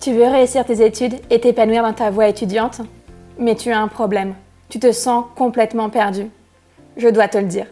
Tu 0.00 0.14
veux 0.14 0.24
réussir 0.24 0.64
tes 0.64 0.82
études 0.82 1.20
et 1.28 1.40
t'épanouir 1.40 1.82
dans 1.82 1.92
ta 1.92 2.08
voie 2.08 2.26
étudiante, 2.26 2.80
mais 3.38 3.54
tu 3.54 3.70
as 3.70 3.78
un 3.78 3.86
problème. 3.86 4.34
Tu 4.70 4.80
te 4.80 4.92
sens 4.92 5.26
complètement 5.36 5.90
perdu. 5.90 6.30
Je 6.96 7.08
dois 7.08 7.28
te 7.28 7.36
le 7.36 7.44
dire. 7.44 7.66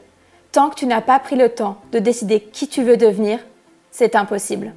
Tant 0.52 0.68
que 0.68 0.74
tu 0.74 0.84
n'as 0.84 1.00
pas 1.00 1.18
pris 1.20 1.36
le 1.36 1.48
temps 1.48 1.78
de 1.90 1.98
décider 1.98 2.40
qui 2.40 2.68
tu 2.68 2.82
veux 2.82 2.98
devenir, 2.98 3.38
c'est 3.90 4.14
impossible. 4.14 4.74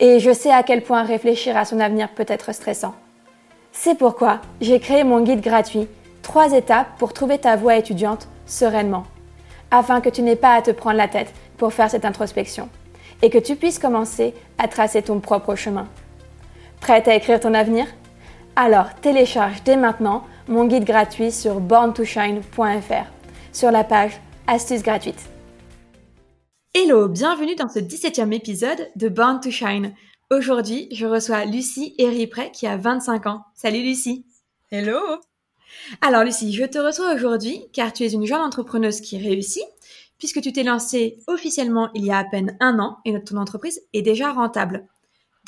Et 0.00 0.18
je 0.18 0.32
sais 0.32 0.50
à 0.50 0.64
quel 0.64 0.82
point 0.82 1.04
réfléchir 1.04 1.56
à 1.56 1.64
son 1.64 1.78
avenir 1.78 2.08
peut 2.08 2.26
être 2.26 2.52
stressant. 2.52 2.96
C'est 3.70 3.96
pourquoi 3.96 4.40
j'ai 4.60 4.80
créé 4.80 5.04
mon 5.04 5.20
guide 5.20 5.42
gratuit, 5.42 5.86
trois 6.22 6.54
étapes 6.54 6.88
pour 6.98 7.12
trouver 7.12 7.38
ta 7.38 7.54
voie 7.54 7.76
étudiante 7.76 8.26
sereinement, 8.46 9.04
afin 9.70 10.00
que 10.00 10.08
tu 10.10 10.22
n'aies 10.22 10.34
pas 10.34 10.54
à 10.54 10.62
te 10.62 10.72
prendre 10.72 10.96
la 10.96 11.06
tête 11.06 11.32
pour 11.56 11.72
faire 11.72 11.88
cette 11.88 12.04
introspection 12.04 12.68
et 13.22 13.30
que 13.30 13.38
tu 13.38 13.54
puisses 13.54 13.78
commencer 13.78 14.34
à 14.58 14.66
tracer 14.66 15.02
ton 15.02 15.20
propre 15.20 15.54
chemin. 15.54 15.86
Prête 16.80 17.08
à 17.08 17.14
écrire 17.14 17.40
ton 17.40 17.54
avenir? 17.54 17.86
Alors 18.56 18.94
télécharge 19.00 19.62
dès 19.64 19.76
maintenant 19.76 20.24
mon 20.46 20.64
guide 20.64 20.84
gratuit 20.84 21.30
sur 21.32 21.60
borntoshine.fr 21.60 23.06
sur 23.52 23.70
la 23.70 23.84
page 23.84 24.20
Astuces 24.46 24.82
gratuites. 24.82 25.28
Hello, 26.74 27.08
bienvenue 27.08 27.56
dans 27.56 27.68
ce 27.68 27.80
17e 27.80 28.32
épisode 28.32 28.88
de 28.96 29.08
Born 29.08 29.40
to 29.40 29.50
Shine. 29.50 29.94
Aujourd'hui, 30.30 30.88
je 30.92 31.06
reçois 31.06 31.44
Lucie 31.44 31.94
Eripré 31.98 32.50
qui 32.52 32.66
a 32.66 32.76
25 32.76 33.26
ans. 33.26 33.42
Salut 33.54 33.82
Lucie. 33.82 34.24
Hello. 34.70 34.98
Alors 36.00 36.24
Lucie, 36.24 36.52
je 36.52 36.64
te 36.64 36.78
reçois 36.78 37.12
aujourd'hui 37.14 37.66
car 37.72 37.92
tu 37.92 38.04
es 38.04 38.12
une 38.12 38.26
jeune 38.26 38.40
entrepreneuse 38.40 39.00
qui 39.00 39.18
réussit 39.18 39.64
puisque 40.18 40.40
tu 40.40 40.52
t'es 40.52 40.62
lancée 40.62 41.18
officiellement 41.26 41.90
il 41.94 42.06
y 42.06 42.12
a 42.12 42.18
à 42.18 42.24
peine 42.24 42.56
un 42.60 42.78
an 42.78 42.98
et 43.04 43.22
ton 43.24 43.36
entreprise 43.36 43.80
est 43.92 44.02
déjà 44.02 44.32
rentable. 44.32 44.86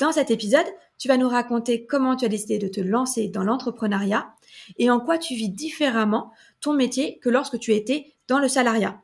Dans 0.01 0.11
cet 0.11 0.31
épisode, 0.31 0.65
tu 0.97 1.07
vas 1.07 1.17
nous 1.17 1.29
raconter 1.29 1.85
comment 1.85 2.15
tu 2.15 2.25
as 2.25 2.27
décidé 2.27 2.57
de 2.57 2.67
te 2.67 2.81
lancer 2.81 3.27
dans 3.27 3.43
l'entrepreneuriat 3.43 4.33
et 4.79 4.89
en 4.89 4.99
quoi 4.99 5.19
tu 5.19 5.35
vis 5.35 5.49
différemment 5.49 6.31
ton 6.59 6.73
métier 6.73 7.19
que 7.19 7.29
lorsque 7.29 7.59
tu 7.59 7.75
étais 7.75 8.11
dans 8.27 8.39
le 8.39 8.47
salariat. 8.47 8.99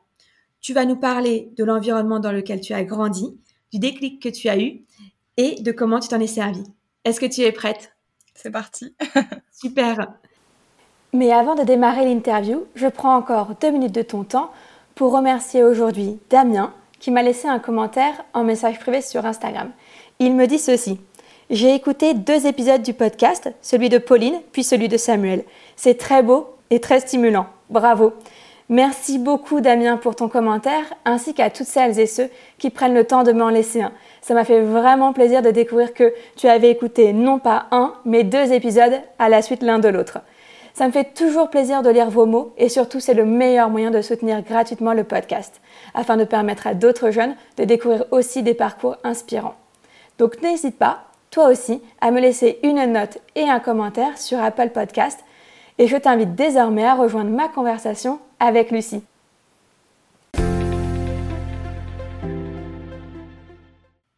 Tu 0.60 0.74
vas 0.74 0.84
nous 0.84 0.96
parler 0.96 1.52
de 1.56 1.62
l'environnement 1.62 2.18
dans 2.18 2.32
lequel 2.32 2.60
tu 2.60 2.72
as 2.72 2.82
grandi, 2.82 3.38
du 3.70 3.78
déclic 3.78 4.20
que 4.20 4.28
tu 4.28 4.48
as 4.48 4.58
eu 4.58 4.82
et 5.36 5.62
de 5.62 5.70
comment 5.70 6.00
tu 6.00 6.08
t'en 6.08 6.18
es 6.18 6.26
servi. 6.26 6.64
Est-ce 7.04 7.20
que 7.20 7.26
tu 7.26 7.42
es 7.42 7.52
prête? 7.52 7.92
C'est 8.34 8.50
parti. 8.50 8.96
Super. 9.52 10.14
Mais 11.12 11.30
avant 11.30 11.54
de 11.54 11.62
démarrer 11.62 12.06
l'interview, 12.06 12.66
je 12.74 12.88
prends 12.88 13.14
encore 13.14 13.54
deux 13.60 13.70
minutes 13.70 13.94
de 13.94 14.02
ton 14.02 14.24
temps 14.24 14.50
pour 14.96 15.12
remercier 15.12 15.62
aujourd'hui 15.62 16.18
Damien 16.28 16.74
qui 16.98 17.12
m'a 17.12 17.22
laissé 17.22 17.46
un 17.46 17.60
commentaire 17.60 18.24
en 18.34 18.42
message 18.42 18.80
privé 18.80 19.00
sur 19.00 19.24
Instagram. 19.24 19.70
Il 20.20 20.34
me 20.34 20.46
dit 20.48 20.58
ceci. 20.58 20.98
J'ai 21.48 21.76
écouté 21.76 22.12
deux 22.12 22.48
épisodes 22.48 22.82
du 22.82 22.92
podcast, 22.92 23.52
celui 23.62 23.88
de 23.88 23.98
Pauline 23.98 24.40
puis 24.50 24.64
celui 24.64 24.88
de 24.88 24.96
Samuel. 24.96 25.44
C'est 25.76 25.96
très 25.96 26.24
beau 26.24 26.48
et 26.70 26.80
très 26.80 26.98
stimulant. 26.98 27.46
Bravo. 27.70 28.14
Merci 28.68 29.20
beaucoup 29.20 29.60
Damien 29.60 29.96
pour 29.96 30.16
ton 30.16 30.28
commentaire, 30.28 30.92
ainsi 31.04 31.34
qu'à 31.34 31.50
toutes 31.50 31.68
celles 31.68 32.00
et 32.00 32.06
ceux 32.06 32.28
qui 32.58 32.70
prennent 32.70 32.94
le 32.94 33.04
temps 33.04 33.22
de 33.22 33.30
m'en 33.30 33.48
laisser 33.48 33.80
un. 33.80 33.92
Ça 34.20 34.34
m'a 34.34 34.44
fait 34.44 34.60
vraiment 34.60 35.12
plaisir 35.12 35.40
de 35.40 35.52
découvrir 35.52 35.94
que 35.94 36.12
tu 36.34 36.48
avais 36.48 36.70
écouté 36.70 37.12
non 37.12 37.38
pas 37.38 37.66
un, 37.70 37.94
mais 38.04 38.24
deux 38.24 38.52
épisodes 38.52 39.00
à 39.20 39.28
la 39.28 39.40
suite 39.40 39.62
l'un 39.62 39.78
de 39.78 39.88
l'autre. 39.88 40.18
Ça 40.74 40.88
me 40.88 40.92
fait 40.92 41.14
toujours 41.14 41.48
plaisir 41.48 41.82
de 41.82 41.90
lire 41.90 42.10
vos 42.10 42.26
mots 42.26 42.52
et 42.58 42.68
surtout 42.68 42.98
c'est 42.98 43.14
le 43.14 43.24
meilleur 43.24 43.70
moyen 43.70 43.92
de 43.92 44.02
soutenir 44.02 44.42
gratuitement 44.42 44.94
le 44.94 45.04
podcast, 45.04 45.60
afin 45.94 46.16
de 46.16 46.24
permettre 46.24 46.66
à 46.66 46.74
d'autres 46.74 47.12
jeunes 47.12 47.36
de 47.56 47.62
découvrir 47.62 48.04
aussi 48.10 48.42
des 48.42 48.54
parcours 48.54 48.96
inspirants. 49.04 49.54
Donc 50.18 50.42
n'hésite 50.42 50.76
pas, 50.76 51.04
toi 51.30 51.48
aussi 51.48 51.80
à 52.00 52.10
me 52.10 52.20
laisser 52.20 52.58
une 52.64 52.84
note 52.92 53.18
et 53.36 53.48
un 53.48 53.60
commentaire 53.60 54.18
sur 54.18 54.40
Apple 54.40 54.70
Podcast 54.70 55.20
et 55.78 55.86
je 55.86 55.96
t'invite 55.96 56.34
désormais 56.34 56.84
à 56.84 56.96
rejoindre 56.96 57.30
ma 57.30 57.48
conversation 57.48 58.18
avec 58.40 58.72
Lucie. 58.72 59.02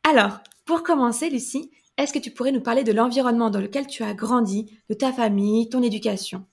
Alors, 0.08 0.40
pour 0.64 0.82
commencer, 0.82 1.28
Lucie, 1.28 1.70
est-ce 1.98 2.14
que 2.14 2.18
tu 2.18 2.30
pourrais 2.30 2.52
nous 2.52 2.62
parler 2.62 2.82
de 2.82 2.92
l'environnement 2.92 3.50
dans 3.50 3.60
lequel 3.60 3.86
tu 3.86 4.02
as 4.02 4.14
grandi, 4.14 4.74
de 4.88 4.94
ta 4.94 5.12
famille, 5.12 5.68
ton 5.68 5.82
éducation? 5.82 6.46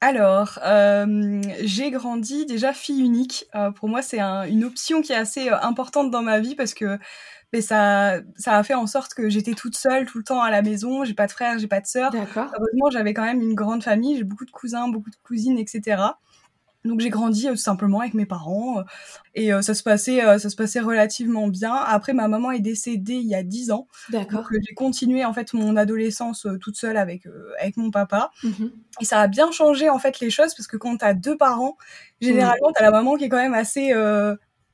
Alors, 0.00 0.58
euh, 0.64 1.40
j'ai 1.62 1.90
grandi 1.90 2.44
déjà 2.44 2.74
fille 2.74 3.00
unique. 3.00 3.46
Euh, 3.54 3.70
pour 3.70 3.88
moi, 3.88 4.02
c'est 4.02 4.20
une 4.20 4.62
option 4.62 5.00
qui 5.00 5.12
est 5.12 5.16
assez 5.16 5.48
euh, 5.48 5.58
importante 5.62 6.10
dans 6.10 6.20
ma 6.20 6.40
vie 6.40 6.54
parce 6.54 6.74
que 6.74 6.98
mais 7.54 7.60
ça, 7.60 8.16
ça 8.36 8.58
a 8.58 8.62
fait 8.64 8.74
en 8.74 8.88
sorte 8.88 9.14
que 9.14 9.30
j'étais 9.30 9.52
toute 9.52 9.76
seule 9.76 10.06
tout 10.06 10.18
le 10.18 10.24
temps 10.24 10.42
à 10.42 10.50
la 10.50 10.60
maison. 10.60 11.04
J'ai 11.04 11.14
pas 11.14 11.28
de 11.28 11.30
frères, 11.30 11.56
j'ai 11.60 11.68
pas 11.68 11.80
de 11.80 11.86
sœurs. 11.86 12.12
Heureusement, 12.12 12.90
j'avais 12.90 13.14
quand 13.14 13.22
même 13.22 13.40
une 13.40 13.54
grande 13.54 13.84
famille. 13.84 14.16
J'ai 14.16 14.24
beaucoup 14.24 14.44
de 14.44 14.50
cousins, 14.50 14.88
beaucoup 14.88 15.10
de 15.10 15.16
cousines, 15.22 15.56
etc. 15.56 16.02
Donc 16.84 17.00
j'ai 17.00 17.10
grandi 17.10 17.46
euh, 17.46 17.52
tout 17.52 17.56
simplement 17.56 18.00
avec 18.00 18.12
mes 18.12 18.26
parents 18.26 18.80
euh, 18.80 18.82
et 19.34 19.54
euh, 19.54 19.62
ça 19.62 19.72
se 19.72 19.82
passait 19.82 20.20
ça 20.38 20.50
se 20.50 20.56
passait 20.56 20.80
relativement 20.80 21.48
bien. 21.48 21.72
Après 21.74 22.12
ma 22.12 22.28
maman 22.28 22.50
est 22.50 22.60
décédée 22.60 23.14
il 23.14 23.26
y 23.26 23.36
a 23.36 23.44
10 23.44 23.70
ans. 23.70 23.86
D'accord. 24.10 24.40
Donc 24.40 24.48
j'ai 24.60 24.74
continué 24.74 25.24
en 25.24 25.32
fait 25.32 25.54
mon 25.54 25.76
adolescence 25.76 26.46
toute 26.60 26.76
seule 26.76 26.96
avec 26.96 27.22
avec 27.60 27.78
mon 27.78 27.90
papa. 27.90 28.32
Mhm. 28.42 28.70
Et 29.00 29.04
ça 29.04 29.20
a 29.20 29.28
bien 29.28 29.50
changé 29.52 29.88
en 29.88 29.98
fait 29.98 30.20
les 30.20 30.28
choses 30.28 30.54
parce 30.54 30.66
que 30.66 30.76
quand 30.76 30.98
tu 30.98 31.04
as 31.04 31.14
deux 31.14 31.38
parents, 31.38 31.78
généralement 32.20 32.72
tu 32.76 32.82
as 32.82 32.84
la 32.84 32.90
maman 32.90 33.16
qui 33.16 33.24
est 33.24 33.28
quand 33.30 33.38
même 33.38 33.54
assez 33.54 33.94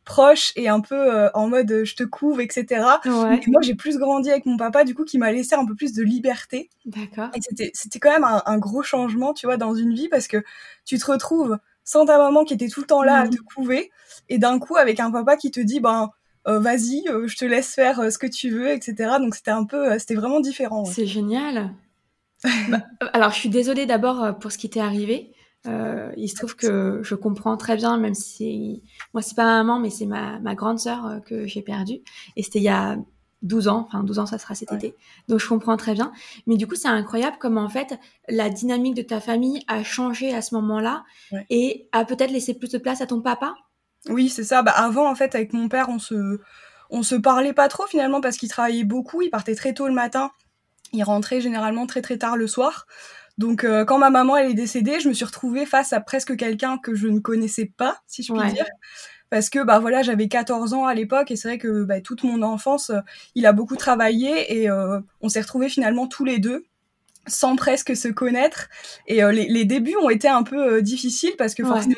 proche 0.05 0.53
et 0.57 0.69
un 0.69 0.81
peu 0.81 0.95
euh, 0.95 1.31
en 1.35 1.49
mode 1.49 1.71
euh, 1.71 1.85
je 1.85 1.95
te 1.95 2.03
couvre, 2.03 2.41
etc. 2.41 2.85
Ouais. 3.05 3.41
moi, 3.47 3.61
j'ai 3.63 3.75
plus 3.75 3.99
grandi 3.99 4.31
avec 4.31 4.47
mon 4.47 4.57
papa, 4.57 4.85
du 4.85 4.95
coup, 4.95 5.05
qui 5.05 5.19
m'a 5.19 5.33
laissé 5.33 5.55
un 5.55 5.67
peu 5.67 5.75
plus 5.75 5.93
de 5.93 6.03
liberté. 6.03 6.71
D'accord. 6.87 7.29
Et 7.35 7.41
c'était, 7.41 7.71
c'était 7.75 7.99
quand 7.99 8.11
même 8.11 8.25
un, 8.25 8.59
gros 8.59 8.83
changement, 8.83 9.35
tu 9.35 9.47
vois, 9.47 9.57
dans 9.57 9.75
une 9.75 9.95
vie 9.95 10.09
parce 10.09 10.27
que 10.27 10.43
tu 10.85 10.99
te 10.99 11.11
retrouves 11.11 11.59
sans 11.85 12.07
ta 12.07 12.19
maman 12.19 12.45
qui 12.45 12.55
était 12.55 12.69
tout 12.69 12.81
le 12.81 12.87
temps 12.87 13.03
là 13.03 13.21
à 13.21 13.25
mhm. 13.25 13.31
te 13.31 13.41
couver 13.43 13.91
et 14.29 14.39
d'un 14.39 14.59
coup 14.59 14.77
avec 14.77 15.01
un 15.01 15.11
papa 15.11 15.37
qui 15.37 15.51
te 15.51 15.61
dit, 15.61 15.81
ben, 15.81 16.11
euh, 16.47 16.59
vas-y, 16.59 17.05
je 17.27 17.37
te 17.37 17.45
laisse 17.45 17.75
faire 17.75 18.11
ce 18.11 18.19
que 18.19 18.27
tu 18.27 18.51
veux, 18.51 18.71
etc. 18.71 19.17
Donc 19.21 19.35
c'était 19.35 19.51
un 19.51 19.65
peu, 19.65 19.99
c'était 19.99 20.15
vraiment 20.15 20.41
différent. 20.41 20.85
C'est 20.85 21.07
génial. 21.07 21.71
Bah, 22.71 22.79
alors, 23.13 23.33
je 23.33 23.37
suis 23.37 23.51
désolée 23.51 23.85
d'abord 23.85 24.39
pour 24.39 24.51
ce 24.51 24.57
qui 24.57 24.71
t'est 24.71 24.81
arrivé. 24.81 25.35
Euh, 25.67 26.11
il 26.17 26.29
se 26.29 26.37
trouve 26.37 26.57
que 26.57 27.01
je 27.03 27.15
comprends 27.15 27.57
très 27.57 27.77
bien, 27.77 27.99
même 27.99 28.15
si 28.15 28.83
moi 29.13 29.23
c'est 29.23 29.35
pas 29.37 29.45
ma 29.45 29.63
maman, 29.63 29.79
mais 29.79 29.91
c'est 29.91 30.07
ma, 30.07 30.39
ma 30.39 30.55
grande 30.55 30.79
sœur 30.79 31.07
euh, 31.07 31.21
que 31.21 31.47
j'ai 31.47 31.63
perdue. 31.63 32.01
Et 32.37 32.43
c'était 32.43 32.61
il 32.61 32.65
y 32.65 32.69
a 32.69 32.97
12 33.43 33.69
ans, 33.69 33.85
enfin 33.87 34.03
12 34.03 34.19
ans 34.21 34.27
ça 34.27 34.39
sera 34.39 34.55
cet 34.55 34.73
été. 34.73 34.95
Donc 35.29 35.39
je 35.41 35.49
comprends 35.49 35.77
très 35.77 35.95
bien. 35.95 36.13
Mais 36.47 36.57
du 36.57 36.67
coup 36.67 36.77
c'est 36.77 36.89
incroyable 36.89 37.37
comment 37.39 37.63
en 37.63 37.69
fait 37.69 37.99
la 38.29 38.49
dynamique 38.49 38.95
de 38.95 39.03
ta 39.03 39.21
famille 39.21 39.63
a 39.69 39.83
changé 39.83 40.35
à 40.35 40.43
ce 40.43 40.55
moment-là 40.55 41.05
et 41.51 41.89
a 41.93 42.05
peut-être 42.05 42.31
laissé 42.31 42.55
plus 42.55 42.71
de 42.71 42.79
place 42.79 43.01
à 43.01 43.07
ton 43.07 43.21
papa. 43.21 43.55
Oui 44.09 44.29
c'est 44.29 44.45
ça. 44.45 44.63
Bah, 44.63 44.73
avant 44.73 45.11
en 45.11 45.15
fait 45.15 45.35
avec 45.35 45.53
mon 45.53 45.69
père 45.69 45.89
on 45.91 45.99
se 45.99 46.41
on 46.91 47.03
se 47.03 47.15
parlait 47.15 47.53
pas 47.53 47.69
trop 47.69 47.87
finalement 47.87 48.21
parce 48.21 48.37
qu'il 48.37 48.49
travaillait 48.49 48.85
beaucoup. 48.85 49.23
Il 49.23 49.31
partait 49.31 49.55
très 49.55 49.75
tôt 49.75 49.87
le 49.87 49.95
matin. 49.95 50.31
Il 50.93 51.05
rentrait 51.05 51.41
généralement 51.41 51.87
très 51.87 52.03
très 52.03 52.19
tard 52.19 52.37
le 52.37 52.47
soir. 52.47 52.87
Donc 53.41 53.65
euh, 53.65 53.87
quand 53.87 53.97
ma 53.97 54.11
maman 54.11 54.37
elle 54.37 54.51
est 54.51 54.55
décédée, 54.55 55.01
je 55.01 55.09
me 55.09 55.15
suis 55.15 55.25
retrouvée 55.25 55.65
face 55.65 55.95
à 55.95 56.01
presque 56.01 56.37
quelqu'un 56.37 56.77
que 56.77 56.95
je 56.95 57.09
ne 57.09 57.21
connaissais 57.21 57.73
pas, 57.75 58.03
si 58.07 58.23
je 58.23 58.35
puis 58.35 58.53
dire. 58.53 58.67
Parce 59.31 59.49
que 59.49 59.65
bah 59.65 59.79
voilà, 59.79 60.03
j'avais 60.03 60.29
14 60.29 60.75
ans 60.75 60.85
à 60.85 60.93
l'époque 60.93 61.31
et 61.31 61.37
c'est 61.37 61.49
vrai 61.49 61.57
que 61.57 61.85
bah, 61.85 62.03
toute 62.03 62.23
mon 62.23 62.43
enfance, 62.43 62.91
euh, 62.91 63.01
il 63.35 63.47
a 63.47 63.53
beaucoup 63.53 63.77
travaillé 63.77 64.61
et 64.61 64.69
euh, 64.69 65.01
on 65.23 65.31
s'est 65.31 65.41
retrouvés 65.41 65.71
finalement 65.71 66.07
tous 66.07 66.27
les 66.27 66.39
deux 66.39 66.65
sans 67.27 67.57
presque 67.57 67.97
se 67.97 68.09
connaître. 68.09 68.69
Et 69.07 69.23
les, 69.23 69.49
les, 69.49 69.65
débuts 69.65 69.97
ont 70.03 70.11
été 70.11 70.29
un 70.29 70.43
peu 70.43 70.83
difficiles 70.83 71.35
parce 71.39 71.55
que 71.55 71.65
forcément 71.65 71.95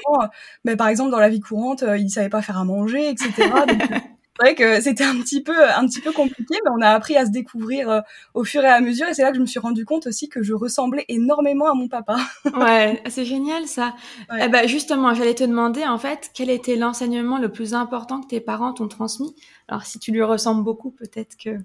bah, 0.64 0.76
par 0.76 0.88
exemple 0.88 1.10
dans 1.10 1.20
la 1.20 1.28
vie 1.28 1.40
courante 1.40 1.84
il 1.96 2.10
savait 2.10 2.28
pas 2.28 2.42
faire 2.42 2.58
à 2.58 2.64
manger 2.64 3.08
etc 3.08 3.48
donc, 3.66 3.80
vrai 4.42 4.54
que 4.54 4.80
c'était 4.80 5.04
un 5.04 5.16
petit 5.20 5.42
peu 5.42 5.64
un 5.70 5.86
petit 5.86 6.00
peu 6.00 6.12
compliqué, 6.12 6.56
mais 6.64 6.70
on 6.76 6.80
a 6.80 6.90
appris 6.90 7.16
à 7.16 7.26
se 7.26 7.30
découvrir 7.30 7.90
euh, 7.90 8.00
au 8.34 8.44
fur 8.44 8.62
et 8.64 8.68
à 8.68 8.80
mesure. 8.80 9.08
Et 9.08 9.14
c'est 9.14 9.22
là 9.22 9.30
que 9.30 9.36
je 9.36 9.40
me 9.40 9.46
suis 9.46 9.60
rendu 9.60 9.84
compte 9.84 10.06
aussi 10.06 10.28
que 10.28 10.42
je 10.42 10.54
ressemblais 10.54 11.04
énormément 11.08 11.70
à 11.70 11.74
mon 11.74 11.88
papa. 11.88 12.16
ouais, 12.56 13.02
c'est 13.08 13.24
génial 13.24 13.66
ça. 13.66 13.94
Eh 14.38 14.48
ben, 14.48 14.66
justement, 14.66 15.14
j'allais 15.14 15.34
te 15.34 15.44
demander 15.44 15.84
en 15.84 15.98
fait 15.98 16.30
quel 16.34 16.50
était 16.50 16.76
l'enseignement 16.76 17.38
le 17.38 17.50
plus 17.50 17.74
important 17.74 18.20
que 18.20 18.28
tes 18.28 18.40
parents 18.40 18.72
t'ont 18.72 18.88
transmis? 18.88 19.34
Alors 19.68 19.84
si 19.84 19.98
tu 19.98 20.12
lui 20.12 20.22
ressembles 20.22 20.64
beaucoup, 20.64 20.90
peut-être 20.90 21.36
que. 21.36 21.58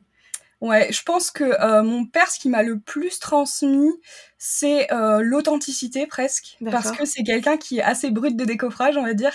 Ouais, 0.60 0.92
je 0.92 1.04
pense 1.04 1.30
que 1.30 1.44
euh, 1.44 1.84
mon 1.84 2.06
père, 2.06 2.32
ce 2.32 2.40
qui 2.40 2.50
m'a 2.50 2.64
le 2.64 2.80
plus 2.80 3.20
transmis, 3.20 3.92
c'est 4.40 4.92
euh, 4.92 5.22
l'authenticité 5.22 6.08
presque, 6.08 6.58
parce 6.72 6.92
que 6.92 7.06
c'est 7.06 7.22
quelqu'un 7.22 7.58
qui 7.58 7.78
est 7.78 7.84
assez 7.84 8.10
brut 8.10 8.36
de 8.36 8.44
décoffrage, 8.44 8.98
on 8.98 9.04
va 9.04 9.14
dire, 9.14 9.34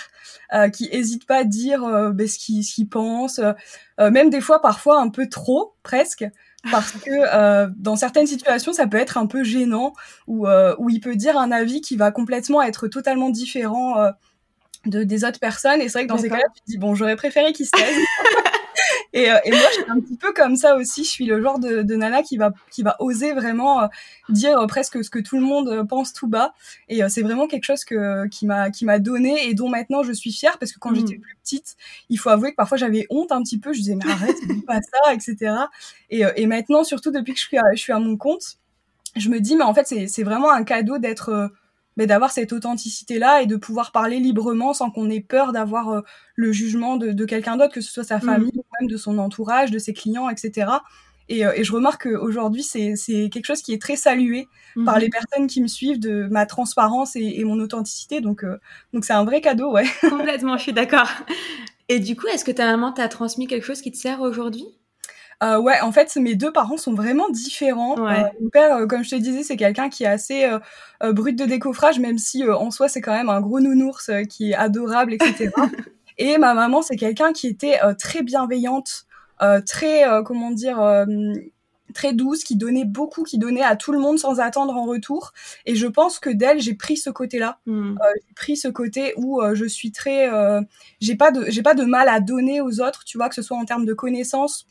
euh, 0.53 0.67
qui 0.67 0.89
hésite 0.91 1.25
pas 1.25 1.37
à 1.37 1.43
dire 1.45 1.85
euh, 1.85 2.11
ben, 2.11 2.27
ce 2.27 2.37
qu'il 2.37 2.61
qu'il 2.65 2.89
pense, 2.89 3.39
euh, 3.39 4.11
même 4.11 4.29
des 4.29 4.41
fois 4.41 4.61
parfois 4.61 4.99
un 4.99 5.07
peu 5.07 5.29
trop 5.29 5.75
presque, 5.81 6.25
parce 6.69 6.91
que 6.91 7.67
dans 7.77 7.95
certaines 7.95 8.27
situations 8.27 8.73
ça 8.73 8.85
peut 8.85 8.97
être 8.97 9.17
un 9.17 9.25
peu 9.25 9.45
gênant, 9.45 9.93
ou 10.27 10.45
où 10.77 10.89
il 10.89 10.99
peut 10.99 11.15
dire 11.15 11.37
un 11.37 11.51
avis 11.53 11.79
qui 11.79 11.95
va 11.95 12.11
complètement 12.11 12.61
être 12.61 12.89
totalement 12.89 13.29
différent 13.29 13.95
de 14.85 15.03
des 15.03 15.23
autres 15.23 15.39
personnes, 15.39 15.79
et 15.79 15.87
c'est 15.87 15.99
vrai 15.99 16.03
que 16.03 16.11
dans 16.11 16.17
ces 16.17 16.27
cas-là, 16.27 16.43
tu 16.53 16.61
te 16.61 16.65
dis 16.67 16.77
bon, 16.77 16.95
j'aurais 16.95 17.15
préféré 17.15 17.53
qu'il 17.53 17.65
se 17.65 17.71
taise. 17.71 17.95
Et, 19.13 19.29
euh, 19.29 19.37
et, 19.45 19.51
moi, 19.51 19.59
je 19.69 19.81
suis 19.81 19.91
un 19.91 19.99
petit 19.99 20.17
peu 20.17 20.33
comme 20.33 20.55
ça 20.55 20.75
aussi. 20.75 21.03
Je 21.03 21.09
suis 21.09 21.25
le 21.25 21.41
genre 21.41 21.59
de, 21.59 21.83
de 21.83 21.95
nana 21.95 22.23
qui 22.23 22.37
va 22.37 22.51
qui 22.71 22.81
va 22.81 22.95
oser 22.99 23.33
vraiment 23.33 23.83
euh, 23.83 23.87
dire 24.29 24.57
euh, 24.59 24.65
presque 24.65 25.03
ce 25.03 25.09
que 25.09 25.19
tout 25.19 25.37
le 25.37 25.43
monde 25.43 25.87
pense 25.87 26.13
tout 26.13 26.27
bas. 26.27 26.53
Et 26.89 27.07
c'est 27.09 27.21
vraiment 27.21 27.47
quelque 27.47 27.65
chose 27.65 27.85
que 27.85 28.27
qui 28.27 28.45
m'a 28.45 28.71
qui 28.71 28.85
m'a 28.85 28.99
donné 28.99 29.47
et 29.47 29.53
dont 29.53 29.69
maintenant 29.69 30.03
je 30.03 30.11
suis 30.11 30.31
fière 30.31 30.57
parce 30.57 30.71
que 30.71 30.79
quand 30.79 30.93
j'étais 30.95 31.17
mm. 31.17 31.21
plus 31.21 31.37
petite, 31.43 31.75
il 32.09 32.17
faut 32.17 32.29
avouer 32.29 32.51
que 32.51 32.55
parfois 32.55 32.77
j'avais 32.77 33.05
honte 33.09 33.31
un 33.31 33.43
petit 33.43 33.59
peu. 33.59 33.71
Je 33.71 33.79
disais 33.79 33.95
mais 33.95 34.11
arrête, 34.11 34.35
dis 34.47 34.61
pas 34.61 34.79
ça, 34.81 35.13
etc. 35.13 35.55
Et, 36.09 36.23
et 36.35 36.47
maintenant, 36.47 36.83
surtout 36.83 37.11
depuis 37.11 37.33
que 37.33 37.39
je 37.39 37.45
suis 37.45 37.57
à, 37.57 37.63
je 37.73 37.79
suis 37.79 37.93
à 37.93 37.99
mon 37.99 38.17
compte, 38.17 38.57
je 39.15 39.29
me 39.29 39.39
dis 39.39 39.55
mais 39.55 39.63
en 39.63 39.73
fait 39.75 39.87
c'est 39.87 40.07
c'est 40.07 40.23
vraiment 40.23 40.51
un 40.51 40.63
cadeau 40.63 40.97
d'être 40.97 41.51
mais 41.97 42.07
d'avoir 42.07 42.31
cette 42.31 42.53
authenticité 42.53 43.19
là 43.19 43.41
et 43.41 43.45
de 43.45 43.55
pouvoir 43.55 43.91
parler 43.91 44.19
librement 44.19 44.73
sans 44.73 44.91
qu'on 44.91 45.09
ait 45.09 45.21
peur 45.21 45.51
d'avoir 45.51 45.89
euh, 45.89 46.01
le 46.35 46.51
jugement 46.51 46.97
de, 46.97 47.11
de 47.11 47.25
quelqu'un 47.25 47.57
d'autre 47.57 47.73
que 47.73 47.81
ce 47.81 47.91
soit 47.91 48.03
sa 48.03 48.17
mmh. 48.17 48.21
famille 48.21 48.51
ou 48.55 48.65
même 48.79 48.89
de 48.89 48.97
son 48.97 49.17
entourage 49.17 49.71
de 49.71 49.79
ses 49.79 49.93
clients 49.93 50.29
etc 50.29 50.67
et, 51.29 51.45
euh, 51.45 51.53
et 51.55 51.63
je 51.63 51.71
remarque 51.71 52.03
qu'aujourd'hui 52.03 52.63
c'est 52.63 52.95
quelque 53.29 53.45
chose 53.45 53.61
qui 53.61 53.73
est 53.73 53.81
très 53.81 53.95
salué 53.95 54.47
par 54.85 54.99
les 54.99 55.09
personnes 55.09 55.47
qui 55.47 55.61
me 55.61 55.67
suivent 55.67 55.99
de 55.99 56.27
ma 56.29 56.45
transparence 56.45 57.15
et, 57.15 57.39
et 57.39 57.43
mon 57.43 57.59
authenticité. 57.59 58.21
Donc 58.21 58.43
euh, 58.43 58.57
donc 58.93 59.05
c'est 59.05 59.13
un 59.13 59.23
vrai 59.23 59.39
cadeau 59.39 59.71
ouais. 59.71 59.85
Complètement 60.01 60.57
je 60.57 60.63
suis 60.63 60.73
d'accord. 60.73 61.09
Et 61.89 61.99
du 61.99 62.15
coup 62.15 62.27
est-ce 62.27 62.45
que 62.45 62.51
ta 62.51 62.65
maman 62.65 62.93
t'a 62.93 63.09
transmis 63.09 63.45
quelque 63.45 63.65
chose 63.65 63.81
qui 63.81 63.91
te 63.91 63.97
sert 63.97 64.21
aujourd'hui? 64.21 64.65
Euh, 65.43 65.59
ouais, 65.59 65.79
en 65.81 65.91
fait, 65.91 66.15
mes 66.15 66.35
deux 66.35 66.51
parents 66.51 66.77
sont 66.77 66.93
vraiment 66.93 67.29
différents. 67.29 67.97
Euh, 68.07 68.23
mon 68.39 68.49
père, 68.49 68.77
euh, 68.77 68.87
comme 68.87 69.03
je 69.03 69.09
te 69.09 69.15
disais, 69.15 69.43
c'est 69.43 69.57
quelqu'un 69.57 69.89
qui 69.89 70.03
est 70.03 70.07
assez 70.07 70.49
brut 71.01 71.37
de 71.37 71.45
décoffrage, 71.45 71.99
même 71.99 72.17
si 72.17 72.47
en 72.47 72.71
soi, 72.71 72.87
c'est 72.87 73.01
quand 73.01 73.13
même 73.13 73.29
un 73.29 73.41
gros 73.41 73.59
nounours 73.59 74.09
qui 74.29 74.51
est 74.51 74.55
adorable, 74.55 75.13
etc. 75.13 75.51
Et 76.17 76.37
ma 76.37 76.53
maman, 76.53 76.81
c'est 76.81 76.95
quelqu'un 76.95 77.33
qui 77.33 77.47
était 77.47 77.79
très 77.99 78.23
bienveillante, 78.23 79.05
très, 79.65 80.03
comment 80.23 80.51
dire, 80.51 81.05
très 81.93 82.13
douce, 82.13 82.43
qui 82.43 82.55
donnait 82.55 82.85
beaucoup, 82.85 83.23
qui 83.23 83.37
donnait 83.37 83.63
à 83.63 83.75
tout 83.75 83.91
le 83.91 83.99
monde 83.99 84.19
sans 84.19 84.39
attendre 84.39 84.75
en 84.75 84.85
retour. 84.85 85.33
Et 85.65 85.75
je 85.75 85.87
pense 85.87 86.19
que 86.19 86.29
d'elle, 86.29 86.61
j'ai 86.61 86.75
pris 86.75 86.95
ce 86.95 87.09
côté-là. 87.09 87.59
Hmm. 87.65 87.95
j'ai 88.15 88.33
pris 88.35 88.55
ce 88.55 88.67
côté 88.67 89.13
où 89.17 89.41
je 89.53 89.65
suis 89.65 89.91
très, 89.91 90.29
j'ai 91.01 91.15
pas 91.15 91.31
de, 91.31 91.45
j'ai 91.49 91.63
pas 91.63 91.73
de 91.73 91.83
mal 91.83 92.07
à 92.07 92.21
donner 92.21 92.61
aux 92.61 92.79
autres, 92.79 93.03
tu 93.03 93.17
vois, 93.17 93.27
que 93.27 93.35
ce 93.35 93.41
soit 93.41 93.57
en 93.57 93.65
termes 93.65 93.85
de 93.85 93.93
connaissances 93.93 94.67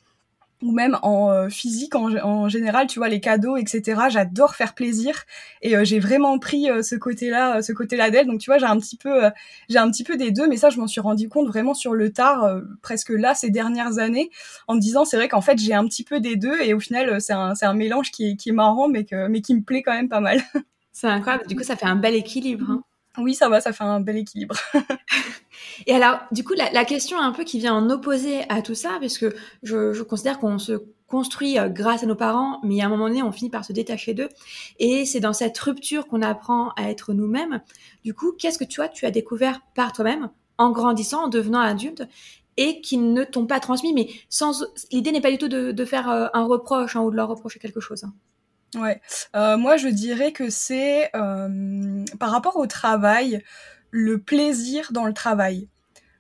ou 0.62 0.73
même 0.73 0.99
en 1.03 1.31
euh, 1.31 1.49
physique 1.49 1.94
en, 1.94 2.14
en, 2.17 2.49
général, 2.49 2.87
tu 2.87 2.99
vois, 2.99 3.09
les 3.09 3.20
cadeaux, 3.20 3.56
etc. 3.56 4.03
J'adore 4.09 4.55
faire 4.55 4.75
plaisir 4.75 5.25
et 5.61 5.76
euh, 5.76 5.85
j'ai 5.85 5.99
vraiment 5.99 6.38
pris 6.38 6.70
euh, 6.70 6.82
ce 6.82 6.94
côté-là, 6.94 7.62
ce 7.62 7.73
côté-là 7.73 8.11
d'elle. 8.11 8.26
Donc 8.26 8.41
tu 8.41 8.50
vois, 8.50 8.59
j'ai 8.59 8.67
un 8.67 8.79
petit 8.79 8.97
peu, 8.97 9.23
j'ai 9.69 9.79
un 9.79 9.91
petit 9.91 10.05
peu 10.05 10.17
des 10.17 10.31
deux, 10.31 10.49
mais 10.49 10.56
ça, 10.56 10.70
je 10.70 10.79
m'en 10.79 10.87
suis 10.87 11.00
rendu 11.00 11.29
compte 11.29 11.49
vraiment 11.49 11.75
sur 11.75 11.94
le 11.94 12.12
tard, 12.12 12.61
presque 12.81 13.11
là 13.11 13.35
ces 13.35 13.50
dernières 13.50 13.99
années, 13.99 14.31
en 14.69 14.75
me 14.75 14.81
disant 14.81 15.05
c'est 15.05 15.17
vrai 15.17 15.29
qu'en 15.29 15.41
fait 15.41 15.59
j'ai 15.59 15.75
un 15.75 15.87
petit 15.87 16.05
peu 16.05 16.20
des 16.20 16.37
deux 16.37 16.61
et 16.61 16.75
au 16.75 16.81
final 16.81 17.20
c'est 17.20 17.32
un, 17.32 17.55
c'est 17.55 17.67
un 17.67 17.75
mélange 17.75 18.11
qui 18.11 18.31
est, 18.31 18.37
qui 18.37 18.50
est 18.50 18.53
marrant, 18.53 18.88
mais 18.88 19.05
que, 19.05 19.29
mais 19.29 19.41
qui 19.41 19.55
me 19.55 19.62
plaît 19.62 19.82
quand 19.82 19.93
même 19.93 20.09
pas 20.09 20.20
mal. 20.20 20.41
C'est 20.93 21.06
incroyable. 21.06 21.47
Du 21.47 21.56
coup, 21.56 21.62
ça 21.64 21.75
fait 21.75 21.87
un 21.87 21.97
bel 21.97 22.14
équilibre. 22.14 22.70
Hein. 22.70 22.82
Oui, 23.19 23.35
ça 23.35 23.49
va, 23.49 23.61
ça 23.61 23.73
fait 23.73 23.85
un 23.85 24.00
bel 24.00 24.17
équilibre. 24.17 24.56
Et 25.87 25.94
alors, 25.94 26.20
du 26.32 26.44
coup, 26.44 26.55
la, 26.55 26.85
question 26.85 27.19
un 27.19 27.32
peu 27.32 27.44
qui 27.44 27.59
vient 27.59 27.75
en 27.75 27.91
opposé 27.91 28.43
à 28.49 28.62
tout 28.62 28.75
ça, 28.75 28.99
parce 29.00 29.19
que 29.19 29.35
je, 29.62 30.00
considère 30.03 30.38
qu'on 30.38 30.59
se 30.59 30.85
construit 31.06 31.59
euh, 31.59 31.69
grâce 31.69 32.03
à 32.03 32.06
nos 32.06 32.14
parents, 32.14 32.61
mais 32.62 32.81
à 32.81 32.87
un 32.87 32.88
moment 32.88 33.09
donné, 33.09 33.23
on 33.23 33.32
finit 33.32 33.50
par 33.50 33.64
se 33.64 33.73
détacher 33.73 34.14
d'eux. 34.14 34.29
Et 34.79 35.05
c'est 35.05 35.20
dans 35.20 35.35
cette 35.35 35.59
rupture 35.59 36.06
qu'on 36.06 36.23
apprend 36.23 36.70
à 36.70 36.91
être 36.91 37.12
nous-mêmes. 37.12 37.61
Du 38.05 38.14
coup, 38.14 38.32
qu'est-ce 38.32 38.59
que 38.59 38.64
tu 38.64 38.81
vois, 38.81 38.88
tu 38.88 39.05
as 39.05 39.11
découvert 39.11 39.61
par 39.75 39.93
toi-même 39.93 40.31
en 40.56 40.70
grandissant, 40.70 41.25
en 41.25 41.29
devenant 41.29 41.61
adulte, 41.61 42.05
et 42.56 42.81
qui 42.81 42.99
ne 42.99 43.25
t'ont 43.25 43.47
pas 43.47 43.61
transmis, 43.61 43.93
mais 43.93 44.09
sans 44.29 44.64
l'idée 44.91 45.12
n'est 45.12 45.20
pas 45.20 45.31
du 45.31 45.38
tout 45.38 45.49
de, 45.49 45.85
faire 45.85 46.11
euh, 46.11 46.26
un 46.35 46.44
reproche 46.44 46.97
ou 46.97 47.11
de 47.11 47.17
leur 47.17 47.29
reprocher 47.29 47.59
quelque 47.59 47.81
chose. 47.81 48.05
Hein. 48.05 48.14
Ouais, 48.74 49.00
euh, 49.36 49.56
moi 49.56 49.76
je 49.76 49.88
dirais 49.88 50.32
que 50.32 50.48
c'est 50.48 51.10
euh, 51.14 52.04
par 52.19 52.30
rapport 52.30 52.56
au 52.56 52.66
travail, 52.66 53.42
le 53.90 54.19
plaisir 54.19 54.92
dans 54.92 55.06
le 55.06 55.12
travail. 55.12 55.69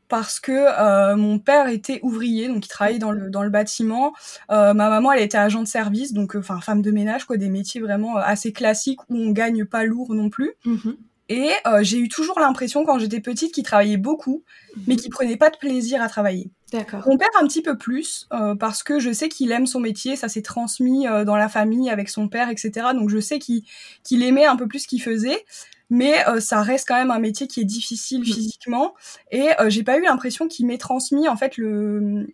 Parce 0.08 0.40
que 0.40 0.52
euh, 0.52 1.16
mon 1.16 1.38
père 1.38 1.68
était 1.68 1.98
ouvrier, 2.02 2.48
donc 2.48 2.66
il 2.66 2.68
travaillait 2.68 2.98
dans 2.98 3.12
le, 3.12 3.30
dans 3.30 3.42
le 3.42 3.48
bâtiment. 3.48 4.12
Ma 4.50 4.74
maman, 4.74 5.10
elle 5.12 5.22
était 5.22 5.38
agent 5.38 5.62
de 5.62 5.66
service, 5.66 6.12
donc 6.12 6.34
enfin 6.34 6.60
femme 6.60 6.82
de 6.82 6.90
ménage, 6.90 7.24
quoi, 7.24 7.38
des 7.38 7.48
métiers 7.48 7.80
vraiment 7.80 8.16
assez 8.16 8.52
classiques 8.52 9.00
où 9.08 9.16
on 9.16 9.30
gagne 9.30 9.64
pas 9.64 9.84
lourd 9.84 10.14
non 10.14 10.28
plus. 10.28 10.52
Mmh 10.66 10.90
Et 11.30 11.52
j'ai 11.80 11.96
eu 11.96 12.10
toujours 12.10 12.38
l'impression 12.38 12.84
quand 12.84 12.98
j'étais 12.98 13.20
petite 13.20 13.54
qu'il 13.54 13.64
travaillait 13.64 13.96
beaucoup, 13.96 14.42
mmh 14.76 14.80
mais 14.86 14.96
qu'il 14.96 15.10
prenait 15.10 15.38
pas 15.38 15.48
de 15.48 15.56
plaisir 15.56 16.02
à 16.02 16.10
travailler. 16.10 16.50
D'accord. 16.72 17.06
Mon 17.06 17.18
père 17.18 17.28
un 17.38 17.46
petit 17.46 17.60
peu 17.60 17.76
plus 17.76 18.26
euh, 18.32 18.54
parce 18.54 18.82
que 18.82 18.98
je 18.98 19.12
sais 19.12 19.28
qu'il 19.28 19.52
aime 19.52 19.66
son 19.66 19.78
métier, 19.78 20.16
ça 20.16 20.28
s'est 20.28 20.42
transmis 20.42 21.06
euh, 21.06 21.24
dans 21.24 21.36
la 21.36 21.48
famille 21.48 21.90
avec 21.90 22.08
son 22.08 22.28
père, 22.28 22.48
etc. 22.48 22.88
Donc 22.94 23.10
je 23.10 23.20
sais 23.20 23.38
qu'il 23.38 23.62
qu'il 24.02 24.22
aimait 24.22 24.46
un 24.46 24.56
peu 24.56 24.66
plus 24.66 24.80
ce 24.80 24.88
qu'il 24.88 25.02
faisait, 25.02 25.44
mais 25.90 26.26
euh, 26.28 26.40
ça 26.40 26.62
reste 26.62 26.88
quand 26.88 26.96
même 26.96 27.10
un 27.10 27.18
métier 27.18 27.46
qui 27.46 27.60
est 27.60 27.66
difficile 27.66 28.22
mm. 28.22 28.24
physiquement 28.24 28.94
et 29.30 29.48
j'ai 29.68 29.82
pas 29.82 29.98
eu 29.98 30.02
l'impression 30.02 30.48
qu'il 30.48 30.66
m'ait 30.66 30.78
transmis 30.78 31.28
en 31.28 31.36
fait 31.36 31.58
le 31.58 32.26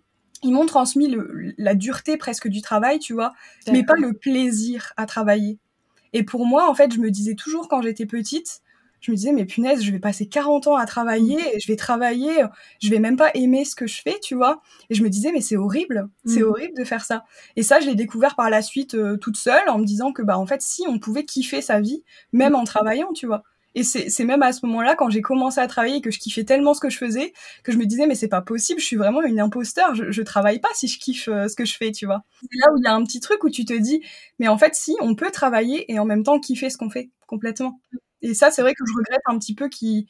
ils 0.44 0.52
m'ont 0.52 0.66
transmis 0.66 1.08
le, 1.08 1.52
la 1.58 1.74
dureté 1.74 2.16
presque 2.16 2.46
du 2.46 2.62
travail, 2.62 3.00
tu 3.00 3.12
vois, 3.12 3.32
mais 3.72 3.82
pas 3.82 3.96
le 3.96 4.12
plaisir 4.12 4.92
à 4.96 5.04
travailler. 5.04 5.58
Et 6.12 6.22
pour 6.22 6.46
moi, 6.46 6.70
en 6.70 6.74
fait, 6.74 6.94
je 6.94 7.00
me 7.00 7.10
disais 7.10 7.34
toujours 7.34 7.68
quand 7.68 7.82
j'étais 7.82 8.06
petite, 8.06 8.62
je 9.00 9.10
me 9.10 9.16
disais 9.16 9.32
mais 9.32 9.44
punaise 9.44 9.82
je 9.82 9.90
vais 9.90 9.98
passer 9.98 10.28
40 10.28 10.66
ans 10.66 10.76
à 10.76 10.86
travailler 10.86 11.36
mm. 11.36 11.54
et 11.54 11.60
je 11.60 11.68
vais 11.68 11.76
travailler 11.76 12.44
je 12.82 12.90
vais 12.90 12.98
même 12.98 13.16
pas 13.16 13.30
aimer 13.34 13.64
ce 13.64 13.74
que 13.74 13.86
je 13.86 14.00
fais 14.00 14.18
tu 14.22 14.34
vois 14.34 14.62
et 14.90 14.94
je 14.94 15.02
me 15.02 15.08
disais 15.08 15.32
mais 15.32 15.40
c'est 15.40 15.56
horrible 15.56 16.08
c'est 16.24 16.40
mm. 16.40 16.48
horrible 16.48 16.74
de 16.76 16.84
faire 16.84 17.04
ça 17.04 17.24
et 17.56 17.62
ça 17.62 17.80
je 17.80 17.86
l'ai 17.86 17.94
découvert 17.94 18.36
par 18.36 18.50
la 18.50 18.62
suite 18.62 18.94
euh, 18.94 19.16
toute 19.16 19.36
seule 19.36 19.68
en 19.68 19.78
me 19.78 19.84
disant 19.84 20.12
que 20.12 20.22
bah 20.22 20.38
en 20.38 20.46
fait 20.46 20.62
si 20.62 20.84
on 20.88 20.98
pouvait 20.98 21.24
kiffer 21.24 21.62
sa 21.62 21.80
vie 21.80 22.04
même 22.32 22.54
en 22.54 22.64
travaillant 22.64 23.12
tu 23.12 23.26
vois 23.26 23.42
et 23.74 23.84
c'est 23.84 24.24
même 24.24 24.42
à 24.42 24.52
ce 24.52 24.64
moment-là, 24.66 24.96
quand 24.96 25.08
j'ai 25.08 25.20
commencé 25.20 25.60
à 25.60 25.66
travailler, 25.68 26.00
que 26.00 26.10
je 26.10 26.18
kiffais 26.18 26.42
tellement 26.42 26.74
ce 26.74 26.80
que 26.80 26.90
je 26.90 26.98
faisais, 26.98 27.32
que 27.62 27.70
je 27.70 27.76
me 27.76 27.84
disais, 27.84 28.08
mais 28.08 28.16
c'est 28.16 28.28
pas 28.28 28.40
possible, 28.40 28.80
je 28.80 28.84
suis 28.84 28.96
vraiment 28.96 29.22
une 29.22 29.38
imposteur, 29.38 29.94
je, 29.94 30.10
je 30.10 30.22
travaille 30.22 30.58
pas 30.58 30.70
si 30.74 30.88
je 30.88 30.98
kiffe 30.98 31.28
euh, 31.28 31.46
ce 31.46 31.54
que 31.54 31.64
je 31.64 31.76
fais, 31.76 31.92
tu 31.92 32.06
vois. 32.06 32.24
C'est 32.40 32.58
là 32.58 32.72
où 32.72 32.78
il 32.78 32.84
y 32.84 32.88
a 32.88 32.94
un 32.94 33.04
petit 33.04 33.20
truc 33.20 33.44
où 33.44 33.50
tu 33.50 33.64
te 33.64 33.74
dis, 33.74 34.02
mais 34.38 34.48
en 34.48 34.58
fait, 34.58 34.74
si, 34.74 34.96
on 35.00 35.14
peut 35.14 35.30
travailler 35.30 35.92
et 35.92 35.98
en 36.00 36.06
même 36.06 36.24
temps 36.24 36.40
kiffer 36.40 36.70
ce 36.70 36.78
qu'on 36.78 36.90
fait 36.90 37.10
complètement. 37.26 37.80
Et 38.22 38.34
ça, 38.34 38.50
c'est 38.50 38.62
vrai 38.62 38.74
que 38.74 38.84
je 38.86 38.92
regrette 38.96 39.22
un 39.26 39.38
petit 39.38 39.54
peu 39.54 39.68
qui 39.68 40.06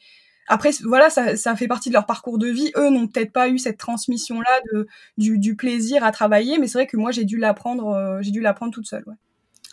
après 0.47 0.71
voilà 0.83 1.11
ça, 1.11 1.37
ça 1.37 1.55
fait 1.55 1.67
partie 1.67 1.89
de 1.89 1.93
leur 1.93 2.05
parcours 2.07 2.39
de 2.39 2.47
vie. 2.47 2.71
Eux 2.75 2.89
n'ont 2.89 3.07
peut-être 3.07 3.31
pas 3.31 3.49
eu 3.49 3.59
cette 3.59 3.77
transmission 3.77 4.41
là 4.41 4.61
de 4.73 4.87
du, 5.17 5.37
du 5.37 5.55
plaisir 5.55 6.03
à 6.03 6.11
travailler 6.11 6.57
mais 6.57 6.67
c'est 6.67 6.79
vrai 6.79 6.87
que 6.87 6.97
moi 6.97 7.11
j'ai 7.11 7.23
dû 7.23 7.37
l'apprendre 7.37 7.89
euh, 7.89 8.19
j'ai 8.21 8.31
dû 8.31 8.41
l'apprendre 8.41 8.73
toute 8.73 8.87
seule 8.87 9.03
ouais. 9.05 9.15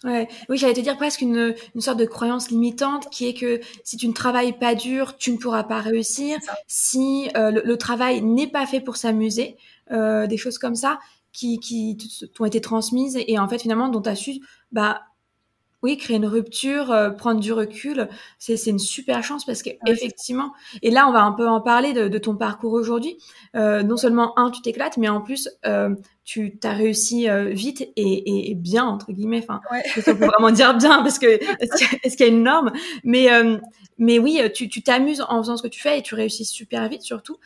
Ouais, 0.04 0.28
oui, 0.50 0.58
j'allais 0.58 0.74
te 0.74 0.80
dire 0.80 0.96
presque 0.96 1.22
une, 1.22 1.54
une 1.74 1.80
sorte 1.80 1.98
de 1.98 2.04
croyance 2.04 2.50
limitante 2.50 3.08
qui 3.10 3.26
est 3.28 3.34
que 3.34 3.60
si 3.82 3.96
tu 3.96 4.06
ne 4.06 4.12
travailles 4.12 4.52
pas 4.52 4.74
dur, 4.74 5.16
tu 5.16 5.32
ne 5.32 5.38
pourras 5.38 5.64
pas 5.64 5.80
réussir. 5.80 6.38
Si 6.66 7.30
euh, 7.34 7.50
le, 7.64 7.76
travail 7.78 8.20
n'est 8.20 8.46
pas 8.46 8.66
fait 8.66 8.80
pour 8.80 8.96
s'amuser, 8.98 9.56
euh, 9.90 10.26
des 10.26 10.36
choses 10.36 10.58
comme 10.58 10.74
ça 10.74 10.98
qui, 11.32 11.58
qui 11.60 11.96
t'ont 12.34 12.44
été 12.44 12.60
transmises 12.60 13.18
et 13.26 13.38
en 13.38 13.48
fait 13.48 13.58
finalement 13.58 13.88
dont 13.88 14.02
tu 14.02 14.08
as 14.08 14.16
su 14.16 14.32
bah 14.70 15.00
oui, 15.86 15.96
créer 15.96 16.16
une 16.16 16.26
rupture, 16.26 16.90
euh, 16.90 17.10
prendre 17.10 17.38
du 17.38 17.52
recul, 17.52 18.08
c'est 18.40 18.56
une 18.66 18.80
super 18.80 19.22
chance 19.22 19.44
parce 19.44 19.62
que 19.62 19.70
effectivement, 19.86 20.52
et 20.82 20.90
là 20.90 21.06
on 21.08 21.12
va 21.12 21.22
un 21.22 21.30
peu 21.30 21.46
en 21.46 21.60
parler 21.60 21.92
de, 21.92 22.18
ton 22.18 22.34
parcours 22.34 22.72
aujourd'hui. 22.72 23.18
Euh, 23.54 23.84
non 23.84 23.96
seulement 23.96 24.36
un, 24.36 24.50
tu 24.50 24.62
t'éclates, 24.62 24.96
mais 24.96 25.08
en 25.08 25.20
plus 25.20 25.48
euh, 25.64 25.94
tu 26.24 26.58
as 26.64 26.72
réussi 26.72 27.28
vite 27.52 27.88
et, 27.94 28.54
bien 28.56 28.84
entre 28.84 29.12
guillemets. 29.12 29.44
Enfin, 29.48 29.60
ouais. 29.70 30.02
peut 30.02 30.10
vraiment 30.26 30.50
dire 30.50 30.76
bien 30.76 31.04
parce 31.04 31.20
que 31.20 31.38
est-ce 31.62 32.16
qu'il 32.16 32.26
y 32.26 32.28
a 32.28 32.32
une 32.32 32.42
norme 32.42 32.72
Mais 33.04 33.28
mais 33.98 34.18
oui, 34.18 34.40
tu 34.52 34.82
t'amuses 34.82 35.24
en 35.28 35.40
faisant 35.40 35.56
ce 35.56 35.62
que 35.62 35.68
tu 35.68 35.80
fais 35.80 36.00
et 36.00 36.02
tu 36.02 36.16
réussis 36.16 36.44
super 36.44 36.88
vite 36.88 37.02
surtout. 37.02 37.36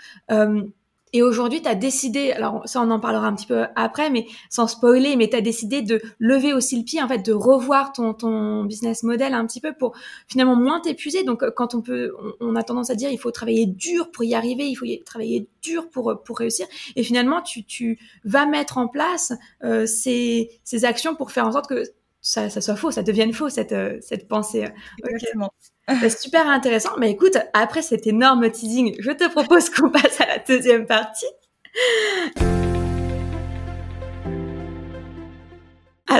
Et 1.12 1.22
aujourd'hui, 1.22 1.60
tu 1.60 1.68
as 1.68 1.74
décidé, 1.74 2.30
alors 2.32 2.62
ça 2.66 2.80
on 2.80 2.90
en 2.90 3.00
parlera 3.00 3.26
un 3.26 3.34
petit 3.34 3.46
peu 3.46 3.64
après, 3.74 4.10
mais 4.10 4.26
sans 4.48 4.66
spoiler, 4.66 5.16
mais 5.16 5.28
tu 5.28 5.36
as 5.36 5.40
décidé 5.40 5.82
de 5.82 6.00
lever 6.18 6.52
aussi 6.52 6.78
le 6.78 6.84
pied, 6.84 7.02
en 7.02 7.08
fait, 7.08 7.18
de 7.18 7.32
revoir 7.32 7.92
ton, 7.92 8.64
business 8.64 9.02
model 9.02 9.34
un 9.34 9.46
petit 9.46 9.60
peu 9.60 9.72
pour 9.72 9.96
finalement 10.28 10.56
moins 10.56 10.80
t'épuiser. 10.80 11.24
Donc 11.24 11.44
quand 11.56 11.74
on 11.74 11.82
peut, 11.82 12.12
on, 12.40 12.54
a 12.54 12.62
tendance 12.62 12.90
à 12.90 12.94
dire 12.94 13.10
il 13.10 13.18
faut 13.18 13.30
travailler 13.30 13.66
dur 13.66 14.10
pour 14.10 14.24
y 14.24 14.34
arriver, 14.34 14.68
il 14.68 14.74
faut 14.76 14.86
travailler 15.04 15.48
dur 15.62 15.88
pour, 15.90 16.22
pour 16.24 16.38
réussir. 16.38 16.66
Et 16.96 17.02
finalement, 17.02 17.42
tu, 17.42 17.98
vas 18.24 18.46
mettre 18.46 18.78
en 18.78 18.88
place 18.88 19.32
euh, 19.64 19.86
ces 19.86 20.60
actions 20.82 21.14
pour 21.14 21.32
faire 21.32 21.46
en 21.46 21.52
sorte 21.52 21.68
que 21.68 21.84
ça, 22.20 22.50
ça 22.50 22.60
soit 22.60 22.76
faux, 22.76 22.90
ça 22.90 23.02
devienne 23.02 23.32
faux, 23.32 23.48
cette, 23.48 23.72
euh, 23.72 23.98
cette 24.00 24.28
pensée. 24.28 24.66
Exactement. 25.04 25.52
C'est 26.00 26.10
super 26.10 26.48
intéressant. 26.48 26.90
Mais 26.98 27.10
écoute, 27.10 27.36
après 27.52 27.82
cet 27.82 28.06
énorme 28.06 28.50
teasing, 28.50 28.94
je 29.00 29.10
te 29.10 29.28
propose 29.28 29.70
qu'on 29.70 29.90
passe 29.90 30.20
à 30.20 30.26
la 30.26 30.38
deuxième 30.38 30.86
partie. 30.86 31.26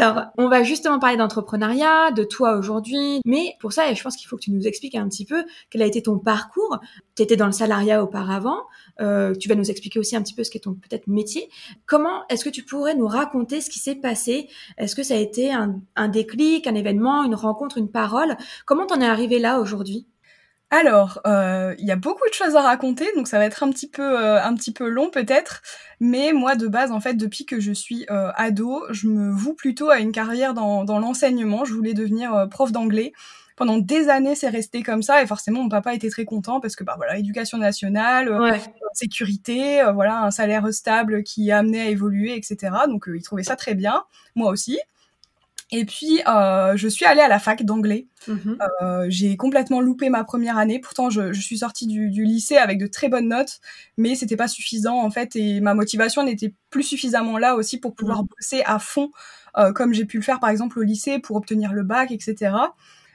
Alors, 0.00 0.28
on 0.38 0.49
va 0.49 0.62
justement 0.62 0.99
parler 0.99 1.19
d'entrepreneuriat, 1.19 2.11
de 2.12 2.25
toi 2.25 2.57
aujourd'hui, 2.57 3.21
mais 3.26 3.54
pour 3.61 3.75
ça, 3.75 3.92
je 3.92 4.02
pense 4.02 4.16
qu'il 4.16 4.26
faut 4.28 4.37
que 4.37 4.40
tu 4.40 4.50
nous 4.50 4.66
expliques 4.66 4.95
un 4.95 5.07
petit 5.07 5.26
peu 5.26 5.45
quel 5.69 5.83
a 5.83 5.85
été 5.85 6.00
ton 6.00 6.19
parcours. 6.19 6.78
Tu 7.16 7.23
étais 7.23 7.37
dans 7.37 7.45
le 7.45 7.52
salariat 7.52 8.02
auparavant, 8.02 8.62
euh, 9.02 9.35
tu 9.35 9.47
vas 9.50 9.57
nous 9.57 9.71
expliquer 9.71 9.99
aussi 9.99 10.16
un 10.16 10.23
petit 10.23 10.33
peu 10.33 10.42
ce 10.42 10.50
qu'est 10.50 10.61
ton 10.61 10.73
peut-être 10.73 11.07
métier. 11.07 11.50
Comment 11.85 12.26
est-ce 12.30 12.47
que 12.47 12.49
tu 12.49 12.64
pourrais 12.64 12.95
nous 12.95 13.07
raconter 13.07 13.61
ce 13.61 13.69
qui 13.69 13.78
s'est 13.78 13.95
passé? 13.95 14.49
Est-ce 14.78 14.97
que 14.97 15.02
ça 15.02 15.12
a 15.12 15.19
été 15.19 15.52
un, 15.52 15.83
un 15.97 16.09
déclic, 16.09 16.66
un 16.66 16.76
événement, 16.76 17.23
une 17.23 17.35
rencontre, 17.35 17.76
une 17.76 17.90
parole? 17.90 18.38
Comment 18.64 18.87
t'en 18.87 19.02
es 19.02 19.07
arrivé 19.07 19.38
là 19.38 19.61
aujourd'hui? 19.61 20.07
Alors, 20.71 21.21
euh, 21.27 21.75
il 21.79 21.85
y 21.85 21.91
a 21.91 21.97
beaucoup 21.97 22.29
de 22.29 22.35
choses 22.35 22.55
à 22.55 22.62
raconter, 22.62 23.09
donc 23.17 23.27
ça 23.27 23.39
va 23.39 23.45
être 23.45 23.65
un 23.65 23.71
petit 23.71 23.89
peu, 23.89 24.21
euh, 24.21 24.41
un 24.41 24.55
petit 24.55 24.73
peu 24.73 24.89
long 24.89 25.11
peut-être. 25.11 25.62
Mais 25.99 26.33
moi, 26.33 26.55
de 26.55 26.69
base, 26.69 26.93
en 26.93 27.00
fait, 27.00 27.15
depuis 27.15 27.45
que 27.45 27.59
je 27.59 27.73
suis 27.73 28.07
euh, 28.09 28.31
ado, 28.37 28.85
je 28.91 29.09
me 29.09 29.33
voue 29.33 29.55
plutôt 29.55 29.91
à 29.91 29.99
une 29.99 30.12
carrière 30.12 30.55
dans, 30.55 30.85
dans 30.85 31.00
l'enseignement. 31.00 31.65
Je 31.65 31.75
voulais 31.75 31.93
devenir 31.93 32.47
prof 32.50 32.71
d'anglais. 32.71 33.12
Pendant 33.57 33.79
des 33.79 34.09
années, 34.09 34.37
c'est 34.37 34.49
resté 34.49 34.83
comme 34.83 35.03
ça, 35.03 35.23
et 35.23 35.27
forcément, 35.27 35.65
mon 35.65 35.69
papa 35.69 35.93
était 35.93 36.09
très 36.09 36.25
content 36.25 36.61
parce 36.61 36.77
que, 36.77 36.85
bah 36.85 36.95
voilà, 36.97 37.19
éducation 37.19 37.59
nationale, 37.59 38.31
sécurité, 38.95 39.83
voilà, 39.93 40.23
un 40.23 40.31
salaire 40.31 40.73
stable 40.73 41.25
qui 41.25 41.50
amenait 41.50 41.81
à 41.83 41.87
évoluer, 41.87 42.37
etc. 42.37 42.73
Donc, 42.89 43.05
il 43.15 43.23
trouvait 43.23 43.43
ça 43.43 43.57
très 43.57 43.75
bien, 43.75 44.05
moi 44.35 44.50
aussi. 44.50 44.79
Et 45.73 45.85
puis, 45.85 46.21
euh, 46.27 46.77
je 46.77 46.89
suis 46.89 47.05
allée 47.05 47.21
à 47.21 47.29
la 47.29 47.39
fac 47.39 47.65
d'anglais. 47.65 48.09
Mhm. 48.27 48.59
Euh, 48.83 49.07
j'ai 49.09 49.37
complètement 49.37 49.81
loupé 49.81 50.11
ma 50.11 50.25
première 50.25 50.59
année. 50.59 50.81
Pourtant, 50.81 51.11
je, 51.11 51.33
je 51.33 51.41
suis 51.41 51.59
sortie 51.59 51.87
du, 51.87 52.11
du, 52.11 52.25
lycée 52.25 52.57
avec 52.57 52.79
de 52.79 52.87
très 52.87 53.09
bonnes 53.09 53.29
notes, 53.29 53.61
mais 53.97 54.17
c'était 54.17 54.37
pas 54.37 54.49
suffisant 54.49 54.99
en 55.00 55.11
fait, 55.11 55.37
et 55.37 55.61
ma 55.61 55.75
motivation 55.75 56.25
n'était 56.25 56.55
plus 56.71 56.83
suffisamment 56.83 57.39
là 57.39 57.55
aussi 57.55 57.79
pour 57.79 57.95
pouvoir 57.95 58.23
mhm. 58.23 58.29
bosser 58.37 58.62
à 58.67 58.79
fond, 58.81 59.11
euh, 59.59 59.73
comme 59.73 59.95
j'ai 59.95 60.05
pu 60.05 60.17
le 60.17 60.23
faire 60.25 60.41
par 60.41 60.50
exemple 60.50 60.79
au 60.79 60.83
lycée 60.83 61.21
pour 61.21 61.37
obtenir 61.37 61.73
le 61.73 61.85
bac, 61.85 62.11
etc. 62.11 62.53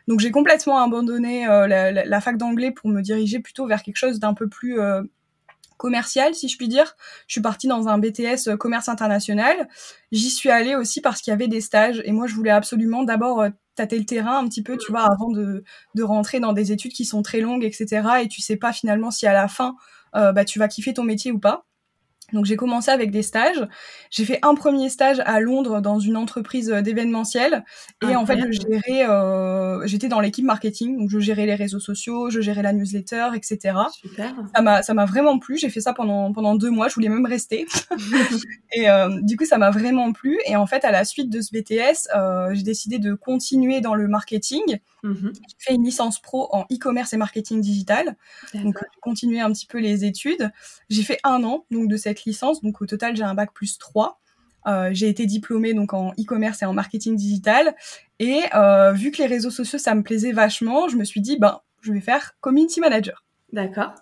Donc 0.07 0.21
j'ai 0.21 0.31
complètement 0.31 0.81
abandonné 0.81 1.47
euh, 1.47 1.67
la, 1.67 1.91
la, 1.91 2.05
la, 2.05 2.21
fac 2.21 2.37
d'anglais 2.37 2.71
pour 2.71 2.89
me 2.89 3.01
diriger 3.01 3.39
plutôt 3.39 3.67
vers 3.67 3.83
quelque 3.83 3.97
chose 3.97 4.19
d'un 4.19 4.33
peu 4.33 4.47
plus 4.47 4.79
commercial, 5.77 6.33
si 6.35 6.47
je 6.47 6.57
puis 6.57 6.67
dire. 6.67 6.95
Je 7.27 7.33
suis 7.33 7.41
partie 7.41 7.67
dans 7.67 7.87
un 7.87 7.97
BTS 7.97 8.47
euh, 8.47 8.57
commerce 8.57 8.89
international. 8.89 9.67
J'y 10.11 10.29
suis 10.29 10.49
allée 10.49 10.75
aussi 10.75 11.01
parce 11.01 11.21
qu'il 11.21 11.31
y 11.31 11.33
avait 11.33 11.47
des 11.47 11.61
stages 11.61 12.01
et 12.05 12.11
moi 12.11 12.27
je 12.27 12.35
voulais 12.35 12.51
absolument 12.51 13.03
d'abord 13.03 13.41
euh, 13.41 13.49
tâter 13.75 13.99
le 13.99 14.05
terrain 14.05 14.37
un 14.37 14.47
petit 14.47 14.63
peu, 14.63 14.77
tu 14.77 14.91
vois, 14.91 15.03
avant 15.03 15.29
de, 15.31 15.63
de 15.95 16.03
rentrer 16.03 16.39
dans 16.39 16.53
des 16.53 16.71
études 16.71 16.93
qui 16.93 17.05
sont 17.05 17.21
très 17.21 17.41
longues, 17.41 17.63
etc. 17.63 18.07
Et 18.23 18.27
tu 18.27 18.41
sais 18.41 18.57
pas 18.57 18.73
finalement 18.73 19.11
si 19.11 19.27
à 19.27 19.33
la 19.33 19.47
fin, 19.47 19.75
euh, 20.15 20.31
bah, 20.31 20.45
tu 20.45 20.59
vas 20.59 20.67
kiffer 20.67 20.93
ton 20.93 21.03
métier 21.03 21.31
ou 21.31 21.39
pas. 21.39 21.65
Donc 22.33 22.45
j'ai 22.45 22.55
commencé 22.55 22.91
avec 22.91 23.11
des 23.11 23.21
stages. 23.21 23.67
J'ai 24.09 24.25
fait 24.25 24.39
un 24.41 24.55
premier 24.55 24.89
stage 24.89 25.21
à 25.25 25.39
Londres 25.39 25.79
dans 25.81 25.99
une 25.99 26.17
entreprise 26.17 26.71
euh, 26.71 26.81
d'événementiel 26.81 27.63
et 28.07 28.15
en 28.15 28.25
fait 28.25 28.39
je 28.51 28.59
gérais, 28.59 29.07
euh, 29.07 29.85
j'étais 29.85 30.07
dans 30.07 30.19
l'équipe 30.19 30.45
marketing, 30.45 30.97
donc 30.97 31.09
je 31.09 31.19
gérais 31.19 31.45
les 31.45 31.55
réseaux 31.55 31.79
sociaux, 31.79 32.29
je 32.29 32.41
gérais 32.41 32.63
la 32.63 32.73
newsletter, 32.73 33.29
etc. 33.35 33.77
Super. 33.93 34.33
Ça 34.55 34.61
m'a 34.61 34.81
ça 34.81 34.93
m'a 34.93 35.05
vraiment 35.05 35.39
plu. 35.39 35.57
J'ai 35.57 35.69
fait 35.69 35.81
ça 35.81 35.93
pendant 35.93 36.33
pendant 36.33 36.55
deux 36.55 36.71
mois. 36.71 36.87
Je 36.87 36.95
voulais 36.95 37.09
même 37.09 37.25
rester. 37.25 37.65
et 38.73 38.89
euh, 38.89 39.09
du 39.21 39.37
coup 39.37 39.45
ça 39.45 39.57
m'a 39.57 39.69
vraiment 39.69 40.11
plu. 40.11 40.39
Et 40.47 40.55
en 40.55 40.65
fait 40.65 40.83
à 40.83 40.91
la 40.91 41.05
suite 41.05 41.29
de 41.29 41.41
ce 41.41 41.51
BTS, 41.51 42.09
euh, 42.15 42.53
j'ai 42.53 42.63
décidé 42.63 42.99
de 42.99 43.13
continuer 43.13 43.81
dans 43.81 43.95
le 43.95 44.07
marketing. 44.07 44.79
Mm-hmm. 45.05 45.33
J'ai 45.35 45.55
fait 45.59 45.73
une 45.75 45.83
licence 45.83 46.19
pro 46.19 46.49
en 46.51 46.63
e-commerce 46.71 47.13
et 47.13 47.17
marketing 47.17 47.61
digital. 47.61 48.15
Donc 48.53 48.77
continuer 49.01 49.39
un 49.39 49.51
petit 49.51 49.65
peu 49.65 49.79
les 49.79 50.05
études. 50.05 50.51
J'ai 50.89 51.03
fait 51.03 51.19
un 51.23 51.43
an 51.43 51.65
donc 51.71 51.87
de 51.87 51.97
cette 51.97 52.25
licence. 52.25 52.61
Donc 52.61 52.81
au 52.81 52.85
total, 52.85 53.15
j'ai 53.15 53.23
un 53.23 53.35
bac 53.35 53.51
plus 53.53 53.77
3. 53.77 54.19
Euh, 54.67 54.89
j'ai 54.93 55.09
été 55.09 55.27
diplômée 55.27 55.73
donc 55.73 55.93
en 55.93 56.11
e-commerce 56.13 56.63
et 56.63 56.65
en 56.65 56.73
marketing 56.73 57.15
digital. 57.15 57.75
Et 58.19 58.41
euh, 58.55 58.93
vu 58.93 59.11
que 59.11 59.17
les 59.17 59.27
réseaux 59.27 59.51
sociaux, 59.51 59.77
ça 59.77 59.93
me 59.93 60.01
plaisait 60.01 60.31
vachement, 60.31 60.87
je 60.87 60.97
me 60.97 61.03
suis 61.03 61.21
dit, 61.21 61.37
ben, 61.37 61.61
je 61.81 61.93
vais 61.93 62.01
faire 62.01 62.35
community 62.41 62.79
manager. 62.79 63.23
D'accord. 63.53 63.93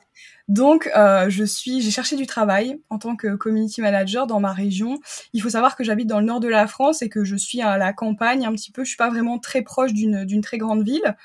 Donc, 0.48 0.90
euh, 0.96 1.30
je 1.30 1.44
suis, 1.44 1.82
j'ai 1.82 1.92
cherché 1.92 2.16
du 2.16 2.28
travail 2.28 2.80
en 2.90 3.00
tant 3.00 3.16
que 3.16 3.36
community 3.36 3.82
manager 3.82 4.28
dans 4.28 4.40
ma 4.40 4.52
région. 4.52 5.00
Il 5.34 5.42
faut 5.42 5.50
savoir 5.50 5.76
que 5.76 5.84
j'habite 5.84 6.08
dans 6.08 6.20
le 6.20 6.26
nord 6.26 6.40
de 6.40 6.50
la 6.50 6.68
France 6.68 7.02
et 7.02 7.10
que 7.10 7.24
je 7.24 7.36
suis 7.36 7.62
à 7.62 7.78
la 7.78 7.94
campagne 7.94 8.46
un 8.46 8.52
petit 8.54 8.72
peu. 8.72 8.84
Je 8.84 8.90
suis 8.90 8.98
pas 8.98 9.10
vraiment 9.10 9.40
très 9.40 9.62
proche 9.62 9.94
d'une 9.94 10.26
d'une 10.26 10.42
très 10.42 10.58
grande 10.58 10.84
ville. 10.84 11.16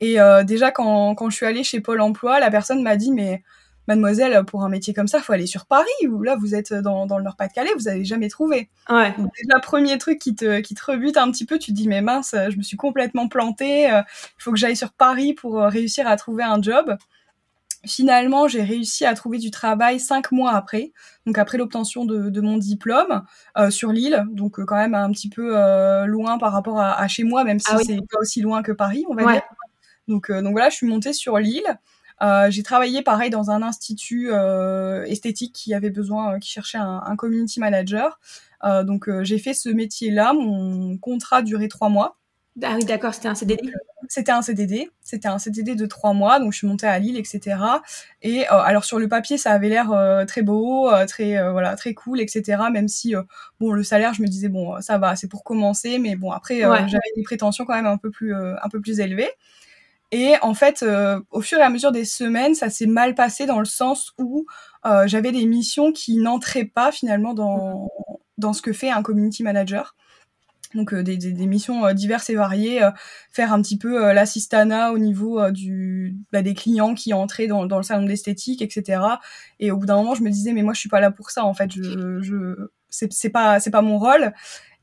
Et 0.00 0.20
euh, 0.20 0.44
déjà, 0.44 0.70
quand, 0.70 1.14
quand 1.14 1.30
je 1.30 1.36
suis 1.36 1.46
allée 1.46 1.64
chez 1.64 1.80
Pôle 1.80 2.00
Emploi, 2.00 2.40
la 2.40 2.50
personne 2.50 2.82
m'a 2.82 2.96
dit, 2.96 3.10
mais 3.10 3.42
mademoiselle, 3.88 4.44
pour 4.44 4.62
un 4.62 4.68
métier 4.68 4.92
comme 4.92 5.08
ça, 5.08 5.20
faut 5.20 5.32
aller 5.32 5.46
sur 5.46 5.66
Paris, 5.66 5.88
ou 6.06 6.22
là, 6.22 6.36
vous 6.36 6.54
êtes 6.54 6.74
dans, 6.74 7.06
dans 7.06 7.16
le 7.18 7.24
Nord-Pas-de-Calais, 7.24 7.70
vous 7.74 7.84
n'avez 7.84 8.04
jamais 8.04 8.28
trouvé. 8.28 8.68
Ouais. 8.90 9.12
Donc, 9.18 9.32
déjà, 9.42 9.58
premier 9.60 9.96
truc 9.98 10.18
qui 10.18 10.34
te, 10.34 10.60
qui 10.60 10.74
te 10.74 10.84
rebute 10.84 11.16
un 11.16 11.30
petit 11.30 11.46
peu, 11.46 11.58
tu 11.58 11.72
te 11.72 11.76
dis, 11.76 11.88
mais 11.88 12.02
mince, 12.02 12.34
je 12.50 12.56
me 12.56 12.62
suis 12.62 12.76
complètement 12.76 13.28
plantée, 13.28 13.90
euh, 13.90 14.02
il 14.38 14.42
faut 14.42 14.52
que 14.52 14.58
j'aille 14.58 14.76
sur 14.76 14.92
Paris 14.92 15.32
pour 15.32 15.56
réussir 15.62 16.06
à 16.06 16.16
trouver 16.16 16.44
un 16.44 16.60
job. 16.60 16.96
Finalement, 17.86 18.48
j'ai 18.48 18.62
réussi 18.62 19.04
à 19.04 19.14
trouver 19.14 19.38
du 19.38 19.50
travail 19.50 20.00
cinq 20.00 20.32
mois 20.32 20.52
après, 20.52 20.92
donc 21.26 21.38
après 21.38 21.58
l'obtention 21.58 22.04
de, 22.04 22.28
de, 22.28 22.40
mon 22.40 22.56
diplôme 22.56 23.22
euh, 23.56 23.70
sur 23.70 23.92
l'île, 23.92 24.24
donc 24.32 24.62
quand 24.64 24.76
même 24.76 24.94
un 24.94 25.10
petit 25.12 25.28
peu 25.28 25.52
loin 26.06 26.38
par 26.38 26.52
rapport 26.52 26.80
à, 26.80 27.00
à, 27.00 27.06
chez 27.06 27.22
moi, 27.22 27.44
même 27.44 27.60
si 27.60 27.70
ah 27.70 27.78
c'est 27.78 27.96
pas 28.10 28.18
aussi 28.20 28.40
loin 28.40 28.62
que 28.62 28.72
Paris, 28.72 29.04
on 29.08 29.14
va 29.14 29.32
dire. 29.32 29.42
Donc, 30.08 30.32
donc 30.32 30.52
voilà, 30.52 30.70
je 30.70 30.76
suis 30.76 30.86
montée 30.88 31.12
sur 31.12 31.38
l'île. 31.38 31.78
Euh, 32.22 32.50
j'ai 32.50 32.62
travaillé 32.62 33.02
pareil 33.02 33.30
dans 33.30 33.50
un 33.50 33.62
institut 33.62 34.30
euh, 34.32 35.04
esthétique 35.04 35.54
qui 35.54 35.74
avait 35.74 35.90
besoin, 35.90 36.34
euh, 36.34 36.38
qui 36.38 36.50
cherchait 36.50 36.78
un, 36.78 37.02
un, 37.04 37.16
community 37.16 37.60
manager. 37.60 38.18
Euh, 38.64 38.82
donc 38.82 39.08
j'ai 39.22 39.38
fait 39.38 39.54
ce 39.54 39.68
métier-là. 39.68 40.32
Mon 40.32 40.98
contrat 40.98 41.42
durait 41.42 41.68
trois 41.68 41.88
mois. 41.88 42.18
Ah 42.62 42.74
oui, 42.76 42.84
d'accord, 42.84 43.14
c'était 43.14 43.28
un 43.28 43.34
CDD. 43.34 43.72
C'était 44.08 44.32
un 44.32 44.40
CDD, 44.40 44.90
c'était 45.02 45.28
un 45.28 45.38
CDD 45.38 45.74
de 45.74 45.84
trois 45.84 46.14
mois, 46.14 46.40
donc 46.40 46.52
je 46.52 46.58
suis 46.58 46.66
montée 46.66 46.86
à 46.86 46.98
Lille, 46.98 47.18
etc. 47.18 47.56
Et 48.22 48.48
euh, 48.50 48.58
alors 48.62 48.84
sur 48.84 48.98
le 48.98 49.06
papier, 49.06 49.36
ça 49.36 49.52
avait 49.52 49.68
l'air 49.68 49.92
euh, 49.92 50.24
très 50.24 50.40
beau, 50.42 50.90
euh, 50.90 51.04
très 51.04 51.50
voilà, 51.50 51.76
très 51.76 51.92
cool, 51.92 52.20
etc. 52.20 52.62
Même 52.72 52.88
si 52.88 53.14
bon, 53.60 53.72
le 53.72 53.82
salaire, 53.82 54.14
je 54.14 54.22
me 54.22 54.26
disais 54.26 54.48
bon, 54.48 54.80
ça 54.80 54.96
va, 54.98 55.14
c'est 55.14 55.28
pour 55.28 55.44
commencer, 55.44 55.98
mais 55.98 56.16
bon 56.16 56.30
après, 56.30 56.60
j'avais 56.60 57.12
des 57.16 57.22
prétentions 57.22 57.66
quand 57.66 57.74
même 57.74 57.86
un 57.86 57.98
peu 57.98 58.10
plus 58.10 58.34
un 58.34 58.68
peu 58.70 58.80
plus 58.80 59.00
élevées. 59.00 59.30
Et 60.10 60.34
en 60.40 60.54
fait, 60.54 60.82
euh, 60.82 61.20
au 61.30 61.42
fur 61.42 61.58
et 61.58 61.62
à 61.62 61.70
mesure 61.70 61.92
des 61.92 62.04
semaines, 62.04 62.54
ça 62.54 62.70
s'est 62.70 62.86
mal 62.86 63.14
passé 63.14 63.44
dans 63.44 63.58
le 63.58 63.66
sens 63.66 64.14
où 64.18 64.46
euh, 64.86 65.06
j'avais 65.06 65.32
des 65.32 65.44
missions 65.44 65.92
qui 65.92 66.16
n'entraient 66.16 66.64
pas 66.64 66.92
finalement 66.92 67.34
dans, 67.34 67.88
dans 68.38 68.54
ce 68.54 68.62
que 68.62 68.72
fait 68.72 68.90
un 68.90 69.02
community 69.02 69.42
manager. 69.42 69.96
Donc 70.74 70.92
euh, 70.92 71.02
des, 71.02 71.16
des, 71.16 71.32
des, 71.32 71.46
missions 71.46 71.86
euh, 71.86 71.92
diverses 71.94 72.28
et 72.30 72.34
variées, 72.34 72.82
euh, 72.82 72.90
faire 73.30 73.52
un 73.52 73.62
petit 73.62 73.78
peu 73.78 74.12
l'assistana 74.12 74.92
au 74.92 74.98
niveau 74.98 75.50
du 75.50 76.16
bah, 76.32 76.42
des 76.42 76.54
clients 76.54 76.94
qui 76.94 77.12
entraient 77.12 77.46
dans, 77.46 77.66
dans 77.66 77.78
le 77.78 77.82
salon 77.82 78.06
d'esthétique, 78.06 78.60
etc. 78.60 79.00
Et 79.60 79.70
au 79.70 79.76
bout 79.76 79.86
d'un 79.86 79.96
moment, 79.96 80.14
je 80.14 80.22
me 80.22 80.30
disais 80.30 80.52
mais 80.52 80.62
moi 80.62 80.74
je 80.74 80.80
suis 80.80 80.88
pas 80.88 81.00
là 81.00 81.10
pour 81.10 81.30
ça 81.30 81.44
en 81.44 81.54
fait, 81.54 81.72
je, 81.72 82.20
je 82.20 82.68
c'est 82.90 83.30
pas 83.30 83.60
c'est 83.60 83.70
pas 83.70 83.82
mon 83.82 83.98
rôle. 83.98 84.32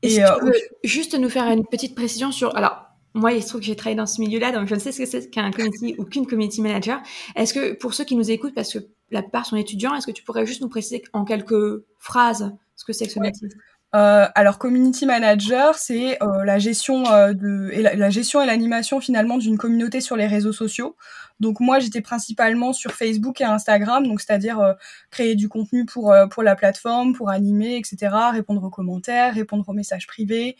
Et, 0.02 0.16
tu 0.16 0.44
veux 0.44 0.52
juste 0.84 1.18
nous 1.18 1.28
faire 1.28 1.50
une 1.50 1.64
petite 1.64 1.94
précision 1.94 2.30
sur 2.32 2.56
alors 2.56 2.86
moi, 3.16 3.32
il 3.32 3.42
se 3.42 3.48
trouve 3.48 3.62
que 3.62 3.66
j'ai 3.66 3.76
travaillé 3.76 3.96
dans 3.96 4.04
ce 4.04 4.20
milieu-là, 4.20 4.52
donc 4.52 4.68
je 4.68 4.74
ne 4.74 4.78
sais 4.78 4.92
ce 4.92 4.98
que 4.98 5.06
c'est 5.06 5.30
qu'un 5.30 5.50
community 5.50 5.94
ou 5.96 6.04
qu'une 6.04 6.26
community 6.26 6.60
manager. 6.60 7.00
Est-ce 7.34 7.54
que 7.54 7.72
pour 7.72 7.94
ceux 7.94 8.04
qui 8.04 8.14
nous 8.14 8.30
écoutent, 8.30 8.54
parce 8.54 8.70
que 8.70 8.78
la 9.10 9.22
plupart 9.22 9.46
sont 9.46 9.56
étudiants, 9.56 9.94
est-ce 9.94 10.06
que 10.06 10.12
tu 10.12 10.22
pourrais 10.22 10.44
juste 10.44 10.60
nous 10.60 10.68
préciser 10.68 11.02
en 11.14 11.24
quelques 11.24 11.82
phrases 11.98 12.52
ce 12.74 12.84
que 12.84 12.92
c'est 12.92 13.06
que 13.06 13.12
ce 13.12 13.20
métier? 13.20 13.48
Euh, 13.94 14.26
alors 14.34 14.58
community 14.58 15.06
manager, 15.06 15.76
c'est 15.76 16.22
euh, 16.22 16.44
la 16.44 16.58
gestion 16.58 17.04
euh, 17.12 17.70
et 17.70 17.82
la, 17.82 18.10
gestion 18.10 18.42
et 18.42 18.46
l'animation 18.46 19.00
finalement 19.00 19.38
d'une 19.38 19.56
communauté 19.56 20.00
sur 20.00 20.16
les 20.16 20.26
réseaux 20.26 20.52
sociaux. 20.52 20.96
Donc 21.38 21.60
moi 21.60 21.78
j'étais 21.78 22.00
principalement 22.00 22.72
sur 22.72 22.92
Facebook 22.92 23.40
et 23.40 23.44
Instagram, 23.44 24.06
donc 24.06 24.20
c'est-à-dire 24.20 24.58
euh, 24.60 24.72
créer 25.10 25.34
du 25.36 25.48
contenu 25.48 25.86
pour 25.86 26.14
pour 26.30 26.42
la 26.42 26.56
plateforme, 26.56 27.14
pour 27.14 27.30
animer, 27.30 27.76
etc., 27.76 28.12
répondre 28.32 28.64
aux 28.64 28.70
commentaires, 28.70 29.34
répondre 29.34 29.64
aux 29.68 29.74
messages 29.74 30.06
privés, 30.06 30.56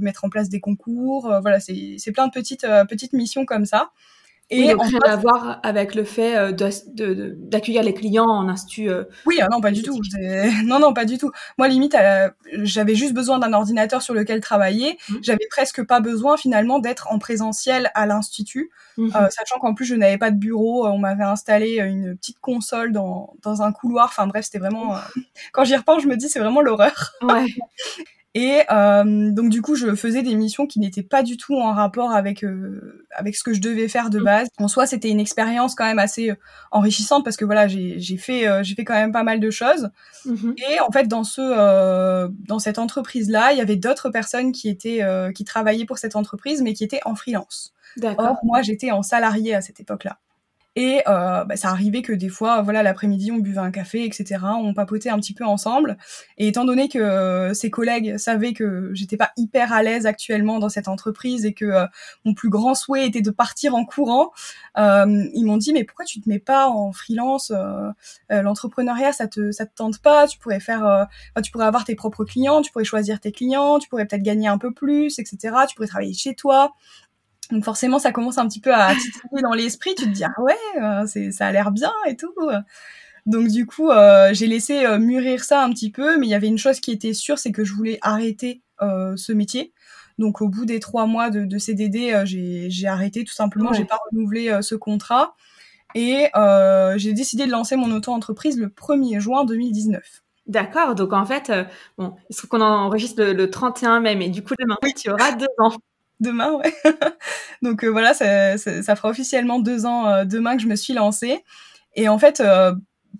mettre 0.00 0.24
en 0.24 0.28
place 0.28 0.48
des 0.48 0.60
concours, 0.60 1.32
voilà 1.40 1.60
c'est 1.60 1.96
c'est 1.98 2.12
plein 2.12 2.26
de 2.26 2.32
petites 2.32 2.66
petites 2.88 3.14
missions 3.14 3.44
comme 3.46 3.64
ça. 3.66 3.90
Et 4.50 4.72
donc, 4.72 4.82
rien 4.82 4.98
à 5.04 5.16
voir 5.16 5.60
avec 5.62 5.94
le 5.94 6.02
fait 6.02 6.36
euh, 6.36 6.52
d'accueillir 6.52 7.84
les 7.84 7.94
clients 7.94 8.28
en 8.28 8.48
institut. 8.48 8.90
Euh, 8.90 9.04
oui, 9.24 9.38
ah 9.40 9.46
non, 9.50 9.60
pas 9.60 9.70
du 9.70 9.82
tout. 9.82 10.00
Non, 10.64 10.78
non, 10.78 10.92
pas 10.92 11.04
du 11.04 11.18
tout. 11.18 11.30
Moi, 11.58 11.68
limite, 11.68 11.96
j'avais 12.62 12.94
juste 12.94 13.14
besoin 13.14 13.38
d'un 13.38 13.52
ordinateur 13.52 14.02
sur 14.02 14.14
lequel 14.14 14.40
travailler. 14.40 14.98
Mmh. 15.08 15.14
J'avais 15.22 15.46
presque 15.50 15.84
pas 15.84 16.00
besoin 16.00 16.36
finalement 16.36 16.78
d'être 16.80 17.08
en 17.10 17.18
présentiel 17.18 17.90
à 17.94 18.06
l'institut, 18.06 18.70
mmh. 18.96 19.10
euh, 19.14 19.28
sachant 19.30 19.58
qu'en 19.60 19.74
plus 19.74 19.84
je 19.84 19.94
n'avais 19.94 20.18
pas 20.18 20.30
de 20.30 20.36
bureau. 20.36 20.86
On 20.86 20.98
m'avait 20.98 21.24
installé 21.24 21.78
une 21.78 22.16
petite 22.16 22.40
console 22.40 22.92
dans, 22.92 23.34
dans 23.42 23.62
un 23.62 23.72
couloir. 23.72 24.06
Enfin 24.06 24.26
bref, 24.26 24.44
c'était 24.44 24.58
vraiment. 24.58 24.94
Quand 25.52 25.64
j'y 25.64 25.76
repense, 25.76 26.02
je 26.02 26.08
me 26.08 26.16
dis 26.16 26.28
c'est 26.28 26.40
vraiment 26.40 26.60
l'horreur. 26.60 27.12
Ouais. 27.22 27.46
Et 28.34 28.60
euh, 28.70 29.32
donc 29.32 29.50
du 29.50 29.60
coup, 29.60 29.74
je 29.74 29.96
faisais 29.96 30.22
des 30.22 30.36
missions 30.36 30.66
qui 30.66 30.78
n'étaient 30.78 31.02
pas 31.02 31.24
du 31.24 31.36
tout 31.36 31.56
en 31.56 31.72
rapport 31.72 32.12
avec 32.12 32.44
euh, 32.44 33.04
avec 33.10 33.34
ce 33.34 33.42
que 33.42 33.52
je 33.52 33.60
devais 33.60 33.88
faire 33.88 34.08
de 34.08 34.20
mm. 34.20 34.24
base. 34.24 34.48
En 34.58 34.68
soi, 34.68 34.86
c'était 34.86 35.08
une 35.08 35.18
expérience 35.18 35.74
quand 35.74 35.84
même 35.84 35.98
assez 35.98 36.30
euh, 36.30 36.36
enrichissante 36.70 37.24
parce 37.24 37.36
que 37.36 37.44
voilà, 37.44 37.66
j'ai 37.66 37.98
j'ai 37.98 38.16
fait 38.16 38.46
euh, 38.46 38.62
j'ai 38.62 38.76
fait 38.76 38.84
quand 38.84 38.94
même 38.94 39.10
pas 39.10 39.24
mal 39.24 39.40
de 39.40 39.50
choses. 39.50 39.90
Mm-hmm. 40.26 40.54
Et 40.70 40.80
en 40.80 40.92
fait, 40.92 41.08
dans 41.08 41.24
ce 41.24 41.40
euh, 41.40 42.28
dans 42.46 42.60
cette 42.60 42.78
entreprise 42.78 43.28
là, 43.30 43.52
il 43.52 43.58
y 43.58 43.62
avait 43.62 43.76
d'autres 43.76 44.10
personnes 44.10 44.52
qui 44.52 44.68
étaient 44.68 45.00
qui 45.34 45.44
travaillaient 45.44 45.86
pour 45.86 45.98
cette 45.98 46.14
entreprise, 46.14 46.62
mais 46.62 46.72
qui 46.72 46.84
étaient 46.84 47.00
en 47.04 47.16
freelance. 47.16 47.74
D'accord. 47.96 48.36
Moi, 48.44 48.62
j'étais 48.62 48.92
en 48.92 49.02
salarié 49.02 49.54
à 49.56 49.60
cette 49.60 49.80
époque-là. 49.80 50.18
Et 50.76 51.02
euh, 51.08 51.44
bah, 51.44 51.56
ça 51.56 51.70
arrivait 51.70 52.02
que 52.02 52.12
des 52.12 52.28
fois, 52.28 52.62
voilà, 52.62 52.84
l'après-midi, 52.84 53.32
on 53.32 53.38
buvait 53.38 53.58
un 53.58 53.72
café, 53.72 54.04
etc. 54.04 54.38
On 54.62 54.72
papotait 54.72 55.10
un 55.10 55.18
petit 55.18 55.34
peu 55.34 55.44
ensemble. 55.44 55.96
Et 56.38 56.46
étant 56.48 56.64
donné 56.64 56.88
que 56.88 56.98
euh, 56.98 57.54
ses 57.54 57.70
collègues 57.70 58.18
savaient 58.18 58.52
que 58.52 58.90
j'étais 58.94 59.16
pas 59.16 59.32
hyper 59.36 59.72
à 59.72 59.82
l'aise 59.82 60.06
actuellement 60.06 60.60
dans 60.60 60.68
cette 60.68 60.86
entreprise 60.86 61.44
et 61.44 61.54
que 61.54 61.64
euh, 61.64 61.86
mon 62.24 62.34
plus 62.34 62.50
grand 62.50 62.74
souhait 62.74 63.04
était 63.04 63.20
de 63.20 63.30
partir 63.30 63.74
en 63.74 63.84
courant, 63.84 64.30
euh, 64.78 65.24
ils 65.34 65.44
m'ont 65.44 65.56
dit 65.56 65.72
mais 65.72 65.82
pourquoi 65.82 66.04
tu 66.04 66.20
te 66.20 66.28
mets 66.28 66.38
pas 66.38 66.68
en 66.68 66.92
freelance 66.92 67.52
L'entrepreneuriat, 68.30 69.12
ça 69.12 69.26
te 69.26 69.50
ça 69.50 69.66
te 69.66 69.74
tente 69.74 69.98
pas? 69.98 70.26
Tu 70.28 70.38
pourrais 70.38 70.60
faire, 70.60 71.06
tu 71.42 71.50
pourrais 71.50 71.66
avoir 71.66 71.84
tes 71.84 71.94
propres 71.96 72.24
clients, 72.24 72.62
tu 72.62 72.70
pourrais 72.70 72.84
choisir 72.84 73.18
tes 73.20 73.32
clients, 73.32 73.78
tu 73.78 73.88
pourrais 73.88 74.06
peut-être 74.06 74.22
gagner 74.22 74.48
un 74.48 74.58
peu 74.58 74.72
plus, 74.72 75.18
etc. 75.18 75.54
Tu 75.68 75.74
pourrais 75.74 75.88
travailler 75.88 76.14
chez 76.14 76.34
toi. 76.34 76.72
Donc 77.50 77.64
forcément, 77.64 77.98
ça 77.98 78.12
commence 78.12 78.38
un 78.38 78.46
petit 78.46 78.60
peu 78.60 78.72
à 78.74 78.94
titiller 78.94 79.42
dans 79.42 79.52
l'esprit. 79.52 79.94
Tu 79.94 80.04
te 80.04 80.10
dis 80.10 80.24
ah 80.24 80.40
ouais, 80.40 80.56
euh, 80.80 81.04
c'est 81.06 81.32
ça 81.32 81.46
a 81.46 81.52
l'air 81.52 81.70
bien 81.70 81.92
et 82.06 82.16
tout. 82.16 82.34
Donc 83.26 83.48
du 83.48 83.66
coup, 83.66 83.90
euh, 83.90 84.30
j'ai 84.32 84.46
laissé 84.46 84.84
euh, 84.84 84.98
mûrir 84.98 85.44
ça 85.44 85.62
un 85.62 85.70
petit 85.70 85.90
peu, 85.90 86.18
mais 86.18 86.26
il 86.26 86.30
y 86.30 86.34
avait 86.34 86.48
une 86.48 86.58
chose 86.58 86.80
qui 86.80 86.90
était 86.90 87.12
sûre, 87.12 87.38
c'est 87.38 87.52
que 87.52 87.64
je 87.64 87.74
voulais 87.74 87.98
arrêter 88.02 88.62
ce 88.80 89.32
métier. 89.32 89.72
Donc 90.18 90.40
au 90.40 90.48
bout 90.48 90.64
des 90.64 90.80
trois 90.80 91.06
mois 91.06 91.30
de, 91.30 91.44
de 91.44 91.58
CDD, 91.58 92.22
j'ai 92.24 92.86
arrêté 92.86 93.24
tout 93.24 93.34
simplement. 93.34 93.72
J'ai 93.72 93.84
pas 93.84 93.98
renouvelé 94.10 94.60
ce 94.62 94.74
contrat 94.74 95.34
et 95.94 96.28
j'ai 96.96 97.12
décidé 97.12 97.46
de 97.46 97.50
lancer 97.50 97.76
mon 97.76 97.90
auto-entreprise 97.90 98.58
le 98.58 98.68
1er 98.68 99.20
juin 99.20 99.44
2019. 99.44 100.22
D'accord, 100.46 100.96
donc 100.96 101.12
en 101.12 101.24
fait, 101.24 101.52
bon, 101.96 102.16
il 102.28 102.34
se 102.34 102.38
trouve 102.38 102.50
qu'on 102.50 102.60
enregistre 102.60 103.22
le, 103.22 103.34
le 103.34 103.50
31 103.50 104.00
mai, 104.00 104.16
mais 104.16 104.30
du 104.30 104.42
coup 104.42 104.54
demain, 104.58 104.76
oui, 104.82 104.94
tu 104.94 105.08
auras 105.08 105.32
deux 105.32 105.46
ans 105.58 105.70
demain, 106.20 106.52
ouais. 106.52 106.74
Donc 107.62 107.84
euh, 107.84 107.88
voilà, 107.88 108.14
ça, 108.14 108.58
ça, 108.58 108.96
fera 108.96 109.08
officiellement 109.08 109.58
deux 109.58 109.86
ans 109.86 110.06
euh, 110.08 110.24
demain 110.24 110.56
que 110.56 110.62
je 110.62 110.68
me 110.68 110.76
suis 110.76 110.92
lancée. 110.92 111.44
Et 111.96 112.08
en 112.08 112.18
fait, 112.18 112.40
euh, 112.40 112.74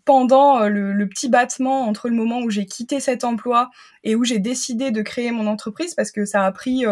pendant 0.05 0.69
le, 0.69 1.07
petit 1.09 1.29
battement 1.29 1.83
entre 1.83 2.09
le 2.09 2.15
moment 2.15 2.41
où 2.41 2.51
j'ai 2.51 2.67
quitté 2.67 3.01
cet 3.01 3.25
emploi 3.25 3.71
et 4.05 4.15
où 4.15 4.25
j'ai 4.25 4.39
décidé 4.39 4.91
de 4.91 5.03
créer 5.03 5.33
mon 5.33 5.47
entreprise, 5.47 5.95
parce 5.95 6.11
que 6.11 6.25
ça 6.25 6.45
a 6.45 6.53
pris 6.53 6.85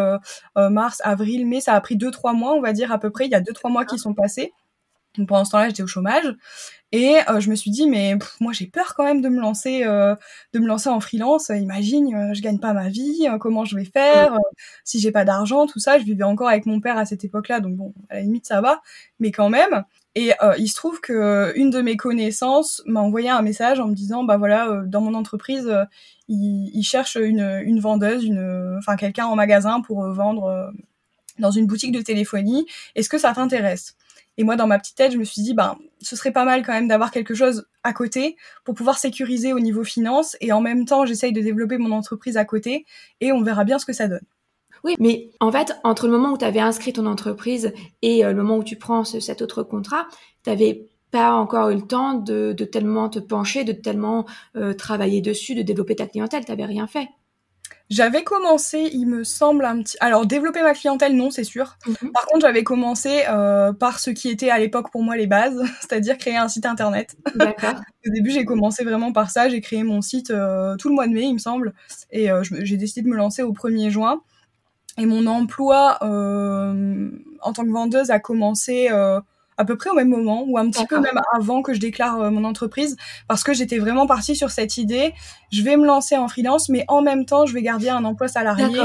mars, 0.57 1.01
avril, 1.05 1.47
mai, 1.47 1.61
ça 1.61 1.75
a 1.75 1.81
pris 1.81 1.97
deux 1.97 2.11
trois 2.11 2.33
mois, 2.33 2.55
on 2.55 2.61
va 2.61 2.73
dire 2.73 2.93
à 2.93 2.99
peu 2.99 3.11
près. 3.11 3.27
Il 3.27 3.31
y 3.31 3.37
a 3.37 3.41
deux 3.41 3.53
trois 3.53 3.71
mois 3.71 3.85
qui 3.85 3.99
sont 3.99 4.15
passés. 4.15 4.53
Donc 5.17 5.29
pendant 5.29 5.45
ce 5.45 5.53
temps-là, 5.53 5.69
j'étais 5.69 5.83
au 5.83 5.87
chômage. 5.87 6.35
Et 6.93 7.17
euh, 7.29 7.41
je 7.41 7.51
me 7.51 7.55
suis 7.55 7.71
dit, 7.71 7.87
mais 7.87 8.17
moi 8.41 8.53
j'ai 8.53 8.67
peur 8.67 8.95
quand 8.97 9.05
même 9.05 9.21
de 9.21 9.29
me 9.29 9.41
lancer, 9.41 9.85
euh, 9.85 10.17
de 10.55 10.59
me 10.59 10.67
lancer 10.67 10.89
en 10.89 11.01
freelance. 11.01 11.51
Imagine, 11.51 12.15
euh, 12.15 12.35
je 12.35 12.41
gagne 12.41 12.59
pas 12.59 12.73
ma 12.73 12.89
vie, 12.89 13.27
comment 13.41 13.65
je 13.65 13.77
vais 13.77 13.85
faire 13.85 14.39
si 14.85 14.99
j'ai 15.01 15.13
pas 15.13 15.25
d'argent, 15.25 15.67
tout 15.67 15.81
ça. 15.81 15.99
Je 15.99 16.05
vivais 16.05 16.25
encore 16.25 16.49
avec 16.49 16.65
mon 16.67 16.81
père 16.81 16.97
à 16.97 17.05
cette 17.05 17.25
époque-là, 17.25 17.61
donc 17.61 17.77
bon, 17.77 17.95
à 18.09 18.15
la 18.17 18.21
limite 18.23 18.47
ça 18.47 18.61
va, 18.63 18.81
mais 19.21 19.31
quand 19.33 19.51
même. 19.51 19.85
Et 20.15 20.33
il 20.59 20.69
se 20.69 20.75
trouve 20.75 21.01
que 21.01 21.53
une 21.55 21.71
de 21.71 21.81
mes 21.81 21.97
connaissances 21.97 22.83
m'a 22.87 23.01
envoyé 23.01 23.29
un 23.31 23.43
message 23.43 23.79
en 23.79 23.87
me 23.87 23.95
disant, 23.95 24.25
bah 24.25 24.37
voilà, 24.37 24.83
dans 24.87 25.01
mon 25.01 25.15
entreprise, 25.15 25.71
il, 26.29 26.71
il, 26.75 26.83
cherche 26.83 27.17
une, 27.17 27.61
une 27.65 27.79
vendeuse, 27.79 28.25
une, 28.25 28.77
enfin 28.79 28.97
quelqu'un 28.97 29.27
en 29.27 29.37
magasin 29.37 29.81
pour 29.81 30.03
vendre 30.13 30.73
dans 31.39 31.51
une 31.51 31.67
boutique 31.67 31.93
de 31.93 32.01
téléphonie. 32.03 32.67
Est-ce 32.95 33.09
que 33.09 33.19
ça 33.19 33.33
t'intéresse? 33.33 33.97
Et 34.39 34.45
moi, 34.45 34.55
dans 34.55 34.69
ma 34.69 34.79
petite 34.79 34.97
tête, 34.97 35.13
je 35.13 35.19
me 35.19 35.25
suis 35.25 35.43
dit, 35.43 35.53
ben, 35.53 35.77
ce 36.01 36.15
serait 36.15 36.31
pas 36.31 36.45
mal 36.45 36.65
quand 36.65 36.73
même 36.73 36.87
d'avoir 36.87 37.11
quelque 37.11 37.35
chose 37.35 37.67
à 37.83 37.93
côté 37.93 38.37
pour 38.65 38.77
pouvoir 38.77 38.97
sécuriser 38.97 39.53
au 39.53 39.59
niveau 39.59 39.83
finance. 39.83 40.37
Et 40.41 40.53
en 40.53 40.61
même 40.61 40.85
temps, 40.85 41.05
j'essaye 41.05 41.33
de 41.33 41.41
développer 41.41 41.77
mon 41.77 41.91
entreprise 41.91 42.37
à 42.37 42.45
côté 42.45 42.87
et 43.21 43.33
on 43.33 43.43
verra 43.43 43.65
bien 43.65 43.81
ce 43.81 43.85
que 43.85 43.93
ça 43.93 44.07
donne. 44.07 44.25
Oui, 44.85 44.95
mais 45.01 45.31
en 45.41 45.51
fait, 45.51 45.77
entre 45.83 46.07
le 46.07 46.13
moment 46.13 46.35
où 46.35 46.39
tu 46.39 46.45
avais 46.45 46.61
inscrit 46.61 46.93
ton 46.93 47.07
entreprise 47.07 47.73
et 48.01 48.25
euh, 48.25 48.31
le 48.31 48.37
moment 48.37 48.59
où 48.59 48.63
tu 48.63 48.77
prends 48.77 49.03
cet 49.03 49.43
autre 49.43 49.65
contrat, 49.65 50.07
tu 50.45 50.51
n'avais 50.51 50.87
pas 51.11 51.33
encore 51.33 51.71
eu 51.71 51.75
le 51.75 51.83
temps 51.83 52.15
de, 52.15 52.53
tellement 52.53 53.09
te 53.09 53.19
pencher, 53.19 53.65
de 53.65 53.73
tellement 53.73 54.25
euh, 54.55 54.73
travailler 54.73 55.21
dessus, 55.21 55.57
de 55.57 55.63
développer 55.63 55.97
ta 55.97 56.07
clientèle. 56.07 56.45
Tu 56.45 56.53
n'avais 56.53 56.67
rien 56.67 56.87
fait. 56.87 57.09
J'avais 57.91 58.23
commencé, 58.23 58.91
il 58.93 59.07
me 59.07 59.25
semble, 59.25 59.65
un 59.65 59.83
petit... 59.83 59.97
Alors, 60.01 60.27
développer 60.27 60.63
ma 60.63 60.75
clientèle, 60.75 61.17
non, 61.17 61.31
c'est 61.31 61.45
sûr. 61.45 61.79
Mhm. 61.87 62.13
Par 62.13 62.27
contre, 62.27 62.41
j'avais 62.43 62.63
commencé 62.63 63.23
euh, 63.29 63.73
par 63.73 63.99
ce 63.99 64.11
qui 64.11 64.29
était 64.29 64.51
à 64.51 64.59
l'époque 64.59 64.91
pour 64.93 65.03
moi 65.03 65.17
les 65.17 65.27
bases, 65.27 65.63
c'est-à-dire 65.81 66.19
créer 66.19 66.37
un 66.37 66.49
site 66.49 66.67
internet. 66.67 67.17
D'accord. 67.35 67.75
Au 68.07 68.11
début, 68.11 68.31
j'ai 68.31 68.45
commencé 68.45 68.85
vraiment 68.85 69.13
par 69.13 69.31
ça. 69.31 69.49
J'ai 69.49 69.63
créé 69.63 69.85
mon 69.85 70.03
site 70.03 70.31
euh, 70.31 70.77
tout 70.77 70.91
le 70.91 70.95
mois 70.95 71.07
de 71.07 71.13
mai, 71.13 71.23
il 71.23 71.35
me 71.35 71.39
semble. 71.39 71.73
Et 72.11 72.31
euh, 72.31 72.43
j'ai 72.43 72.77
décidé 72.77 73.03
de 73.03 73.09
me 73.09 73.17
lancer 73.17 73.43
au 73.43 73.53
1er 73.53 73.91
juin. 73.91 74.21
Et 74.99 75.07
mon 75.07 75.27
emploi 75.27 75.99
en 76.03 77.53
tant 77.53 77.65
que 77.65 77.71
vendeuse 77.71 78.11
a 78.11 78.19
commencé 78.19 78.89
à 79.59 79.65
peu 79.65 79.77
près 79.77 79.91
au 79.91 79.95
même 79.95 80.09
moment 80.09 80.45
ou 80.47 80.57
un 80.57 80.71
petit 80.71 80.87
peu 80.87 80.99
même 81.01 81.21
avant 81.35 81.63
que 81.63 81.75
je 81.75 81.81
déclare 81.81 82.21
euh, 82.21 82.31
mon 82.31 82.45
entreprise 82.45 82.97
parce 83.27 83.43
que 83.45 83.53
j'étais 83.53 83.79
vraiment 83.79 84.07
partie 84.07 84.37
sur 84.37 84.51
cette 84.51 84.79
idée 84.79 85.13
je 85.53 85.63
vais 85.63 85.77
me 85.77 85.85
lancer 85.85 86.17
en 86.17 86.29
freelance 86.29 86.69
mais 86.69 86.85
en 86.89 87.03
même 87.03 87.27
temps 87.27 87.45
je 87.45 87.53
vais 87.53 87.63
garder 87.63 87.89
un 87.89 88.05
emploi 88.05 88.29
salarié 88.29 88.81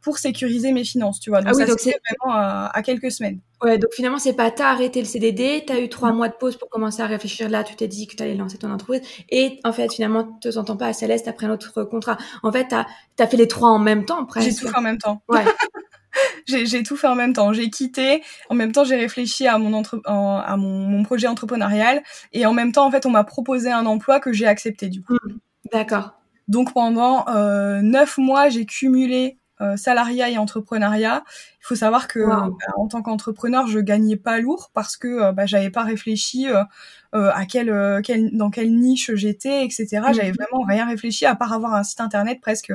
pour 0.00 0.18
sécuriser 0.18 0.72
mes 0.72 0.84
finances 0.84 1.20
tu 1.20 1.30
vois. 1.30 1.42
Donc, 1.42 1.54
ah 1.60 1.66
ça 1.66 1.74
c'est 1.78 2.00
vraiment 2.20 2.34
à, 2.34 2.82
quelques 2.84 3.12
semaines. 3.12 3.38
Ouais 3.62 3.78
donc 3.78 3.92
finalement 3.94 4.18
c'est 4.18 4.32
pas 4.32 4.50
t'as 4.50 4.70
arrêté 4.70 5.00
le 5.00 5.06
CDD 5.06 5.64
t'as 5.64 5.78
eu 5.80 5.88
trois 5.88 6.12
mois 6.12 6.28
de 6.28 6.34
pause 6.34 6.56
pour 6.56 6.68
commencer 6.68 7.02
à 7.02 7.06
réfléchir. 7.06 7.48
Là 7.48 7.62
tu 7.62 7.76
t'es 7.76 7.88
dit 7.88 8.06
que 8.06 8.16
t'allais 8.16 8.34
lancer 8.34 8.58
ton 8.58 8.70
entreprise. 8.72 9.02
Et 9.30 9.60
en 9.64 9.72
fait 9.72 9.92
finalement 9.92 10.24
te 10.40 10.50
sens 10.50 10.66
pas 10.76 10.86
à 10.86 10.92
Céleste 10.92 11.28
après 11.28 11.46
un 11.46 11.50
autre 11.50 11.84
contrat. 11.84 12.18
En 12.42 12.50
fait 12.50 12.66
t'as 12.68 12.86
as 13.18 13.26
fait 13.26 13.36
les 13.36 13.48
trois 13.48 13.70
en 13.70 13.78
même 13.78 14.04
temps 14.04 14.24
presque. 14.24 14.50
j'ai 14.50 14.56
tout 14.56 14.68
fait 14.68 14.76
en 14.76 14.82
même 14.82 14.98
temps. 14.98 15.22
Ouais 15.28 15.44
j'ai 16.46 16.82
tout 16.82 16.96
fait 16.96 17.06
en 17.06 17.14
même 17.14 17.32
temps. 17.32 17.52
J'ai 17.52 17.70
quitté, 17.70 18.22
en 18.48 18.54
même 18.54 18.72
temps 18.72 18.84
j'ai 18.84 18.96
réfléchi 18.96 19.46
à 19.46 19.58
mon 19.58 19.72
entre, 19.72 20.00
à 20.04 20.56
mon, 20.56 20.88
mon, 20.88 21.02
projet 21.02 21.26
entrepreneurial 21.26 22.02
et 22.32 22.46
en 22.46 22.52
même 22.52 22.72
temps 22.72 22.86
en 22.86 22.90
fait 22.90 23.06
on 23.06 23.10
m'a 23.10 23.24
proposé 23.24 23.70
un 23.70 23.86
emploi 23.86 24.20
que 24.20 24.32
j'ai 24.32 24.46
accepté 24.46 24.88
du 24.88 25.02
coup. 25.02 25.14
Hmm. 25.14 25.38
D'accord. 25.72 26.14
Donc 26.48 26.72
pendant 26.72 27.26
euh, 27.28 27.80
neuf 27.82 28.18
mois 28.18 28.48
j'ai 28.48 28.66
cumulé 28.66 29.38
euh, 29.62 29.76
salariat 29.76 30.28
et 30.28 30.38
entrepreneuriat. 30.38 31.22
Il 31.60 31.66
faut 31.66 31.76
savoir 31.76 32.08
que 32.08 32.18
bah, 32.18 32.48
en 32.76 32.88
tant 32.88 33.02
qu'entrepreneur, 33.02 33.68
je 33.68 33.78
gagnais 33.78 34.16
pas 34.16 34.40
lourd 34.40 34.70
parce 34.74 34.96
que 34.96 35.06
euh, 35.06 35.32
bah, 35.32 35.46
j'avais 35.46 35.70
pas 35.70 35.84
réfléchi 35.84 36.48
euh, 36.48 36.64
à 37.12 37.46
quelle, 37.46 38.30
dans 38.32 38.50
quelle 38.50 38.74
niche 38.74 39.12
j'étais, 39.14 39.64
etc. 39.64 39.86
Mmh. 40.00 40.14
J'avais 40.14 40.32
vraiment 40.32 40.64
rien 40.66 40.86
réfléchi 40.86 41.26
à 41.26 41.36
part 41.36 41.52
avoir 41.52 41.74
un 41.74 41.84
site 41.84 42.00
internet 42.00 42.40
presque. 42.40 42.72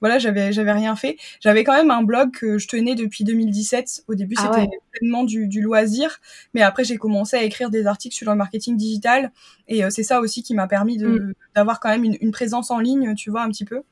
voilà, 0.00 0.18
j'avais 0.18 0.52
j'avais 0.52 0.72
rien 0.72 0.94
fait. 0.96 1.16
J'avais 1.40 1.64
quand 1.64 1.74
même 1.74 1.90
un 1.90 2.02
blog 2.02 2.32
que 2.32 2.58
je 2.58 2.68
tenais 2.68 2.94
depuis 2.94 3.24
2017. 3.24 4.04
Au 4.08 4.14
début, 4.14 4.34
ah 4.38 4.50
c'était 4.52 4.68
pleinement 4.92 5.24
du, 5.24 5.46
du, 5.46 5.62
loisir, 5.62 6.18
mais 6.52 6.62
après 6.62 6.84
j'ai 6.84 6.96
commencé 6.98 7.36
à 7.36 7.42
écrire 7.42 7.70
des 7.70 7.86
articles 7.86 8.14
sur 8.14 8.30
le 8.30 8.36
marketing 8.36 8.76
digital 8.76 9.32
et 9.68 9.88
c'est 9.90 10.02
ça 10.02 10.20
aussi 10.20 10.42
qui 10.42 10.54
m'a 10.54 10.66
permis 10.66 10.98
de 10.98 11.08
mmh. 11.08 11.32
d'avoir 11.54 11.80
quand 11.80 11.88
même 11.88 12.04
une, 12.04 12.16
une 12.20 12.32
présence 12.32 12.70
en 12.70 12.78
ligne, 12.78 13.14
tu 13.14 13.30
vois, 13.30 13.42
un 13.42 13.48
petit 13.48 13.64
peu. 13.64 13.82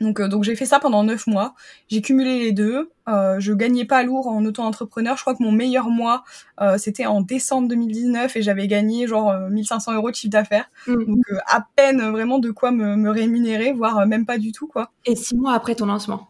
Donc, 0.00 0.20
euh, 0.20 0.28
donc 0.28 0.44
j'ai 0.44 0.56
fait 0.56 0.66
ça 0.66 0.78
pendant 0.78 1.04
neuf 1.04 1.26
mois. 1.26 1.54
J'ai 1.88 2.00
cumulé 2.00 2.38
les 2.38 2.52
deux. 2.52 2.90
Euh, 3.08 3.40
je 3.40 3.52
gagnais 3.52 3.84
pas 3.84 4.02
lourd 4.02 4.28
en 4.28 4.44
auto-entrepreneur. 4.44 5.16
Je 5.16 5.22
crois 5.22 5.34
que 5.34 5.42
mon 5.42 5.52
meilleur 5.52 5.88
mois, 5.88 6.24
euh, 6.60 6.78
c'était 6.78 7.06
en 7.06 7.20
décembre 7.20 7.68
2019 7.68 8.36
et 8.36 8.42
j'avais 8.42 8.68
gagné 8.68 9.06
genre 9.06 9.34
1500 9.50 9.94
euros 9.94 10.10
de 10.10 10.14
chiffre 10.14 10.32
d'affaires. 10.32 10.70
Mmh. 10.86 11.04
Donc 11.04 11.24
à 11.46 11.66
peine 11.76 12.02
vraiment 12.10 12.38
de 12.38 12.50
quoi 12.50 12.70
me, 12.70 12.96
me 12.96 13.10
rémunérer, 13.10 13.72
voire 13.72 14.06
même 14.06 14.26
pas 14.26 14.38
du 14.38 14.52
tout 14.52 14.66
quoi. 14.66 14.90
Et 15.06 15.16
six 15.16 15.36
mois 15.36 15.54
après 15.54 15.74
ton 15.74 15.86
lancement. 15.86 16.28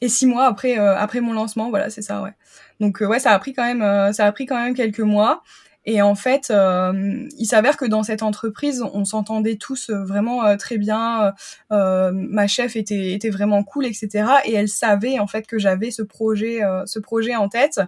Et 0.00 0.08
six 0.08 0.26
mois 0.26 0.46
après 0.46 0.76
après 0.76 1.20
mon 1.20 1.32
lancement, 1.32 1.70
voilà 1.70 1.90
c'est 1.90 2.02
ça 2.02 2.22
ouais. 2.22 2.32
Donc 2.80 3.00
ouais 3.00 3.20
ça 3.20 3.30
a 3.32 3.38
pris 3.38 3.52
quand 3.52 3.64
même 3.64 4.12
ça 4.12 4.26
a 4.26 4.32
pris 4.32 4.46
quand 4.46 4.56
même 4.56 4.74
quelques 4.74 5.00
mois. 5.00 5.42
Et 5.86 6.00
en 6.00 6.14
fait, 6.14 6.50
euh, 6.50 7.28
il 7.38 7.46
s'avère 7.46 7.76
que 7.76 7.84
dans 7.84 8.02
cette 8.02 8.22
entreprise, 8.22 8.82
on 8.94 9.04
s'entendait 9.04 9.56
tous 9.56 9.90
euh, 9.90 10.02
vraiment 10.04 10.44
euh, 10.44 10.56
très 10.56 10.78
bien. 10.78 11.34
ma 11.70 12.46
chef 12.46 12.76
était, 12.76 13.12
était 13.12 13.30
vraiment 13.30 13.62
cool, 13.62 13.86
etc. 13.86 14.26
Et 14.44 14.54
elle 14.54 14.68
savait 14.68 15.18
en 15.18 15.26
fait 15.26 15.46
que 15.46 15.58
j'avais 15.58 15.90
ce 15.90 16.02
projet, 16.02 16.60
ce 16.86 16.98
projet 16.98 17.36
en 17.36 17.48
tête. 17.48 17.80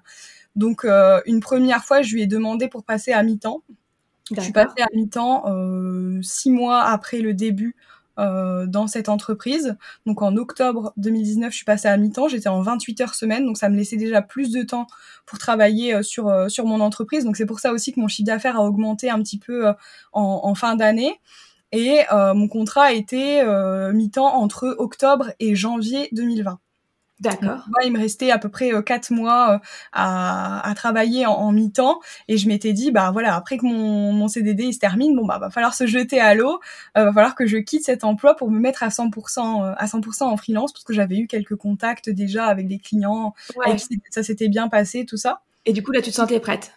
Donc 0.57 0.85
une 0.85 1.41
première 1.41 1.85
fois, 1.85 2.03
je 2.03 2.15
lui 2.15 2.23
ai 2.23 2.27
demandé 2.27 2.69
pour 2.69 2.85
passer 2.85 3.13
à 3.13 3.23
mi-temps. 3.23 3.63
Je 4.35 4.41
suis 4.41 4.53
passée 4.53 4.83
à 4.83 4.89
mi-temps 4.95 5.45
six 6.23 6.51
mois 6.51 6.83
après 6.83 7.19
le 7.19 7.35
début 7.35 7.77
euh, 8.19 8.67
dans 8.67 8.87
cette 8.87 9.09
entreprise. 9.09 9.77
Donc 10.07 10.23
en 10.23 10.37
octobre 10.37 10.93
2019, 10.97 11.51
je 11.51 11.57
suis 11.57 11.65
passée 11.65 11.89
à 11.89 11.97
mi-temps, 11.97 12.29
j'étais 12.29 12.49
en 12.49 12.63
28 12.63 13.01
heures 13.03 13.15
semaine, 13.15 13.45
donc 13.45 13.59
ça 13.59 13.69
me 13.69 13.77
laissait 13.77 13.97
déjà 13.97 14.23
plus 14.23 14.51
de 14.53 14.63
temps 14.63 14.87
pour 15.27 15.39
travailler 15.39 15.95
euh, 15.95 16.03
sur 16.03 16.29
euh, 16.29 16.49
sur 16.49 16.65
mon 16.67 16.81
entreprise. 16.81 17.25
Donc 17.25 17.37
c'est 17.37 17.47
pour 17.47 17.61
ça 17.61 17.73
aussi 17.73 17.93
que 17.93 18.01
mon 18.01 18.09
chiffre 18.09 18.27
d'affaires 18.27 18.57
a 18.57 18.65
augmenté 18.65 19.11
un 19.11 19.23
petit 19.23 19.39
peu 19.39 19.69
en, 20.13 20.41
en, 20.45 20.55
fin 20.55 20.77
d'année. 20.77 21.21
Et 21.73 22.01
mon 22.13 22.49
contrat 22.49 22.85
a 22.85 22.93
été 22.93 23.43
mi-temps 23.93 24.35
entre 24.37 24.77
octobre 24.79 25.33
et 25.41 25.55
janvier 25.57 26.09
2020. 26.13 26.59
D'accord. 27.21 27.65
Moi, 27.69 27.81
il 27.85 27.93
me 27.93 27.99
restait 27.99 28.31
à 28.31 28.39
peu 28.39 28.51
près 28.51 28.75
euh, 28.75 28.83
quatre 28.83 29.11
mois 29.11 29.55
euh, 29.55 29.59
à, 29.93 30.69
à, 30.69 30.75
travailler 30.75 31.25
en, 31.25 31.51
mi-temps. 31.51 32.01
Et 32.29 32.37
je 32.37 32.47
m'étais 32.47 32.75
dit 32.75 32.91
bah 32.91 33.11
voilà 33.11 33.35
après 33.35 33.57
que 33.57 33.65
mon, 33.65 34.13
mon 34.13 34.29
CDD 34.29 34.65
il 34.65 34.75
se 34.75 34.79
termine 34.79 35.17
bon 35.17 35.25
bah 35.25 35.39
va 35.39 35.49
falloir 35.49 35.75
se 35.75 35.87
jeter 35.87 36.21
à 36.21 36.35
l'eau. 36.35 36.61
Euh, 36.99 37.05
va 37.07 37.13
falloir 37.13 37.35
que 37.35 37.47
je 37.47 37.57
quitte 37.57 37.85
cet 37.85 38.05
emploi 38.05 38.37
pour 38.37 38.51
me 38.51 38.59
mettre 38.59 38.83
à 38.83 38.89
100% 38.89 39.65
euh, 39.65 39.75
à 39.77 39.87
100% 39.87 40.25
en 40.25 40.37
freelance 40.37 40.73
parce 40.73 40.85
que 40.85 40.93
j'avais 40.93 41.17
eu 41.17 41.27
quelques 41.27 41.57
contacts 41.57 42.11
déjà 42.11 42.47
avec 42.47 42.69
des 42.69 42.79
clients 42.79 43.35
ouais. 43.57 43.77
ça 44.11 44.23
s'était 44.23 44.49
bien 44.49 44.69
passé 44.69 45.07
tout 45.07 45.17
ça. 45.17 45.41
Et 45.65 45.73
du 45.73 45.83
coup 45.83 45.93
là 45.93 46.03
tu 46.03 46.11
te 46.11 46.17
sentais 46.17 46.39
prête. 46.39 46.73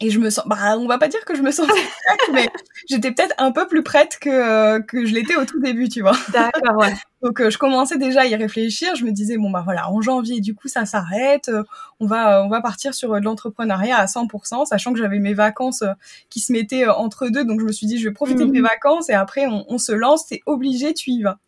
Et 0.00 0.10
je 0.10 0.18
me 0.18 0.30
sens 0.30 0.46
bah 0.46 0.76
on 0.78 0.86
va 0.86 0.96
pas 0.96 1.08
dire 1.08 1.24
que 1.26 1.34
je 1.34 1.42
me 1.42 1.50
sentais 1.50 1.72
prête 2.06 2.30
mais 2.32 2.48
j'étais 2.88 3.12
peut-être 3.12 3.34
un 3.36 3.52
peu 3.52 3.66
plus 3.66 3.82
prête 3.82 4.18
que 4.18 4.30
euh, 4.30 4.80
que 4.80 5.04
je 5.04 5.14
l'étais 5.14 5.36
au 5.36 5.44
tout 5.44 5.60
début 5.60 5.90
tu 5.90 6.00
vois. 6.00 6.16
D'accord 6.32 6.78
ouais 6.78 6.94
donc 7.26 7.40
euh, 7.40 7.50
je 7.50 7.58
commençais 7.58 7.98
déjà 7.98 8.20
à 8.20 8.26
y 8.26 8.36
réfléchir. 8.36 8.94
Je 8.94 9.04
me 9.04 9.10
disais 9.10 9.36
bon 9.36 9.50
bah 9.50 9.62
voilà 9.64 9.90
en 9.90 10.00
janvier 10.00 10.40
du 10.40 10.54
coup 10.54 10.68
ça 10.68 10.84
s'arrête. 10.84 11.48
Euh, 11.48 11.64
on 11.98 12.06
va 12.06 12.44
on 12.44 12.48
va 12.48 12.60
partir 12.60 12.94
sur 12.94 13.12
de 13.14 13.24
l'entrepreneuriat 13.24 13.96
à 13.96 14.04
100% 14.04 14.64
sachant 14.66 14.92
que 14.92 14.98
j'avais 15.00 15.18
mes 15.18 15.34
vacances 15.34 15.82
qui 16.30 16.38
se 16.38 16.52
mettaient 16.52 16.86
entre 16.86 17.28
deux. 17.28 17.44
Donc 17.44 17.58
je 17.58 17.66
me 17.66 17.72
suis 17.72 17.88
dit 17.88 17.98
je 17.98 18.08
vais 18.08 18.14
profiter 18.14 18.44
de 18.44 18.52
mes 18.52 18.60
mhm. 18.60 18.68
vacances 18.68 19.10
et 19.10 19.14
après 19.14 19.46
on, 19.48 19.64
on 19.68 19.78
se 19.78 19.90
lance. 19.90 20.26
C'est 20.28 20.42
obligé 20.46 20.94
tu 20.94 21.10
y 21.10 21.22
vas. 21.22 21.38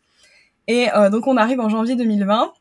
Et 0.67 0.89
donc 1.13 1.27
on 1.29 1.37
arrive 1.37 1.61
en 1.61 1.69
janvier 1.69 1.95
2020 1.95 2.53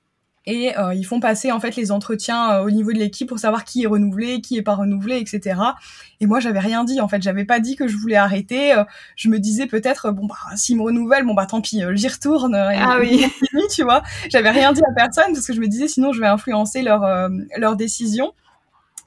et 0.48 0.78
euh, 0.78 0.94
ils 0.94 1.04
font 1.04 1.20
passer 1.20 1.52
en 1.52 1.60
fait 1.60 1.76
les 1.76 1.92
entretiens 1.92 2.54
euh, 2.54 2.64
au 2.64 2.72
niveau 2.72 2.94
de 2.94 2.98
l'équipe 2.98 3.28
pour 3.28 3.38
savoir 3.38 3.66
qui 3.66 3.84
est 3.84 3.88
renouvelé, 3.88 4.40
qui 4.40 4.58
est 4.58 4.62
pas 4.62 4.76
renouvelé, 4.76 5.18
etc. 5.18 5.60
Et 6.22 6.26
moi 6.26 6.40
j'avais 6.40 6.60
rien 6.60 6.86
dit 6.86 7.02
en 7.02 7.10
fait, 7.10 7.22
j'avais 7.22 7.44
pas 7.44 7.60
dit 7.60 7.76
que 7.76 7.90
je 7.90 7.98
voulais 7.98 8.16
arrêter. 8.16 8.74
Euh, 8.74 8.86
je 9.18 9.28
me 9.28 9.40
disais 9.40 9.68
peut-être 9.68 10.10
bon 10.12 10.26
bah 10.26 10.36
s'ils 10.56 10.78
me 10.78 10.84
renouvellent, 10.84 11.26
bon 11.26 11.34
bah 11.34 11.46
tant 11.46 11.60
pis, 11.60 11.84
j'y 11.92 12.08
retourne. 12.08 12.56
ah 12.56 12.98
oui. 13.00 13.26
tu 13.76 13.84
vois, 13.84 14.02
j'avais 14.30 14.52
rien 14.52 14.72
dit 14.72 14.82
à 14.90 14.94
personne 14.94 15.34
parce 15.34 15.46
que 15.46 15.54
je 15.54 15.60
me 15.60 15.68
disais 15.68 15.90
sinon 15.90 16.14
je 16.14 16.22
vais 16.22 16.28
influencer 16.28 16.82
leur 16.82 17.06
leur 17.58 17.76
décision. 17.76 18.32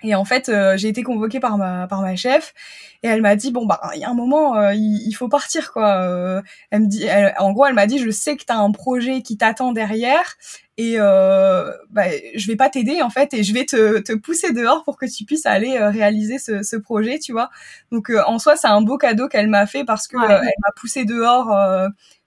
Et 0.03 0.15
en 0.15 0.25
fait, 0.25 0.49
euh, 0.49 0.77
j'ai 0.77 0.89
été 0.89 1.03
convoquée 1.03 1.41
par 1.41 1.59
ma 1.59 1.87
par 1.87 2.01
ma 2.01 2.17
chef 2.17 2.55
et 3.03 3.09
elle 3.09 3.21
m'a 3.21 3.37
dit 3.37 3.51
bon 3.51 3.67
bah 3.67 3.81
il 3.95 4.01
y 4.01 4.05
a 4.05 4.11
un 4.11 4.15
moment 4.15 4.57
euh, 4.57 4.73
il, 4.75 5.13
faut 5.13 5.29
partir 5.29 5.73
quoi. 5.73 6.03
Euh, 6.03 6.43
elle 6.71 6.83
me 6.83 6.87
dit 6.87 7.07
en 7.39 7.53
gros 7.53 7.67
elle 7.67 7.75
m'a 7.75 7.87
dit 7.87 7.99
je 7.99 8.11
sais 8.11 8.37
que 8.37 8.45
tu 8.45 8.53
as 8.53 8.59
un 8.59 8.71
projet 8.71 9.23
qui 9.23 9.37
t'attend 9.37 9.73
derrière 9.73 10.37
et 10.79 10.97
bah, 10.97 12.05
je 12.35 12.47
vais 12.47 12.57
pas 12.57 12.71
t'aider 12.71 13.03
en 13.03 13.11
fait 13.11 13.35
et 13.35 13.43
je 13.43 13.53
vais 13.53 13.67
te, 13.67 13.99
te 13.99 14.15
pousser 14.15 14.53
dehors 14.53 14.83
pour 14.85 14.97
que 14.97 15.05
tu 15.05 15.25
puisses 15.25 15.45
aller 15.45 15.79
réaliser 15.79 16.39
ce, 16.39 16.63
ce 16.63 16.77
projet 16.77 17.19
tu 17.19 17.33
vois. 17.33 17.51
Donc 17.93 18.11
en 18.27 18.39
soi 18.39 18.57
c'est 18.57 18.69
un 18.69 18.81
beau 18.81 18.97
cadeau 18.97 19.29
qu'elle 19.29 19.49
m'a 19.49 19.67
fait 19.67 19.85
parce 19.85 20.09
que 20.09 20.17
elle 20.17 20.55
m'a 20.63 20.73
poussé 20.77 21.05
dehors 21.05 21.55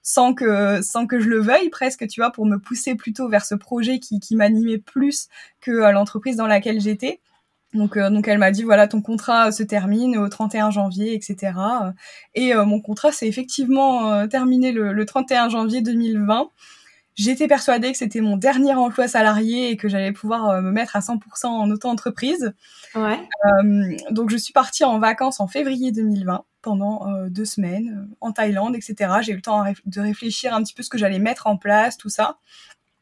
sans 0.04 0.36
que 0.36 0.82
sans 0.84 1.08
que 1.08 1.20
je 1.20 1.30
le 1.30 1.42
veuille 1.42 1.70
presque 1.70 2.08
tu 2.08 2.22
vois 2.22 2.32
pour 2.32 2.46
me 2.46 2.58
pousser 2.58 2.94
plutôt 2.94 3.28
vers 3.30 3.46
ce 3.46 3.56
projet 3.56 4.00
qui 4.00 4.20
qui 4.20 4.36
m'animait 4.36 4.78
plus 4.78 5.28
que 5.62 5.72
l'entreprise 5.92 6.36
dans 6.36 6.48
laquelle 6.48 6.80
j'étais. 6.80 7.20
Donc, 7.74 7.98
euh, 7.98 8.10
donc 8.10 8.28
elle 8.28 8.38
m'a 8.38 8.52
dit 8.52 8.64
voilà 8.64 8.88
ton 8.88 9.02
contrat 9.02 9.52
se 9.52 9.64
termine 9.64 10.18
au 10.18 10.30
31 10.30 10.70
janvier, 10.70 11.14
etc. 11.14 11.54
Et 12.36 12.54
euh, 12.54 12.66
mon 12.66 12.80
contrat 12.80 13.12
s'est 13.12 13.28
effectivement 13.28 14.12
euh, 14.12 14.28
terminé 14.28 14.72
le, 14.72 14.94
le, 14.94 15.06
31 15.06 15.50
janvier 15.50 15.82
2020. 15.82 16.50
J'étais 17.16 17.48
persuadée 17.48 17.92
que 17.92 17.98
c'était 17.98 18.22
mon 18.22 18.38
dernier 18.38 18.74
emploi 18.74 19.08
salarié 19.08 19.70
et 19.70 19.78
que 19.78 19.88
j'allais 19.88 20.12
pouvoir 20.12 20.60
me 20.64 20.72
mettre 20.72 20.96
à 20.96 21.00
100% 21.00 21.46
en 21.46 21.70
auto-entreprise. 21.70 22.54
Ouais. 22.96 23.20
donc 24.10 24.32
je 24.32 24.38
suis 24.38 24.52
partie 24.52 24.84
en 24.84 24.98
vacances 24.98 25.40
en 25.40 25.48
février 25.48 25.92
2020 25.92 26.44
pendant 26.64 27.06
deux 27.28 27.46
semaines 27.46 28.08
en 28.20 28.32
Thaïlande, 28.32 28.76
etc. 28.76 29.12
J'ai 29.22 29.34
eu 29.34 29.36
le 29.36 29.44
temps 29.44 29.64
de 29.86 30.02
réfléchir 30.02 30.56
un 30.56 30.64
petit 30.64 30.74
peu 30.74 30.82
ce 30.82 30.90
que 30.90 30.98
j'allais 30.98 31.20
mettre 31.20 31.46
en 31.46 31.56
place, 31.56 31.98
tout 31.98 32.10
ça. 32.10 32.40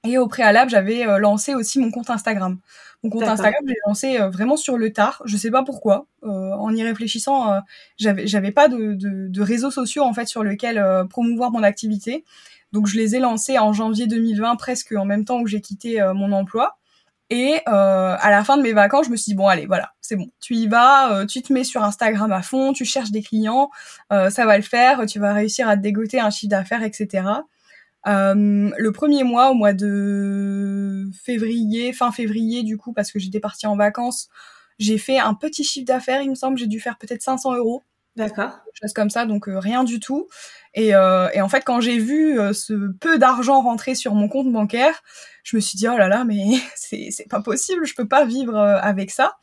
Et 0.03 0.17
au 0.17 0.27
préalable, 0.27 0.71
j'avais 0.71 1.05
lancé 1.19 1.53
aussi 1.53 1.79
mon 1.79 1.91
compte 1.91 2.09
Instagram. 2.09 2.57
Mon 3.03 3.09
compte 3.09 3.23
Instagram, 3.23 3.63
j'ai 3.67 3.75
lancé 3.87 4.19
euh, 4.19 4.29
vraiment 4.29 4.57
sur 4.57 4.77
le 4.77 4.93
tard. 4.93 5.21
Je 5.25 5.35
sais 5.35 5.49
pas 5.49 5.63
pourquoi. 5.63 6.05
Euh, 6.23 6.27
en 6.27 6.73
y 6.75 6.83
réfléchissant, 6.83 7.51
euh, 7.51 7.59
j'avais 7.97 8.27
j'avais 8.27 8.51
pas 8.51 8.67
de, 8.67 8.93
de, 8.93 9.27
de, 9.27 9.41
réseaux 9.41 9.71
sociaux 9.71 10.03
en 10.03 10.13
fait 10.13 10.27
sur 10.27 10.43
lesquels 10.43 10.83
promouvoir 11.09 11.51
mon 11.51 11.63
activité. 11.63 12.23
Donc 12.73 12.87
je 12.87 12.97
les 12.97 13.15
ai 13.15 13.19
lancés 13.19 13.57
en 13.57 13.73
janvier 13.73 14.05
2020, 14.05 14.55
presque 14.55 14.91
en 14.93 15.05
même 15.05 15.25
temps 15.25 15.39
où 15.39 15.47
j'ai 15.47 15.61
quitté 15.61 16.01
mon 16.15 16.31
emploi. 16.31 16.77
Et 17.29 17.61
euh, 17.67 18.15
à 18.19 18.29
la 18.29 18.43
fin 18.43 18.57
de 18.57 18.61
mes 18.61 18.73
vacances, 18.73 19.07
je 19.07 19.11
me 19.11 19.15
suis 19.15 19.31
dit 19.31 19.35
bon 19.35 19.47
allez 19.47 19.65
voilà, 19.65 19.93
c'est 20.01 20.17
bon, 20.17 20.27
tu 20.41 20.53
y 20.55 20.67
vas, 20.67 21.25
tu 21.27 21.41
te 21.41 21.51
mets 21.53 21.63
sur 21.63 21.83
Instagram 21.83 22.31
à 22.31 22.41
fond, 22.41 22.73
tu 22.73 22.85
cherches 22.85 23.11
des 23.11 23.21
clients, 23.21 23.71
ça 24.09 24.45
va 24.45 24.57
le 24.57 24.63
faire, 24.63 25.05
tu 25.05 25.19
vas 25.19 25.33
réussir 25.33 25.67
à 25.67 25.77
te 25.77 25.81
dégoter 25.81 26.19
un 26.19 26.29
chiffre 26.29 26.49
d'affaires, 26.49 26.83
etc. 26.83 27.23
Euh, 28.07 28.71
le 28.77 28.91
premier 28.91 29.23
mois, 29.23 29.51
au 29.51 29.53
mois 29.53 29.73
de 29.73 31.09
février, 31.23 31.93
fin 31.93 32.11
février 32.11 32.63
du 32.63 32.77
coup, 32.77 32.93
parce 32.93 33.11
que 33.11 33.19
j'étais 33.19 33.39
partie 33.39 33.67
en 33.67 33.75
vacances, 33.75 34.29
j'ai 34.79 34.97
fait 34.97 35.19
un 35.19 35.33
petit 35.33 35.63
chiffre 35.63 35.85
d'affaires, 35.85 36.21
il 36.21 36.29
me 36.29 36.35
semble, 36.35 36.57
j'ai 36.57 36.67
dû 36.67 36.79
faire 36.79 36.97
peut-être 36.97 37.21
500 37.21 37.55
euros. 37.55 37.83
D'accord. 38.15 38.59
Chose 38.73 38.93
comme 38.93 39.09
ça, 39.09 39.25
donc 39.25 39.47
euh, 39.47 39.57
rien 39.57 39.83
du 39.83 39.99
tout. 39.99 40.27
Et, 40.73 40.93
euh, 40.95 41.29
et, 41.33 41.41
en 41.41 41.47
fait, 41.47 41.61
quand 41.61 41.79
j'ai 41.79 41.97
vu 41.97 42.39
euh, 42.39 42.51
ce 42.53 42.73
peu 42.99 43.17
d'argent 43.17 43.61
rentrer 43.61 43.95
sur 43.95 44.15
mon 44.15 44.27
compte 44.27 44.51
bancaire, 44.51 45.01
je 45.43 45.55
me 45.55 45.61
suis 45.61 45.77
dit 45.77 45.87
oh 45.87 45.97
là 45.97 46.07
là, 46.07 46.25
mais 46.25 46.43
c'est 46.75 47.29
pas 47.29 47.41
possible, 47.41 47.85
je 47.85 47.95
peux 47.95 48.07
pas 48.07 48.25
vivre 48.25 48.57
avec 48.57 49.11
ça. 49.11 49.37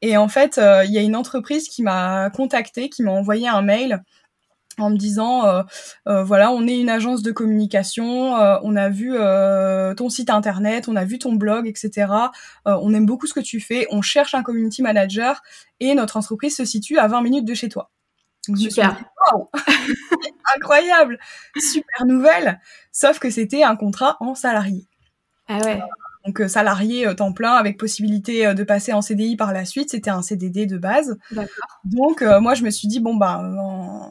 Et 0.00 0.16
en 0.16 0.28
fait, 0.28 0.60
il 0.84 0.92
y 0.92 0.98
a 0.98 1.02
une 1.02 1.16
entreprise 1.16 1.68
qui 1.68 1.82
m'a 1.82 2.30
contacté, 2.30 2.88
qui 2.88 3.02
m'a 3.02 3.10
envoyé 3.10 3.48
un 3.48 3.62
mail 3.62 4.04
en 4.78 4.90
me 4.90 4.96
disant 4.96 5.46
euh, 5.46 5.62
euh, 6.06 6.22
voilà 6.22 6.50
on 6.50 6.66
est 6.66 6.78
une 6.78 6.90
agence 6.90 7.22
de 7.22 7.32
communication 7.32 8.36
euh, 8.36 8.58
on 8.62 8.76
a 8.76 8.88
vu 8.88 9.16
ton 9.96 10.08
site 10.08 10.30
internet 10.30 10.88
on 10.88 10.96
a 10.96 11.04
vu 11.04 11.18
ton 11.18 11.34
blog 11.34 11.66
etc 11.66 12.06
on 12.64 12.94
aime 12.94 13.06
beaucoup 13.06 13.26
ce 13.26 13.34
que 13.34 13.40
tu 13.40 13.60
fais 13.60 13.86
on 13.90 14.02
cherche 14.02 14.34
un 14.34 14.42
community 14.42 14.82
manager 14.82 15.42
et 15.80 15.94
notre 15.94 16.16
entreprise 16.16 16.56
se 16.56 16.64
situe 16.64 16.98
à 16.98 17.08
20 17.08 17.22
minutes 17.22 17.44
de 17.44 17.54
chez 17.54 17.68
toi. 17.68 17.90
Super. 18.56 18.96
incroyable 20.56 21.18
super 21.58 22.06
nouvelle 22.06 22.60
sauf 22.92 23.18
que 23.18 23.28
c'était 23.30 23.62
un 23.62 23.76
contrat 23.76 24.16
en 24.20 24.34
salarié. 24.34 24.86
Ah 25.48 25.58
ouais 25.58 25.80
donc 26.24 26.40
euh, 26.40 26.48
salarié 26.48 27.06
euh, 27.06 27.14
temps 27.14 27.32
plein 27.32 27.52
avec 27.52 27.78
possibilité 27.78 28.46
euh, 28.46 28.54
de 28.54 28.64
passer 28.64 28.92
en 28.92 29.02
CDI 29.02 29.36
par 29.36 29.52
la 29.52 29.64
suite. 29.64 29.90
C'était 29.90 30.10
un 30.10 30.22
CDD 30.22 30.66
de 30.66 30.78
base. 30.78 31.18
Donc 31.84 32.22
moi 32.22 32.54
je 32.54 32.64
me 32.64 32.70
suis 32.70 32.88
dit 32.88 33.00
bon 33.00 33.14
bah 33.14 33.40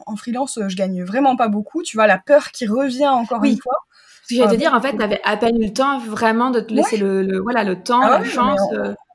en, 0.06 0.16
freelance 0.16 0.58
je 0.66 0.76
gagne 0.76 1.04
vraiment 1.04 1.36
pas 1.36 1.48
beaucoup. 1.48 1.82
Tu 1.82 1.96
vois 1.96 2.06
la 2.06 2.18
peur 2.18 2.50
qui 2.50 2.66
revient 2.66 3.08
encore 3.08 3.44
une 3.44 3.58
fois. 3.58 3.76
Ce 4.28 4.34
que 4.34 4.40
j'allais 4.42 4.56
te 4.56 4.60
dire 4.60 4.74
en 4.74 4.80
fait 4.80 4.96
t'avais 4.96 5.20
à 5.24 5.36
peine 5.36 5.56
eu 5.60 5.66
le 5.66 5.72
temps 5.72 5.98
vraiment 5.98 6.50
de 6.50 6.60
te 6.60 6.72
laisser 6.72 6.96
le, 6.96 7.40
voilà 7.40 7.64
le 7.64 7.82
temps 7.82 8.00
ah 8.02 8.18
la 8.18 8.24
chance. 8.24 8.60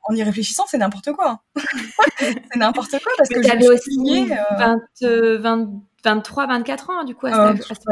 En, 0.06 0.14
y 0.14 0.22
réfléchissant 0.22 0.64
c'est 0.66 0.78
n'importe 0.78 1.12
quoi. 1.12 1.40
c'est 2.18 2.56
n'importe 2.56 2.90
quoi 2.90 3.12
parce 3.16 3.30
que 3.30 3.42
j'avais 3.42 3.68
aussi 3.68 4.28
20, 4.58 4.78
23 6.04 6.46
24 6.46 6.90
ans 6.90 7.04
du 7.04 7.14
coup. 7.14 7.26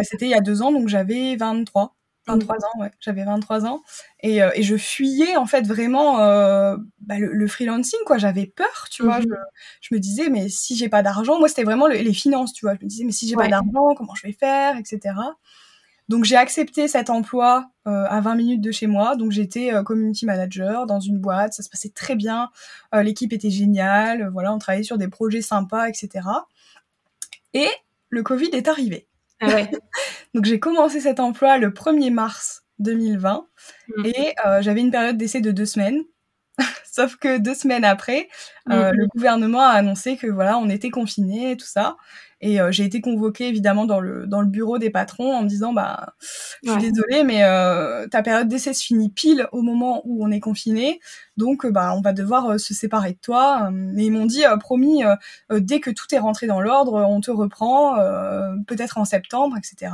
C'était 0.03 0.27
il 0.27 0.31
y 0.31 0.35
a 0.35 0.41
deux 0.41 0.63
ans 0.63 0.73
donc 0.73 0.89
j'avais 0.89 1.37
23. 1.37 1.95
23 2.27 2.57
ans, 2.57 2.81
ouais, 2.81 2.91
j'avais 3.01 3.25
23 3.25 3.67
ans 3.67 3.83
et, 4.21 4.43
euh, 4.43 4.51
et 4.55 4.63
je 4.63 4.77
fuyais 4.77 5.37
en 5.37 5.47
fait 5.47 5.67
vraiment 5.67 6.21
euh, 6.21 6.77
bah, 7.01 7.19
le, 7.19 7.47
freelancing 7.49 7.99
quoi. 8.07 8.19
J'avais 8.19 8.47
peur, 8.47 8.87
tu 8.91 9.03
vois. 9.03 9.19
Mhm. 9.19 9.27
Je, 9.29 9.35
je, 9.89 9.95
me 9.95 10.01
disais 10.01 10.29
mais 10.31 10.49
si 10.49 10.77
j'ai 10.77 10.89
pas 10.89 11.03
d'argent, 11.03 11.39
moi 11.39 11.49
c'était 11.49 11.65
vraiment 11.65 11.89
les 11.89 12.13
finances, 12.13 12.53
tu 12.53 12.65
vois. 12.65 12.75
Je 12.75 12.85
me 12.85 12.89
disais 12.89 13.05
mais 13.05 13.13
si 13.13 13.29
j'ai 13.29 13.35
pas 13.35 13.49
d'argent, 13.49 13.95
comment 13.97 14.15
je 14.15 14.27
vais 14.27 14.33
faire, 14.33 14.77
etc. 14.77 15.15
Donc 16.09 16.25
j'ai 16.25 16.37
accepté 16.37 16.87
cet 16.89 17.11
emploi 17.11 17.71
euh, 17.89 18.05
à 18.09 18.21
20 18.21 18.37
minutes 18.37 18.61
de 18.61 18.71
chez 18.71 18.87
moi. 18.87 19.17
Donc 19.17 19.33
j'étais 19.33 19.73
community 19.85 20.25
manager 20.25 20.87
dans 20.87 21.01
une 21.01 21.19
boîte, 21.19 21.55
ça 21.55 21.65
se 21.65 21.71
passait 21.71 21.91
très 21.91 22.15
bien. 22.15 22.51
L'équipe 22.93 23.33
était 23.33 23.51
géniale, 23.51 24.29
voilà, 24.33 24.53
on 24.55 24.59
travaillait 24.59 24.85
sur 24.85 24.99
des 24.99 25.09
projets 25.09 25.43
sympas, 25.43 25.89
etc. 25.89 26.21
Et 27.55 27.69
le 28.11 28.23
Covid 28.23 28.51
est 28.53 28.69
arrivé. 28.69 29.09
Ah 29.41 29.47
Donc 30.35 30.45
j'ai 30.45 30.61
commencé 30.61 31.01
cet 31.01 31.21
emploi 31.21 31.59
le 31.59 31.73
1er 31.73 32.11
mars 32.11 32.65
2020 32.79 33.47
mmh. 33.97 34.07
et 34.07 34.35
euh, 34.47 34.63
j'avais 34.63 34.81
une 34.81 34.91
période 34.91 35.17
d'essai 35.17 35.41
de 35.41 35.51
deux 35.53 35.67
semaines. 35.67 36.03
Sauf 36.85 37.17
que 37.17 37.39
deux 37.39 37.55
semaines 37.55 37.85
après, 37.85 38.29
euh, 38.73 38.93
Mhm. 38.93 38.97
le 38.97 39.07
gouvernement 39.09 39.61
a 39.63 39.71
annoncé 39.71 40.17
que 40.17 40.27
voilà, 40.27 40.59
on 40.59 40.69
était 40.69 40.91
confinés 40.91 41.53
et 41.53 41.57
tout 41.57 41.67
ça. 41.67 41.97
Et 42.41 42.61
euh, 42.61 42.73
j'ai 42.73 42.85
été 42.85 43.01
convoquée 43.01 43.49
évidemment 43.49 43.87
dans 43.87 44.01
le 44.01 44.27
dans 44.27 44.41
le 44.43 44.49
bureau 44.49 44.79
des 44.79 44.91
patrons 44.91 45.33
en 45.35 45.43
me 45.45 45.49
disant 45.49 45.73
bah 45.73 46.15
je 46.65 46.71
suis 46.73 46.79
Ouais. 46.79 46.81
désolée 46.81 47.25
mais 47.25 47.45
euh, 47.45 48.07
ta 48.09 48.23
période 48.23 48.49
d'essai 48.49 48.75
se 48.75 48.83
finit 48.85 49.11
pile 49.11 49.47
au 49.53 49.63
moment 49.63 50.03
où 50.05 50.25
on 50.27 50.31
est 50.33 50.41
confiné 50.41 51.01
donc 51.37 51.65
euh, 51.65 51.71
bah 51.71 51.95
on 51.97 52.01
va 52.03 52.13
devoir 52.13 52.51
euh, 52.53 52.59
se 52.59 52.75
séparer 52.75 53.13
de 53.13 53.19
toi. 53.21 53.71
Mais 53.73 54.07
ils 54.07 54.11
m'ont 54.13 54.27
dit 54.27 54.45
euh, 54.45 54.57
promis 54.57 55.03
dès 55.51 55.81
que 55.81 55.91
tout 55.91 56.07
est 56.15 56.19
rentré 56.19 56.47
dans 56.49 56.61
l'ordre 56.61 56.95
on 57.09 57.21
te 57.21 57.31
reprend 57.31 57.99
euh, 57.99 58.55
peut-être 58.67 58.99
en 58.99 59.05
septembre 59.05 59.57
etc. 59.57 59.93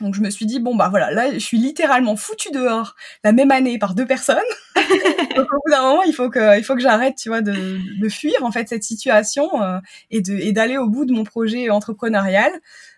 Donc 0.00 0.14
je 0.14 0.20
me 0.20 0.30
suis 0.30 0.46
dit 0.46 0.58
bon 0.58 0.74
bah 0.74 0.88
voilà 0.88 1.10
là 1.12 1.32
je 1.32 1.38
suis 1.38 1.58
littéralement 1.58 2.16
foutue 2.16 2.50
dehors 2.50 2.96
la 3.24 3.32
même 3.32 3.50
année 3.50 3.78
par 3.78 3.94
deux 3.94 4.06
personnes. 4.06 4.38
Donc 5.36 5.52
au 5.52 5.56
bout 5.64 5.70
d'un 5.70 5.82
moment 5.82 6.02
il 6.02 6.14
faut 6.14 6.30
que 6.30 6.58
il 6.58 6.64
faut 6.64 6.74
que 6.74 6.80
j'arrête 6.80 7.14
tu 7.16 7.28
vois 7.28 7.42
de, 7.42 7.52
de 8.00 8.08
fuir 8.08 8.42
en 8.42 8.50
fait 8.50 8.68
cette 8.68 8.82
situation 8.84 9.62
euh, 9.62 9.78
et 10.10 10.20
de 10.22 10.32
et 10.34 10.52
d'aller 10.52 10.78
au 10.78 10.88
bout 10.88 11.04
de 11.04 11.12
mon 11.12 11.24
projet 11.24 11.68
entrepreneurial. 11.70 12.50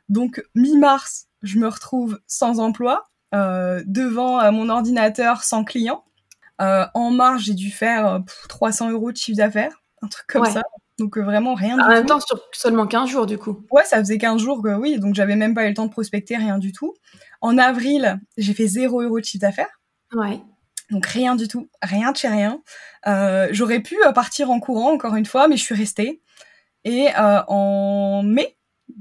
Donc 0.09 0.43
mi-mars 0.55 1.27
je 1.43 1.59
me 1.59 1.69
retrouve 1.69 2.21
sans 2.27 2.61
emploi 2.61 3.05
euh, 3.35 3.83
devant 3.87 4.41
euh, 4.41 4.51
mon 4.53 4.69
ordinateur 4.69 5.43
sans 5.45 5.65
client. 5.65 6.05
Euh, 6.63 6.87
en 6.95 7.11
mars 7.11 7.43
j'ai 7.43 7.55
dû 7.55 7.71
faire 7.73 8.07
euh, 8.07 8.19
pff, 8.21 8.47
300 8.49 8.91
euros 8.93 9.11
de 9.11 9.17
chiffre 9.17 9.37
d'affaires 9.39 9.83
un 10.03 10.07
truc 10.09 10.27
comme 10.29 10.43
Ouais. 10.43 10.51
ça. 10.53 10.63
Donc 10.99 11.19
euh, 11.19 11.23
vraiment 11.23 11.55
rien 11.55 11.75
En 11.79 11.83
du 11.83 11.89
même 11.89 12.03
tout. 12.03 12.09
temps, 12.15 12.21
sur 12.21 12.39
seulement 12.53 12.87
15 12.87 13.09
jours, 13.11 13.27
du 13.27 13.37
coup. 13.39 13.67
Ouais, 13.71 13.85
ça 13.85 13.99
faisait 13.99 14.19
15 14.19 14.41
jours 14.41 14.63
que 14.63 14.75
oui, 14.75 14.99
donc 14.99 15.15
j'avais 15.15 15.37
même 15.37 15.55
pas 15.55 15.65
eu 15.65 15.69
le 15.69 15.75
temps 15.75 15.87
de 15.87 15.91
prospecter, 15.91 16.37
rien 16.37 16.59
du 16.59 16.73
tout. 16.73 16.95
En 17.41 17.59
avril, 17.59 18.21
j'ai 18.37 18.55
fait 18.55 18.67
0 18.67 19.03
euros 19.03 19.19
de 19.21 19.25
chiffre 19.25 19.41
d'affaires, 19.43 19.81
Ouais. 20.15 20.41
donc 20.91 21.05
rien 21.07 21.35
du 21.35 21.49
tout, 21.49 21.69
rien 21.83 22.13
de 22.13 22.17
chez 22.17 22.29
rien. 22.29 22.63
Euh, 23.07 23.49
J'aurais 23.51 23.81
pu 23.81 23.97
euh, 24.07 24.13
partir 24.13 24.51
en 24.51 24.61
courant, 24.61 24.93
encore 24.93 25.17
une 25.17 25.27
fois, 25.27 25.49
mais 25.49 25.57
je 25.57 25.65
suis 25.65 25.75
restée. 25.75 26.23
Et 26.85 27.09
euh, 27.19 27.43
en 27.49 28.23
mai 28.23 28.57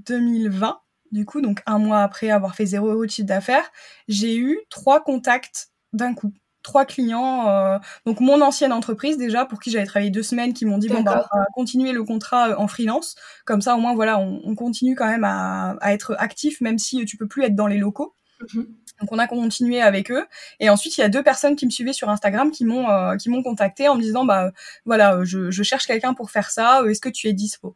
2020, 0.07 0.79
du 1.11 1.25
coup, 1.25 1.41
donc 1.41 1.61
un 1.67 1.77
mois 1.77 1.99
après 2.01 2.29
avoir 2.31 2.55
fait 2.55 2.65
0 2.65 2.87
euros 2.87 3.05
de 3.05 3.11
chiffre 3.11 3.27
d'affaires, 3.27 3.69
j'ai 4.07 4.35
eu 4.35 4.59
trois 4.69 5.03
contacts 5.03 5.67
d'un 5.93 6.13
coup. 6.15 6.33
Trois 6.63 6.85
clients, 6.85 7.49
euh, 7.49 7.77
donc 8.05 8.19
mon 8.21 8.41
ancienne 8.41 8.71
entreprise 8.73 9.17
déjà, 9.17 9.45
pour 9.45 9.59
qui 9.59 9.69
j'avais 9.69 9.85
travaillé 9.85 10.09
deux 10.11 10.23
semaines, 10.23 10.53
qui 10.53 10.65
m'ont 10.65 10.77
dit 10.77 10.87
bon 10.87 11.01
bah 11.01 11.27
on 11.33 11.37
va 11.37 11.45
continuer 11.53 11.91
le 11.91 12.03
contrat 12.03 12.49
euh, 12.51 12.55
en 12.57 12.67
freelance, 12.67 13.15
comme 13.45 13.61
ça 13.61 13.75
au 13.75 13.79
moins 13.79 13.93
voilà 13.93 14.17
on, 14.17 14.41
on 14.45 14.55
continue 14.55 14.95
quand 14.95 15.07
même 15.07 15.25
à, 15.25 15.75
à 15.81 15.93
être 15.93 16.15
actif 16.17 16.61
même 16.61 16.79
si 16.79 17.03
tu 17.05 17.17
peux 17.17 17.27
plus 17.27 17.43
être 17.43 17.55
dans 17.55 17.67
les 17.67 17.77
locaux. 17.77 18.15
Mhm. 18.53 18.67
Donc 19.01 19.11
on 19.11 19.19
a 19.19 19.27
continué 19.27 19.81
avec 19.81 20.11
eux. 20.11 20.25
Et 20.59 20.69
ensuite 20.69 20.97
il 20.97 21.01
y 21.01 21.03
a 21.03 21.09
deux 21.09 21.23
personnes 21.23 21.55
qui 21.55 21.65
me 21.65 21.71
suivaient 21.71 21.93
sur 21.93 22.09
Instagram 22.09 22.51
qui 22.51 22.63
m'ont 22.65 22.89
euh, 22.89 23.15
qui 23.17 23.29
m'ont 23.29 23.43
contacté 23.43 23.87
en 23.89 23.95
me 23.95 24.01
disant 24.01 24.23
bah 24.25 24.45
euh, 24.45 24.51
voilà 24.85 25.15
euh, 25.15 25.25
je, 25.25 25.51
je 25.51 25.63
cherche 25.63 25.85
quelqu'un 25.87 26.13
pour 26.13 26.31
faire 26.31 26.49
ça 26.51 26.81
euh, 26.81 26.89
est-ce 26.89 27.01
que 27.01 27.09
tu 27.09 27.27
es 27.27 27.33
dispo? 27.33 27.75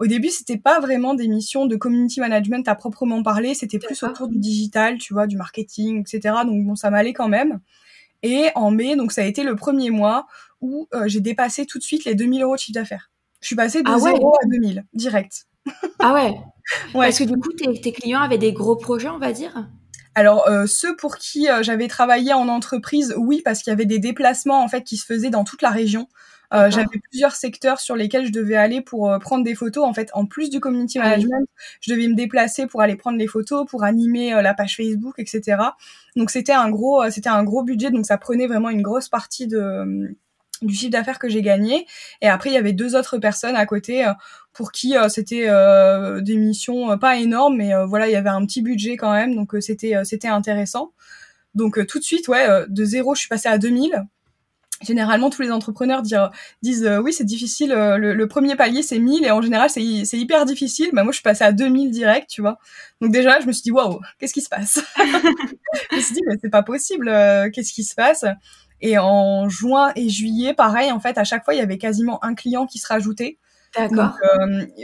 Au 0.00 0.06
début 0.06 0.28
c'était 0.30 0.56
pas 0.58 0.80
vraiment 0.80 1.14
des 1.14 1.28
missions 1.28 1.66
de 1.66 1.76
community 1.76 2.18
management 2.18 2.66
à 2.66 2.74
proprement 2.74 3.22
parler. 3.22 3.54
C'était 3.54 3.78
plus 3.78 4.02
autour 4.02 4.26
du 4.28 4.38
digital 4.38 4.98
tu 4.98 5.12
vois 5.14 5.26
du 5.28 5.36
marketing 5.36 6.00
etc 6.00 6.34
donc 6.44 6.64
bon 6.64 6.74
ça 6.74 6.90
m'allait 6.90 7.12
quand 7.12 7.28
même 7.28 7.60
et 8.24 8.50
en 8.56 8.72
mai 8.72 8.96
donc 8.96 9.12
ça 9.12 9.22
a 9.22 9.24
été 9.24 9.44
le 9.44 9.54
premier 9.54 9.90
mois 9.90 10.26
où 10.60 10.88
euh, 10.94 11.04
j'ai 11.06 11.20
dépassé 11.20 11.66
tout 11.66 11.78
de 11.78 11.84
suite 11.84 12.04
les 12.04 12.16
2000 12.16 12.42
euros 12.42 12.56
de 12.56 12.60
chiffre 12.60 12.74
d'affaires 12.74 13.10
je 13.40 13.48
suis 13.48 13.56
passée 13.56 13.82
de 13.82 13.88
Ah 13.88 13.98
ouais 13.98 14.12
0 14.12 14.34
à 14.42 14.46
2000 14.46 14.84
direct 14.94 15.46
Ah 16.00 16.14
ouais. 16.14 16.34
Ouais. 16.94 17.08
Parce 17.08 17.18
que 17.18 17.24
du 17.24 17.38
coup, 17.38 17.52
tes, 17.52 17.78
tes 17.78 17.92
clients 17.92 18.22
avaient 18.22 18.38
des 18.38 18.54
gros 18.54 18.74
projets, 18.74 19.10
on 19.10 19.18
va 19.18 19.32
dire? 19.32 19.68
Alors 20.14 20.48
euh, 20.48 20.66
ceux 20.66 20.96
pour 20.96 21.16
qui 21.16 21.46
euh, 21.50 21.62
j'avais 21.62 21.88
travaillé 21.88 22.32
en 22.32 22.48
entreprise, 22.48 23.14
oui, 23.18 23.42
parce 23.44 23.62
qu'il 23.62 23.70
y 23.70 23.74
avait 23.74 23.84
des 23.84 23.98
déplacements 23.98 24.64
en 24.64 24.68
fait 24.68 24.82
qui 24.82 24.96
se 24.96 25.04
faisaient 25.04 25.28
dans 25.28 25.44
toute 25.44 25.60
la 25.60 25.68
région. 25.68 26.08
Euh, 26.52 26.56
D'accord. 26.56 26.70
j'avais 26.72 27.00
plusieurs 27.10 27.34
secteurs 27.34 27.80
sur 27.80 27.96
lesquels 27.96 28.26
je 28.26 28.32
devais 28.32 28.56
aller 28.56 28.80
pour 28.80 29.10
euh, 29.10 29.18
prendre 29.18 29.44
des 29.44 29.54
photos. 29.54 29.84
En 29.84 29.94
fait, 29.94 30.10
en 30.12 30.26
plus 30.26 30.50
du 30.50 30.60
community 30.60 30.98
Ah 31.00 31.10
management, 31.10 31.46
je 31.80 31.92
devais 31.92 32.06
me 32.08 32.14
déplacer 32.14 32.66
pour 32.66 32.80
aller 32.80 32.96
prendre 32.96 33.18
les 33.18 33.26
photos, 33.26 33.66
pour 33.66 33.82
animer 33.84 34.34
euh, 34.34 34.42
la 34.42 34.54
page 34.54 34.76
Facebook, 34.76 35.14
etc. 35.18 35.56
Donc 36.16 36.30
c'était 36.30 36.52
un 36.52 36.70
gros, 36.70 37.02
euh, 37.02 37.10
c'était 37.10 37.30
un 37.30 37.44
gros 37.44 37.62
budget, 37.62 37.90
donc 37.90 38.06
ça 38.06 38.18
prenait 38.18 38.46
vraiment 38.46 38.70
une 38.70 38.82
grosse 38.82 39.08
partie 39.08 39.46
de 39.46 40.16
du 40.62 40.72
chiffre 40.74 40.92
d'affaires 40.92 41.18
que 41.18 41.28
j'ai 41.28 41.42
gagné. 41.42 41.86
Et 42.22 42.28
après, 42.28 42.50
il 42.50 42.54
y 42.54 42.56
avait 42.56 42.72
deux 42.72 42.94
autres 42.96 43.18
personnes 43.18 43.56
à 43.56 43.66
côté 43.66 44.10
pour 44.52 44.72
qui 44.72 44.94
c'était 45.08 45.46
euh, 45.48 46.20
des 46.20 46.36
missions 46.36 46.96
pas 46.96 47.16
énormes, 47.18 47.56
mais 47.56 47.72
voilà, 47.86 48.08
il 48.08 48.12
y 48.12 48.16
avait 48.16 48.30
un 48.30 48.46
petit 48.46 48.62
budget 48.62 48.96
quand 48.96 49.12
même, 49.12 49.34
donc 49.34 49.54
c'était 49.60 49.94
c'était 50.04 50.28
intéressant. 50.28 50.92
Donc 51.54 51.84
tout 51.86 51.98
de 51.98 52.04
suite, 52.04 52.28
ouais, 52.28 52.46
de 52.68 52.84
zéro, 52.84 53.14
je 53.14 53.20
suis 53.20 53.28
passée 53.28 53.48
à 53.48 53.58
2000. 53.58 54.04
Généralement, 54.84 55.30
tous 55.30 55.42
les 55.42 55.50
entrepreneurs 55.50 56.02
dire- 56.02 56.30
disent 56.62 56.84
euh, 56.84 57.00
oui, 57.00 57.12
c'est 57.12 57.24
difficile. 57.24 57.72
euh, 57.72 57.96
le, 57.96 58.14
le 58.14 58.28
premier 58.28 58.56
palier, 58.56 58.82
c'est 58.82 58.98
1000 58.98 59.24
et 59.24 59.30
en 59.30 59.42
général, 59.42 59.70
c'est 59.70 59.82
hy- 59.82 60.04
c'est 60.06 60.18
hyper 60.18 60.44
difficile. 60.44 60.90
Bah, 60.92 61.02
moi, 61.04 61.12
je 61.12 61.16
suis 61.16 61.22
passée 61.22 61.44
à 61.44 61.52
2000 61.52 61.90
direct, 61.90 62.28
tu 62.30 62.40
vois. 62.40 62.58
Donc 63.00 63.10
déjà, 63.12 63.40
je 63.40 63.46
me 63.46 63.52
suis 63.52 63.62
dit 63.62 63.70
waouh, 63.72 64.00
qu'est-ce 64.18 64.34
qui 64.34 64.42
se 64.42 64.48
passe? 64.48 64.80
Je 65.90 65.96
me 65.96 66.00
suis 66.00 66.14
dit 66.14 66.20
mais 66.28 66.36
c'est 66.40 66.50
pas 66.50 66.62
possible. 66.62 67.08
euh, 67.08 67.50
qu'est-ce 67.50 67.72
qui 67.72 67.84
se 67.84 67.94
passe? 67.94 68.24
Et 68.80 68.98
en 68.98 69.48
juin 69.48 69.92
et 69.96 70.08
juillet, 70.08 70.52
pareil, 70.54 70.92
en 70.92 71.00
fait, 71.00 71.16
à 71.18 71.24
chaque 71.24 71.44
fois, 71.44 71.54
il 71.54 71.58
y 71.58 71.62
avait 71.62 71.78
quasiment 71.78 72.22
un 72.24 72.34
client 72.34 72.66
qui 72.66 72.78
se 72.78 72.86
rajoutait. 72.86 73.38
Donc, 73.76 73.90
D'accord. 73.96 74.18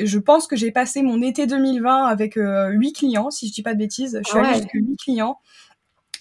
je 0.05 0.19
pense 0.19 0.49
que 0.49 0.57
j'ai 0.57 0.73
passé 0.73 1.03
mon 1.03 1.23
été 1.23 1.47
2020 1.47 2.07
avec 2.07 2.37
euh, 2.37 2.71
8 2.71 2.93
clients, 2.93 3.31
si 3.31 3.47
je 3.47 3.53
dis 3.53 3.63
pas 3.63 3.73
de 3.75 3.79
bêtises. 3.79 4.19
Je 4.25 4.29
suis 4.29 4.39
Ah 4.39 4.41
allée 4.43 4.49
ouais. 4.57 4.63
jusqu'à 4.63 4.79
8 4.79 4.97
clients. 4.97 5.39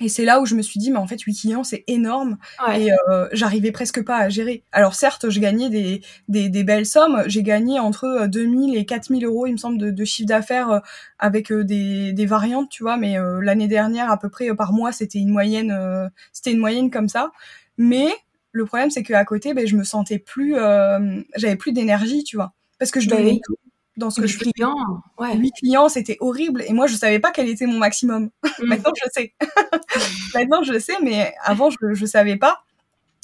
Et 0.02 0.08
c'est 0.10 0.24
là 0.26 0.40
où 0.40 0.46
je 0.46 0.56
me 0.56 0.62
suis 0.62 0.80
dit, 0.80 0.92
mais 0.92 0.98
en 0.98 1.08
fait, 1.08 1.20
8 1.22 1.36
clients, 1.36 1.64
c'est 1.64 1.84
énorme. 1.88 2.38
Ouais. 2.66 2.84
Et 2.84 2.92
euh, 3.10 3.28
j'arrivais 3.34 3.72
presque 3.72 4.04
pas 4.04 4.18
à 4.18 4.30
gérer. 4.30 4.64
Alors 4.72 4.96
certes, 4.96 5.30
je 5.30 5.40
gagnais 5.40 5.70
des, 5.70 6.02
des, 6.30 6.50
des 6.50 6.64
belles 6.64 6.86
sommes. 6.86 7.24
J'ai 7.28 7.44
gagné 7.44 7.80
entre 7.80 8.06
euh, 8.06 8.28
2000 8.28 8.78
et 8.78 8.86
4000 8.86 9.26
euros, 9.26 9.46
il 9.48 9.54
me 9.54 9.58
semble, 9.58 9.78
de, 9.78 9.92
de 9.92 10.06
chiffre 10.06 10.28
d'affaires 10.28 10.70
euh, 10.70 10.80
avec 11.20 11.52
euh, 11.52 11.64
des, 11.64 12.14
des 12.14 12.26
variantes, 12.26 12.70
tu 12.70 12.84
vois. 12.84 12.98
Mais 12.98 13.18
euh, 13.20 13.42
l'année 13.42 13.68
dernière, 13.68 14.10
à 14.12 14.18
peu 14.18 14.30
près 14.30 14.50
euh, 14.50 14.56
par 14.56 14.72
mois, 14.74 14.92
c'était 14.92 15.20
une 15.20 15.30
moyenne, 15.30 15.72
euh, 15.72 16.08
c'était 16.34 16.52
une 16.52 16.60
moyenne 16.60 16.90
comme 16.92 17.10
ça. 17.10 17.32
Mais 17.78 18.08
le 18.52 18.66
problème, 18.66 18.90
c'est 18.90 19.04
qu'à 19.04 19.26
côté, 19.26 19.54
ben, 19.54 19.68
je 19.68 19.76
me 19.76 19.84
sentais 19.84 20.20
plus, 20.20 20.56
euh, 20.56 21.22
j'avais 21.36 21.56
plus 21.56 21.72
d'énergie, 21.74 22.24
tu 22.24 22.36
vois, 22.38 22.54
parce 22.80 22.92
que 22.92 23.00
je 23.00 23.10
donnais 23.10 23.34
oui. 23.34 23.42
tout 23.44 23.56
dans 24.00 24.10
ce 24.10 24.22
que 24.22 24.28
je 24.28 24.38
faisais. 24.38 24.52
clients. 24.52 25.02
Ouais. 25.20 25.36
8 25.36 25.52
clients, 25.60 25.90
c'était 25.90 26.18
horrible. 26.20 26.64
Et 26.68 26.74
moi, 26.74 26.88
je 26.88 26.96
savais 26.96 27.20
pas 27.20 27.32
quel 27.32 27.48
était 27.50 27.66
mon 27.68 27.78
maximum. 27.78 28.30
Mm. 28.60 28.66
Maintenant, 28.68 28.92
je 29.02 29.10
sais. 29.14 29.34
Maintenant, 30.36 30.64
je 30.64 30.78
sais, 30.80 30.96
mais 31.02 31.34
avant, 31.44 31.70
je, 31.70 31.78
je 31.94 32.06
savais 32.06 32.36
pas. 32.36 32.64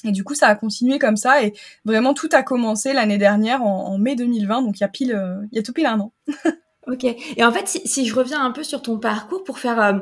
Et 0.05 0.11
du 0.11 0.23
coup, 0.23 0.35
ça 0.35 0.47
a 0.47 0.55
continué 0.55 0.99
comme 0.99 1.17
ça. 1.17 1.43
Et 1.43 1.53
vraiment, 1.83 2.13
tout 2.13 2.29
a 2.31 2.43
commencé 2.43 2.93
l'année 2.93 3.17
dernière, 3.17 3.63
en, 3.63 3.87
en 3.87 3.97
mai 3.97 4.15
2020. 4.15 4.61
Donc, 4.61 4.79
il 4.79 4.81
y 4.81 4.83
a 4.85 4.87
pile, 4.87 5.13
euh, 5.13 5.41
il 5.51 5.55
y 5.57 5.59
a 5.59 5.63
tout 5.63 5.73
pile 5.73 5.87
un 5.87 5.99
an. 5.99 6.13
Ok. 6.87 7.03
Et 7.03 7.43
en 7.43 7.51
fait, 7.51 7.67
si, 7.67 7.81
si 7.87 8.05
je 8.05 8.13
reviens 8.13 8.43
un 8.45 8.51
peu 8.51 8.63
sur 8.63 8.83
ton 8.83 8.99
parcours 8.99 9.43
pour 9.43 9.57
faire 9.57 9.81
euh, 9.81 9.93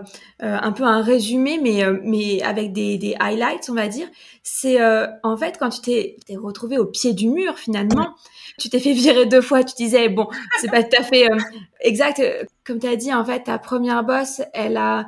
euh, 0.41 0.57
un 0.61 0.71
peu 0.73 0.83
un 0.83 1.01
résumé, 1.01 1.57
mais, 1.61 1.81
euh, 1.85 1.97
mais 2.03 2.41
avec 2.43 2.73
des, 2.73 2.97
des 2.97 3.15
highlights, 3.21 3.69
on 3.69 3.73
va 3.73 3.87
dire, 3.87 4.07
c'est 4.43 4.81
euh, 4.81 5.07
en 5.23 5.37
fait 5.37 5.57
quand 5.57 5.69
tu 5.69 5.79
t'es 5.79 6.17
t'es 6.27 6.35
retrouvé 6.35 6.77
au 6.77 6.85
pied 6.85 7.13
du 7.13 7.29
mur 7.29 7.57
finalement, 7.57 8.15
tu 8.59 8.69
t'es 8.69 8.81
fait 8.81 8.91
virer 8.91 9.25
deux 9.25 9.39
fois, 9.39 9.63
tu 9.63 9.75
disais, 9.75 10.09
bon, 10.09 10.27
c'est 10.59 10.69
pas 10.69 10.83
tout 10.83 10.97
à 10.99 11.03
fait 11.03 11.31
euh, 11.31 11.37
exact. 11.79 12.21
Comme 12.65 12.79
tu 12.79 12.87
as 12.87 12.97
dit, 12.97 13.13
en 13.13 13.23
fait, 13.23 13.43
ta 13.43 13.57
première 13.59 14.03
boss, 14.03 14.41
elle 14.53 14.75
a... 14.75 15.05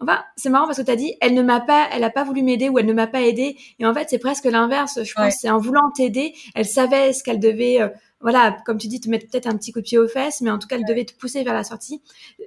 Enfin, 0.00 0.20
c'est 0.36 0.50
marrant 0.50 0.66
parce 0.66 0.78
que 0.78 0.84
tu 0.84 0.90
as 0.92 0.96
dit, 0.96 1.16
elle 1.20 1.34
ne 1.34 1.42
m'a 1.42 1.58
pas, 1.60 1.88
elle 1.92 2.04
a 2.04 2.10
pas 2.10 2.22
voulu 2.22 2.42
m'aider 2.42 2.68
ou 2.68 2.78
elle 2.78 2.86
ne 2.86 2.92
m'a 2.92 3.08
pas 3.08 3.22
aidé. 3.22 3.56
Et 3.80 3.86
en 3.86 3.92
fait, 3.92 4.06
c'est 4.08 4.20
presque 4.20 4.44
l'inverse. 4.44 5.02
Je 5.02 5.12
pense 5.14 5.34
c'est 5.40 5.50
en 5.50 5.58
voulant 5.58 5.90
t'aider, 5.96 6.34
elle 6.54 6.66
savait 6.66 7.12
ce 7.12 7.24
qu'elle 7.24 7.40
devait... 7.40 7.80
euh, 7.82 7.88
voilà, 8.20 8.56
comme 8.66 8.78
tu 8.78 8.88
dis, 8.88 9.00
te 9.00 9.08
mettre 9.08 9.28
peut-être 9.30 9.46
un 9.46 9.56
petit 9.56 9.72
coup 9.72 9.80
de 9.80 9.84
pied 9.84 9.98
aux 9.98 10.08
fesses, 10.08 10.40
mais 10.40 10.50
en 10.50 10.58
tout 10.58 10.66
cas, 10.66 10.76
elle 10.76 10.84
devait 10.84 11.04
te 11.04 11.14
pousser 11.14 11.44
vers 11.44 11.54
la 11.54 11.64
sortie. 11.64 12.02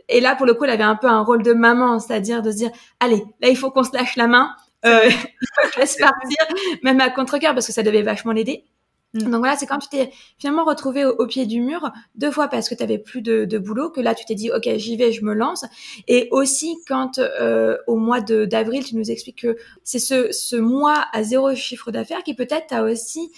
Et 0.09 0.19
là, 0.19 0.35
pour 0.35 0.45
le 0.45 0.53
coup, 0.53 0.65
elle 0.65 0.69
avait 0.71 0.83
un 0.83 0.95
peu 0.95 1.07
un 1.07 1.21
rôle 1.21 1.43
de 1.43 1.53
maman, 1.53 1.99
c'est-à-dire 1.99 2.41
de 2.41 2.51
se 2.51 2.57
dire, 2.57 2.71
allez, 2.99 3.23
là, 3.41 3.49
il 3.49 3.57
faut 3.57 3.71
qu'on 3.71 3.83
se 3.83 3.93
lâche 3.93 4.15
la 4.17 4.27
main, 4.27 4.51
euh, 4.85 5.01
il 5.05 5.11
faut 5.55 5.67
que 5.67 5.73
je 5.75 5.79
laisse 5.79 5.97
partir, 5.97 6.37
même 6.83 6.99
à 6.99 7.09
contre-cœur, 7.09 7.53
parce 7.53 7.67
que 7.67 7.73
ça 7.73 7.83
devait 7.83 8.01
vachement 8.01 8.33
l'aider. 8.33 8.65
Mm. 9.13 9.19
Donc 9.29 9.39
voilà, 9.39 9.55
c'est 9.57 9.65
quand 9.65 9.79
tu 9.79 9.89
t'es 9.89 10.11
finalement 10.37 10.63
retrouvé 10.63 11.03
au, 11.05 11.11
au 11.17 11.27
pied 11.27 11.45
du 11.45 11.61
mur, 11.61 11.91
deux 12.15 12.31
fois 12.31 12.47
parce 12.47 12.69
que 12.69 12.75
tu 12.75 12.83
avais 12.83 12.97
plus 12.97 13.21
de, 13.21 13.45
de 13.45 13.57
boulot, 13.57 13.89
que 13.89 13.99
là, 14.01 14.15
tu 14.15 14.25
t'es 14.25 14.35
dit, 14.35 14.51
ok, 14.51 14.69
j'y 14.77 14.95
vais, 14.97 15.11
je 15.11 15.23
me 15.23 15.33
lance. 15.33 15.65
Et 16.07 16.27
aussi 16.31 16.77
quand, 16.87 17.19
euh, 17.19 17.77
au 17.87 17.97
mois 17.97 18.21
de- 18.21 18.45
d'avril, 18.45 18.83
tu 18.85 18.95
nous 18.95 19.11
expliques 19.11 19.41
que 19.41 19.57
c'est 19.83 19.99
ce, 19.99 20.31
ce 20.31 20.55
mois 20.55 21.05
à 21.13 21.23
zéro 21.23 21.53
chiffre 21.55 21.91
d'affaires 21.91 22.23
qui 22.23 22.33
peut-être 22.35 22.67
t'a 22.67 22.83
aussi 22.83 23.31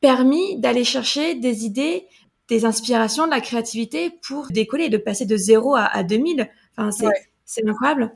permis 0.00 0.58
d'aller 0.58 0.84
chercher 0.84 1.34
des 1.34 1.64
idées, 1.64 2.06
des 2.48 2.64
inspirations, 2.64 3.26
de 3.26 3.30
la 3.30 3.40
créativité 3.40 4.10
pour 4.26 4.48
décoller, 4.48 4.88
de 4.88 4.98
passer 4.98 5.26
de 5.26 5.36
0 5.36 5.74
à, 5.76 5.84
à 5.84 6.02
2000. 6.02 6.48
Enfin, 6.76 6.90
c'est 6.90 7.06
Ouais. 7.06 7.70
incroyable. 7.70 8.12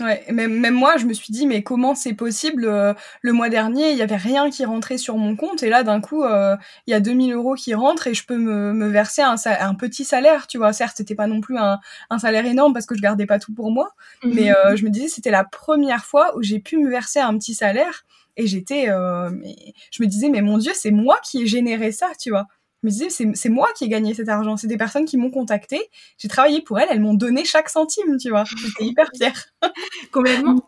Ouais, 0.00 0.24
même, 0.30 0.52
même 0.60 0.74
moi, 0.74 0.96
je 0.96 1.06
me 1.06 1.12
suis 1.12 1.32
dit, 1.32 1.44
mais 1.46 1.64
comment 1.64 1.96
c'est 1.96 2.14
possible 2.14 2.66
euh, 2.66 2.94
Le 3.20 3.32
mois 3.32 3.48
dernier, 3.48 3.90
il 3.90 3.98
y 3.98 4.02
avait 4.02 4.16
rien 4.16 4.48
qui 4.48 4.64
rentrait 4.64 4.96
sur 4.98 5.16
mon 5.16 5.34
compte, 5.34 5.64
et 5.64 5.68
là, 5.68 5.82
d'un 5.82 6.00
coup, 6.00 6.22
euh, 6.22 6.56
il 6.86 6.92
y 6.92 6.94
a 6.94 7.00
2000 7.00 7.32
euros 7.32 7.54
qui 7.54 7.74
rentrent, 7.74 8.06
et 8.06 8.14
je 8.14 8.24
peux 8.24 8.36
me, 8.38 8.72
me 8.72 8.86
verser 8.86 9.22
un, 9.22 9.34
petit 9.74 10.04
salaire, 10.04 10.46
tu 10.46 10.56
vois. 10.56 10.72
Certes, 10.72 10.94
c'était 10.96 11.16
pas 11.16 11.26
non 11.26 11.40
plus 11.40 11.58
un, 11.58 11.80
un 12.10 12.18
salaire 12.20 12.46
énorme, 12.46 12.72
parce 12.74 12.86
que 12.86 12.94
je 12.94 13.00
gardais 13.02 13.26
pas 13.26 13.40
tout 13.40 13.52
pour 13.52 13.72
moi, 13.72 13.90
mais 14.30 14.50
Mhm. 14.50 14.54
euh, 14.64 14.76
je 14.76 14.84
me 14.84 14.90
disais, 14.90 15.08
c'était 15.08 15.32
la 15.32 15.42
première 15.44 16.04
fois 16.04 16.36
où 16.36 16.42
j'ai 16.42 16.60
pu 16.60 16.78
me 16.78 16.88
verser 16.88 17.18
un 17.18 17.36
petit 17.36 17.54
salaire, 17.54 18.04
Et 18.38 18.46
j'étais, 18.46 18.86
je 18.86 20.02
me 20.02 20.06
disais, 20.06 20.30
mais 20.30 20.40
mon 20.40 20.56
Dieu, 20.56 20.72
c'est 20.74 20.90
moi 20.90 21.18
qui 21.22 21.42
ai 21.42 21.46
généré 21.46 21.92
ça, 21.92 22.12
tu 22.18 22.30
vois. 22.30 22.46
Je 22.82 22.86
me 22.86 22.92
disais, 22.92 23.34
c'est 23.34 23.48
moi 23.48 23.68
qui 23.76 23.84
ai 23.84 23.88
gagné 23.88 24.14
cet 24.14 24.28
argent. 24.28 24.56
C'est 24.56 24.68
des 24.68 24.76
personnes 24.76 25.04
qui 25.04 25.16
m'ont 25.16 25.30
contacté. 25.30 25.80
J'ai 26.16 26.28
travaillé 26.28 26.62
pour 26.62 26.78
elles. 26.78 26.88
Elles 26.90 27.00
m'ont 27.00 27.14
donné 27.14 27.44
chaque 27.44 27.68
centime, 27.68 28.16
tu 28.16 28.30
vois. 28.30 28.44
J'étais 28.44 28.84
hyper 28.84 29.08
fière. 29.16 29.46
Complètement. 30.12 30.64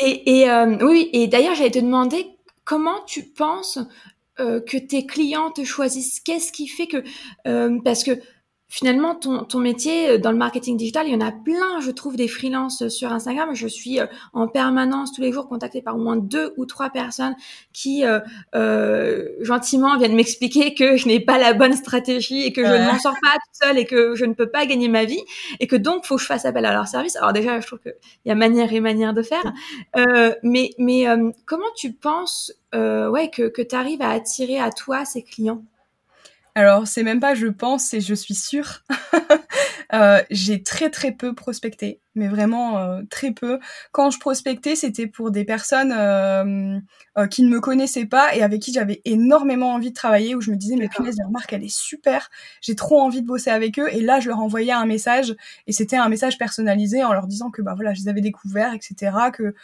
Et, 0.00 0.40
et 0.42 0.50
oui, 0.82 1.08
et 1.12 1.28
d'ailleurs, 1.28 1.54
j'allais 1.54 1.70
te 1.70 1.78
demander 1.78 2.26
comment 2.64 3.00
tu 3.06 3.22
penses 3.22 3.78
que 4.36 4.76
tes 4.76 5.06
clients 5.06 5.52
te 5.52 5.64
choisissent 5.64 6.18
Qu'est-ce 6.20 6.50
qui 6.50 6.66
fait 6.66 6.88
que... 6.88 7.78
parce 7.84 8.02
que 8.02 8.18
finalement, 8.72 9.14
ton, 9.14 9.44
ton 9.44 9.58
métier 9.58 10.08
euh, 10.08 10.18
dans 10.18 10.32
le 10.32 10.38
marketing 10.38 10.78
digital, 10.78 11.06
il 11.06 11.12
y 11.12 11.14
en 11.14 11.20
a 11.20 11.30
plein, 11.30 11.80
je 11.80 11.90
trouve, 11.90 12.16
des 12.16 12.26
freelances 12.26 12.80
euh, 12.80 12.88
sur 12.88 13.12
Instagram. 13.12 13.50
Je 13.52 13.68
suis 13.68 14.00
euh, 14.00 14.06
en 14.32 14.48
permanence 14.48 15.12
tous 15.12 15.20
les 15.20 15.30
jours 15.30 15.46
contactée 15.46 15.82
par 15.82 15.94
au 15.94 15.98
moins 15.98 16.16
deux 16.16 16.54
ou 16.56 16.64
trois 16.64 16.88
personnes 16.88 17.36
qui 17.74 18.02
euh, 18.04 19.28
gentiment 19.40 19.98
viennent 19.98 20.16
m'expliquer 20.16 20.72
que 20.72 20.96
je 20.96 21.06
n'ai 21.06 21.20
pas 21.20 21.36
la 21.36 21.52
bonne 21.52 21.74
stratégie 21.74 22.44
et 22.46 22.52
que 22.54 22.64
je 22.64 22.72
ne 22.72 22.86
m'en 22.86 22.98
sors 22.98 23.12
pas 23.20 23.32
toute 23.34 23.62
seule 23.62 23.78
et 23.78 23.84
que 23.84 24.14
je 24.14 24.24
ne 24.24 24.32
peux 24.32 24.48
pas 24.48 24.64
gagner 24.64 24.88
ma 24.88 25.04
vie 25.04 25.22
et 25.60 25.66
que 25.66 25.76
donc 25.76 26.06
faut 26.06 26.16
que 26.16 26.22
je 26.22 26.26
fasse 26.26 26.46
appel 26.46 26.64
à 26.64 26.72
leur 26.72 26.88
service. 26.88 27.16
Alors 27.16 27.34
déjà, 27.34 27.60
je 27.60 27.66
trouve 27.66 27.80
qu'il 27.80 27.92
y 28.24 28.30
a 28.30 28.34
manière 28.34 28.72
et 28.72 28.80
manière 28.80 29.12
de 29.12 29.22
faire. 29.22 29.52
Euh, 29.96 30.34
mais 30.42 30.70
mais 30.78 31.04
comment 31.44 31.70
tu 31.76 31.92
penses 31.92 32.52
ouais 32.72 33.28
que, 33.30 33.48
que 33.48 33.60
tu 33.60 33.74
arrives 33.74 34.00
à 34.00 34.10
attirer 34.10 34.58
à 34.58 34.70
toi 34.70 35.04
ces 35.04 35.22
clients? 35.22 35.62
Alors, 36.54 36.86
c'est 36.86 37.02
même 37.02 37.20
pas 37.20 37.34
je 37.34 37.46
pense, 37.46 37.84
c'est 37.86 38.02
je 38.02 38.14
suis 38.14 38.34
sûre. 38.34 38.82
euh, 39.94 40.20
j'ai 40.30 40.62
très 40.62 40.90
très 40.90 41.10
peu 41.10 41.34
prospecté, 41.34 42.02
mais 42.14 42.28
vraiment 42.28 42.78
euh, 42.78 43.00
très 43.08 43.32
peu. 43.32 43.58
Quand 43.90 44.10
je 44.10 44.18
prospectais, 44.18 44.76
c'était 44.76 45.06
pour 45.06 45.30
des 45.30 45.44
personnes 45.44 45.92
euh, 45.96 46.78
qui 47.30 47.42
ne 47.42 47.48
me 47.48 47.58
connaissaient 47.60 48.04
pas 48.04 48.34
et 48.36 48.42
avec 48.42 48.60
qui 48.60 48.70
j'avais 48.70 49.00
énormément 49.06 49.72
envie 49.72 49.90
de 49.90 49.94
travailler, 49.94 50.34
où 50.34 50.42
je 50.42 50.50
me 50.50 50.56
disais, 50.56 50.76
mais 50.76 50.88
punaise, 50.88 51.16
remarque, 51.24 51.54
elle 51.54 51.64
est 51.64 51.74
super, 51.74 52.28
j'ai 52.60 52.76
trop 52.76 53.00
envie 53.00 53.22
de 53.22 53.26
bosser 53.26 53.50
avec 53.50 53.78
eux. 53.78 53.88
Et 53.90 54.02
là, 54.02 54.20
je 54.20 54.28
leur 54.28 54.40
envoyais 54.40 54.72
un 54.72 54.84
message, 54.84 55.34
et 55.66 55.72
c'était 55.72 55.96
un 55.96 56.10
message 56.10 56.36
personnalisé 56.36 57.02
en 57.02 57.14
leur 57.14 57.26
disant 57.26 57.50
que 57.50 57.62
bah 57.62 57.72
voilà, 57.74 57.94
je 57.94 58.02
les 58.02 58.08
avais 58.08 58.20
découverts, 58.20 58.74
etc., 58.74 59.16
que 59.32 59.54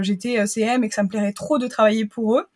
j'étais 0.00 0.46
CM 0.46 0.84
et 0.84 0.88
que 0.88 0.94
ça 0.94 1.02
me 1.02 1.08
plairait 1.08 1.32
trop 1.32 1.58
de 1.58 1.66
travailler 1.66 2.06
pour 2.06 2.36
eux 2.36 2.46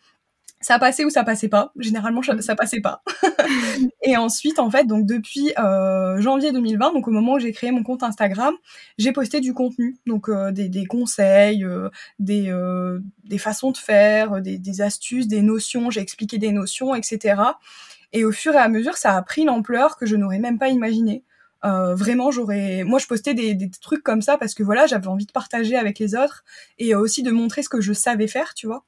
ça 0.60 0.78
passait 0.78 1.04
ou 1.04 1.10
ça 1.10 1.24
passait 1.24 1.48
pas. 1.48 1.72
Généralement, 1.78 2.20
ça 2.22 2.54
passait 2.54 2.80
pas. 2.80 3.02
et 4.02 4.16
ensuite, 4.16 4.58
en 4.58 4.70
fait, 4.70 4.84
donc 4.84 5.06
depuis 5.06 5.52
euh, 5.58 6.20
janvier 6.20 6.52
2020, 6.52 6.92
donc 6.92 7.08
au 7.08 7.10
moment 7.10 7.34
où 7.34 7.38
j'ai 7.38 7.52
créé 7.52 7.70
mon 7.70 7.82
compte 7.82 8.02
Instagram, 8.02 8.54
j'ai 8.98 9.12
posté 9.12 9.40
du 9.40 9.54
contenu, 9.54 9.96
donc 10.06 10.28
euh, 10.28 10.52
des, 10.52 10.68
des, 10.68 10.84
conseils, 10.84 11.64
euh, 11.64 11.88
des, 12.18 12.48
euh, 12.48 13.00
des 13.24 13.38
façons 13.38 13.70
de 13.70 13.78
faire, 13.78 14.42
des, 14.42 14.58
des 14.58 14.80
astuces, 14.82 15.28
des 15.28 15.40
notions. 15.40 15.90
J'ai 15.90 16.00
expliqué 16.00 16.36
des 16.36 16.52
notions, 16.52 16.94
etc. 16.94 17.40
Et 18.12 18.24
au 18.24 18.32
fur 18.32 18.52
et 18.54 18.58
à 18.58 18.68
mesure, 18.68 18.96
ça 18.96 19.16
a 19.16 19.22
pris 19.22 19.44
l'ampleur 19.44 19.96
que 19.96 20.04
je 20.04 20.16
n'aurais 20.16 20.40
même 20.40 20.58
pas 20.58 20.68
imaginé. 20.68 21.24
Euh, 21.64 21.94
vraiment, 21.94 22.30
j'aurais, 22.30 22.84
moi, 22.84 22.98
je 22.98 23.06
postais 23.06 23.34
des, 23.34 23.54
des, 23.54 23.70
trucs 23.70 24.02
comme 24.02 24.22
ça 24.22 24.38
parce 24.38 24.54
que 24.54 24.62
voilà, 24.62 24.86
j'avais 24.86 25.08
envie 25.08 25.26
de 25.26 25.32
partager 25.32 25.76
avec 25.76 25.98
les 25.98 26.14
autres 26.14 26.44
et 26.78 26.94
aussi 26.94 27.22
de 27.22 27.30
montrer 27.30 27.62
ce 27.62 27.68
que 27.68 27.80
je 27.80 27.92
savais 27.92 28.28
faire, 28.28 28.54
tu 28.54 28.66
vois. 28.66 28.84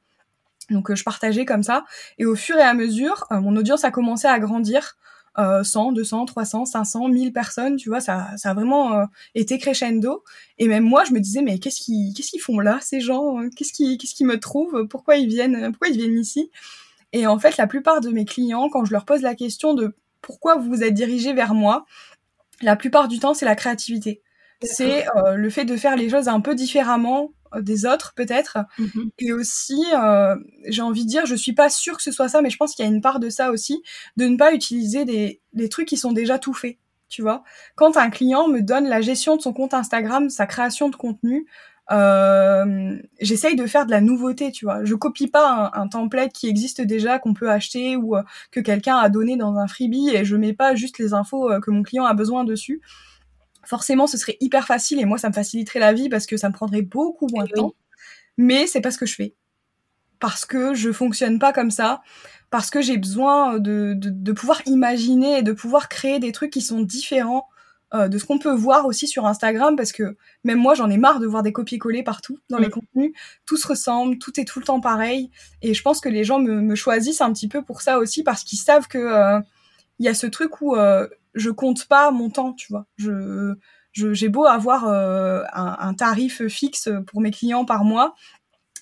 Donc 0.70 0.90
euh, 0.90 0.94
je 0.94 1.04
partageais 1.04 1.44
comme 1.44 1.62
ça. 1.62 1.84
Et 2.18 2.26
au 2.26 2.34
fur 2.34 2.56
et 2.56 2.62
à 2.62 2.74
mesure, 2.74 3.26
euh, 3.30 3.40
mon 3.40 3.56
audience 3.56 3.84
a 3.84 3.90
commencé 3.90 4.26
à 4.26 4.38
grandir. 4.38 4.96
100, 5.34 5.92
200, 5.92 6.26
300, 6.26 6.66
500, 6.66 7.08
1000 7.08 7.32
personnes, 7.32 7.76
tu 7.76 7.88
vois, 7.88 8.00
ça, 8.00 8.28
ça 8.36 8.50
a 8.50 8.54
vraiment 8.54 8.98
euh, 8.98 9.06
été 9.34 9.56
crescendo. 9.56 10.22
Et 10.58 10.68
même 10.68 10.84
moi, 10.84 11.04
je 11.04 11.14
me 11.14 11.20
disais, 11.20 11.40
mais 11.40 11.58
qu'est-ce 11.58 11.80
qu'ils, 11.80 12.12
qu'est-ce 12.12 12.32
qu'ils 12.32 12.40
font 12.42 12.60
là, 12.60 12.80
ces 12.82 13.00
gens 13.00 13.38
Qu'est-ce 13.56 13.72
qu'ils, 13.72 13.96
qu'est-ce 13.96 14.14
qu'ils 14.14 14.26
me 14.26 14.38
trouvent 14.38 14.86
Pourquoi 14.88 15.16
ils 15.16 15.28
viennent 15.28 15.70
Pourquoi 15.70 15.88
ils 15.88 15.96
viennent 15.96 16.18
ici? 16.18 16.50
Et 17.14 17.26
en 17.26 17.38
fait, 17.38 17.56
la 17.56 17.66
plupart 17.66 18.02
de 18.02 18.10
mes 18.10 18.26
clients, 18.26 18.68
quand 18.68 18.84
je 18.84 18.92
leur 18.92 19.06
pose 19.06 19.22
la 19.22 19.34
question 19.34 19.72
de 19.72 19.96
pourquoi 20.20 20.56
vous 20.56 20.68
vous 20.68 20.82
êtes 20.82 20.92
dirigé 20.92 21.32
vers 21.32 21.54
moi, 21.54 21.86
la 22.60 22.76
plupart 22.76 23.08
du 23.08 23.18
temps, 23.18 23.32
c'est 23.32 23.46
la 23.46 23.56
créativité. 23.56 24.20
C'est 24.62 25.06
le 25.34 25.48
fait 25.48 25.64
de 25.64 25.78
faire 25.78 25.96
les 25.96 26.10
choses 26.10 26.28
un 26.28 26.42
peu 26.42 26.54
différemment 26.54 27.32
des 27.60 27.86
autres 27.86 28.12
peut-être. 28.14 28.58
Mhm. 28.78 29.10
Et 29.18 29.32
aussi, 29.32 29.84
euh, 29.94 30.36
j'ai 30.66 30.82
envie 30.82 31.04
de 31.04 31.08
dire, 31.08 31.26
je 31.26 31.34
suis 31.34 31.52
pas 31.52 31.70
sûre 31.70 31.96
que 31.96 32.02
ce 32.02 32.12
soit 32.12 32.28
ça, 32.28 32.42
mais 32.42 32.50
je 32.50 32.56
pense 32.56 32.74
qu'il 32.74 32.84
y 32.84 32.88
a 32.88 32.90
une 32.90 33.00
part 33.00 33.20
de 33.20 33.30
ça 33.30 33.50
aussi, 33.50 33.82
de 34.16 34.26
ne 34.26 34.36
pas 34.36 34.54
utiliser 34.54 35.04
des, 35.04 35.40
des 35.52 35.68
trucs 35.68 35.88
qui 35.88 35.96
sont 35.96 36.12
déjà 36.12 36.38
tout 36.38 36.54
faits. 36.54 36.78
Tu 37.08 37.20
vois, 37.20 37.42
quand 37.74 37.98
un 37.98 38.08
client 38.08 38.48
me 38.48 38.60
donne 38.62 38.88
la 38.88 39.02
gestion 39.02 39.36
de 39.36 39.42
son 39.42 39.52
compte 39.52 39.74
Instagram, 39.74 40.30
sa 40.30 40.46
création 40.46 40.88
de 40.88 40.96
contenu, 40.96 41.46
euh, 41.90 42.96
j'essaye 43.20 43.54
de 43.54 43.66
faire 43.66 43.84
de 43.84 43.90
la 43.90 44.00
nouveauté, 44.00 44.50
tu 44.50 44.64
vois. 44.64 44.82
Je 44.84 44.94
copie 44.94 45.26
pas 45.26 45.70
un, 45.74 45.88
template 45.88 46.32
qui 46.32 46.48
existe 46.48 46.80
déjà, 46.80 47.18
qu'on 47.18 47.34
peut 47.34 47.50
acheter 47.50 47.96
ou 47.96 48.16
euh, 48.16 48.22
que 48.50 48.60
quelqu'un 48.60 48.96
a 48.96 49.10
donné 49.10 49.36
dans 49.36 49.56
un 49.56 49.66
freebie 49.66 50.08
et 50.14 50.24
je 50.24 50.36
mets 50.36 50.54
pas 50.54 50.74
juste 50.74 50.98
les 50.98 51.12
infos 51.12 51.50
que 51.60 51.70
mon 51.70 51.82
client 51.82 52.06
a 52.06 52.14
besoin 52.14 52.44
dessus 52.44 52.80
forcément 53.72 54.06
ce 54.06 54.18
serait 54.18 54.36
hyper 54.40 54.66
facile 54.66 55.00
et 55.00 55.06
moi 55.06 55.16
ça 55.16 55.30
me 55.30 55.32
faciliterait 55.32 55.78
la 55.78 55.94
vie 55.94 56.10
parce 56.10 56.26
que 56.26 56.36
ça 56.36 56.50
me 56.50 56.52
prendrait 56.52 56.82
beaucoup 56.82 57.26
moins 57.32 57.44
de 57.44 57.52
temps. 57.52 57.72
Mais 58.36 58.66
c'est 58.66 58.82
pas 58.82 58.90
ce 58.90 58.98
que 58.98 59.06
je 59.06 59.14
fais. 59.14 59.34
Parce 60.20 60.44
que 60.44 60.74
je 60.74 60.92
fonctionne 60.92 61.38
pas 61.38 61.54
comme 61.54 61.70
ça, 61.70 62.02
parce 62.50 62.68
que 62.68 62.82
j'ai 62.82 62.98
besoin 62.98 63.58
de, 63.58 63.94
de, 63.96 64.32
pouvoir 64.32 64.60
imaginer 64.66 65.38
et 65.38 65.42
de 65.42 65.52
pouvoir 65.52 65.88
créer 65.88 66.18
des 66.18 66.32
trucs 66.32 66.50
qui 66.50 66.60
sont 66.60 66.82
différents 66.82 67.48
euh, 67.94 68.08
de 68.08 68.18
ce 68.18 68.26
qu'on 68.26 68.38
peut 68.38 68.54
voir 68.54 68.84
aussi 68.84 69.08
sur 69.08 69.24
Instagram, 69.26 69.74
parce 69.74 69.92
que 69.92 70.18
même 70.44 70.58
moi 70.58 70.74
j'en 70.74 70.90
ai 70.90 70.98
marre 70.98 71.18
de 71.18 71.26
voir 71.26 71.42
des 71.42 71.52
copier-coller 71.52 72.02
partout 72.02 72.38
dans 72.50 72.58
les 72.58 72.68
mm. 72.68 72.72
contenus. 72.72 73.12
Tout 73.46 73.56
se 73.56 73.66
ressemble, 73.66 74.18
tout 74.18 74.38
est 74.38 74.44
tout 74.44 74.60
le 74.60 74.66
temps 74.66 74.80
pareil. 74.80 75.30
Et 75.62 75.72
je 75.72 75.82
pense 75.82 75.98
que 76.00 76.10
les 76.10 76.24
gens 76.24 76.40
me, 76.40 76.60
me 76.60 76.74
choisissent 76.74 77.22
un 77.22 77.32
petit 77.32 77.48
peu 77.48 77.62
pour 77.62 77.80
ça 77.80 77.98
aussi, 77.98 78.22
parce 78.22 78.44
qu'ils 78.44 78.58
savent 78.58 78.86
que 78.86 78.98
euh, 78.98 79.40
il 79.98 80.04
y 80.04 80.08
a 80.08 80.14
ce 80.14 80.26
truc 80.26 80.60
où 80.60 80.76
euh, 80.76 81.08
je 81.34 81.50
compte 81.50 81.86
pas 81.86 82.10
mon 82.10 82.30
temps, 82.30 82.52
tu 82.52 82.68
vois. 82.70 82.86
Je 82.96 83.54
j'ai 83.94 84.28
beau 84.30 84.46
avoir 84.46 84.88
euh, 84.88 85.42
un, 85.52 85.92
tarif 85.92 86.46
fixe 86.48 86.88
pour 87.06 87.20
mes 87.20 87.30
clients 87.30 87.66
par 87.66 87.84
mois, 87.84 88.14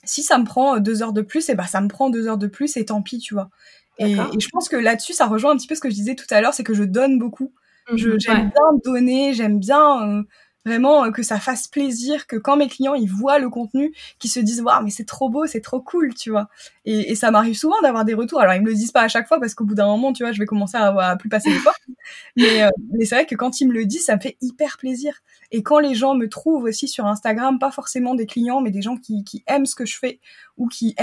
si 0.05 0.23
ça 0.23 0.39
me 0.39 0.45
prend 0.45 0.79
deux 0.79 1.03
heures 1.03 1.13
de 1.13 1.23
plus, 1.23 1.49
et 1.49 1.53
eh 1.53 1.55
ben 1.57 1.65
ça 1.65 1.81
me 1.81 1.89
prend 1.89 2.11
deux 2.11 2.29
heures 2.29 2.39
de 2.39 2.47
plus 2.47 2.77
et 2.77 2.85
tant 2.85 3.03
pis, 3.03 3.19
tu 3.19 3.35
vois. 3.35 3.51
Et, 3.99 4.15
je 4.15 4.49
pense 4.51 4.69
que 4.69 4.77
là-dessus, 4.77 5.13
ça 5.13 5.27
rejoint 5.27 5.53
un 5.53 5.57
petit 5.57 5.67
peu 5.67 5.75
ce 5.75 5.81
que 5.81 5.91
je 5.91 5.95
disais 5.95 6.15
tout 6.15 6.27
à 6.31 6.41
l'heure, 6.41 6.55
c'est 6.55 6.65
que 6.65 6.75
je 6.75 6.85
donne 6.85 7.19
beaucoup. 7.19 7.53
Mmh 7.91 8.19
j'aime 8.19 8.51
bien 8.51 8.79
donner, 8.85 9.35
j'aime 9.35 9.59
bien 9.59 10.09
euh, 10.09 10.23
vraiment 10.65 11.05
euh, 11.05 11.11
que 11.11 11.23
ça 11.23 11.39
fasse 11.39 11.69
plaisir, 11.69 12.27
que 12.27 12.37
quand 12.37 12.57
mes 12.57 12.69
clients 12.69 12.95
ils 12.95 13.11
voient 13.11 13.39
le 13.39 13.49
contenu, 13.49 13.95
qu'ils 14.19 14.31
se 14.31 14.41
disent 14.41 14.61
waouh 14.61 14.83
mais 14.85 14.91
c'est 14.91 15.05
trop 15.05 15.29
beau, 15.29 15.47
c'est 15.47 15.61
trop 15.61 15.81
cool, 15.81 16.15
tu 16.15 16.31
vois. 16.31 16.49
Et, 16.85 17.15
ça 17.15 17.31
m'arrive 17.31 17.57
souvent 17.57 17.81
d'avoir 17.83 18.05
des 18.05 18.15
retours. 18.15 18.41
Alors 18.41 18.55
ils 18.55 18.63
me 18.63 18.67
le 18.67 18.75
disent 18.75 18.93
pas 18.93 19.03
à 19.03 19.09
chaque 19.09 19.29
fois 19.29 19.41
parce 19.41 19.55
qu'au 19.55 19.65
bout 19.65 19.75
d'un 19.75 19.87
moment, 19.87 20.13
tu 20.13 20.23
vois, 20.23 20.33
je 20.33 20.39
vais 20.39 20.47
commencer 20.47 20.77
à, 20.77 20.89
à 20.89 21.17
plus 21.17 21.29
passer 21.29 21.51
les 21.51 21.59
portes. 21.59 21.81
mais 22.37 22.63
euh, 22.63 22.71
mais 22.93 23.05
c'est 23.05 23.15
vrai 23.15 23.27
que 23.27 23.35
quand 23.35 23.61
ils 23.61 23.69
me 23.69 23.73
le 23.73 23.87
disent, 23.87 24.05
ça 24.05 24.17
me 24.17 24.21
fait 24.21 24.37
hyper 24.41 24.77
plaisir. 24.79 25.15
Et 25.51 25.63
quand 25.63 25.79
les 25.79 25.95
gens 25.95 26.15
me 26.15 26.29
trouvent 26.29 26.65
aussi 26.65 26.89
sur 26.89 27.07
Instagram, 27.07 27.59
pas 27.59 27.71
forcément 27.71 28.15
des 28.15 28.27
clients, 28.27 28.61
mais 28.61 28.71
des 28.71 28.83
gens 28.83 28.97
qui, 28.97 29.25
aiment 29.47 29.67
ce 29.67 29.75
que 29.75 29.87
je 29.87 29.99
fais 29.99 30.21
ou 30.57 30.69
qui 30.69 30.95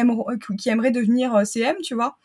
qui 0.57 0.69
aimeraient 0.69 0.91
devenir 0.91 1.35
euh, 1.35 1.43
CM, 1.43 1.75
tu 1.83 1.95
vois 1.95 2.17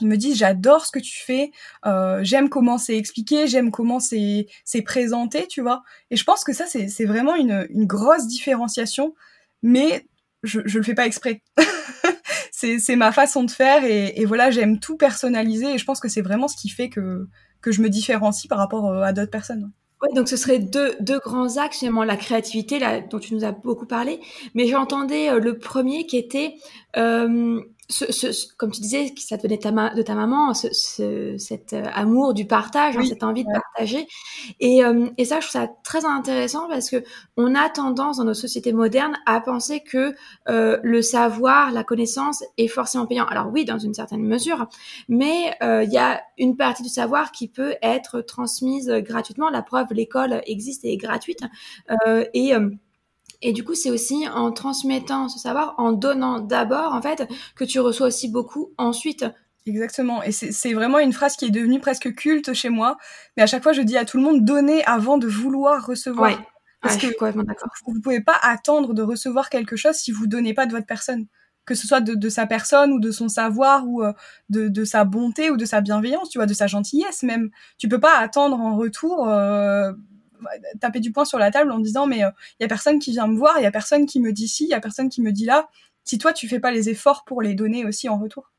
ils 0.00 0.08
me 0.08 0.16
disent 0.16 0.36
j'adore 0.36 0.86
ce 0.86 0.92
que 0.92 0.98
tu 0.98 1.22
fais, 1.22 1.50
euh, 1.86 2.20
j'aime 2.22 2.48
comment 2.48 2.78
c'est 2.78 2.96
expliqué, 2.96 3.46
j'aime 3.46 3.70
comment 3.70 4.00
c'est 4.00 4.46
présenté, 4.84 5.46
tu 5.46 5.60
vois. 5.60 5.82
Et 6.10 6.16
je 6.16 6.24
pense 6.24 6.44
que 6.44 6.52
ça 6.52 6.66
c'est 6.66 7.04
vraiment 7.04 7.34
une, 7.34 7.66
une 7.70 7.86
grosse 7.86 8.26
différenciation, 8.26 9.14
mais 9.62 10.06
je 10.42 10.60
je 10.64 10.78
le 10.78 10.84
fais 10.84 10.94
pas 10.94 11.06
exprès. 11.06 11.42
c'est 12.52 12.96
ma 12.96 13.12
façon 13.12 13.44
de 13.44 13.50
faire 13.50 13.84
et, 13.84 14.24
voilà 14.24 14.50
j'aime 14.50 14.78
tout 14.78 14.96
personnaliser 14.96 15.74
et 15.74 15.78
je 15.78 15.84
pense 15.84 16.00
que 16.00 16.08
c'est 16.08 16.22
vraiment 16.22 16.48
ce 16.48 16.56
qui 16.56 16.68
fait 16.68 16.88
que 16.88 17.26
que 17.60 17.72
je 17.72 17.80
me 17.80 17.88
différencie 17.88 18.48
par 18.48 18.58
rapport 18.58 18.88
euh, 18.88 19.02
à 19.02 19.12
d'autres 19.12 19.30
personnes. 19.30 19.70
Ouais, 20.02 20.12
donc 20.16 20.28
ce 20.28 20.36
serait 20.36 20.58
deux, 20.58 20.96
deux 20.98 21.20
grands 21.20 21.58
axes, 21.58 21.78
finalement, 21.78 22.02
la 22.02 22.16
créativité, 22.16 22.80
dont 23.08 23.20
tu 23.20 23.34
nous 23.36 23.44
as 23.44 23.52
beaucoup 23.52 23.86
parlé, 23.86 24.18
mais 24.54 24.66
j'entendais 24.66 25.30
euh, 25.30 25.38
le 25.38 25.56
premier 25.58 26.06
qui 26.06 26.16
était 26.16 26.56
ce, 27.92 28.54
comme 28.56 28.70
tu 28.70 28.80
disais, 28.80 29.12
ça 29.16 29.36
venait 29.36 29.56
de 29.56 29.62
ta, 29.62 29.70
de 29.70 30.02
ta 30.02 30.14
maman, 30.14 30.54
ce, 30.54 31.36
cet 31.38 31.72
euh, 31.72 31.84
amour 31.94 32.34
du 32.34 32.46
partage, 32.46 32.96
hein, 32.96 33.04
cette 33.06 33.22
envie 33.22 33.44
de 33.44 33.52
partager. 33.52 34.06
Et, 34.60 34.84
euh, 34.84 35.08
et, 35.18 35.24
ça, 35.24 35.40
je 35.40 35.48
trouve 35.48 35.60
ça 35.60 35.68
très 35.84 36.04
intéressant 36.04 36.68
parce 36.68 36.90
que 36.90 37.04
on 37.36 37.54
a 37.54 37.68
tendance 37.68 38.18
dans 38.18 38.24
nos 38.24 38.34
sociétés 38.34 38.72
modernes 38.72 39.16
à 39.26 39.40
penser 39.40 39.80
que 39.80 40.14
euh, 40.48 40.78
le 40.82 41.02
savoir, 41.02 41.70
la 41.72 41.84
connaissance 41.84 42.42
est 42.58 42.68
forcément 42.68 43.06
payant. 43.06 43.26
Alors 43.26 43.48
oui, 43.52 43.64
dans 43.64 43.78
une 43.78 43.94
certaine 43.94 44.22
mesure, 44.22 44.66
mais 45.08 45.56
il 45.62 45.92
y 45.92 45.98
a 45.98 46.22
une 46.38 46.56
partie 46.56 46.82
du 46.82 46.88
savoir 46.88 47.32
qui 47.32 47.48
peut 47.48 47.74
être 47.82 48.20
transmise 48.20 48.88
gratuitement. 48.88 49.50
La 49.50 49.62
preuve, 49.62 49.86
l'école 49.90 50.40
existe 50.46 50.84
et 50.84 50.92
est 50.92 50.96
gratuite. 50.96 51.40
et 52.34 52.52
et 53.42 53.52
du 53.52 53.64
coup, 53.64 53.74
c'est 53.74 53.90
aussi 53.90 54.26
en 54.28 54.52
transmettant 54.52 55.28
ce 55.28 55.38
savoir, 55.38 55.74
en 55.78 55.92
donnant 55.92 56.38
d'abord, 56.38 56.94
en 56.94 57.02
fait, 57.02 57.28
que 57.56 57.64
tu 57.64 57.80
reçois 57.80 58.06
aussi 58.06 58.28
beaucoup 58.28 58.70
ensuite. 58.78 59.26
Exactement. 59.66 60.22
Et 60.22 60.32
c'est 60.32 60.72
vraiment 60.72 60.98
une 60.98 61.12
phrase 61.12 61.36
qui 61.36 61.46
est 61.46 61.50
devenue 61.50 61.80
presque 61.80 62.14
culte 62.14 62.52
chez 62.52 62.68
moi. 62.68 62.96
Mais 63.36 63.42
à 63.42 63.46
chaque 63.46 63.62
fois, 63.62 63.72
je 63.72 63.82
dis 63.82 63.96
à 63.96 64.04
tout 64.04 64.16
le 64.16 64.22
monde, 64.22 64.44
donnez 64.44 64.84
avant 64.84 65.18
de 65.18 65.26
vouloir 65.26 65.84
recevoir. 65.86 66.40
Parce 66.80 66.96
que 66.96 67.06
vous 67.86 67.94
ne 67.94 68.00
pouvez 68.00 68.20
pas 68.20 68.36
attendre 68.42 68.92
de 68.94 69.02
recevoir 69.02 69.50
quelque 69.50 69.76
chose 69.76 69.94
si 69.96 70.10
vous 70.10 70.26
donnez 70.26 70.54
pas 70.54 70.66
de 70.66 70.72
votre 70.72 70.86
personne. 70.86 71.26
que 71.64 71.76
ce 71.76 71.86
soit 71.86 72.00
de, 72.00 72.28
sa 72.28 72.46
personne 72.46 72.92
ou 72.92 72.98
de 72.98 73.12
son 73.12 73.28
savoir 73.28 73.86
ou 73.86 74.02
euh, 74.02 74.12
de, 74.48 74.84
sa 74.84 75.04
bonté 75.04 75.48
ou 75.50 75.56
de 75.56 75.64
sa 75.64 75.80
bienveillance, 75.80 76.28
tu 76.28 76.38
vois, 76.38 76.46
de 76.46 76.54
sa 76.54 76.66
gentillesse 76.66 77.22
même. 77.22 77.50
Tu 77.78 77.88
peux 77.88 78.00
pas 78.00 78.18
attendre 78.18 78.58
en 78.58 78.76
retour 78.76 79.28
euh, 79.28 79.92
taper 80.80 81.00
du 81.00 81.12
poing 81.12 81.24
sur 81.24 81.38
la 81.38 81.50
table 81.50 81.70
en 81.72 81.78
disant 81.78 82.06
mais 82.06 82.18
il 82.18 82.24
euh, 82.24 82.30
y 82.60 82.64
a 82.64 82.68
personne 82.68 82.98
qui 82.98 83.10
vient 83.12 83.26
me 83.26 83.36
voir, 83.36 83.54
il 83.58 83.62
y 83.62 83.66
a 83.66 83.70
personne 83.70 84.06
qui 84.06 84.20
me 84.20 84.32
dit 84.32 84.48
ci, 84.48 84.64
il 84.64 84.70
y 84.70 84.74
a 84.74 84.80
personne 84.80 85.08
qui 85.08 85.22
me 85.22 85.32
dit 85.32 85.44
là. 85.44 85.68
Si 86.04 86.18
toi 86.18 86.32
tu 86.32 86.48
fais 86.48 86.58
pas 86.58 86.72
les 86.72 86.88
efforts 86.88 87.24
pour 87.24 87.42
les 87.42 87.54
donner 87.54 87.84
aussi 87.84 88.08
en 88.08 88.18
retour. 88.18 88.50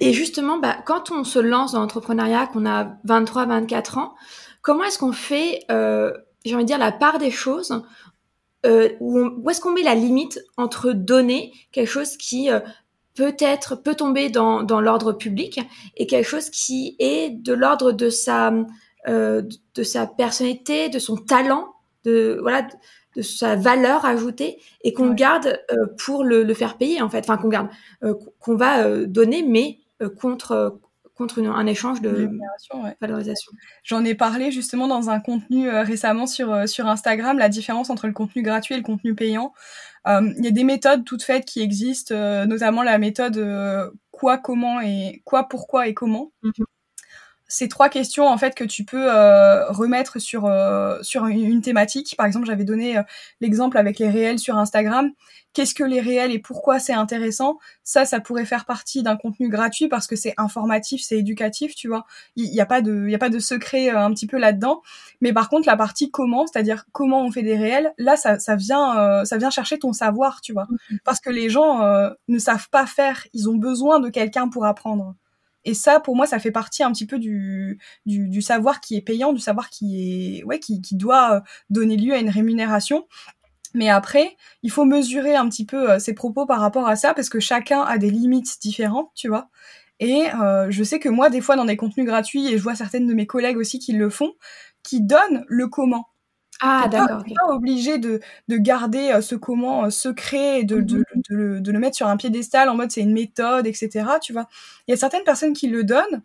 Et 0.00 0.12
justement, 0.12 0.58
bah, 0.58 0.76
quand 0.84 1.12
on 1.12 1.22
se 1.22 1.38
lance 1.38 1.72
dans 1.72 1.80
l'entrepreneuriat, 1.80 2.48
qu'on 2.48 2.66
a 2.66 2.96
23, 3.04 3.46
24 3.46 3.98
ans, 3.98 4.14
comment 4.60 4.82
est-ce 4.82 4.98
qu'on 4.98 5.12
fait, 5.12 5.64
j'ai 5.68 6.54
envie 6.54 6.64
de 6.64 6.66
dire, 6.66 6.78
la 6.78 6.90
part 6.90 7.18
des 7.18 7.30
choses 7.30 7.80
euh, 8.66 8.90
où, 9.00 9.48
est-ce 9.48 9.60
qu'on 9.60 9.72
met 9.72 9.82
la 9.82 9.94
limite 9.94 10.40
entre 10.56 10.92
donner 10.92 11.52
quelque 11.70 11.88
chose 11.88 12.16
qui 12.16 12.50
euh, 12.50 12.60
peut-être 13.14 13.76
peut 13.76 13.94
tomber 13.94 14.30
dans, 14.30 14.62
dans 14.62 14.80
l'ordre 14.80 15.12
public 15.12 15.60
et 15.96 16.06
quelque 16.06 16.26
chose 16.26 16.50
qui 16.50 16.96
est 16.98 17.30
de 17.30 17.52
l'ordre 17.52 17.92
de 17.92 18.10
sa 18.10 18.52
euh, 19.08 19.42
de 19.74 19.82
sa 19.82 20.06
personnalité, 20.06 20.88
de 20.88 20.98
son 20.98 21.16
talent, 21.16 21.74
de 22.04 22.38
voilà 22.40 22.66
de, 23.16 23.22
sa 23.22 23.56
valeur 23.56 24.04
ajoutée 24.04 24.58
et 24.82 24.92
qu'on 24.92 25.12
garde 25.12 25.58
euh, 25.72 25.86
pour 26.04 26.22
le, 26.22 26.44
le, 26.44 26.54
faire 26.54 26.76
payer 26.76 27.02
en 27.02 27.08
fait, 27.08 27.18
enfin 27.20 27.36
qu'on 27.36 27.48
garde 27.48 27.68
euh, 28.04 28.14
qu'on 28.38 28.54
va 28.54 29.06
donner 29.06 29.42
mais 29.42 29.78
contre 30.20 30.78
contre 31.18 31.42
un 31.42 31.66
échange 31.66 32.00
de 32.00 32.30
valorisation. 33.00 33.52
J'en 33.82 34.04
ai 34.04 34.14
parlé 34.14 34.52
justement 34.52 34.86
dans 34.86 35.10
un 35.10 35.18
contenu 35.18 35.68
euh, 35.68 35.82
récemment 35.82 36.28
sur, 36.28 36.52
euh, 36.52 36.66
sur 36.66 36.86
Instagram, 36.86 37.36
la 37.38 37.48
différence 37.48 37.90
entre 37.90 38.06
le 38.06 38.12
contenu 38.12 38.42
gratuit 38.42 38.74
et 38.74 38.78
le 38.78 38.84
contenu 38.84 39.16
payant. 39.16 39.52
Euh, 40.06 40.32
il 40.38 40.44
y 40.44 40.48
a 40.48 40.52
des 40.52 40.62
méthodes 40.62 41.04
toutes 41.04 41.24
faites 41.24 41.44
qui 41.44 41.60
existent, 41.60 42.14
notamment 42.46 42.84
la 42.84 42.98
méthode 42.98 43.92
quoi, 44.12 44.38
comment 44.38 44.80
et 44.80 45.20
quoi, 45.24 45.48
pourquoi 45.48 45.88
et 45.88 45.94
comment. 45.94 46.30
Mhm 46.42 46.64
ces 47.48 47.68
trois 47.68 47.88
questions 47.88 48.26
en 48.26 48.36
fait 48.36 48.54
que 48.54 48.64
tu 48.64 48.84
peux 48.84 49.10
euh, 49.10 49.70
remettre 49.70 50.18
sur 50.18 50.44
euh, 50.44 50.98
sur 51.02 51.26
une, 51.26 51.62
thématique. 51.62 52.14
Par 52.16 52.26
exemple, 52.26 52.46
j'avais 52.46 52.64
donné 52.64 52.98
euh, 52.98 53.02
l'exemple 53.40 53.78
avec 53.78 53.98
les 53.98 54.10
réels 54.10 54.38
sur 54.38 54.56
Instagram. 54.58 55.10
Qu'est-ce 55.54 55.74
que 55.74 55.82
les 55.82 56.00
réels 56.00 56.30
et 56.30 56.38
pourquoi 56.38 56.78
c'est 56.78 56.92
intéressant? 56.92 57.58
Ça, 57.82 58.04
ça 58.04 58.20
pourrait 58.20 58.44
faire 58.44 58.66
partie 58.66 59.02
d'un 59.02 59.16
contenu 59.16 59.48
gratuit 59.48 59.88
parce 59.88 60.06
que 60.06 60.14
c'est 60.14 60.34
informatif, 60.36 61.00
c'est 61.02 61.16
éducatif, 61.16 61.74
tu 61.74 61.88
vois. 61.88 62.04
Il 62.36 62.50
n'y 62.50 62.60
a 62.60 62.66
pas 62.66 62.82
de 62.82 63.06
il 63.06 63.10
y 63.10 63.14
a 63.14 63.18
pas 63.18 63.30
de 63.30 63.38
secret 63.38 63.88
un 63.88 64.12
petit 64.12 64.26
peu 64.26 64.36
là-dedans. 64.36 64.82
Mais 65.22 65.32
par 65.32 65.48
contre, 65.48 65.66
la 65.66 65.76
partie 65.76 66.10
comment, 66.10 66.46
c'est-à-dire 66.46 66.84
comment 66.92 67.24
on 67.24 67.32
fait 67.32 67.42
des 67.42 67.56
réels, 67.56 67.94
là, 67.96 68.16
ça 68.16 68.38
ça 68.38 68.56
vient 68.56 69.24
ça 69.24 69.38
vient 69.38 69.50
chercher 69.50 69.78
ton 69.78 69.94
savoir, 69.94 70.42
tu 70.42 70.52
vois. 70.52 70.68
Parce 71.04 71.18
que 71.18 71.30
les 71.30 71.48
gens 71.48 71.80
ne 72.28 72.38
savent 72.38 72.68
pas 72.68 72.86
faire, 72.86 73.26
ils 73.32 73.48
ont 73.48 73.56
besoin 73.56 74.00
de 74.00 74.10
quelqu'un 74.10 74.48
pour 74.48 74.66
apprendre. 74.66 75.14
Et 75.64 75.74
ça, 75.74 76.00
pour 76.00 76.16
moi, 76.16 76.26
ça 76.26 76.38
fait 76.38 76.50
partie 76.50 76.82
un 76.82 76.92
petit 76.92 77.06
peu 77.06 77.18
du, 77.18 77.78
du, 78.06 78.42
savoir 78.42 78.80
qui 78.80 78.96
est 78.96 79.00
payant, 79.00 79.32
du 79.32 79.40
savoir 79.40 79.70
qui 79.70 80.38
est, 80.38 80.44
ouais, 80.44 80.60
qui, 80.60 80.80
doit 80.92 81.36
euh, 81.36 81.40
donner 81.70 81.96
lieu 81.96 82.14
à 82.14 82.18
une 82.18 82.30
rémunération. 82.30 83.06
Mais 83.74 83.88
après, 83.90 84.36
il 84.62 84.70
faut 84.70 84.84
mesurer 84.84 85.36
un 85.36 85.48
petit 85.48 85.66
peu 85.66 85.90
euh, 85.90 85.98
ses 85.98 86.14
propos 86.14 86.46
par 86.46 86.60
rapport 86.60 86.88
à 86.88 86.96
ça 86.96 87.12
parce 87.12 87.28
que 87.28 87.40
chacun 87.40 87.82
a 87.82 87.98
des 87.98 88.10
limites 88.10 88.60
différentes, 88.60 89.10
tu 89.14 89.28
vois. 89.28 89.50
Et 90.00 90.26
euh, 90.34 90.70
je 90.70 90.84
sais 90.84 91.00
que 91.00 91.08
moi, 91.08 91.28
des 91.28 91.40
fois, 91.40 91.56
dans 91.56 91.64
des 91.64 91.76
contenus 91.76 92.06
gratuits, 92.06 92.46
et 92.46 92.56
je 92.56 92.62
vois 92.62 92.74
certaines 92.74 93.06
de 93.06 93.14
mes 93.14 93.26
collègues 93.26 93.56
aussi 93.58 93.78
qui 93.78 93.92
le 93.92 94.10
font, 94.10 94.32
qui 94.82 95.02
donnent 95.02 95.44
le 95.48 95.66
comment. 95.68 96.08
Ah, 96.60 96.88
d'accord. 96.90 97.20
Okay. 97.20 97.34
pas 97.34 97.54
obligé 97.54 97.98
de, 97.98 98.20
de 98.48 98.56
garder 98.56 99.12
euh, 99.12 99.20
ce 99.20 99.34
comment 99.36 99.84
euh, 99.84 99.90
secret 99.90 100.60
et 100.60 100.64
de, 100.64 100.80
de, 100.80 100.98
mmh 100.98 101.04
de, 101.30 101.36
le, 101.36 101.60
de, 101.60 101.72
le, 101.72 101.78
mettre 101.78 101.96
sur 101.96 102.08
un 102.08 102.16
piédestal 102.16 102.68
en 102.68 102.74
mode 102.74 102.90
c'est 102.90 103.00
une 103.00 103.12
méthode, 103.12 103.66
etc. 103.66 104.06
Tu 104.20 104.32
vois. 104.32 104.48
Il 104.86 104.90
y 104.90 104.94
a 104.94 104.96
certaines 104.96 105.24
personnes 105.24 105.52
qui 105.52 105.68
le 105.68 105.84
donnent 105.84 106.22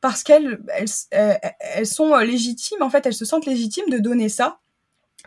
parce 0.00 0.22
qu'elles 0.22 0.60
elles, 0.74 1.48
elles, 1.58 1.86
sont 1.86 2.14
euh, 2.14 2.22
légitimes, 2.22 2.82
en 2.82 2.90
fait, 2.90 3.06
elles 3.06 3.14
se 3.14 3.24
sentent 3.24 3.46
légitimes 3.46 3.88
de 3.90 3.98
donner 3.98 4.28
ça 4.28 4.60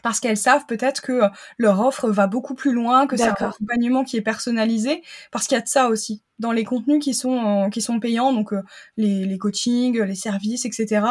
parce 0.04 0.22
qu'elles 0.22 0.38
savent 0.38 0.66
peut-être 0.66 1.02
que 1.02 1.24
leur 1.58 1.82
offre 1.82 2.10
va 2.10 2.28
beaucoup 2.28 2.56
plus 2.56 2.72
loin, 2.72 3.06
que 3.06 3.18
c'est 3.18 3.24
un 3.24 3.34
accompagnement 3.34 4.06
qui 4.06 4.16
est 4.16 4.22
personnalisé, 4.22 5.04
parce 5.30 5.46
qu'il 5.46 5.56
y 5.56 5.60
a 5.60 5.64
de 5.64 5.68
ça 5.68 5.90
aussi 5.90 6.24
dans 6.38 6.54
les 6.54 6.64
contenus 6.64 7.04
qui 7.04 7.14
sont 7.14 7.70
qui 7.70 7.82
sont 7.82 8.00
payants, 8.00 8.32
donc 8.32 8.54
les, 8.96 9.26
les 9.26 9.38
coachings, 9.38 10.02
les 10.02 10.16
services, 10.16 10.64
etc. 10.64 11.06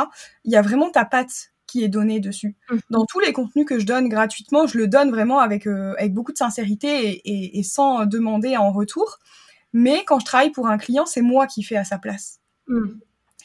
Il 0.44 0.52
y 0.52 0.56
a 0.56 0.62
vraiment 0.62 0.88
ta 0.88 1.04
patte 1.04 1.52
qui 1.68 1.84
est 1.84 1.88
donné 1.88 2.18
dessus. 2.18 2.56
Mmh. 2.70 2.76
Dans 2.90 3.04
tous 3.04 3.20
les 3.20 3.32
contenus 3.32 3.66
que 3.66 3.78
je 3.78 3.86
donne 3.86 4.08
gratuitement, 4.08 4.66
je 4.66 4.78
le 4.78 4.88
donne 4.88 5.10
vraiment 5.10 5.38
avec, 5.38 5.68
euh, 5.68 5.94
avec 5.98 6.14
beaucoup 6.14 6.32
de 6.32 6.38
sincérité 6.38 7.20
et, 7.24 7.58
et, 7.58 7.62
sans 7.62 8.06
demander 8.06 8.56
en 8.56 8.72
retour. 8.72 9.18
Mais 9.72 10.04
quand 10.04 10.18
je 10.18 10.24
travaille 10.24 10.50
pour 10.50 10.66
un 10.66 10.78
client, 10.78 11.06
c'est 11.06 11.22
moi 11.22 11.46
qui 11.46 11.62
fais 11.62 11.76
à 11.76 11.84
sa 11.84 11.98
place. 11.98 12.40
Mmh. 12.66 12.86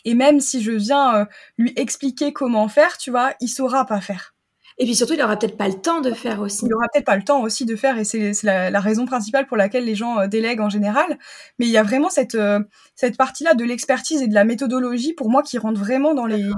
Et 0.05 0.15
même 0.15 0.39
si 0.39 0.61
je 0.61 0.71
viens 0.71 1.15
euh, 1.15 1.25
lui 1.57 1.73
expliquer 1.75 2.33
comment 2.33 2.67
faire, 2.67 2.97
tu 2.97 3.11
vois, 3.11 3.33
il 3.39 3.47
saura 3.47 3.85
pas 3.85 4.01
faire. 4.01 4.33
Et 4.79 4.85
puis 4.85 4.95
surtout, 4.95 5.13
il 5.13 5.21
aura 5.21 5.37
peut-être 5.37 5.55
pas 5.55 5.67
le 5.67 5.75
temps 5.75 6.01
de 6.01 6.11
faire 6.13 6.41
aussi. 6.41 6.65
Il 6.65 6.73
aura 6.73 6.87
peut-être 6.91 7.05
pas 7.05 7.15
le 7.15 7.23
temps 7.23 7.41
aussi 7.41 7.65
de 7.65 7.75
faire, 7.75 7.99
et 7.99 8.03
c'est 8.03 8.31
la, 8.41 8.71
la, 8.71 8.79
raison 8.79 9.05
principale 9.05 9.45
pour 9.45 9.55
laquelle 9.55 9.85
les 9.85 9.93
gens 9.93 10.19
euh, 10.19 10.27
délèguent 10.27 10.61
en 10.61 10.69
général. 10.69 11.19
Mais 11.59 11.67
il 11.67 11.71
y 11.71 11.77
a 11.77 11.83
vraiment 11.83 12.09
cette 12.09 12.37
cette 12.95 13.15
partie-là 13.15 13.53
de 13.53 13.63
l'expertise 13.63 14.23
et 14.23 14.27
de 14.27 14.33
la 14.33 14.45
méthodologie 14.45 15.13
pour 15.13 15.29
moi 15.29 15.43
qui 15.43 15.59
rentre 15.59 15.79
vraiment 15.79 16.15
dans 16.15 16.25
les 16.25 16.49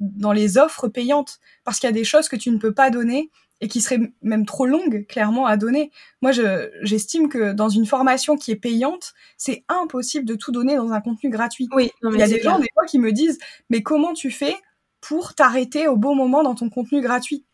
dans 0.00 0.32
les 0.32 0.58
offres 0.58 0.88
payantes 0.88 1.38
parce 1.64 1.80
qu'il 1.80 1.88
y 1.88 1.90
a 1.90 1.94
des 1.94 2.04
choses 2.04 2.28
que 2.28 2.36
tu 2.36 2.50
ne 2.50 2.58
peux 2.58 2.74
pas 2.74 2.90
donner 2.90 3.30
et 3.60 3.68
qui 3.68 3.80
seraient 3.80 4.12
même 4.22 4.44
trop 4.44 4.66
longues 4.66 5.06
clairement 5.06 5.46
à 5.46 5.56
donner. 5.56 5.90
Moi, 6.20 6.32
je 6.32 6.68
j'estime 6.82 7.28
que 7.28 7.52
dans 7.52 7.70
une 7.70 7.86
formation 7.86 8.36
qui 8.36 8.50
est 8.50 8.56
payante, 8.56 9.14
c'est 9.38 9.64
impossible 9.68 10.26
de 10.26 10.34
tout 10.34 10.52
donner 10.52 10.76
dans 10.76 10.92
un 10.92 11.00
contenu 11.00 11.30
gratuit. 11.30 11.68
Oui, 11.72 11.90
il 12.02 12.18
y 12.18 12.22
a 12.22 12.28
des 12.28 12.42
gens 12.42 12.58
des 12.58 12.68
fois 12.74 12.84
qui 12.84 12.98
me 12.98 13.12
disent 13.12 13.38
mais 13.70 13.82
comment 13.82 14.12
tu 14.12 14.30
fais 14.30 14.56
pour 15.00 15.34
t'arrêter 15.34 15.88
au 15.88 15.96
bon 15.96 16.14
moment 16.14 16.42
dans 16.42 16.54
ton 16.54 16.68
contenu 16.68 17.00
gratuit? 17.00 17.45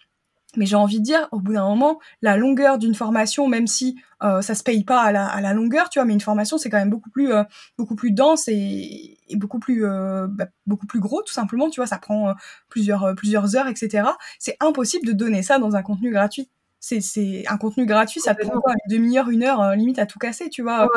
Mais 0.57 0.66
j'ai 0.66 0.76
envie 0.76 0.98
de 0.98 1.05
dire, 1.05 1.28
au 1.32 1.40
bout 1.40 1.55
d'un 1.55 1.66
moment, 1.66 1.98
la 2.20 2.36
longueur 2.36 2.78
d'une 2.78 2.94
formation, 2.94 3.48
même 3.48 3.66
si 3.66 3.96
euh, 4.22 4.42
ça 4.42 4.55
se 4.55 4.62
paye 4.62 4.84
pas 4.84 5.00
à 5.00 5.12
la, 5.12 5.26
à 5.26 5.40
la, 5.40 5.55
longueur, 5.55 5.88
tu 5.88 5.98
vois, 5.98 6.07
mais 6.07 6.12
une 6.12 6.20
formation 6.20 6.59
c'est 6.59 6.70
quand 6.70 6.78
même 6.78 6.90
beaucoup 6.90 7.11
plus 7.11 7.32
euh, 7.32 7.42
beaucoup 7.78 7.96
plus 7.96 8.12
dense 8.12 8.48
et, 8.48 9.18
et 9.28 9.36
beaucoup 9.36 9.59
plus 9.59 9.84
euh, 9.84 10.26
bah, 10.28 10.46
beaucoup 10.66 10.86
plus 10.86 11.00
gros 11.00 11.22
tout 11.22 11.32
simplement, 11.32 11.70
tu 11.70 11.80
vois, 11.80 11.86
ça 11.86 11.98
prend 11.98 12.28
euh, 12.28 12.32
plusieurs 12.68 13.14
plusieurs 13.16 13.57
heures, 13.57 13.66
etc. 13.66 14.05
C'est 14.38 14.57
impossible 14.61 15.07
de 15.07 15.12
donner 15.12 15.42
ça 15.42 15.59
dans 15.59 15.74
un 15.74 15.82
contenu 15.82 16.11
gratuit. 16.11 16.50
C'est 16.80 17.00
c'est 17.00 17.44
un 17.48 17.57
contenu 17.59 17.86
gratuit, 17.86 18.20
ça 18.20 18.34
prend 18.34 18.61
quoi, 18.61 18.74
une 18.88 18.96
demi-heure, 18.96 19.30
une 19.30 19.44
heure, 19.44 19.74
limite 19.76 20.00
à 20.00 20.07
tout 20.07 20.18
casser, 20.18 20.50
tu 20.50 20.62
vois, 20.62 20.88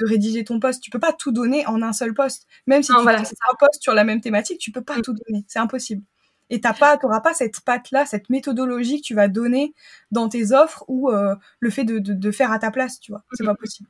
de 0.00 0.06
rédiger 0.06 0.44
ton 0.44 0.60
poste. 0.60 0.82
Tu 0.82 0.90
peux 0.90 1.00
pas 1.00 1.12
tout 1.12 1.32
donner 1.32 1.66
en 1.66 1.82
un 1.82 1.92
seul 1.92 2.14
poste, 2.14 2.46
même 2.66 2.82
si 2.82 2.92
tu 2.92 3.02
fais 3.04 3.10
un 3.10 3.56
poste 3.58 3.82
sur 3.82 3.94
la 3.94 4.04
même 4.04 4.20
thématique, 4.20 4.58
tu 4.58 4.70
peux 4.70 4.82
pas 4.82 4.98
mm. 4.98 5.02
tout 5.02 5.14
donner, 5.14 5.44
c'est 5.48 5.58
impossible 5.58 6.02
et 6.52 6.60
t'as 6.60 6.74
pas, 6.74 6.98
t'auras 6.98 7.20
pas 7.20 7.32
cette 7.32 7.60
patte 7.62 7.90
là, 7.92 8.04
cette 8.04 8.28
méthodologie 8.28 9.00
que 9.00 9.06
tu 9.06 9.14
vas 9.14 9.26
donner 9.26 9.72
dans 10.10 10.28
tes 10.28 10.52
offres 10.52 10.84
ou 10.86 11.10
euh, 11.10 11.34
le 11.60 11.70
fait 11.70 11.84
de, 11.84 11.98
de, 11.98 12.12
de, 12.12 12.30
faire 12.30 12.52
à 12.52 12.58
ta 12.58 12.70
place, 12.70 13.00
tu 13.00 13.10
vois, 13.10 13.24
c'est 13.32 13.44
pas 13.44 13.54
possible. 13.54 13.88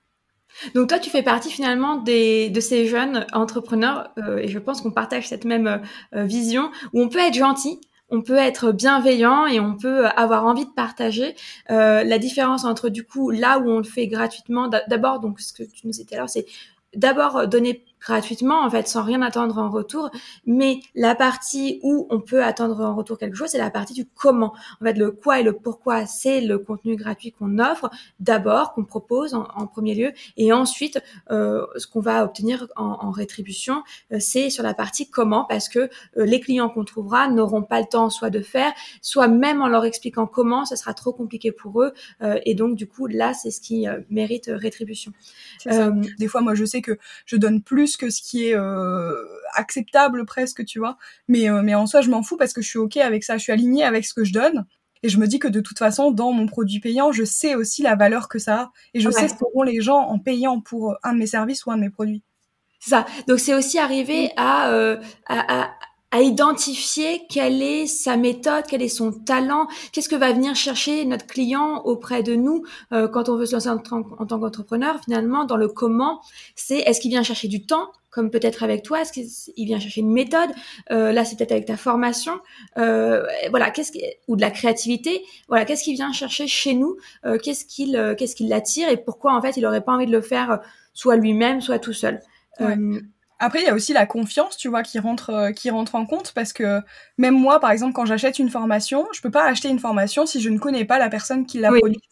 Donc 0.74 0.88
toi, 0.88 1.00
tu 1.00 1.10
fais 1.10 1.24
partie 1.24 1.50
finalement 1.50 1.96
des, 1.96 2.50
de 2.50 2.60
ces 2.60 2.86
jeunes 2.86 3.26
entrepreneurs, 3.32 4.12
euh, 4.18 4.36
et 4.36 4.46
je 4.46 4.60
pense 4.60 4.80
qu'on 4.80 4.92
partage 4.92 5.26
cette 5.26 5.44
même 5.44 5.82
euh, 6.14 6.24
vision, 6.24 6.70
où 6.92 7.02
on 7.02 7.08
peut 7.08 7.18
être 7.18 7.34
gentil, 7.34 7.80
on 8.10 8.22
peut 8.22 8.36
être 8.36 8.70
bienveillant 8.70 9.46
et 9.46 9.58
on 9.58 9.76
peut 9.76 10.06
avoir 10.06 10.44
envie 10.44 10.66
de 10.66 10.70
partager. 10.70 11.34
Euh, 11.70 12.04
la 12.04 12.18
différence 12.18 12.64
entre 12.64 12.90
du 12.90 13.04
coup 13.04 13.30
là 13.30 13.58
où 13.58 13.68
on 13.68 13.78
le 13.78 13.84
fait 13.84 14.06
gratuitement, 14.06 14.68
d'abord 14.68 15.18
donc 15.18 15.40
ce 15.40 15.52
que 15.52 15.64
tu 15.64 15.86
nous 15.86 15.92
disais 15.92 16.06
alors, 16.14 16.28
c'est 16.28 16.46
d'abord 16.94 17.48
donner 17.48 17.84
gratuitement 18.02 18.64
en 18.64 18.70
fait 18.70 18.88
sans 18.88 19.02
rien 19.02 19.22
attendre 19.22 19.58
en 19.58 19.70
retour. 19.70 20.10
Mais 20.46 20.80
la 20.94 21.14
partie 21.14 21.80
où 21.82 22.06
on 22.10 22.20
peut 22.20 22.42
attendre 22.42 22.80
en 22.80 22.94
retour 22.94 23.18
quelque 23.18 23.36
chose 23.36 23.48
c'est 23.50 23.58
la 23.58 23.70
partie 23.70 23.94
du 23.94 24.06
comment. 24.06 24.52
En 24.80 24.84
fait 24.84 24.94
le 24.94 25.10
quoi 25.10 25.40
et 25.40 25.42
le 25.42 25.52
pourquoi 25.52 26.06
c'est 26.06 26.40
le 26.40 26.58
contenu 26.58 26.96
gratuit 26.96 27.32
qu'on 27.32 27.58
offre 27.58 27.90
d'abord 28.20 28.74
qu'on 28.74 28.84
propose 28.84 29.34
en, 29.34 29.66
premier 29.66 29.94
lieu. 29.94 30.12
Et 30.36 30.52
ensuite 30.52 31.00
euh, 31.30 31.64
ce 31.76 31.86
qu'on 31.86 32.00
va 32.00 32.24
obtenir 32.24 32.66
en, 32.76 32.98
en 33.00 33.10
rétribution 33.10 33.82
euh, 34.12 34.16
c'est 34.20 34.50
sur 34.50 34.62
la 34.62 34.74
partie 34.74 35.08
comment 35.08 35.44
parce 35.44 35.68
que 35.68 35.78
euh, 35.78 35.88
les 36.16 36.40
clients 36.40 36.68
qu'on 36.68 36.84
trouvera 36.84 37.28
n'auront 37.28 37.62
pas 37.62 37.80
le 37.80 37.86
temps 37.86 38.10
soit 38.10 38.30
de 38.30 38.40
faire 38.40 38.72
soit 39.00 39.28
même 39.28 39.60
en 39.62 39.68
leur 39.68 39.84
expliquant 39.84 40.26
comment 40.26 40.64
ce 40.64 40.76
sera 40.76 40.94
trop 40.94 41.12
compliqué 41.12 41.52
pour 41.52 41.82
eux. 41.82 41.92
Euh, 42.22 42.38
et 42.44 42.54
donc 42.54 42.76
du 42.76 42.86
coup 42.86 43.06
là 43.06 43.34
c'est 43.34 43.50
ce 43.50 43.60
qui 43.60 43.86
mérite 44.10 44.50
rétribution. 44.52 45.12
Des 45.66 46.28
fois 46.28 46.40
moi 46.40 46.54
je 46.54 46.64
sais 46.64 46.82
que 46.82 46.98
je 47.26 47.36
donne 47.36 47.62
plus 47.62 47.91
que 47.96 48.10
ce 48.10 48.20
qui 48.22 48.48
est 48.48 48.54
euh, 48.54 49.14
acceptable 49.54 50.24
presque, 50.24 50.64
tu 50.64 50.78
vois. 50.78 50.96
Mais, 51.28 51.50
euh, 51.50 51.62
mais 51.62 51.74
en 51.74 51.86
soi, 51.86 52.00
je 52.00 52.10
m'en 52.10 52.22
fous 52.22 52.36
parce 52.36 52.52
que 52.52 52.62
je 52.62 52.68
suis 52.68 52.78
OK 52.78 52.96
avec 52.96 53.24
ça, 53.24 53.36
je 53.36 53.42
suis 53.42 53.52
alignée 53.52 53.84
avec 53.84 54.04
ce 54.04 54.14
que 54.14 54.24
je 54.24 54.32
donne. 54.32 54.66
Et 55.02 55.08
je 55.08 55.18
me 55.18 55.26
dis 55.26 55.38
que 55.38 55.48
de 55.48 55.60
toute 55.60 55.78
façon, 55.78 56.12
dans 56.12 56.32
mon 56.32 56.46
produit 56.46 56.78
payant, 56.78 57.10
je 57.10 57.24
sais 57.24 57.54
aussi 57.56 57.82
la 57.82 57.96
valeur 57.96 58.28
que 58.28 58.38
ça 58.38 58.60
a. 58.60 58.70
Et 58.94 59.00
je 59.00 59.10
sais 59.10 59.28
ce 59.28 59.34
qu'auront 59.34 59.64
les 59.64 59.80
gens 59.80 59.98
en 59.98 60.18
payant 60.18 60.60
pour 60.60 60.92
euh, 60.92 60.94
un 61.02 61.12
de 61.12 61.18
mes 61.18 61.26
services 61.26 61.66
ou 61.66 61.72
un 61.72 61.76
de 61.76 61.82
mes 61.82 61.90
produits. 61.90 62.22
C'est 62.78 62.90
ça. 62.90 63.06
Donc 63.28 63.40
c'est 63.40 63.54
aussi 63.54 63.78
arriver 63.78 64.30
à, 64.36 64.96
à, 65.26 65.62
à 65.62 65.70
identifier 66.20 67.22
quelle 67.28 67.62
est 67.62 67.86
sa 67.86 68.16
méthode, 68.16 68.64
quel 68.68 68.82
est 68.82 68.88
son 68.88 69.12
talent, 69.12 69.66
qu'est-ce 69.92 70.08
que 70.08 70.16
va 70.16 70.32
venir 70.32 70.54
chercher 70.54 71.04
notre 71.04 71.26
client 71.26 71.82
auprès 71.84 72.22
de 72.22 72.34
nous 72.34 72.64
euh, 72.92 73.08
quand 73.08 73.28
on 73.28 73.36
veut 73.36 73.46
se 73.46 73.54
lancer 73.54 73.70
en, 73.70 73.76
en 73.76 74.26
tant 74.26 74.38
qu'entrepreneur. 74.38 75.00
Finalement, 75.04 75.44
dans 75.44 75.56
le 75.56 75.68
comment, 75.68 76.20
c'est 76.54 76.78
est-ce 76.78 77.00
qu'il 77.00 77.10
vient 77.10 77.22
chercher 77.22 77.48
du 77.48 77.64
temps, 77.64 77.88
comme 78.10 78.30
peut-être 78.30 78.62
avec 78.62 78.82
toi, 78.82 79.00
est-ce 79.00 79.12
qu'il 79.12 79.66
vient 79.66 79.80
chercher 79.80 80.02
une 80.02 80.12
méthode 80.12 80.50
euh, 80.90 81.12
Là, 81.12 81.24
c'est 81.24 81.36
peut-être 81.36 81.52
avec 81.52 81.64
ta 81.64 81.78
formation, 81.78 82.34
euh, 82.76 83.24
voilà, 83.48 83.70
qu'est-ce 83.70 83.90
qui, 83.90 84.02
ou 84.28 84.36
de 84.36 84.42
la 84.42 84.50
créativité. 84.50 85.24
Voilà, 85.48 85.64
qu'est-ce 85.64 85.82
qu'il 85.82 85.94
vient 85.94 86.12
chercher 86.12 86.46
chez 86.46 86.74
nous 86.74 86.98
euh, 87.24 87.38
Qu'est-ce 87.38 87.64
qu'il, 87.64 87.96
euh, 87.96 88.14
qu'est-ce 88.14 88.36
qui 88.36 88.46
l'attire 88.46 88.90
et 88.90 88.98
pourquoi 88.98 89.34
en 89.34 89.40
fait 89.40 89.56
il 89.56 89.64
aurait 89.64 89.80
pas 89.80 89.92
envie 89.92 90.06
de 90.06 90.12
le 90.12 90.20
faire 90.20 90.60
soit 90.92 91.16
lui-même, 91.16 91.62
soit 91.62 91.78
tout 91.78 91.94
seul. 91.94 92.20
Euh, 92.60 93.00
après, 93.42 93.60
il 93.60 93.64
y 93.64 93.68
a 93.68 93.74
aussi 93.74 93.92
la 93.92 94.06
confiance, 94.06 94.56
tu 94.56 94.68
vois, 94.68 94.84
qui 94.84 95.00
rentre, 95.00 95.30
euh, 95.30 95.50
qui 95.50 95.68
rentre 95.68 95.96
en 95.96 96.06
compte 96.06 96.30
parce 96.32 96.52
que 96.52 96.80
même 97.18 97.34
moi, 97.34 97.58
par 97.58 97.72
exemple, 97.72 97.92
quand 97.92 98.06
j'achète 98.06 98.38
une 98.38 98.50
formation, 98.50 99.08
je 99.12 99.20
peux 99.20 99.32
pas 99.32 99.44
acheter 99.44 99.68
une 99.68 99.80
formation 99.80 100.26
si 100.26 100.40
je 100.40 100.48
ne 100.48 100.60
connais 100.60 100.84
pas 100.84 101.00
la 101.00 101.08
personne 101.08 101.44
qui 101.44 101.58
l'a 101.58 101.70
produite 101.70 102.04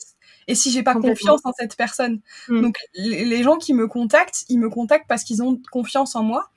et 0.48 0.56
si 0.56 0.72
j'ai 0.72 0.82
pas 0.82 0.94
confiance 0.94 1.40
en 1.44 1.52
cette 1.52 1.76
personne. 1.76 2.20
Mm. 2.48 2.62
Donc, 2.62 2.78
les 2.94 3.44
gens 3.44 3.58
qui 3.58 3.74
me 3.74 3.86
contactent, 3.86 4.44
ils 4.48 4.58
me 4.58 4.68
contactent 4.68 5.06
parce 5.06 5.22
qu'ils 5.22 5.40
ont 5.40 5.60
confiance 5.70 6.16
en 6.16 6.24
moi. 6.24 6.50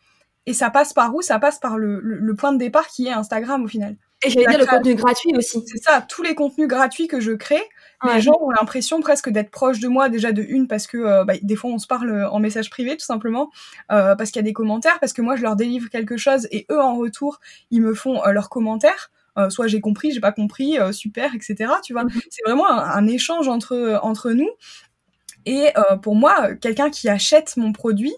Et 0.48 0.54
ça 0.54 0.72
passe 0.72 0.92
par 0.92 1.14
où? 1.14 1.22
Ça 1.22 1.38
passe 1.38 1.60
par 1.60 1.78
le, 1.78 2.00
le, 2.02 2.36
point 2.36 2.52
de 2.52 2.58
départ 2.58 2.88
qui 2.88 3.06
est 3.06 3.12
Instagram 3.12 3.64
au 3.64 3.68
final. 3.68 3.96
Et 4.26 4.30
j'allais 4.30 4.48
dire 4.48 4.60
le 4.60 4.66
contenu 4.66 4.96
gratuit 4.96 5.32
aussi. 5.36 5.64
C'est 5.66 5.84
ça, 5.84 6.06
tous 6.08 6.24
les 6.24 6.36
contenus 6.36 6.68
gratuits 6.68 7.08
que 7.08 7.20
je 7.20 7.32
crée, 7.32 7.64
les 8.12 8.22
gens 8.22 8.38
ont 8.42 8.52
l'impression 8.52 9.00
presque 9.02 9.30
d'être 9.30 9.52
proches 9.52 9.80
de 9.80 9.88
moi 9.88 10.10
déjà 10.10 10.32
de 10.32 10.42
une 10.42 10.68
parce 10.68 10.88
que 10.88 10.98
euh, 10.98 11.24
bah, 11.24 11.34
des 11.42 11.56
fois 11.56 11.72
on 11.72 11.80
se 11.80 11.88
parle 11.88 12.26
en 12.26 12.40
message 12.40 12.70
privé 12.70 12.98
tout 12.98 13.06
simplement 13.06 13.50
euh, 13.92 14.16
parce 14.16 14.32
qu'il 14.32 14.40
y 14.40 14.44
a 14.46 14.48
des 14.48 14.54
commentaires 14.54 15.00
parce 15.00 15.14
que 15.14 15.22
moi 15.22 15.36
je 15.36 15.42
leur 15.42 15.56
délivre 15.56 15.90
quelque 15.90 16.18
chose 16.18 16.48
et 16.52 16.66
eux 16.72 16.82
en 16.82 16.96
retour 16.96 17.40
ils 17.72 17.82
me 17.82 17.94
font 17.94 18.24
euh, 18.26 18.32
leurs 18.32 18.50
commentaires 18.50 19.12
euh, 19.38 19.50
soit 19.50 19.68
j'ai 19.68 19.82
compris 19.82 20.12
j'ai 20.12 20.20
pas 20.20 20.32
compris 20.32 20.80
euh, 20.80 20.92
super 20.92 21.34
etc 21.36 21.74
tu 21.84 21.94
vois 21.94 22.04
mhm. 22.04 22.12
c'est 22.30 22.44
vraiment 22.46 22.70
un, 22.70 23.08
échange 23.08 23.48
entre 23.48 24.00
entre 24.02 24.32
nous 24.32 24.50
et 25.46 25.74
pour 26.02 26.16
moi 26.16 26.56
quelqu'un 26.56 26.90
qui 26.90 27.10
achète 27.10 27.58
mon 27.58 27.74
produit 27.74 28.16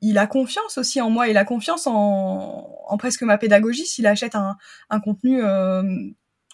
il, 0.00 0.18
a 0.18 0.26
confiance 0.26 0.78
aussi 0.78 1.00
en 1.00 1.10
moi 1.10 1.28
il 1.28 1.36
a 1.36 1.44
confiance 1.44 1.86
en, 1.86 2.96
presque 2.98 3.22
ma 3.22 3.38
pédagogie 3.38 3.86
s'il 3.86 4.06
achète 4.06 4.34
un, 4.34 4.56
contenu 5.00 5.42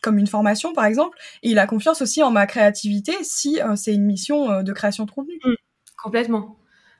comme 0.02 0.18
une 0.18 0.26
formation 0.26 0.74
par 0.74 0.84
exemple, 0.84 1.16
et 1.42 1.50
il 1.50 1.58
a 1.58 1.66
confiance 1.66 2.02
aussi 2.02 2.22
en 2.22 2.30
ma 2.30 2.46
créativité 2.46 3.14
si 3.22 3.60
euh, 3.62 3.76
c'est 3.76 3.94
une 3.94 4.04
mission 4.04 4.50
euh, 4.50 4.62
de 4.62 4.72
création 4.72 5.04
de 5.04 5.10
contenu. 5.10 5.38
Mmh. 5.44 5.54
complètement. 5.96 6.58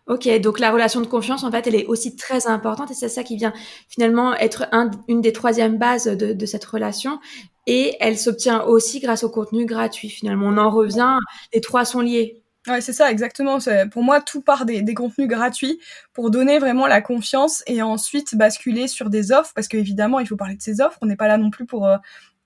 Ok, 0.09 0.29
donc 0.41 0.59
la 0.59 0.73
relation 0.73 1.01
de 1.01 1.07
confiance, 1.07 1.45
en 1.45 1.51
fait, 1.53 1.69
elle 1.69 1.77
est 1.77 1.87
aussi 1.87 2.17
très 2.17 2.49
importante 2.49 2.91
et 2.91 2.95
c'est 2.95 3.09
ça 3.09 3.23
qui 3.23 3.37
vient 3.37 3.53
finalement 3.89 4.35
être 4.35 4.67
une 5.07 5.21
des 5.21 5.33
troisièmes 5.33 5.79
bases 5.79 6.07
de, 6.07 6.47
cette 6.47 6.65
relation. 6.65 7.21
Et 7.69 7.97
elle 8.01 8.19
s'obtient 8.19 8.65
aussi 8.65 8.99
grâce 8.99 9.23
au 9.23 9.31
contenu 9.31 9.65
gratuit. 9.65 10.09
Finalement, 10.09 10.47
on 10.49 10.59
en 10.59 10.71
revient, 10.71 11.19
les 11.55 11.61
trois 11.61 11.85
sont 11.85 12.01
liés. 12.01 12.42
Ouais, 12.69 12.81
c'est 12.81 12.93
ça, 12.93 13.11
exactement. 13.11 13.59
Pour 13.91 14.05
moi, 14.05 14.21
tout 14.21 14.41
part 14.41 14.65
des, 14.65 14.95
contenus 14.95 15.27
gratuits 15.27 15.81
pour 16.13 16.31
donner 16.31 16.61
vraiment 16.61 16.87
la 16.87 17.01
confiance 17.01 17.65
et 17.67 17.83
ensuite 17.83 18.37
basculer 18.37 18.87
sur 18.87 19.11
des 19.11 19.33
offres, 19.33 19.53
parce 19.55 19.67
qu'évidemment, 19.67 20.21
il 20.21 20.29
faut 20.29 20.37
parler 20.37 20.55
de 20.55 20.63
ces 20.63 20.81
offres. 20.81 20.99
On 21.03 21.07
n'est 21.07 21.17
pas 21.17 21.27
là 21.27 21.39
non 21.39 21.51
plus 21.51 21.67
pour 21.67 21.87
euh, 21.87 21.97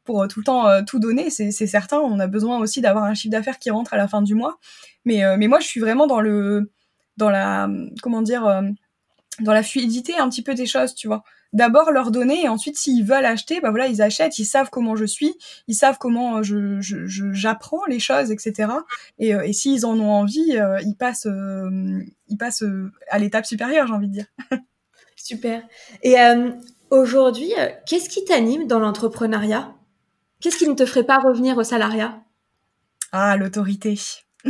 euh, 0.08 0.26
tout 0.26 0.40
le 0.40 0.44
temps 0.44 0.68
euh, 0.68 0.82
tout 0.86 0.98
donner, 1.00 1.28
c'est 1.28 1.50
certain. 1.52 1.98
On 1.98 2.18
a 2.18 2.26
besoin 2.28 2.58
aussi 2.58 2.80
d'avoir 2.80 3.04
un 3.04 3.12
chiffre 3.12 3.32
d'affaires 3.32 3.58
qui 3.58 3.70
rentre 3.70 3.92
à 3.92 3.98
la 3.98 4.08
fin 4.08 4.22
du 4.22 4.34
mois. 4.34 4.58
Mais, 5.04 5.22
mais 5.36 5.48
moi, 5.48 5.60
je 5.60 5.66
suis 5.66 5.80
vraiment 5.80 6.06
dans 6.06 6.20
le, 6.20 6.72
dans 7.18 7.30
la, 7.30 7.68
comment 8.02 8.22
dire, 8.22 8.62
dans 9.40 9.52
la 9.52 9.62
fluidité 9.62 10.16
un 10.16 10.28
petit 10.30 10.42
peu 10.42 10.54
des 10.54 10.66
choses, 10.66 10.94
tu 10.94 11.08
vois. 11.08 11.24
D'abord 11.52 11.90
leur 11.90 12.10
donner 12.10 12.44
et 12.44 12.48
ensuite 12.48 12.76
s'ils 12.76 13.04
veulent 13.04 13.24
acheter, 13.24 13.60
bah 13.60 13.70
voilà, 13.70 13.86
ils 13.86 14.02
achètent, 14.02 14.38
ils 14.38 14.44
savent 14.44 14.68
comment 14.70 14.96
je 14.96 15.04
suis, 15.04 15.34
ils 15.68 15.74
savent 15.74 15.96
comment 15.98 16.42
je 16.42 16.78
j'apprends 17.32 17.84
les 17.86 18.00
choses, 18.00 18.30
etc. 18.30 18.72
Et, 19.18 19.30
et 19.30 19.52
s'ils 19.52 19.86
en 19.86 19.98
ont 19.98 20.10
envie, 20.10 20.58
ils 20.84 20.96
passent, 20.98 21.28
ils 22.28 22.36
passent 22.38 22.64
à 23.10 23.18
l'étape 23.18 23.46
supérieure, 23.46 23.86
j'ai 23.86 23.94
envie 23.94 24.08
de 24.08 24.12
dire. 24.12 24.26
Super. 25.16 25.62
Et 26.02 26.16
aujourd'hui, 26.90 27.52
qu'est-ce 27.86 28.08
qui 28.08 28.24
t'anime 28.24 28.66
dans 28.66 28.78
l'entrepreneuriat? 28.78 29.72
Qu'est-ce 30.40 30.58
qui 30.58 30.68
ne 30.68 30.74
te 30.74 30.84
ferait 30.84 31.04
pas 31.04 31.18
revenir 31.18 31.56
au 31.56 31.64
salariat? 31.64 32.20
Ah, 33.12 33.36
l'autorité? 33.36 33.98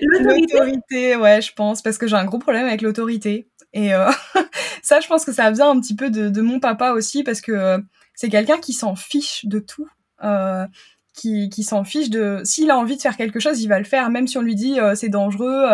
l'autorité, 0.00 1.16
ouais, 1.16 1.42
je 1.42 1.52
pense, 1.52 1.82
parce 1.82 1.98
que 1.98 2.06
j'ai 2.06 2.16
un 2.16 2.24
gros 2.24 2.38
problème 2.38 2.66
avec 2.66 2.80
l'autorité. 2.80 3.48
Et 3.72 3.94
euh, 3.94 4.10
ça, 4.82 5.00
je 5.00 5.08
pense 5.08 5.24
que 5.24 5.32
ça 5.32 5.50
vient 5.50 5.70
un 5.70 5.80
petit 5.80 5.96
peu 5.96 6.10
de, 6.10 6.40
mon 6.40 6.60
papa 6.60 6.92
aussi, 6.92 7.22
parce 7.22 7.40
que 7.40 7.52
euh, 7.52 7.78
c'est 8.14 8.28
quelqu'un 8.28 8.58
qui 8.58 8.72
s'en 8.72 8.96
fiche 8.96 9.44
de 9.46 9.58
tout. 9.58 9.88
Euh, 10.24 10.66
qui, 11.14 11.48
qui 11.48 11.64
s'en 11.64 11.82
fiche 11.82 12.10
de 12.10 12.42
s'il 12.44 12.70
a 12.70 12.78
envie 12.78 12.96
de 12.96 13.00
faire 13.00 13.16
quelque 13.16 13.40
chose 13.40 13.60
il 13.60 13.68
va 13.68 13.78
le 13.78 13.84
faire 13.84 14.08
même 14.08 14.28
si 14.28 14.38
on 14.38 14.40
lui 14.40 14.54
dit 14.54 14.78
c'est 14.94 15.08
dangereux 15.08 15.66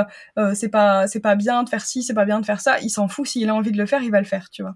c'est 0.54 0.68
pas 0.68 1.06
c'est 1.06 1.20
pas 1.20 1.34
bien 1.34 1.62
de 1.62 1.68
faire 1.68 1.84
ci 1.84 2.02
c'est 2.02 2.14
pas 2.14 2.24
bien 2.24 2.40
de 2.40 2.46
faire 2.46 2.62
ça 2.62 2.78
il 2.80 2.88
s'en 2.88 3.08
fout 3.08 3.26
s'il 3.26 3.48
a 3.50 3.54
envie 3.54 3.72
de 3.72 3.76
le 3.76 3.84
faire 3.84 4.02
il 4.02 4.10
va 4.10 4.20
le 4.20 4.26
faire 4.26 4.48
tu 4.50 4.62
vois 4.62 4.74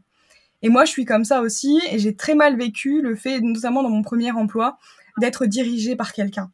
et 0.62 0.68
moi, 0.68 0.84
je 0.84 0.90
suis 0.90 1.04
comme 1.04 1.24
ça 1.24 1.40
aussi, 1.40 1.80
et 1.90 1.98
j'ai 1.98 2.16
très 2.16 2.34
mal 2.34 2.56
vécu 2.56 3.00
le 3.00 3.14
fait, 3.14 3.40
notamment 3.40 3.82
dans 3.82 3.90
mon 3.90 4.02
premier 4.02 4.32
emploi, 4.32 4.78
d'être 5.18 5.46
dirigée 5.46 5.96
par 5.96 6.12
quelqu'un. 6.12 6.50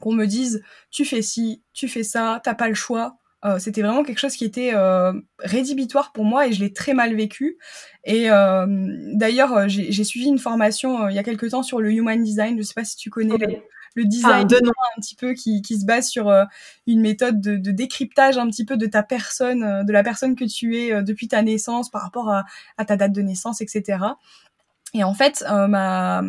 Qu'on 0.00 0.12
me 0.12 0.26
dise, 0.26 0.62
tu 0.90 1.04
fais 1.04 1.22
ci, 1.22 1.62
tu 1.72 1.88
fais 1.88 2.02
ça, 2.02 2.40
t'as 2.44 2.54
pas 2.54 2.68
le 2.68 2.74
choix. 2.74 3.16
Euh, 3.44 3.58
c'était 3.58 3.82
vraiment 3.82 4.04
quelque 4.04 4.18
chose 4.18 4.36
qui 4.36 4.44
était 4.44 4.72
euh, 4.74 5.12
rédhibitoire 5.40 6.12
pour 6.12 6.24
moi 6.24 6.46
et 6.46 6.52
je 6.52 6.60
l'ai 6.60 6.72
très 6.72 6.94
mal 6.94 7.14
vécu. 7.14 7.58
Et 8.04 8.30
euh, 8.30 8.66
d'ailleurs, 9.14 9.68
j'ai 9.68 10.04
suivi 10.04 10.26
une 10.26 10.38
formation 10.38 11.08
il 11.08 11.14
y 11.14 11.18
a 11.18 11.24
quelque 11.24 11.46
temps 11.46 11.62
sur 11.62 11.80
le 11.80 11.92
human 11.92 12.22
design. 12.22 12.56
Je 12.56 12.62
sais 12.62 12.74
pas 12.74 12.84
si 12.84 12.96
tu 12.96 13.10
connais 13.10 13.34
le 13.94 14.04
design 14.06 14.46
de 14.46 14.56
un 14.56 15.00
petit 15.00 15.16
peu 15.16 15.34
qui, 15.34 15.60
qui 15.60 15.78
se 15.78 15.84
base 15.84 16.08
sur 16.08 16.32
une 16.86 17.00
méthode 17.00 17.40
de, 17.40 17.56
de, 17.56 17.70
décryptage 17.72 18.38
un 18.38 18.46
petit 18.48 18.64
peu 18.64 18.76
de 18.76 18.86
ta 18.86 19.02
personne, 19.02 19.84
de 19.84 19.92
la 19.92 20.02
personne 20.02 20.34
que 20.34 20.44
tu 20.44 20.78
es 20.78 21.02
depuis 21.02 21.28
ta 21.28 21.42
naissance 21.42 21.90
par 21.90 22.02
rapport 22.02 22.30
à, 22.30 22.44
à, 22.78 22.84
ta 22.84 22.96
date 22.96 23.12
de 23.12 23.20
naissance, 23.20 23.60
etc. 23.60 23.98
Et 24.94 25.04
en 25.04 25.14
fait, 25.14 25.44
ma, 25.48 26.22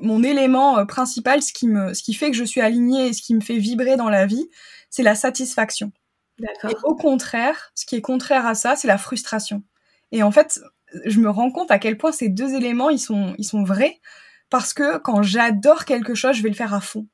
mon 0.00 0.22
élément 0.22 0.86
principal, 0.86 1.42
ce 1.42 1.52
qui 1.52 1.68
me, 1.68 1.94
ce 1.94 2.02
qui 2.02 2.14
fait 2.14 2.30
que 2.30 2.36
je 2.36 2.44
suis 2.44 2.60
alignée 2.60 3.08
et 3.08 3.12
ce 3.12 3.22
qui 3.22 3.34
me 3.34 3.40
fait 3.40 3.58
vibrer 3.58 3.96
dans 3.96 4.08
la 4.08 4.24
vie, 4.24 4.48
c'est 4.88 5.02
la 5.02 5.14
satisfaction. 5.14 5.92
Et 6.64 6.74
au 6.84 6.94
contraire, 6.94 7.70
ce 7.74 7.86
qui 7.86 7.96
est 7.96 8.00
contraire 8.00 8.46
à 8.46 8.54
ça, 8.54 8.76
c'est 8.76 8.88
la 8.88 8.98
frustration. 8.98 9.62
Et 10.12 10.22
en 10.22 10.30
fait, 10.30 10.60
je 11.04 11.20
me 11.20 11.30
rends 11.30 11.50
compte 11.50 11.70
à 11.70 11.78
quel 11.78 11.96
point 11.96 12.12
ces 12.12 12.28
deux 12.28 12.54
éléments, 12.54 12.90
ils 12.90 12.98
sont, 12.98 13.34
ils 13.38 13.44
sont 13.44 13.62
vrais 13.62 14.00
parce 14.50 14.74
que 14.74 14.98
quand 14.98 15.22
j'adore 15.22 15.84
quelque 15.84 16.14
chose, 16.14 16.36
je 16.36 16.42
vais 16.42 16.48
le 16.48 16.54
faire 16.54 16.74
à 16.74 16.80
fond. 16.80 17.06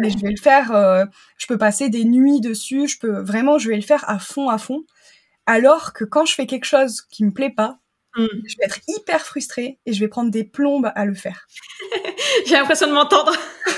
Mais 0.00 0.08
je 0.08 0.16
vais 0.18 0.30
le 0.30 0.40
faire, 0.40 0.72
euh, 0.72 1.04
je 1.36 1.46
peux 1.46 1.58
passer 1.58 1.90
des 1.90 2.04
nuits 2.04 2.40
dessus, 2.40 2.88
je 2.88 2.98
peux 2.98 3.20
vraiment, 3.20 3.58
je 3.58 3.68
vais 3.68 3.76
le 3.76 3.82
faire 3.82 4.08
à 4.08 4.18
fond, 4.18 4.48
à 4.48 4.56
fond. 4.56 4.84
Alors 5.44 5.92
que 5.92 6.04
quand 6.04 6.24
je 6.24 6.34
fais 6.34 6.46
quelque 6.46 6.64
chose 6.64 7.02
qui 7.10 7.26
me 7.26 7.30
plaît 7.30 7.50
pas, 7.50 7.78
mm. 8.16 8.24
je 8.46 8.56
vais 8.56 8.64
être 8.64 8.80
hyper 8.88 9.20
frustrée 9.20 9.80
et 9.84 9.92
je 9.92 10.00
vais 10.00 10.08
prendre 10.08 10.30
des 10.30 10.44
plombes 10.44 10.90
à 10.94 11.04
le 11.04 11.12
faire. 11.12 11.46
J'ai 12.46 12.54
l'impression 12.54 12.86
de 12.86 12.92
m'entendre. 12.92 13.36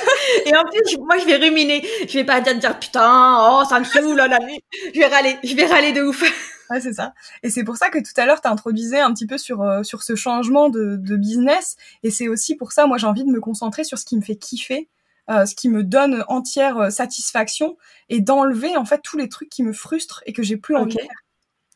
et 0.46 0.56
en 0.56 0.62
plus, 0.64 0.98
moi, 0.98 1.18
je 1.18 1.26
vais 1.26 1.36
ruminer. 1.36 1.86
Je 2.08 2.14
vais 2.14 2.24
pas 2.24 2.40
dire, 2.40 2.58
dire 2.58 2.78
putain, 2.78 3.38
oh, 3.40 3.64
ça 3.68 3.78
me 3.78 3.84
saoule, 3.84 4.16
la 4.16 4.38
nuit. 4.38 4.60
Je 4.94 5.00
vais 5.00 5.06
râler, 5.06 5.38
je 5.42 5.54
vais 5.54 5.66
râler 5.66 5.92
de 5.92 6.02
ouf. 6.02 6.22
Ouais, 6.70 6.80
c'est 6.80 6.94
ça. 6.94 7.14
Et 7.42 7.50
c'est 7.50 7.64
pour 7.64 7.76
ça 7.76 7.90
que 7.90 7.98
tout 7.98 8.18
à 8.18 8.26
l'heure, 8.26 8.40
tu 8.40 8.48
introduisais 8.48 9.00
un 9.00 9.12
petit 9.12 9.26
peu 9.26 9.38
sur, 9.38 9.62
euh, 9.62 9.82
sur 9.82 10.02
ce 10.02 10.14
changement 10.16 10.68
de, 10.68 10.96
de 10.96 11.16
business. 11.16 11.76
Et 12.02 12.10
c'est 12.10 12.28
aussi 12.28 12.56
pour 12.56 12.72
ça, 12.72 12.86
moi, 12.86 12.98
j'ai 12.98 13.06
envie 13.06 13.24
de 13.24 13.30
me 13.30 13.40
concentrer 13.40 13.84
sur 13.84 13.98
ce 13.98 14.04
qui 14.04 14.16
me 14.16 14.22
fait 14.22 14.36
kiffer, 14.36 14.88
euh, 15.30 15.46
ce 15.46 15.54
qui 15.54 15.68
me 15.68 15.82
donne 15.82 16.24
entière 16.28 16.78
euh, 16.78 16.90
satisfaction 16.90 17.76
et 18.08 18.20
d'enlever, 18.20 18.76
en 18.76 18.84
fait, 18.84 19.00
tous 19.02 19.18
les 19.18 19.28
trucs 19.28 19.50
qui 19.50 19.62
me 19.62 19.72
frustrent 19.72 20.22
et 20.26 20.32
que 20.32 20.42
j'ai 20.42 20.56
plus 20.56 20.76
envie 20.76 20.96
faire. 20.96 21.08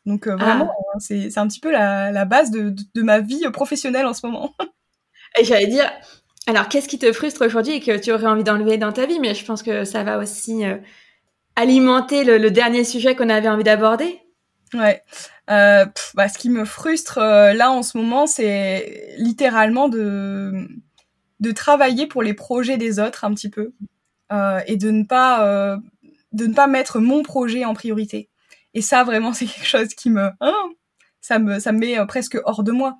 Donc, 0.06 0.26
vraiment, 0.26 0.70
ah. 0.72 0.82
hein, 0.94 0.98
c'est, 1.00 1.30
c'est 1.30 1.40
un 1.40 1.48
petit 1.48 1.60
peu 1.60 1.70
la, 1.70 2.10
la 2.10 2.24
base 2.24 2.50
de, 2.50 2.74
de, 2.94 3.02
ma 3.02 3.20
vie 3.20 3.44
professionnelle 3.52 4.06
en 4.06 4.14
ce 4.14 4.26
moment. 4.26 4.54
et 5.38 5.44
j'allais 5.44 5.66
dire, 5.66 5.90
alors, 6.48 6.68
qu'est-ce 6.68 6.88
qui 6.88 6.98
te 6.98 7.12
frustre 7.12 7.44
aujourd'hui 7.44 7.74
et 7.74 7.80
que 7.80 7.98
tu 7.98 8.10
aurais 8.10 8.26
envie 8.26 8.42
d'enlever 8.42 8.78
dans 8.78 8.92
ta 8.92 9.04
vie? 9.06 9.20
Mais 9.20 9.34
je 9.34 9.44
pense 9.44 9.62
que 9.62 9.84
ça 9.84 10.02
va 10.02 10.18
aussi 10.18 10.64
alimenter 11.58 12.24
le, 12.24 12.50
dernier 12.50 12.84
sujet 12.84 13.16
qu'on 13.16 13.28
avait 13.28 13.48
envie 13.48 13.64
d'aborder. 13.64 14.20
Ouais. 14.74 15.02
Euh, 15.50 15.86
bah, 16.14 16.28
ce 16.28 16.38
qui 16.38 16.50
me 16.50 16.64
frustre 16.64 17.18
euh, 17.18 17.52
là 17.52 17.70
en 17.70 17.82
ce 17.82 17.98
moment, 17.98 18.26
c'est 18.26 19.14
littéralement 19.18 19.88
de 19.88 20.68
de 21.40 21.52
travailler 21.52 22.06
pour 22.06 22.22
les 22.22 22.34
projets 22.34 22.76
des 22.76 22.98
autres 22.98 23.24
un 23.24 23.32
petit 23.32 23.48
peu 23.48 23.72
euh, 24.32 24.60
et 24.66 24.76
de 24.76 24.90
ne 24.90 25.04
pas 25.04 25.46
euh, 25.46 25.76
de 26.32 26.46
ne 26.46 26.54
pas 26.54 26.66
mettre 26.66 27.00
mon 27.00 27.22
projet 27.22 27.64
en 27.64 27.74
priorité. 27.74 28.28
Et 28.74 28.82
ça 28.82 29.04
vraiment 29.04 29.32
c'est 29.34 29.46
quelque 29.46 29.66
chose 29.66 29.94
qui 29.94 30.10
me 30.10 30.30
hein, 30.40 30.70
ça 31.20 31.38
me 31.38 31.58
ça 31.58 31.72
me 31.72 31.78
met 31.78 32.06
presque 32.06 32.38
hors 32.44 32.62
de 32.62 32.72
moi 32.72 32.98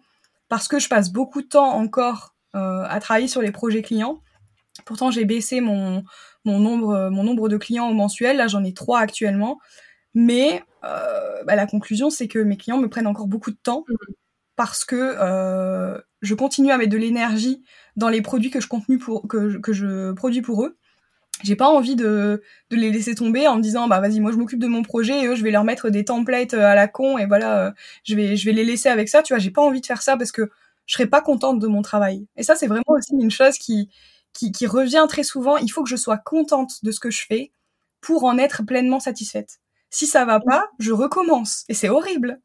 parce 0.49 0.67
que 0.67 0.79
je 0.79 0.89
passe 0.89 1.13
beaucoup 1.13 1.43
de 1.43 1.49
temps 1.49 1.75
encore 1.75 2.35
à 2.59 3.01
travailler 3.01 3.29
sur 3.29 3.43
les 3.43 3.53
projets 3.53 3.83
clients. 3.83 4.21
Pourtant 4.85 5.11
j'ai 5.11 5.25
baissé 5.25 5.61
mon 5.61 6.05
mon 6.45 6.59
nombre 6.59 7.11
mon 7.11 7.25
nombre 7.25 7.49
de 7.49 7.57
clients 7.57 7.89
au 7.89 7.95
mensuel. 7.95 8.37
Là 8.37 8.49
j'en 8.49 8.65
ai 8.65 8.75
trois 8.75 9.01
actuellement. 9.01 9.59
Mais 10.15 10.63
euh, 10.85 11.45
bah, 11.45 11.57
la 11.57 11.67
conclusion, 11.67 12.11
c'est 12.11 12.29
que 12.29 12.39
mes 12.39 12.57
clients 12.57 12.79
me 12.79 12.89
prennent 12.89 13.07
encore 13.07 13.29
beaucoup 13.29 13.51
de 13.51 13.59
temps. 13.63 13.85
parce 14.57 14.85
que 14.85 14.97
euh, 14.97 16.01
je 16.23 16.35
continue 16.35 16.71
à 16.73 16.79
mettre 16.79 16.91
de 16.91 16.99
l'énergie 16.99 17.63
dans 17.97 18.09
les 18.09 18.23
produits 18.23 18.51
que 18.51 18.61
je, 18.61 18.69
pour, 18.99 19.29
que, 19.29 19.59
que 19.59 19.73
je 19.73 20.13
produis 20.13 20.43
pour 20.43 20.65
eux 20.65 20.77
j'ai 21.45 21.55
pas 21.55 21.69
envie 21.69 21.95
de, 21.95 22.43
de 22.71 22.77
les 22.77 22.91
laisser 22.91 23.15
tomber 23.15 23.47
en 23.47 23.57
me 23.57 23.63
disant 23.63 23.87
bah 23.87 24.01
vas-y 24.01 24.19
moi 24.19 24.33
je 24.33 24.37
m'occupe 24.37 24.59
de 24.59 24.67
mon 24.67 24.83
projet 24.83 25.21
et 25.23 25.27
eux 25.29 25.37
je 25.37 25.45
vais 25.45 25.53
leur 25.53 25.63
mettre 25.63 25.89
des 25.89 26.05
templates 26.05 26.55
à 26.55 26.75
la 26.75 26.89
con 26.89 27.17
et 27.17 27.27
voilà 27.27 27.75
je 28.05 28.17
vais 28.17 28.37
je 28.37 28.45
vais 28.45 28.53
les 28.53 28.65
laisser 28.65 28.89
avec 28.89 29.09
ça 29.09 29.23
tu 29.23 29.33
vois 29.33 29.39
j'ai 29.39 29.53
pas 29.53 29.63
envie 29.63 29.81
de 29.81 29.87
faire 29.87 30.03
ça 30.03 30.17
parce 30.17 30.33
que 30.33 30.51
je 30.89 30.95
serais 30.95 31.07
pas 31.07 31.21
contente 31.21 31.61
de 31.61 31.69
mon 31.69 31.83
travail. 31.83 32.27
Et 32.37 32.43
ça 32.43 32.57
c'est 32.57 32.67
vraiment 32.67 32.83
aussi 32.89 33.13
une 33.13 33.31
chose 33.31 33.57
qui 33.59 33.91
qui, 34.35 34.67
revient 34.69 35.05
très 35.09 35.25
souvent. 35.25 35.57
Il 35.57 35.69
faut 35.69 35.83
que 35.83 35.89
je 35.89 35.97
sois 35.97 36.17
contente 36.17 36.85
de 36.85 36.93
ce 36.93 37.01
que 37.01 37.11
je 37.11 37.27
fais 37.27 37.53
pour 38.01 38.23
en 38.23 38.39
être 38.39 38.63
pleinement 38.63 39.01
satisfaite. 39.01 39.59
Si 39.91 40.07
ça 40.07 40.25
va 40.25 40.41
pas 40.41 40.69
je 40.79 40.93
recommence. 40.93 41.65
Et 41.69 41.75
c'est 41.75 41.89
horrible. 41.89 42.41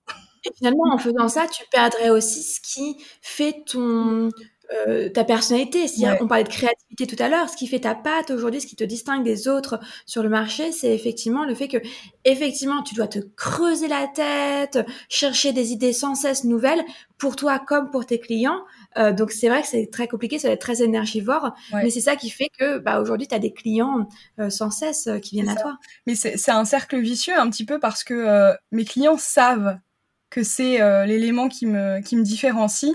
Et 0.45 0.51
finalement 0.57 0.93
en 0.93 0.97
faisant 0.97 1.29
ça 1.29 1.47
tu 1.47 1.63
perdrais 1.71 2.09
aussi 2.09 2.43
ce 2.43 2.59
qui 2.61 2.97
fait 3.21 3.63
ton 3.65 4.29
euh, 4.73 5.09
ta 5.09 5.23
personnalité. 5.23 5.87
Si 5.87 6.05
on 6.21 6.27
parlait 6.27 6.43
de 6.43 6.49
créativité 6.49 7.05
tout 7.05 7.21
à 7.21 7.29
l'heure, 7.29 7.49
ce 7.49 7.57
qui 7.57 7.67
fait 7.67 7.81
ta 7.81 7.95
patte 7.95 8.31
aujourd'hui, 8.31 8.61
ce 8.61 8.67
qui 8.67 8.75
te 8.75 8.83
distingue 8.83 9.23
des 9.23 9.47
autres 9.47 9.79
sur 10.05 10.23
le 10.23 10.29
marché, 10.29 10.71
c'est 10.71 10.93
effectivement 10.93 11.45
le 11.45 11.53
fait 11.53 11.67
que, 11.67 11.77
effectivement, 12.25 12.81
tu 12.81 12.95
dois 12.95 13.07
te 13.07 13.19
creuser 13.35 13.87
la 13.87 14.07
tête, 14.07 14.79
chercher 15.09 15.53
des 15.53 15.71
idées 15.71 15.93
sans 15.93 16.15
cesse 16.15 16.43
nouvelles 16.43 16.83
pour 17.17 17.35
toi 17.35 17.59
comme 17.59 17.91
pour 17.91 18.05
tes 18.05 18.19
clients. 18.19 18.61
Euh, 18.97 19.11
donc 19.11 19.31
c'est 19.31 19.49
vrai 19.49 19.61
que 19.61 19.67
c'est 19.67 19.89
très 19.91 20.07
compliqué, 20.07 20.39
ça 20.39 20.47
va 20.47 20.53
être 20.53 20.61
très 20.61 20.81
énergivore, 20.81 21.51
mais 21.73 21.89
c'est 21.89 22.01
ça 22.01 22.15
qui 22.15 22.29
fait 22.29 22.49
que 22.57 22.79
bah, 22.79 22.99
aujourd'hui 22.99 23.27
tu 23.27 23.35
as 23.35 23.39
des 23.39 23.53
clients 23.53 24.07
euh, 24.39 24.49
sans 24.49 24.71
cesse 24.71 25.09
qui 25.21 25.35
viennent 25.35 25.49
à 25.49 25.55
toi. 25.55 25.77
Mais 26.07 26.15
c'est 26.15 26.51
un 26.51 26.65
cercle 26.65 26.99
vicieux 26.99 27.37
un 27.37 27.49
petit 27.49 27.65
peu 27.65 27.79
parce 27.79 28.03
que 28.03 28.53
mes 28.71 28.85
clients 28.85 29.17
savent 29.17 29.77
que 30.29 30.43
c'est 30.43 30.79
l'élément 31.05 31.47
qui 31.47 31.67
me, 31.67 32.01
qui 32.01 32.15
me 32.15 32.23
différencie 32.23 32.93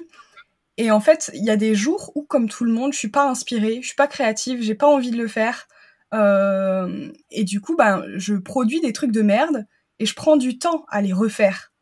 et 0.79 0.93
en 0.93 1.01
fait, 1.01 1.31
il 1.35 1.45
y 1.45 1.51
a 1.51 1.57
des 1.57 1.75
jours 1.75 2.13
où, 2.15 2.23
comme 2.23 2.49
tout 2.49 2.65
le 2.65 2.73
monde, 2.73 2.93
je 2.93 2.99
suis 2.99 3.09
pas 3.09 3.29
inspirée, 3.29 3.81
je 3.83 3.87
suis 3.89 3.97
pas 3.97 4.07
créative, 4.07 4.63
j'ai 4.63 4.77
pas 4.77 4.87
envie 4.87 5.11
de 5.11 5.17
le 5.17 5.27
faire. 5.27 5.67
Euh, 6.15 7.11
et 7.31 7.43
du 7.43 7.61
coup, 7.61 7.75
ben, 7.77 8.05
je 8.15 8.35
produis 8.35 8.81
des 8.81 8.93
trucs 8.93 9.11
de 9.11 9.23
merde 9.23 9.67
et 9.99 10.07
je 10.07 10.15
prends 10.15 10.37
du 10.37 10.57
temps 10.59 10.87
à 10.89 11.03
les 11.03 11.13
refaire. 11.13 11.73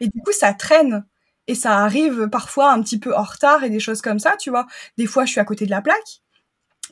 Et 0.00 0.08
du 0.08 0.20
coup, 0.22 0.32
ça 0.32 0.54
traîne. 0.54 1.06
Et 1.48 1.54
ça 1.54 1.78
arrive 1.78 2.28
parfois 2.28 2.72
un 2.72 2.82
petit 2.82 2.98
peu 2.98 3.14
en 3.14 3.22
retard 3.22 3.62
et 3.62 3.70
des 3.70 3.78
choses 3.78 4.00
comme 4.00 4.18
ça, 4.18 4.36
tu 4.38 4.48
vois. 4.48 4.66
Des 4.96 5.06
fois, 5.06 5.26
je 5.26 5.32
suis 5.32 5.40
à 5.40 5.44
côté 5.44 5.66
de 5.66 5.70
la 5.70 5.82
plaque. 5.82 6.22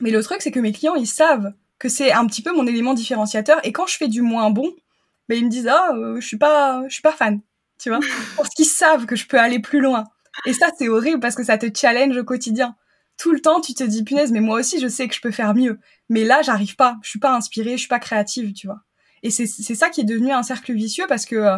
Mais 0.01 0.11
le 0.11 0.23
truc, 0.23 0.41
c'est 0.41 0.51
que 0.51 0.59
mes 0.59 0.71
clients, 0.71 0.95
ils 0.95 1.07
savent 1.07 1.51
que 1.79 1.89
c'est 1.89 2.11
un 2.11 2.27
petit 2.27 2.43
peu 2.43 2.53
mon 2.53 2.67
élément 2.67 2.93
différenciateur. 2.93 3.59
Et 3.65 3.71
quand 3.71 3.87
je 3.87 3.97
fais 3.97 4.07
du 4.07 4.21
moins 4.21 4.51
bon, 4.51 4.71
ben, 5.29 5.37
ils 5.39 5.45
me 5.45 5.49
disent, 5.49 5.67
ah, 5.67 5.93
euh, 5.95 6.21
je 6.21 6.27
suis 6.27 6.37
pas, 6.37 6.83
je 6.87 6.93
suis 6.93 7.01
pas 7.01 7.11
fan, 7.11 7.41
tu 7.79 7.89
vois. 7.89 7.99
Parce 8.37 8.49
qu'ils 8.49 8.65
savent 8.65 9.07
que 9.07 9.15
je 9.15 9.25
peux 9.27 9.39
aller 9.39 9.59
plus 9.59 9.81
loin. 9.81 10.05
Et 10.45 10.53
ça, 10.53 10.67
c'est 10.77 10.89
horrible 10.89 11.19
parce 11.19 11.35
que 11.35 11.43
ça 11.43 11.57
te 11.57 11.67
challenge 11.75 12.17
au 12.17 12.23
quotidien. 12.23 12.75
Tout 13.17 13.31
le 13.31 13.39
temps, 13.39 13.61
tu 13.61 13.73
te 13.73 13.83
dis, 13.83 14.03
punaise, 14.03 14.31
mais 14.31 14.41
moi 14.41 14.59
aussi, 14.59 14.79
je 14.79 14.87
sais 14.87 15.07
que 15.07 15.15
je 15.15 15.21
peux 15.21 15.31
faire 15.31 15.55
mieux. 15.55 15.79
Mais 16.09 16.23
là, 16.23 16.41
j'arrive 16.41 16.75
pas. 16.75 16.97
Je 17.01 17.09
suis 17.09 17.19
pas 17.19 17.33
inspirée, 17.33 17.71
je 17.71 17.77
suis 17.77 17.87
pas 17.87 17.99
créative, 17.99 18.53
tu 18.53 18.67
vois. 18.67 18.81
Et 19.23 19.31
c'est 19.31 19.47
ça 19.47 19.89
qui 19.89 20.01
est 20.01 20.05
devenu 20.05 20.31
un 20.31 20.43
cercle 20.43 20.73
vicieux 20.73 21.05
parce 21.07 21.25
que, 21.25 21.35
euh, 21.35 21.57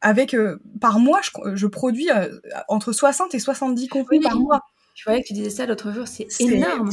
avec, 0.00 0.32
euh, 0.32 0.58
par 0.80 0.98
mois, 0.98 1.20
je, 1.22 1.30
je 1.54 1.66
produis 1.66 2.10
euh, 2.10 2.40
entre 2.68 2.92
60 2.92 3.34
et 3.34 3.38
70 3.38 3.88
contenus 3.88 4.22
par 4.22 4.36
mois. 4.36 4.62
Tu 4.94 5.04
voyais 5.04 5.22
que 5.22 5.28
tu 5.28 5.34
disais 5.34 5.50
ça 5.50 5.66
l'autre 5.66 5.92
jour, 5.92 6.08
c'est 6.08 6.26
énorme. 6.40 6.90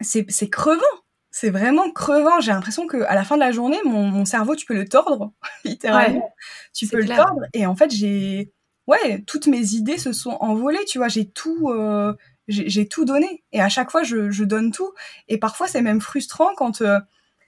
C'est 0.00 0.50
crevant. 0.50 0.82
C'est 1.30 1.50
vraiment 1.50 1.90
crevant. 1.90 2.40
J'ai 2.40 2.52
l'impression 2.52 2.86
que 2.86 2.98
à 3.02 3.14
la 3.14 3.24
fin 3.24 3.36
de 3.36 3.40
la 3.40 3.52
journée, 3.52 3.78
mon, 3.84 4.08
mon 4.08 4.24
cerveau, 4.24 4.56
tu 4.56 4.66
peux 4.66 4.74
le 4.74 4.86
tordre, 4.88 5.32
littéralement. 5.64 6.34
tu 6.74 6.86
peux 6.86 7.00
le 7.00 7.06
tordre. 7.06 7.40
Et 7.54 7.64
en 7.64 7.76
fait, 7.76 7.90
j'ai 7.90 8.52
ouais, 8.88 9.22
toutes 9.26 9.46
mes 9.46 9.74
idées 9.74 9.98
se 9.98 10.12
sont 10.12 10.36
envolées, 10.40 10.84
tu 10.86 10.98
vois, 10.98 11.08
j'ai 11.08 11.28
tout, 11.28 11.68
euh, 11.68 12.14
j'ai 12.48 12.88
tout 12.88 13.04
donné. 13.04 13.44
Et 13.52 13.60
à 13.60 13.68
chaque 13.68 13.90
fois, 13.90 14.02
je, 14.02 14.30
je 14.30 14.44
donne 14.44 14.72
tout. 14.72 14.92
Et 15.28 15.38
parfois, 15.38 15.68
c'est 15.68 15.82
même 15.82 16.00
frustrant 16.00 16.54
quand 16.56 16.80
euh, 16.80 16.98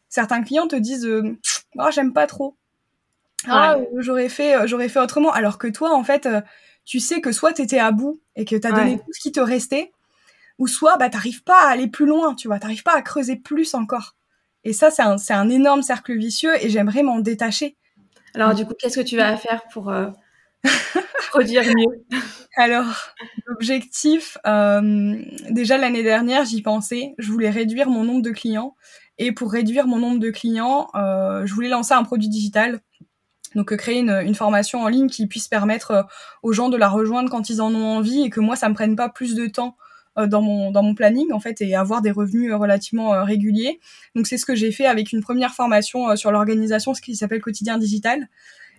certains 0.09 0.43
clients 0.43 0.69
te 0.69 0.77
disent 0.77 1.07
euh, 1.07 1.37
oh, 1.79 1.89
j'aime 1.91 2.13
pas 2.13 2.27
trop. 2.27 2.57
Ah, 3.49 3.79
j'aurais 3.97 4.29
fait, 4.29 4.69
j'aurais 4.69 4.91
fait 4.91 5.01
autrement. 5.01 5.33
Alors 5.33 5.57
que 5.57 5.67
toi, 5.67 5.95
en 5.95 6.05
fait, 6.05 6.29
tu 6.85 7.01
sais 7.01 7.23
que 7.23 7.33
soit 7.33 7.55
t'étais 7.55 7.79
à 7.79 7.91
bout 7.91 8.21
et 8.37 8.45
que 8.45 8.55
t'as 8.55 8.71
donné 8.71 8.99
tout 8.99 9.13
ce 9.13 9.21
qui 9.21 9.33
te 9.33 9.41
restait, 9.41 9.93
ou 10.59 10.67
soit 10.67 10.99
bah 10.99 11.09
t'arrives 11.09 11.43
pas 11.43 11.59
à 11.63 11.71
aller 11.71 11.87
plus 11.87 12.05
loin, 12.05 12.35
tu 12.35 12.49
vois, 12.49 12.59
t'arrives 12.59 12.83
pas 12.83 12.95
à 12.95 13.01
creuser 13.01 13.37
plus 13.37 13.73
encore. 13.73 14.15
Et 14.65 14.75
ça, 14.75 14.91
c'est 14.91 15.01
un, 15.01 15.17
un 15.31 15.49
énorme 15.49 15.81
cercle 15.81 16.15
vicieux 16.19 16.53
et 16.63 16.69
j'aimerais 16.69 17.03
m'en 17.03 17.19
détacher. 17.19 17.79
Alors, 18.35 18.55
du 18.55 18.67
coup, 18.67 18.75
qu'est-ce 18.79 19.01
que 19.01 19.07
tu 19.07 19.17
vas 19.17 19.35
faire 19.39 19.63
pour 19.73 19.91
produire 21.31 21.63
mieux 21.65 22.05
Alors, 22.57 23.15
l'objectif, 23.47 24.37
euh, 24.47 25.23
déjà 25.51 25.79
l'année 25.79 26.03
dernière, 26.03 26.45
j'y 26.45 26.63
pensais. 26.63 27.15
Je 27.19 27.31
voulais 27.31 27.51
réduire 27.51 27.89
mon 27.89 28.05
nombre 28.05 28.23
de 28.23 28.31
clients. 28.31 28.75
Et 29.19 29.33
pour 29.33 29.53
réduire 29.53 29.87
mon 29.87 29.99
nombre 29.99 30.19
de 30.19 30.31
clients, 30.31 30.89
euh, 30.95 31.47
je 31.47 31.55
voulais 31.55 31.69
lancer 31.69 31.95
un 31.95 32.03
produit 32.03 32.29
digital. 32.29 32.81
Donc, 33.55 33.73
euh, 33.73 33.77
créer 33.77 34.01
une, 34.01 34.35
formation 34.35 34.83
en 34.83 34.89
ligne 34.89 35.09
qui 35.09 35.27
puisse 35.27 35.49
permettre 35.49 36.07
aux 36.43 36.53
gens 36.53 36.69
de 36.69 36.77
la 36.77 36.89
rejoindre 36.89 37.31
quand 37.31 37.51
ils 37.51 37.61
en 37.61 37.75
ont 37.75 37.97
envie 37.97 38.23
et 38.23 38.31
que 38.31 38.41
moi, 38.41 38.57
ça 38.57 38.69
me 38.69 38.75
prenne 38.75 38.97
pas 38.97 39.09
plus 39.09 39.35
de 39.35 39.47
temps 39.47 39.77
dans 40.17 40.43
mon 40.43 40.73
dans 40.73 40.83
mon 40.83 40.95
planning 40.95 41.33
en 41.33 41.39
fait 41.39 41.63
et 41.63 41.77
avoir 41.77 42.03
des 42.03 42.11
revenus 42.11 42.53
relativement 42.53 43.25
réguliers. 43.25 43.81
Donc 44.17 44.27
c'est 44.27 44.39
ce 44.39 44.45
que 44.45 44.57
j'ai 44.57 44.73
fait 44.73 44.85
avec 44.85 45.13
une 45.13 45.23
première 45.23 45.55
formation 45.55 46.15
sur 46.17 46.33
l'organisation, 46.33 46.95
ce 46.95 47.01
qui 47.01 47.15
s'appelle 47.15 47.41
quotidien 47.41 47.79
digital. 47.79 48.29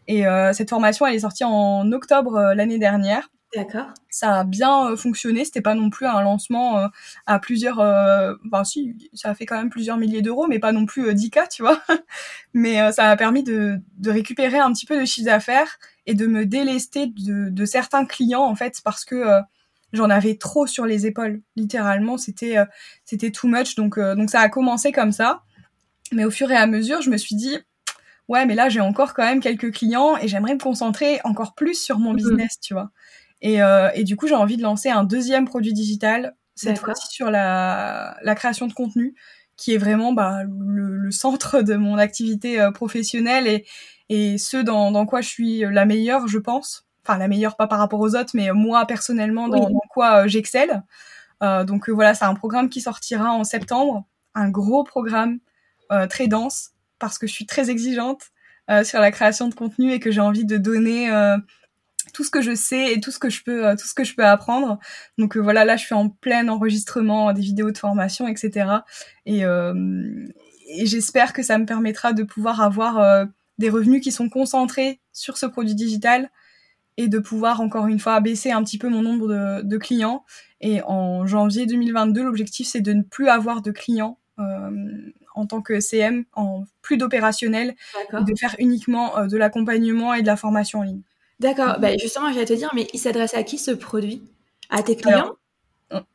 Et 0.08 0.26
euh, 0.26 0.54
cette 0.54 0.70
formation, 0.70 1.06
elle 1.06 1.16
est 1.16 1.20
sortie 1.20 1.43
en 1.43 1.91
octobre 1.91 2.36
euh, 2.36 2.54
l'année 2.54 2.80
dernière. 2.80 3.30
D'accord. 3.56 3.88
Ça 4.10 4.39
a 4.39 4.43
bien 4.43 4.91
euh, 4.91 4.95
fonctionné. 4.95 5.43
C'était 5.45 5.62
pas 5.62 5.76
non 5.76 5.89
plus 5.89 6.06
un 6.06 6.22
lancement 6.22 6.89
à 7.26 7.39
plusieurs. 7.39 7.80
Enfin, 7.80 8.64
si, 8.64 9.10
ça 9.14 9.30
a 9.30 9.36
fait 9.36 9.45
quand 9.45 9.58
même 9.58 9.70
plusieurs 9.70 9.97
milliers 9.97 10.22
d'euros, 10.22 10.47
mais 10.47 10.60
pas 10.60 10.72
non 10.72 10.86
plus 10.86 11.12
10K, 11.14 11.49
tu 11.49 11.62
vois. 11.62 11.82
mais 12.54 12.91
ça 12.91 13.04
m'a 13.04 13.18
permis 13.18 13.43
de, 13.43 13.80
de 13.97 14.12
récupérer 14.12 14.60
un 14.60 14.72
petit 14.72 14.86
peu 14.86 14.99
de 14.99 15.06
chiffre 15.06 15.26
d'affaires 15.26 15.80
et 16.06 16.14
de 16.14 16.28
me 16.28 16.45
délester 16.45 17.08
de, 17.08 17.49
de 17.49 17.66
certains 17.66 18.06
clients, 18.06 18.43
en 18.43 18.56
fait, 18.56 18.80
parce 18.84 19.04
que 19.04 19.26
j'en 19.91 20.10
avais 20.10 20.36
trop 20.36 20.66
sur 20.66 20.86
les 20.86 21.06
épaules. 21.06 21.41
Littéralement, 21.58 22.18
c'était 22.18 22.56
c'était 23.04 23.32
too 23.32 23.49
much. 23.49 23.76
Donc, 23.76 23.99
donc 23.99 24.30
ça 24.30 24.39
a 24.39 24.49
commencé 24.49 24.93
comme 24.93 25.12
ça. 25.12 25.43
Mais 26.14 26.26
au 26.26 26.32
fur 26.32 26.52
et 26.52 26.58
à 26.58 26.68
mesure, 26.68 27.02
je 27.02 27.10
me 27.10 27.18
suis 27.18 27.36
dit, 27.36 27.58
ouais, 28.32 28.46
mais 28.46 28.56
là, 28.56 28.70
j'ai 28.70 28.80
encore 28.80 29.14
quand 29.14 29.26
même 29.26 29.42
quelques 29.42 29.74
clients 29.74 30.16
et 30.16 30.28
j'aimerais 30.30 30.54
me 30.54 30.60
concentrer 30.60 31.20
encore 31.26 31.54
plus 31.54 31.76
sur 31.76 32.00
mon 32.00 32.12
mhm. 32.12 32.16
business, 32.16 32.60
tu 32.62 32.74
vois. 32.74 32.90
Et, 33.42 33.62
euh, 33.62 33.90
et 33.94 34.04
du 34.04 34.16
coup, 34.16 34.28
j'ai 34.28 34.36
envie 34.36 34.56
de 34.56 34.62
lancer 34.62 34.90
un 34.90 35.04
deuxième 35.04 35.46
produit 35.46 35.74
digital, 35.74 36.36
cette 36.56 36.80
fois-ci 36.80 37.08
sur 37.10 37.30
la, 37.30 38.18
la 38.22 38.36
création 38.36 38.68
de 38.68 38.74
contenu, 38.74 39.16
qui 39.58 39.74
est 39.74 39.78
vraiment 39.78 40.14
bah, 40.14 40.44
le, 40.44 40.96
le 40.96 41.12
centre 41.12 41.62
de 41.62 41.76
mon 41.76 41.98
activité 41.98 42.62
euh, 42.62 42.72
professionnelle 42.72 43.48
et, 43.48 43.66
et 44.10 44.38
ce 44.38 44.58
dans, 44.58 44.92
dans 44.92 45.06
quoi 45.06 45.22
je 45.22 45.28
suis 45.28 45.60
la 45.62 45.86
meilleure, 45.86 46.28
je 46.28 46.38
pense. 46.38 46.86
Enfin, 47.04 47.18
la 47.18 47.28
meilleure, 47.28 47.58
pas 47.58 47.68
par 47.68 47.80
rapport 47.80 48.00
aux 48.00 48.16
autres, 48.16 48.32
mais 48.36 48.52
moi, 48.54 48.86
personnellement, 48.86 49.50
dans, 49.50 49.70
dans 49.70 49.82
quoi 49.90 50.24
euh, 50.24 50.28
j'excelle. 50.28 50.84
Donc 51.66 51.90
voilà, 51.90 52.14
c'est 52.14 52.26
un 52.26 52.36
programme 52.36 52.70
qui 52.70 52.82
sortira 52.82 53.32
en 53.32 53.44
septembre, 53.44 54.06
un 54.36 54.50
gros 54.50 54.84
programme 54.84 55.40
très 56.08 56.28
dense 56.28 56.74
parce 57.02 57.18
que 57.18 57.28
je 57.28 57.34
suis 57.34 57.45
très 57.45 57.70
exigeante 57.70 58.32
euh, 58.70 58.86
sur 58.86 58.99
la 59.02 59.12
création 59.12 59.49
de 59.49 59.56
contenu 59.56 59.91
et 59.91 59.99
que 59.99 60.12
j'ai 60.12 60.22
envie 60.22 60.45
de 60.45 60.56
donner 60.56 61.12
euh, 61.12 61.38
tout 62.14 62.24
ce 62.24 62.30
que 62.30 62.41
je 62.41 62.56
sais 62.56 62.93
et 62.93 63.02
tout 63.02 63.12
ce 63.12 63.20
que 63.20 63.30
je 63.30 63.43
peux, 63.43 63.68
euh, 63.68 63.76
tout 63.76 63.88
ce 63.88 63.93
que 63.93 64.06
je 64.06 64.16
peux 64.16 64.24
apprendre. 64.24 64.80
Donc 65.18 65.36
voilà, 65.36 65.66
là 65.66 65.76
je 65.76 65.84
suis 65.84 65.95
en 65.95 66.08
plein 66.08 66.47
enregistrement 66.47 67.34
des 67.34 67.41
vidéos 67.41 67.72
de 67.72 67.78
formation, 67.78 68.28
etc. 68.28 68.68
Et, 69.26 69.43
j'espère 70.86 71.34
que 71.34 71.43
ça 71.43 71.58
me 71.58 71.66
permettra 71.66 72.14
de 72.14 72.24
pouvoir 72.24 72.62
avoir 72.62 73.26
des 73.58 73.70
revenus 73.70 74.02
qui 74.02 74.14
sont 74.14 74.30
concentrés 74.30 75.02
sur 75.12 75.38
ce 75.38 75.45
produit 75.45 75.76
digital 75.76 76.30
et 76.95 77.10
de 77.10 77.20
pouvoir 77.20 77.60
encore 77.60 77.88
une 77.88 77.99
fois 77.99 78.22
baisser 78.22 78.52
un 78.52 78.64
petit 78.64 78.78
peu 78.78 78.88
mon 78.88 79.02
nombre 79.02 79.62
de 79.64 79.78
clients. 79.78 80.24
Et 80.62 80.82
en 80.84 81.26
janvier 81.26 81.66
2022, 81.66 82.24
l'objectif 82.24 82.68
c'est 82.68 82.80
de 82.80 82.93
ne 82.93 83.02
plus 83.02 83.28
avoir 83.28 83.62
de 83.62 83.72
clients 83.72 84.18
en 85.36 85.46
tant 85.46 85.62
que 85.62 85.80
CM, 85.80 86.26
en 86.34 86.64
plus 86.82 86.98
d'opérationnel, 86.98 87.76
de 88.14 88.36
faire 88.40 88.56
uniquement 88.60 89.18
euh, 89.18 89.28
de 89.28 89.38
l'accompagnement 89.38 90.14
et 90.14 90.22
de 90.22 90.28
la 90.28 90.36
formation 90.36 90.80
en 90.80 90.84
ligne. 90.84 91.02
D'accord. 91.40 91.80
Bah, 91.80 91.98
justement, 91.98 92.32
j'allais 92.32 92.46
te 92.46 92.54
dire, 92.54 92.72
mais 92.76 92.88
il 92.94 93.00
s'adresse 93.00 93.34
à 93.34 93.44
qui 93.44 93.58
ce 93.58 93.72
produit? 93.72 94.24
À 94.70 94.84
tes 94.84 94.96
clients? 94.96 95.36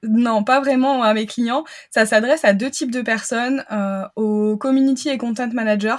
Non, 0.03 0.45
pas 0.45 0.61
vraiment 0.61 1.03
à 1.03 1.13
mes 1.15 1.27
clients. 1.27 1.65
Ça 1.91 2.07
s'adresse 2.07 2.45
à 2.45 2.53
deux 2.53 2.71
types 2.71 2.91
de 2.91 3.03
personnes, 3.03 3.65
euh, 3.71 4.03
aux 4.17 4.57
community 4.57 5.09
et 5.09 5.19
content 5.19 5.49
managers. 5.53 5.97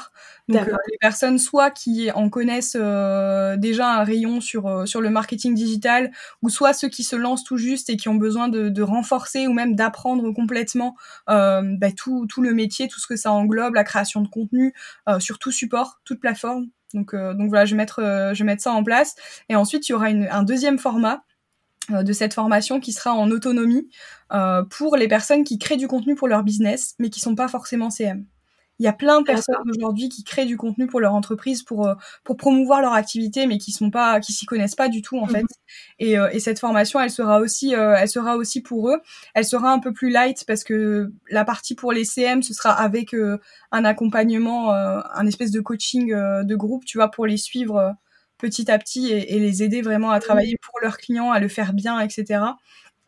Donc 0.47 0.67
euh, 0.67 0.77
les 0.89 0.97
personnes 0.99 1.37
soit 1.37 1.71
qui 1.71 2.09
en 2.11 2.29
connaissent 2.29 2.77
euh, 2.79 3.57
déjà 3.57 3.91
un 3.91 4.03
rayon 4.03 4.39
sur 4.39 4.67
euh, 4.67 4.85
sur 4.85 5.01
le 5.01 5.09
marketing 5.09 5.53
digital, 5.53 6.11
ou 6.41 6.49
soit 6.49 6.73
ceux 6.73 6.87
qui 6.87 7.03
se 7.03 7.15
lancent 7.15 7.43
tout 7.43 7.57
juste 7.57 7.89
et 7.89 7.97
qui 7.97 8.07
ont 8.09 8.15
besoin 8.15 8.47
de, 8.47 8.69
de 8.69 8.81
renforcer 8.81 9.47
ou 9.47 9.53
même 9.53 9.75
d'apprendre 9.75 10.31
complètement 10.31 10.95
euh, 11.29 11.61
bah, 11.77 11.91
tout 11.91 12.25
tout 12.27 12.41
le 12.41 12.53
métier, 12.53 12.87
tout 12.87 12.99
ce 12.99 13.07
que 13.07 13.17
ça 13.17 13.31
englobe, 13.31 13.75
la 13.75 13.83
création 13.83 14.21
de 14.21 14.27
contenu 14.27 14.73
sur 15.19 15.37
tout 15.39 15.51
support, 15.51 15.99
toute 16.05 16.19
plateforme. 16.21 16.67
Donc 16.93 17.13
donc 17.13 17.49
voilà, 17.49 17.65
je 17.65 17.71
vais 17.71 17.77
mettre 17.77 17.99
je 18.33 18.39
vais 18.39 18.45
mettre 18.45 18.63
ça 18.63 18.71
en 18.71 18.83
place. 18.83 19.15
Et 19.49 19.55
ensuite 19.55 19.89
il 19.89 19.91
y 19.91 19.95
aura 19.95 20.09
une, 20.09 20.27
un 20.31 20.43
deuxième 20.43 20.79
format 20.79 21.23
de 21.89 22.13
cette 22.13 22.33
formation 22.33 22.79
qui 22.79 22.91
sera 22.91 23.13
en 23.13 23.31
autonomie 23.31 23.89
pour 24.69 24.97
les 24.97 25.07
personnes 25.07 25.43
qui 25.43 25.57
créent 25.57 25.77
du 25.77 25.87
contenu 25.87 26.15
pour 26.15 26.27
leur 26.27 26.43
business, 26.43 26.95
mais 26.99 27.09
qui 27.09 27.19
sont 27.19 27.35
pas 27.35 27.47
forcément 27.47 27.89
CM. 27.89 28.25
Il 28.79 28.83
y 28.83 28.87
a 28.87 28.93
plein 28.93 29.21
de 29.21 29.25
personnes 29.25 29.55
aujourd'hui 29.75 30.07
qui 30.07 30.23
créent 30.23 30.45
du 30.45 30.55
contenu 30.55 30.85
pour 30.85 30.99
leur 30.99 31.15
entreprise, 31.15 31.63
pour 31.63 31.87
euh, 31.87 31.95
pour 32.23 32.37
promouvoir 32.37 32.79
leur 32.81 32.93
activité, 32.93 33.47
mais 33.47 33.57
qui 33.57 33.71
sont 33.71 33.89
pas, 33.89 34.19
qui 34.19 34.33
s'y 34.33 34.45
connaissent 34.45 34.75
pas 34.75 34.87
du 34.87 35.01
tout 35.01 35.17
en 35.17 35.25
fait. 35.25 35.41
Mhm. 35.41 35.47
Et, 35.99 36.19
euh, 36.19 36.29
et 36.31 36.39
cette 36.39 36.59
formation, 36.59 36.99
elle 36.99 37.09
sera 37.09 37.39
aussi, 37.39 37.75
euh, 37.75 37.95
elle 37.97 38.07
sera 38.07 38.37
aussi 38.37 38.61
pour 38.61 38.89
eux. 38.89 39.01
Elle 39.33 39.45
sera 39.45 39.71
un 39.71 39.79
peu 39.79 39.93
plus 39.93 40.09
light 40.09 40.43
parce 40.45 40.63
que 40.63 41.11
la 41.31 41.43
partie 41.43 41.73
pour 41.73 41.91
les 41.91 42.05
CM, 42.05 42.43
ce 42.43 42.53
sera 42.53 42.71
avec 42.71 43.15
un 43.71 43.85
accompagnement, 43.85 44.71
un 44.71 45.27
espèce 45.27 45.51
de 45.51 45.59
coaching 45.59 46.09
de 46.11 46.55
groupe, 46.55 46.85
tu 46.85 46.97
vois, 46.97 47.09
pour 47.09 47.25
les 47.25 47.37
suivre 47.37 47.95
petit 48.37 48.69
à 48.71 48.77
petit 48.77 49.11
et, 49.11 49.35
et, 49.35 49.39
les 49.39 49.63
aider 49.63 49.81
vraiment 49.81 50.11
à 50.11 50.19
travailler 50.19 50.57
pour 50.61 50.79
leurs 50.81 50.97
clients, 50.97 51.31
à 51.31 51.39
le 51.39 51.47
faire 51.47 51.73
bien, 51.73 51.99
etc. 51.99 52.41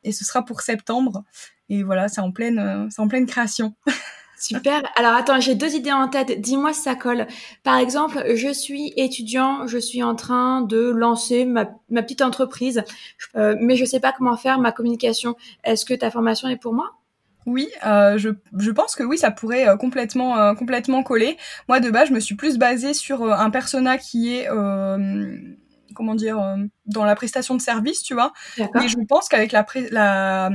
Et 0.04 0.12
ce 0.12 0.26
sera 0.26 0.44
pour 0.44 0.62
septembre. 0.62 1.24
Et 1.70 1.84
voilà, 1.84 2.08
c'est 2.10 2.22
en 2.22 2.32
pleine, 2.32 2.90
c'est 2.90 3.02
en 3.02 3.08
pleine 3.08 3.26
création. 3.26 3.76
Super. 4.40 4.90
Alors 4.96 5.14
attends, 5.14 5.42
j'ai 5.42 5.54
deux 5.54 5.76
idées 5.76 5.92
en 5.92 6.08
tête. 6.08 6.40
Dis-moi 6.40 6.72
si 6.72 6.82
ça 6.82 6.96
colle. 6.96 7.28
Par 7.64 7.78
exemple, 7.78 8.24
je 8.36 8.54
suis 8.54 8.94
étudiant, 8.96 9.68
je 9.68 9.78
suis 9.78 10.02
en 10.02 10.16
train 10.16 10.62
de 10.62 10.90
lancer 10.90 11.44
ma, 11.44 11.66
petite 11.66 12.22
entreprise, 12.22 12.84
euh, 13.36 13.58
mais 13.60 13.76
je 13.76 13.84
sais 13.84 14.00
pas 14.00 14.14
comment 14.14 14.38
faire 14.38 14.58
ma 14.60 14.72
communication. 14.72 15.36
Est-ce 15.66 15.86
que 15.86 15.94
ta 15.94 16.10
formation 16.10 16.48
est 16.48 16.56
pour 16.56 16.74
moi? 16.74 16.92
Oui, 17.46 17.70
euh, 17.86 18.18
je, 18.18 18.30
je, 18.58 18.72
pense 18.72 18.96
que 18.96 19.04
oui, 19.04 19.18
ça 19.18 19.32
pourrait 19.32 19.68
euh, 19.68 19.78
complètement 19.78 20.54
complètement 20.56 21.04
coller. 21.04 21.38
Moi 21.68 21.80
de 21.80 21.90
base, 21.90 22.10
je 22.10 22.14
me 22.14 22.20
suis 22.20 22.36
plus 22.36 22.58
basée 22.58 22.94
sur 22.94 23.32
un 23.32 23.50
persona 23.50 23.98
qui 23.98 24.36
est 24.36 24.48
comment 26.00 26.16
dire, 26.16 26.40
euh, 26.40 26.56
dans 26.86 27.04
la 27.04 27.14
prestation 27.14 27.56
de 27.56 27.62
service, 27.62 28.04
tu 28.04 28.14
vois. 28.14 28.32
Mais 28.58 28.88
je 28.88 28.98
pense 29.08 29.28
qu'avec 29.28 29.52
la, 29.52 29.66
la, 29.92 30.50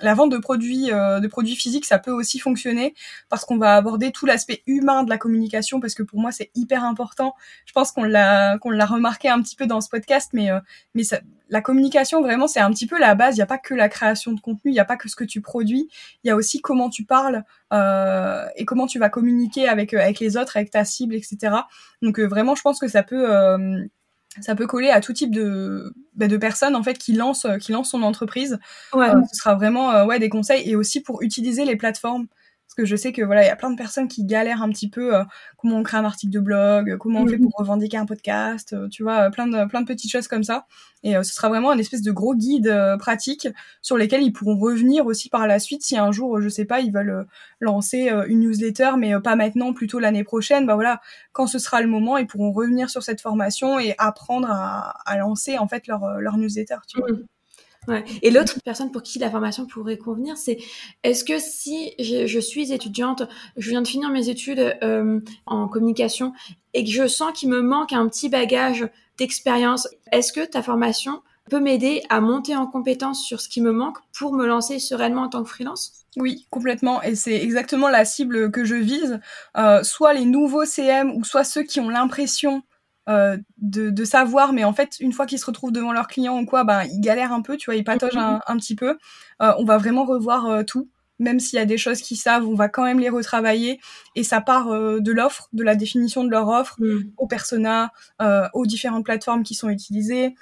la, 0.00 0.14
vente 0.14 0.32
de 0.32 0.38
produits, 0.38 0.92
euh, 0.92 1.20
de 1.20 1.28
produits 1.28 1.54
physiques, 1.54 1.86
ça 1.86 2.00
peut 2.00 2.10
aussi 2.10 2.40
fonctionner 2.40 2.94
parce 3.28 3.44
qu'on 3.44 3.56
va 3.56 3.76
aborder 3.76 4.10
tout 4.10 4.26
l'aspect 4.26 4.64
humain 4.66 5.04
de 5.04 5.10
la 5.10 5.16
communication 5.16 5.78
parce 5.78 5.94
que 5.94 6.02
pour 6.02 6.18
moi 6.18 6.32
c'est 6.32 6.50
hyper 6.56 6.82
important. 6.82 7.34
Je 7.66 7.72
pense 7.72 7.92
qu'on 7.92 8.02
l'a 8.02 8.58
qu'on 8.58 8.70
l'a 8.70 8.86
remarqué 8.86 9.28
un 9.28 9.40
petit 9.42 9.54
peu 9.54 9.66
dans 9.66 9.80
ce 9.80 9.88
podcast, 9.88 10.30
mais 10.32 10.50
euh, 10.50 10.58
mais 10.94 11.04
ça, 11.04 11.20
la 11.50 11.60
communication 11.60 12.22
vraiment 12.22 12.48
c'est 12.48 12.60
un 12.60 12.70
petit 12.70 12.86
peu 12.86 12.98
la 12.98 13.14
base. 13.14 13.36
Il 13.36 13.38
n'y 13.38 13.42
a 13.42 13.46
pas 13.46 13.58
que 13.58 13.74
la 13.74 13.88
création 13.88 14.32
de 14.32 14.40
contenu, 14.40 14.70
il 14.70 14.74
n'y 14.74 14.80
a 14.80 14.84
pas 14.84 14.96
que 14.96 15.08
ce 15.08 15.16
que 15.16 15.24
tu 15.24 15.40
produis, 15.40 15.88
il 16.24 16.28
y 16.28 16.30
a 16.30 16.36
aussi 16.36 16.60
comment 16.60 16.88
tu 16.88 17.04
parles 17.04 17.44
euh, 17.72 18.46
et 18.56 18.64
comment 18.64 18.86
tu 18.86 18.98
vas 18.98 19.10
communiquer 19.10 19.68
avec 19.68 19.92
avec 19.92 20.20
les 20.20 20.36
autres, 20.36 20.56
avec 20.56 20.70
ta 20.70 20.84
cible, 20.84 21.14
etc. 21.14 21.54
Donc 22.02 22.18
vraiment, 22.18 22.54
je 22.54 22.62
pense 22.62 22.78
que 22.78 22.88
ça 22.88 23.02
peut 23.02 23.28
ça 24.38 24.54
peut 24.54 24.66
coller 24.66 24.90
à 24.90 25.00
tout 25.00 25.12
type 25.12 25.34
de, 25.34 25.92
bah, 26.14 26.28
de 26.28 26.36
personnes 26.36 26.76
en 26.76 26.82
fait 26.82 26.96
qui 26.96 27.12
lancent 27.12 27.46
qui 27.60 27.72
lancent 27.72 27.90
son 27.90 28.02
entreprise. 28.02 28.58
Ouais. 28.92 29.10
Euh, 29.10 29.20
ce 29.32 29.38
sera 29.38 29.54
vraiment 29.54 29.90
euh, 29.90 30.04
ouais 30.04 30.18
des 30.18 30.28
conseils 30.28 30.68
et 30.68 30.76
aussi 30.76 31.00
pour 31.00 31.22
utiliser 31.22 31.64
les 31.64 31.76
plateformes 31.76 32.26
parce 32.70 32.76
que 32.76 32.84
je 32.84 32.94
sais 32.94 33.12
que 33.12 33.22
voilà, 33.22 33.42
il 33.42 33.46
y 33.48 33.50
a 33.50 33.56
plein 33.56 33.72
de 33.72 33.76
personnes 33.76 34.06
qui 34.06 34.24
galèrent 34.24 34.62
un 34.62 34.68
petit 34.68 34.88
peu 34.88 35.16
euh, 35.16 35.24
comment 35.56 35.78
on 35.78 35.82
crée 35.82 35.96
un 35.96 36.04
article 36.04 36.32
de 36.32 36.38
blog, 36.38 36.98
comment 36.98 37.22
on 37.22 37.26
fait 37.26 37.36
mhm. 37.36 37.42
pour 37.42 37.54
revendiquer 37.58 37.96
un 37.96 38.06
podcast, 38.06 38.74
euh, 38.74 38.88
tu 38.88 39.02
vois, 39.02 39.28
plein 39.30 39.48
de 39.48 39.68
plein 39.68 39.80
de 39.80 39.86
petites 39.86 40.12
choses 40.12 40.28
comme 40.28 40.44
ça. 40.44 40.66
Et 41.02 41.16
euh, 41.16 41.24
ce 41.24 41.34
sera 41.34 41.48
vraiment 41.48 41.72
un 41.72 41.78
espèce 41.78 42.02
de 42.02 42.12
gros 42.12 42.32
guide 42.36 42.72
pratique 43.00 43.48
sur 43.82 43.96
lesquels 43.96 44.22
ils 44.22 44.32
pourront 44.32 44.56
revenir 44.56 45.04
aussi 45.06 45.28
par 45.28 45.48
la 45.48 45.58
suite 45.58 45.82
si 45.82 45.98
un 45.98 46.12
jour, 46.12 46.40
je 46.40 46.48
sais 46.48 46.64
pas, 46.64 46.78
ils 46.78 46.92
veulent 46.92 47.26
lancer 47.58 48.08
une 48.28 48.38
newsletter, 48.38 48.92
mais 48.96 49.18
pas 49.18 49.34
maintenant, 49.34 49.72
plutôt 49.72 49.98
l'année 49.98 50.22
prochaine. 50.22 50.64
Bah 50.64 50.74
voilà, 50.76 51.00
quand 51.32 51.48
ce 51.48 51.58
sera 51.58 51.80
le 51.80 51.88
moment, 51.88 52.18
ils 52.18 52.28
pourront 52.28 52.52
revenir 52.52 52.88
sur 52.88 53.02
cette 53.02 53.20
formation 53.20 53.80
et 53.80 53.96
apprendre 53.98 54.48
à, 54.48 54.94
à 55.06 55.18
lancer 55.18 55.58
en 55.58 55.66
fait 55.66 55.88
leur 55.88 56.20
leur 56.20 56.36
newsletter. 56.36 56.76
Tu 56.86 57.00
vois. 57.00 57.10
Mhm. 57.10 57.26
Et 58.22 58.30
l'autre 58.30 58.58
personne 58.64 58.92
pour 58.92 59.02
qui 59.02 59.18
la 59.18 59.30
formation 59.30 59.66
pourrait 59.66 59.96
convenir, 59.96 60.36
c'est 60.36 60.58
est-ce 61.02 61.24
que 61.24 61.38
si 61.38 61.94
je, 61.98 62.26
je, 62.26 62.38
suis 62.38 62.72
étudiante, 62.72 63.22
je 63.56 63.70
viens 63.70 63.82
de 63.82 63.88
finir 63.88 64.10
mes 64.10 64.28
études 64.28 64.76
euh, 64.82 65.20
en 65.46 65.66
communication 65.66 66.32
et 66.74 66.84
que 66.84 66.90
je 66.90 67.06
sens 67.06 67.32
qu'il 67.32 67.48
me 67.48 67.62
manque 67.62 67.92
un 67.92 68.06
petit 68.08 68.28
bagage 68.28 68.88
d'expérience, 69.18 69.88
est-ce 70.12 70.32
que 70.32 70.44
ta 70.44 70.62
formation 70.62 71.22
peut 71.50 71.60
m'aider 71.60 72.02
à 72.10 72.20
monter 72.20 72.54
en 72.54 72.66
compétence 72.66 73.24
sur 73.24 73.40
ce 73.40 73.48
qui 73.48 73.60
me 73.60 73.72
manque 73.72 73.98
pour 74.16 74.32
me 74.32 74.46
lancer 74.46 74.78
sereinement 74.78 75.22
en 75.22 75.28
tant 75.28 75.42
que 75.42 75.48
freelance? 75.48 76.06
Oui, 76.16 76.46
complètement. 76.50 77.02
Et 77.02 77.14
c'est 77.14 77.40
exactement 77.42 77.88
la 77.88 78.04
cible 78.04 78.50
que 78.50 78.64
je 78.64 78.74
vise. 78.74 79.20
Euh, 79.56 79.82
soit 79.82 80.12
les 80.12 80.24
nouveaux 80.24 80.64
CM 80.64 81.12
ou 81.12 81.24
soit 81.24 81.44
ceux 81.44 81.62
qui 81.62 81.80
ont 81.80 81.88
l'impression 81.88 82.62
euh, 83.08 83.38
de, 83.58 84.04
savoir, 84.04 84.52
mais 84.52 84.64
en 84.64 84.72
fait, 84.72 84.98
une 85.00 85.12
fois 85.12 85.26
qu'ils 85.26 85.38
se 85.38 85.46
retrouvent 85.46 85.72
devant 85.72 85.92
leurs 85.92 86.06
clients 86.06 86.38
ou 86.38 86.46
quoi, 86.46 86.64
ben, 86.64 86.84
ils 86.84 87.00
galèrent 87.00 87.32
un 87.32 87.42
peu, 87.42 87.56
tu 87.56 87.66
vois, 87.66 87.76
ils 87.76 87.84
patogent 87.84 88.16
un, 88.16 88.40
un 88.46 88.56
petit 88.56 88.76
peu. 88.76 88.98
Euh, 89.42 89.52
on 89.58 89.64
va 89.64 89.78
vraiment 89.78 90.04
revoir 90.04 90.46
euh, 90.46 90.62
tout. 90.62 90.88
Même 91.18 91.38
s'il 91.38 91.58
y 91.58 91.62
a 91.62 91.66
des 91.66 91.76
choses 91.76 92.00
qu'ils 92.00 92.16
savent, 92.16 92.46
on 92.46 92.54
va 92.54 92.68
quand 92.68 92.84
même 92.84 92.98
les 92.98 93.10
retravailler. 93.10 93.78
Et 94.16 94.24
ça 94.24 94.40
part 94.40 94.70
de 94.70 95.12
l'offre, 95.12 95.48
de 95.52 95.62
la 95.62 95.74
définition 95.74 96.24
de 96.24 96.30
leur 96.30 96.48
offre, 96.48 96.76
mm. 96.78 97.12
aux 97.18 97.26
personas, 97.26 97.90
aux 98.54 98.64
différentes 98.64 99.04
plateformes 99.04 99.42
qui 99.42 99.54
sont 99.54 99.68
utilisées, 99.68 100.34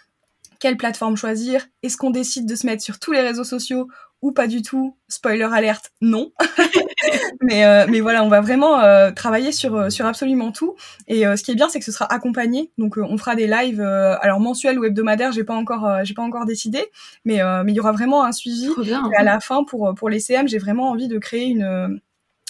quelle 0.60 0.76
plateforme 0.76 1.16
choisir? 1.16 1.66
Est-ce 1.82 1.96
qu'on 1.96 2.10
décide 2.10 2.46
de 2.46 2.54
se 2.54 2.66
mettre 2.66 2.82
sur 2.82 2.98
tous 2.98 3.12
les 3.12 3.20
réseaux 3.20 3.44
sociaux 3.44 3.88
ou 4.22 4.32
pas 4.32 4.46
du 4.46 4.62
tout? 4.62 4.96
Spoiler 5.08 5.48
alerte, 5.52 5.92
non. 6.00 6.32
mais 7.42 7.64
euh, 7.64 7.86
mais 7.88 8.00
voilà, 8.00 8.24
on 8.24 8.28
va 8.28 8.40
vraiment 8.40 8.80
euh, 8.80 9.10
travailler 9.10 9.52
sur 9.52 9.76
euh, 9.76 9.90
sur 9.90 10.06
absolument 10.06 10.52
tout. 10.52 10.74
Et 11.06 11.24
ce 11.24 11.42
qui 11.42 11.52
est 11.52 11.54
bien, 11.54 11.68
c'est 11.68 11.78
que 11.78 11.84
ce 11.84 11.92
sera 11.92 12.12
accompagné. 12.12 12.70
Donc 12.78 12.96
on 12.96 13.16
fera 13.18 13.34
des 13.34 13.46
lives, 13.46 13.80
alors 13.80 14.40
mensuels 14.40 14.78
ou 14.78 14.84
hebdomadaires, 14.84 15.32
j'ai 15.32 15.44
pas 15.44 15.54
encore 15.54 16.04
j'ai 16.04 16.14
pas 16.14 16.22
encore 16.22 16.46
décidé, 16.46 16.84
mais 17.24 17.40
mais 17.64 17.72
il 17.72 17.76
y 17.76 17.80
aura 17.80 17.92
vraiment 17.92 18.24
un 18.24 18.32
suivi. 18.32 18.68
Et 18.82 19.16
à 19.16 19.22
la 19.22 19.40
fin, 19.40 19.64
pour 19.64 19.94
pour 19.94 20.08
les 20.08 20.20
CM, 20.20 20.48
j'ai 20.48 20.58
vraiment 20.58 20.90
envie 20.90 21.08
de 21.08 21.18
créer 21.18 21.46
une 21.46 22.00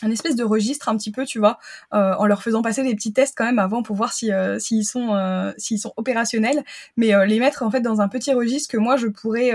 un 0.03 0.11
espèce 0.11 0.37
de 0.37 0.45
registre 0.45 0.89
un 0.89 0.97
petit 0.97 1.11
peu, 1.11 1.25
tu 1.25 1.39
vois, 1.39 1.59
euh, 1.93 2.15
en 2.19 2.27
leur 2.27 2.43
faisant 2.43 2.63
passer 2.63 2.83
des 2.83 2.95
petits 2.95 3.13
tests 3.13 3.35
quand 3.37 3.45
même 3.45 3.59
avant 3.59 3.83
pour 3.83 3.97
voir 3.97 4.13
si 4.13 4.33
euh, 4.33 4.59
s'ils 4.59 4.85
sont 4.85 5.15
euh, 5.15 5.53
s'ils 5.59 5.79
sont 5.79 5.93
opérationnels, 5.97 6.65
mais 6.97 7.13
les 7.27 7.41
mettre 7.41 7.63
en 7.63 7.71
fait 7.71 7.81
dans 7.81 8.01
un 8.01 8.09
petit 8.09 8.33
registre 8.33 8.71
que 8.71 8.77
moi 8.77 8.97
je 8.97 9.09
pourrais 9.09 9.53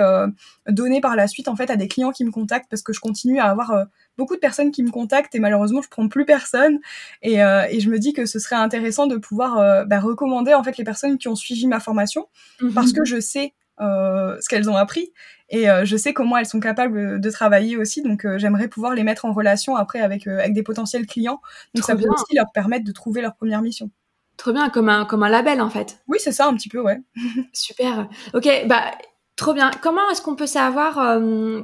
donner 0.67 1.01
par 1.01 1.15
la 1.15 1.27
suite 1.27 1.47
en 1.47 1.55
fait 1.55 1.69
à 1.69 1.75
des 1.75 1.87
clients 1.87 2.11
qui 2.11 2.25
me 2.25 2.31
contactent 2.31 2.69
parce 2.69 2.81
que 2.81 2.93
je 2.93 2.99
continue 2.99 3.39
à 3.39 3.45
avoir 3.45 3.85
beaucoup 4.17 4.35
de 4.35 4.39
personnes 4.39 4.71
qui 4.71 4.83
me 4.83 4.91
contactent 4.91 5.35
et 5.35 5.39
malheureusement 5.39 5.81
je 5.81 5.89
prends 5.89 6.07
plus 6.07 6.25
personne 6.25 6.79
et, 7.21 7.35
et 7.37 7.79
je 7.79 7.89
me 7.89 7.97
dis 7.97 8.13
que 8.13 8.25
ce 8.25 8.39
serait 8.39 8.55
intéressant 8.55 9.07
de 9.07 9.17
pouvoir 9.17 9.85
bah, 9.87 9.99
recommander 9.99 10.53
en 10.53 10.63
fait 10.63 10.77
les 10.77 10.83
personnes 10.83 11.17
qui 11.17 11.27
ont 11.27 11.35
suivi 11.35 11.67
ma 11.67 11.79
formation 11.79 12.27
mhm. 12.61 12.73
parce 12.73 12.93
que 12.93 13.05
je 13.05 13.19
sais 13.19 13.53
ce 13.79 14.47
qu'elles 14.49 14.69
ont 14.69 14.75
appris 14.77 15.11
et 15.53 15.69
euh, 15.69 15.85
je 15.85 15.95
sais 15.95 16.13
comment 16.13 16.35
elles 16.35 16.47
sont 16.47 16.59
capables 16.59 17.21
de 17.21 17.29
travailler 17.29 17.77
aussi, 17.77 18.01
donc 18.01 18.25
euh, 18.25 18.39
j'aimerais 18.39 18.67
pouvoir 18.67 18.95
les 18.95 19.03
mettre 19.03 19.25
en 19.25 19.33
relation 19.33 19.75
après 19.75 19.99
avec, 19.99 20.25
euh, 20.25 20.39
avec 20.39 20.53
des 20.53 20.63
potentiels 20.63 21.05
clients. 21.05 21.41
Donc 21.75 21.83
ça 21.83 21.95
peut 21.95 22.07
aussi 22.09 22.35
leur 22.35 22.51
permettre 22.51 22.85
de 22.85 22.91
trouver 22.91 23.21
leur 23.21 23.35
première 23.35 23.61
mission. 23.61 23.91
Trop 24.35 24.51
bien, 24.51 24.69
comme 24.69 24.89
un, 24.89 25.05
comme 25.05 25.21
un 25.21 25.29
label 25.29 25.61
en 25.61 25.69
fait. 25.69 26.01
Oui, 26.07 26.17
c'est 26.19 26.31
ça 26.31 26.47
un 26.47 26.55
petit 26.55 26.69
peu, 26.69 26.81
ouais. 26.81 26.99
Super. 27.53 28.09
Ok, 28.33 28.49
bah 28.65 28.91
trop 29.35 29.53
bien. 29.53 29.71
Comment 29.81 30.09
est-ce 30.11 30.21
qu'on 30.21 30.35
peut 30.35 30.47
savoir 30.47 31.19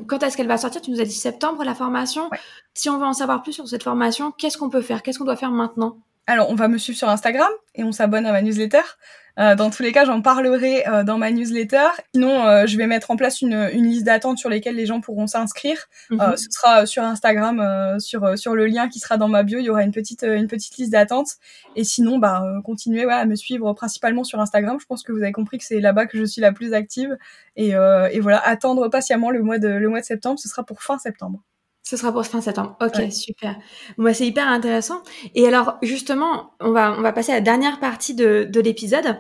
quand 0.08 0.24
est-ce 0.24 0.36
qu'elle 0.38 0.48
va 0.48 0.58
sortir? 0.58 0.82
Tu 0.82 0.92
nous 0.92 1.02
as 1.02 1.06
dit 1.06 1.12
septembre 1.12 1.64
la 1.64 1.76
formation. 1.76 2.30
Si 2.74 2.90
on 2.90 2.98
veut 2.98 3.06
en 3.06 3.14
savoir 3.14 3.42
plus 3.44 3.54
sur 3.54 3.68
cette 3.68 3.84
formation, 3.84 4.32
qu'est-ce 4.32 4.58
qu'on 4.58 4.70
peut 4.70 4.82
faire? 4.82 5.04
Qu'est-ce 5.04 5.20
qu'on 5.20 5.26
doit 5.26 5.36
faire 5.36 5.52
maintenant? 5.52 5.98
Alors, 6.30 6.52
on 6.52 6.56
va 6.56 6.68
me 6.68 6.78
suivre 6.78 6.98
sur 6.98 7.10
Instagram 7.10 7.50
et 7.74 7.84
on 7.84 7.92
s'abonne 7.92 8.28
à 8.28 8.32
ma 8.32 8.44
newsletter. 8.44 8.84
Euh, 9.40 9.56
dans 9.56 9.72
tous 9.72 9.82
les 9.82 9.92
cas, 9.92 10.06
j'en 10.06 10.22
parlerai 10.22 10.88
euh, 10.88 11.04
dans 11.04 11.18
ma 11.18 11.32
newsletter. 11.32 11.88
Sinon, 12.14 12.46
euh, 12.46 12.68
je 12.68 12.78
vais 12.78 12.86
mettre 12.86 13.10
en 13.10 13.16
place 13.16 13.42
une, 13.42 13.68
une 13.74 13.86
liste 13.86 14.06
d'attente 14.06 14.38
sur 14.38 14.48
lesquelles 14.48 14.76
les 14.76 14.86
gens 14.86 15.02
pourront 15.02 15.26
s'inscrire. 15.26 15.88
Mhm. 16.12 16.38
ce 16.38 16.48
sera 16.52 16.86
sur 16.86 17.02
Instagram, 17.02 18.00
sur 18.00 18.38
sur 18.38 18.54
le 18.54 18.68
lien 18.68 18.90
qui 18.90 19.00
sera 19.00 19.18
dans 19.18 19.28
ma 19.28 19.42
bio. 19.42 19.58
Il 19.58 19.66
y 19.66 19.70
aura 19.72 19.82
une 19.82 19.92
petite 19.92 20.22
une 20.22 20.48
petite 20.48 20.78
liste 20.78 20.92
d'attente. 20.92 21.30
Et 21.76 21.84
sinon, 21.84 22.20
bah 22.20 22.44
continuez 22.64 23.08
ouais, 23.08 23.14
à 23.14 23.26
me 23.26 23.36
suivre 23.36 23.74
principalement 23.74 24.24
sur 24.24 24.40
Instagram. 24.40 24.78
Je 24.80 24.86
pense 24.86 25.02
que 25.02 25.12
vous 25.12 25.24
avez 25.24 25.32
compris 25.32 25.58
que 25.58 25.64
c'est 25.64 25.80
là-bas 25.80 26.06
que 26.06 26.20
je 26.20 26.26
suis 26.26 26.42
la 26.42 26.52
plus 26.52 26.74
active. 26.74 27.18
Et, 27.56 27.70
et 27.70 28.20
voilà, 28.20 28.40
attendre 28.46 28.88
patiemment 28.90 29.32
le 29.32 29.42
mois 29.42 29.58
de 29.58 29.70
le 29.70 29.90
mois 29.90 30.02
de 30.02 30.06
septembre. 30.06 30.38
Ce 30.38 30.48
sera 30.48 30.64
pour 30.64 30.84
fin 30.84 31.00
septembre. 31.00 31.42
Ce 31.90 31.98
sera 31.98 32.12
pour 32.12 32.24
fin 32.24 32.40
septembre. 32.40 32.78
Ok, 32.84 33.12
super. 33.12 33.56
Bon, 33.98 34.04
bah, 34.04 34.14
c'est 34.14 34.28
hyper 34.28 34.48
intéressant. 34.48 35.02
Et 35.34 35.48
alors, 35.48 35.80
justement, 35.82 36.52
on 36.60 36.70
va, 36.70 36.94
on 36.96 37.02
va 37.02 37.12
passer 37.12 37.32
à 37.32 37.36
la 37.36 37.42
dernière 37.42 37.80
partie 37.80 38.14
de, 38.14 38.48
de 38.48 38.62
l'épisode. 38.62 39.18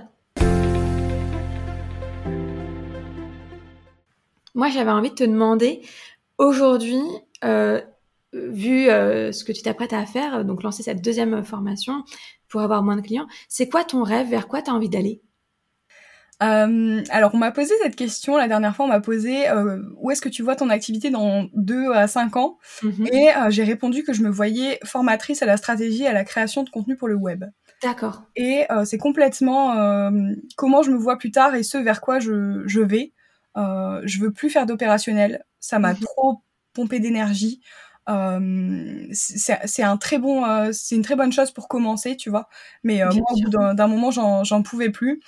Moi, 4.53 4.69
j'avais 4.69 4.91
envie 4.91 5.09
de 5.09 5.15
te 5.15 5.23
demander, 5.23 5.81
aujourd'hui, 6.37 7.01
euh, 7.43 7.81
vu 8.33 8.87
euh, 8.87 9.31
ce 9.31 9.43
que 9.43 9.51
tu 9.51 9.63
t'apprêtes 9.63 9.93
à 9.93 10.05
faire, 10.05 10.45
donc 10.45 10.61
lancer 10.61 10.83
cette 10.83 11.03
deuxième 11.03 11.43
formation 11.43 12.03
pour 12.49 12.61
avoir 12.61 12.83
moins 12.83 12.97
de 12.97 13.01
clients, 13.01 13.25
c'est 13.47 13.67
quoi 13.67 13.83
ton 13.83 14.03
rêve? 14.03 14.29
Vers 14.29 14.47
quoi 14.47 14.61
tu 14.61 14.69
as 14.69 14.75
envie 14.75 14.89
d'aller? 14.89 15.23
Euh, 16.41 17.03
alors, 17.09 17.31
on 17.33 17.37
m'a 17.37 17.51
posé 17.51 17.73
cette 17.81 17.95
question 17.95 18.37
la 18.37 18.47
dernière 18.47 18.75
fois. 18.75 18.85
On 18.85 18.89
m'a 18.89 19.01
posé 19.01 19.49
euh, 19.49 19.81
où 19.97 20.11
est-ce 20.11 20.21
que 20.21 20.29
tu 20.29 20.41
vois 20.41 20.55
ton 20.55 20.69
activité 20.69 21.09
dans 21.09 21.47
deux 21.53 21.91
à 21.91 22.07
cinq 22.07 22.37
ans? 22.37 22.57
Mhm. 22.81 23.07
Et 23.11 23.29
euh, 23.35 23.49
j'ai 23.49 23.63
répondu 23.63 24.03
que 24.03 24.13
je 24.13 24.23
me 24.23 24.29
voyais 24.29 24.79
formatrice 24.85 25.41
à 25.41 25.45
la 25.45 25.57
stratégie 25.57 26.03
et 26.03 26.07
à 26.07 26.13
la 26.13 26.23
création 26.23 26.63
de 26.63 26.69
contenu 26.69 26.95
pour 26.95 27.07
le 27.07 27.15
web. 27.15 27.45
D'accord. 27.83 28.23
Et 28.35 28.65
c'est 28.83 28.97
complètement 28.97 30.11
comment 30.57 30.83
je 30.83 30.91
me 30.91 30.97
vois 30.97 31.17
plus 31.17 31.31
tard 31.31 31.55
et 31.55 31.63
ce 31.63 31.77
vers 31.77 32.01
quoi 32.01 32.19
je, 32.19 32.63
je 32.65 32.81
vais. 32.81 33.13
Je 33.55 34.19
veux 34.19 34.31
plus 34.31 34.49
faire 34.49 34.65
d'opérationnel. 34.65 35.45
Ça 35.61 35.79
m'a 35.79 35.93
mhm. 35.93 35.99
trop 35.99 36.41
pompé 36.73 36.99
d'énergie. 36.99 37.61
Euh, 38.09 39.07
c'est 39.11 39.83
un 39.83 39.97
très 39.97 40.17
bon, 40.17 40.43
euh, 40.43 40.71
c'est 40.73 40.95
une 40.95 41.03
très 41.03 41.15
bonne 41.15 41.31
chose 41.31 41.51
pour 41.51 41.67
commencer, 41.67 42.17
tu 42.17 42.29
vois. 42.29 42.49
Mais 42.83 43.01
moi, 43.03 43.25
au 43.31 43.41
bout 43.41 43.49
d'un 43.49 43.87
moment, 43.87 44.11
j'en 44.11 44.61
pouvais 44.61 44.89
plus. 44.89 45.21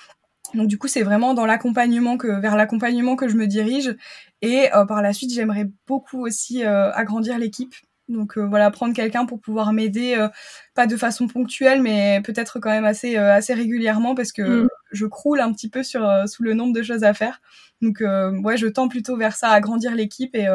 Donc 0.53 0.67
du 0.67 0.77
coup, 0.77 0.87
c'est 0.87 1.03
vraiment 1.03 1.33
dans 1.33 1.45
l'accompagnement 1.45 2.17
que 2.17 2.27
vers 2.39 2.55
l'accompagnement 2.55 3.15
que 3.15 3.27
je 3.27 3.35
me 3.35 3.47
dirige. 3.47 3.95
Et 4.41 4.69
par 4.87 5.01
la 5.01 5.13
suite, 5.13 5.33
j'aimerais 5.33 5.69
beaucoup 5.87 6.25
aussi 6.25 6.63
agrandir 6.63 7.37
l'équipe. 7.37 7.73
Donc 8.09 8.37
voilà, 8.37 8.71
prendre 8.71 8.93
quelqu'un 8.93 9.25
pour 9.25 9.39
pouvoir 9.39 9.71
m'aider, 9.73 10.27
pas 10.73 10.87
de 10.87 10.97
façon 10.97 11.27
ponctuelle, 11.27 11.81
mais 11.81 12.21
peut-être 12.23 12.59
quand 12.59 12.69
même 12.69 12.85
assez 12.85 13.15
assez 13.15 13.53
régulièrement 13.53 14.15
parce 14.15 14.31
que 14.31 14.63
mm. 14.63 14.67
je 14.91 15.05
croule 15.05 15.39
un 15.39 15.53
petit 15.53 15.69
peu 15.69 15.83
sur 15.83 16.09
sous 16.27 16.43
le 16.43 16.53
nombre 16.53 16.73
de 16.73 16.83
choses 16.83 17.03
à 17.03 17.13
faire. 17.13 17.41
Donc 17.81 18.01
ouais, 18.01 18.57
je 18.57 18.67
tends 18.67 18.87
plutôt 18.87 19.17
vers 19.17 19.35
ça, 19.35 19.49
agrandir 19.49 19.95
l'équipe 19.95 20.35
et 20.35 20.47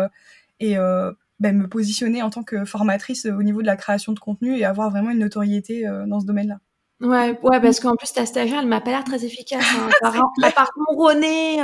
et 0.60 0.76
ben, 1.38 1.56
me 1.56 1.68
positionner 1.68 2.22
en 2.22 2.30
tant 2.30 2.42
que 2.42 2.64
formatrice 2.64 3.26
au 3.26 3.42
niveau 3.42 3.62
de 3.62 3.66
la 3.66 3.76
création 3.76 4.12
de 4.12 4.18
contenu 4.18 4.58
et 4.58 4.64
avoir 4.64 4.90
vraiment 4.90 5.10
une 5.10 5.20
notoriété 5.20 5.86
dans 6.06 6.20
ce 6.20 6.26
domaine-là. 6.26 6.58
Ouais, 7.00 7.38
ouais, 7.42 7.60
parce 7.60 7.78
qu'en 7.78 7.94
plus 7.94 8.12
ta 8.12 8.24
stagiaire, 8.24 8.60
elle 8.60 8.68
m'a 8.68 8.80
pas 8.80 8.90
l'air 8.90 9.04
très 9.04 9.24
efficace. 9.24 9.64
Hein. 10.02 10.20
À 10.42 10.50
part 10.50 10.70
ronronner 10.88 11.62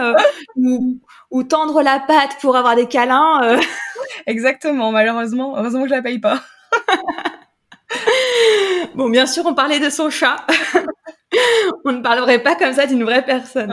ou, 0.57 1.01
ou, 1.31 1.43
tendre 1.43 1.83
la 1.83 2.01
patte 2.01 2.39
pour 2.41 2.57
avoir 2.57 2.77
des 2.77 2.87
câlins. 2.87 3.59
Exactement, 4.27 4.93
malheureusement. 4.93 5.57
Heureusement 5.57 5.83
que 5.83 5.89
je 5.89 5.95
la 5.95 6.03
paye 6.03 6.19
pas. 6.19 6.43
bon, 8.95 9.09
bien 9.09 9.27
sûr, 9.27 9.45
on 9.47 9.55
parlait 9.55 9.81
de 9.81 9.91
son 9.91 10.11
chat. 10.11 10.37
on 11.85 11.93
ne 11.93 12.03
parlerait 12.03 12.43
pas 12.43 12.55
comme 12.55 12.75
ça 12.75 12.87
d'une 12.87 13.05
vraie 13.05 13.25
personne. 13.25 13.71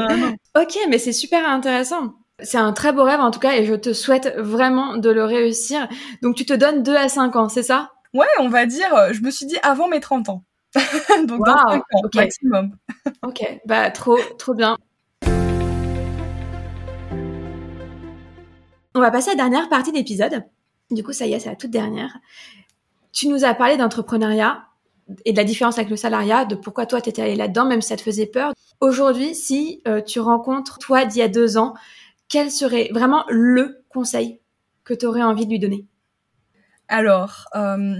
Ah, 0.56 0.62
ok, 0.62 0.78
mais 0.90 0.98
c'est 0.98 1.14
super 1.14 1.48
intéressant. 1.48 2.14
C'est 2.42 2.58
un 2.58 2.72
très 2.72 2.94
beau 2.94 3.04
rêve 3.04 3.20
en 3.20 3.32
tout 3.32 3.40
cas 3.40 3.54
et 3.54 3.66
je 3.66 3.74
te 3.76 3.92
souhaite 3.92 4.34
vraiment 4.38 4.96
de 4.96 5.10
le 5.10 5.26
réussir. 5.26 5.88
Donc 6.22 6.36
tu 6.36 6.46
te 6.46 6.54
donnes 6.54 6.84
2 6.84 6.96
à 6.96 7.10
5 7.10 7.36
ans, 7.36 7.50
c'est 7.50 7.64
ça? 7.64 7.92
Ouais, 8.14 8.28
on 8.40 8.48
va 8.48 8.66
dire, 8.66 8.94
euh, 8.96 9.10
je 9.12 9.22
me 9.22 9.30
suis 9.30 9.46
dit 9.46 9.58
avant 9.62 9.88
mes 9.88 10.00
30 10.00 10.30
ans. 10.30 10.44
Donc 11.28 11.46
dans 11.46 11.58
5 11.58 11.82
ans 11.82 12.02
maximum. 12.14 12.78
ok, 13.24 13.62
bah 13.66 13.90
trop, 13.92 14.18
trop 14.38 14.54
bien. 14.54 14.78
On 18.96 19.00
va 19.02 19.12
passer 19.12 19.30
à 19.30 19.34
la 19.34 19.44
dernière 19.44 19.70
partie 19.70 19.92
d'épisode. 19.92 20.44
Du 20.92 21.04
coup, 21.04 21.14
ça 21.14 21.26
y 21.26 21.34
est, 21.34 21.40
c'est 21.40 21.50
la 21.50 21.56
toute 21.56 21.72
dernière. 21.72 22.18
Tu 23.12 23.28
nous 23.28 23.46
as 23.46 23.54
parlé 23.54 23.78
d'entrepreneuriat 23.78 24.66
et 25.26 25.32
de 25.32 25.38
la 25.38 25.44
différence 25.44 25.78
avec 25.78 25.90
le 25.90 25.96
salariat, 25.96 26.46
de 26.46 26.56
pourquoi 26.56 26.86
toi 26.86 27.02
t'étais 27.02 27.22
allé 27.22 27.36
là-dedans, 27.36 27.66
même 27.66 27.82
si 27.82 27.90
ça 27.90 27.98
te 27.98 28.02
faisait 28.02 28.28
peur. 28.28 28.54
Aujourd'hui, 28.80 29.36
si 29.36 29.82
euh, 29.88 30.02
tu 30.02 30.20
rencontres 30.20 30.78
toi 30.78 31.06
d'il 31.06 31.20
y 31.20 31.24
a 31.24 31.28
deux 31.28 31.58
ans, 31.58 31.74
quel 32.28 32.52
serait 32.52 32.90
vraiment 32.94 33.26
le 33.30 33.84
conseil 33.90 34.40
que 34.84 34.94
tu 34.94 35.06
aurais 35.06 35.24
envie 35.24 35.46
de 35.46 35.52
lui 35.52 35.60
donner? 35.60 35.86
Alors, 36.88 37.46
euh, 37.56 37.96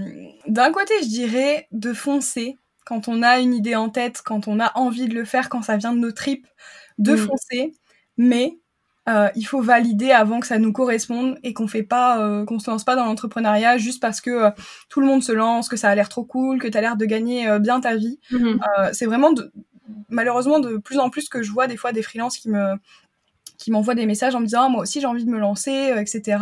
d'un 0.46 0.72
côté, 0.72 0.94
je 1.02 1.08
dirais 1.08 1.68
de 1.72 1.92
foncer 1.92 2.56
quand 2.90 3.06
on 3.06 3.22
a 3.22 3.38
une 3.38 3.54
idée 3.54 3.76
en 3.76 3.88
tête, 3.88 4.20
quand 4.24 4.48
on 4.48 4.58
a 4.58 4.72
envie 4.76 5.06
de 5.06 5.14
le 5.14 5.24
faire, 5.24 5.48
quand 5.48 5.62
ça 5.62 5.76
vient 5.76 5.92
de 5.92 6.00
nos 6.00 6.10
tripes, 6.10 6.48
de 6.98 7.12
mm. 7.12 7.18
foncer, 7.18 7.72
mais 8.16 8.58
euh, 9.08 9.28
il 9.36 9.44
faut 9.44 9.62
valider 9.62 10.10
avant 10.10 10.40
que 10.40 10.46
ça 10.48 10.58
nous 10.58 10.72
corresponde 10.72 11.38
et 11.44 11.54
qu'on 11.54 11.68
fait 11.68 11.84
pas, 11.84 12.20
euh, 12.20 12.44
qu'on 12.44 12.58
se 12.58 12.68
lance 12.68 12.82
pas 12.82 12.96
dans 12.96 13.04
l'entrepreneuriat 13.04 13.78
juste 13.78 14.02
parce 14.02 14.20
que 14.20 14.30
euh, 14.30 14.50
tout 14.88 15.00
le 15.00 15.06
monde 15.06 15.22
se 15.22 15.30
lance, 15.30 15.68
que 15.68 15.76
ça 15.76 15.88
a 15.88 15.94
l'air 15.94 16.08
trop 16.08 16.24
cool, 16.24 16.58
que 16.58 16.66
tu 16.66 16.76
as 16.76 16.80
l'air 16.80 16.96
de 16.96 17.04
gagner 17.04 17.60
bien 17.60 17.80
ta 17.80 17.94
vie. 17.94 18.18
Mhm. 18.32 18.58
c'est 18.92 19.06
vraiment 19.06 19.32
de, 19.32 19.52
malheureusement 20.08 20.58
de 20.58 20.76
plus 20.76 20.98
en 20.98 21.10
plus 21.10 21.28
que 21.28 21.44
je 21.44 21.52
vois 21.52 21.68
des 21.68 21.76
fois 21.76 21.92
des 21.92 22.02
freelances 22.02 22.38
qui 22.38 22.50
me 22.50 22.74
qui 23.56 23.70
m'envoient 23.70 23.94
des 23.94 24.06
messages 24.06 24.34
en 24.34 24.40
me 24.40 24.46
disant 24.46 24.64
ah, 24.64 24.68
moi 24.68 24.82
aussi 24.82 25.00
j'ai 25.00 25.06
envie 25.06 25.24
de 25.24 25.30
me 25.30 25.38
lancer, 25.38 25.94
etc. 25.96 26.38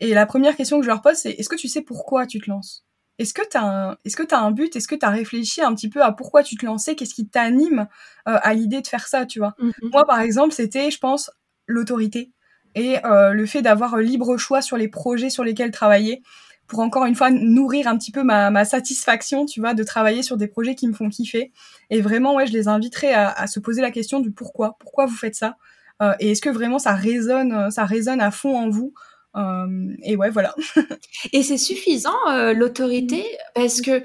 Et 0.00 0.14
la 0.14 0.24
première 0.24 0.56
question 0.56 0.78
que 0.78 0.84
je 0.84 0.88
leur 0.88 1.02
pose 1.02 1.16
c'est 1.16 1.32
est-ce 1.32 1.50
que 1.50 1.56
tu 1.56 1.68
sais 1.68 1.82
pourquoi 1.82 2.26
tu 2.26 2.40
te 2.40 2.48
lances? 2.48 2.86
Est-ce 3.18 3.34
que 3.34 3.42
tu 3.48 3.56
as 3.56 3.64
un 3.64 3.96
est-ce 4.04 4.16
que 4.16 4.22
tu 4.22 4.34
un 4.34 4.50
but? 4.50 4.74
Est-ce 4.74 4.88
que 4.88 4.94
tu 4.94 5.04
as 5.04 5.10
réfléchi 5.10 5.62
un 5.62 5.74
petit 5.74 5.88
peu 5.88 6.02
à 6.02 6.12
pourquoi 6.12 6.42
tu 6.42 6.56
te 6.56 6.66
lançais? 6.66 6.94
Qu'est-ce 6.94 7.14
qui 7.14 7.28
t'anime 7.28 7.86
à 8.24 8.54
l'idée 8.54 8.80
de 8.80 8.86
faire 8.86 9.06
ça, 9.06 9.26
tu 9.26 9.38
vois? 9.38 9.54
Mhm. 9.58 9.72
Moi 9.92 10.06
par 10.06 10.20
exemple, 10.20 10.52
c'était 10.52 10.90
je 10.90 10.98
pense 10.98 11.30
l'autorité 11.66 12.32
et 12.74 13.04
euh, 13.04 13.32
le 13.32 13.46
fait 13.46 13.62
d'avoir 13.62 13.98
libre 13.98 14.36
choix 14.36 14.62
sur 14.62 14.76
les 14.76 14.88
projets 14.88 15.30
sur 15.30 15.44
lesquels 15.44 15.70
travailler 15.70 16.22
pour 16.66 16.80
encore 16.80 17.04
une 17.04 17.14
fois 17.14 17.30
nourrir 17.30 17.88
un 17.88 17.98
petit 17.98 18.10
peu 18.10 18.22
ma, 18.22 18.50
ma, 18.50 18.64
satisfaction, 18.64 19.44
tu 19.44 19.60
vois, 19.60 19.74
de 19.74 19.84
travailler 19.84 20.22
sur 20.22 20.38
des 20.38 20.46
projets 20.48 20.74
qui 20.74 20.88
me 20.88 20.94
font 20.94 21.10
kiffer. 21.10 21.52
Et 21.90 22.00
vraiment, 22.00 22.34
ouais, 22.34 22.46
je 22.46 22.52
les 22.52 22.68
inviterai 22.68 23.12
à, 23.12 23.30
à 23.30 23.46
se 23.46 23.60
poser 23.60 23.82
la 23.82 23.90
question 23.90 24.18
du 24.18 24.32
pourquoi, 24.32 24.76
pourquoi 24.80 25.04
vous 25.04 25.14
faites 25.14 25.34
ça, 25.34 25.56
euh, 26.02 26.14
et 26.20 26.32
est-ce 26.32 26.42
que 26.42 26.50
vraiment 26.50 26.78
ça 26.78 26.94
résonne, 26.94 27.70
ça 27.70 27.84
résonne 27.84 28.20
à 28.20 28.30
fond 28.30 28.56
en 28.56 28.68
vous. 28.68 28.92
Euh, 29.36 29.94
et 30.02 30.16
ouais, 30.16 30.30
voilà. 30.30 30.54
et 31.32 31.42
c'est 31.42 31.58
suffisant 31.58 32.28
euh, 32.28 32.52
l'autorité? 32.52 33.24
Parce 33.54 33.80
que 33.80 34.02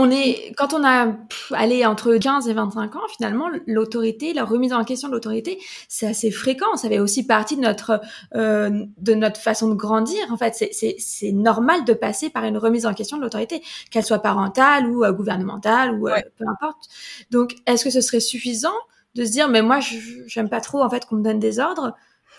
on 0.00 0.12
est, 0.12 0.54
quand 0.56 0.74
on 0.74 0.84
a 0.84 1.12
allé 1.50 1.84
entre 1.84 2.14
15 2.14 2.46
et 2.48 2.52
25 2.52 2.94
ans, 2.94 3.08
finalement, 3.08 3.48
l'autorité, 3.66 4.32
la 4.32 4.44
remise 4.44 4.72
en 4.72 4.84
question 4.84 5.08
de 5.08 5.12
l'autorité, 5.12 5.58
c'est 5.88 6.06
assez 6.06 6.30
fréquent. 6.30 6.76
Ça 6.76 6.88
fait 6.88 7.00
aussi 7.00 7.26
partie 7.26 7.56
de 7.56 7.62
notre, 7.62 8.00
euh, 8.36 8.84
de 8.98 9.14
notre 9.14 9.40
façon 9.40 9.68
de 9.68 9.74
grandir. 9.74 10.20
En 10.30 10.36
fait, 10.36 10.54
c'est 10.54 11.32
normal 11.32 11.84
de 11.84 11.94
passer 11.94 12.30
par 12.30 12.44
une 12.44 12.58
remise 12.58 12.86
en 12.86 12.94
question 12.94 13.16
de 13.16 13.22
l'autorité, 13.22 13.60
qu'elle 13.90 14.04
soit 14.04 14.20
parentale 14.20 14.86
ou 14.86 15.04
euh, 15.04 15.10
gouvernementale 15.10 15.98
ou 15.98 16.06
euh, 16.06 16.20
peu 16.38 16.44
importe. 16.48 16.88
Donc, 17.32 17.56
est-ce 17.66 17.82
que 17.82 17.90
ce 17.90 18.00
serait 18.00 18.20
suffisant 18.20 18.76
de 19.16 19.24
se 19.24 19.32
dire, 19.32 19.48
mais 19.48 19.62
moi, 19.62 19.80
j'aime 20.26 20.48
pas 20.48 20.60
trop 20.60 20.80
en 20.80 20.88
fait 20.88 21.06
qu'on 21.06 21.16
me 21.16 21.24
donne 21.24 21.40
des 21.40 21.58
ordres 21.58 21.92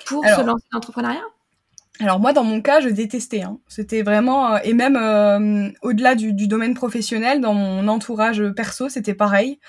pour 0.06 0.24
se 0.24 0.42
lancer 0.42 0.64
dans 0.72 0.78
l'entrepreneuriat? 0.78 1.26
Alors 2.02 2.20
moi, 2.20 2.32
dans 2.32 2.46
mon 2.46 2.62
cas, 2.62 2.80
je 2.80 2.90
détestais. 2.90 3.42
Hein. 3.42 3.60
C'était 3.68 4.04
vraiment 4.04 4.54
euh, 4.54 4.58
et 4.64 4.74
même 4.74 4.96
euh, 4.96 5.70
au-delà 5.82 6.16
du, 6.16 6.34
du, 6.34 6.48
domaine 6.48 6.74
professionnel, 6.74 7.42
dans 7.42 7.54
mon 7.54 7.88
entourage 7.88 8.42
perso, 8.56 8.88
c'était 8.88 9.14
pareil. 9.14 9.60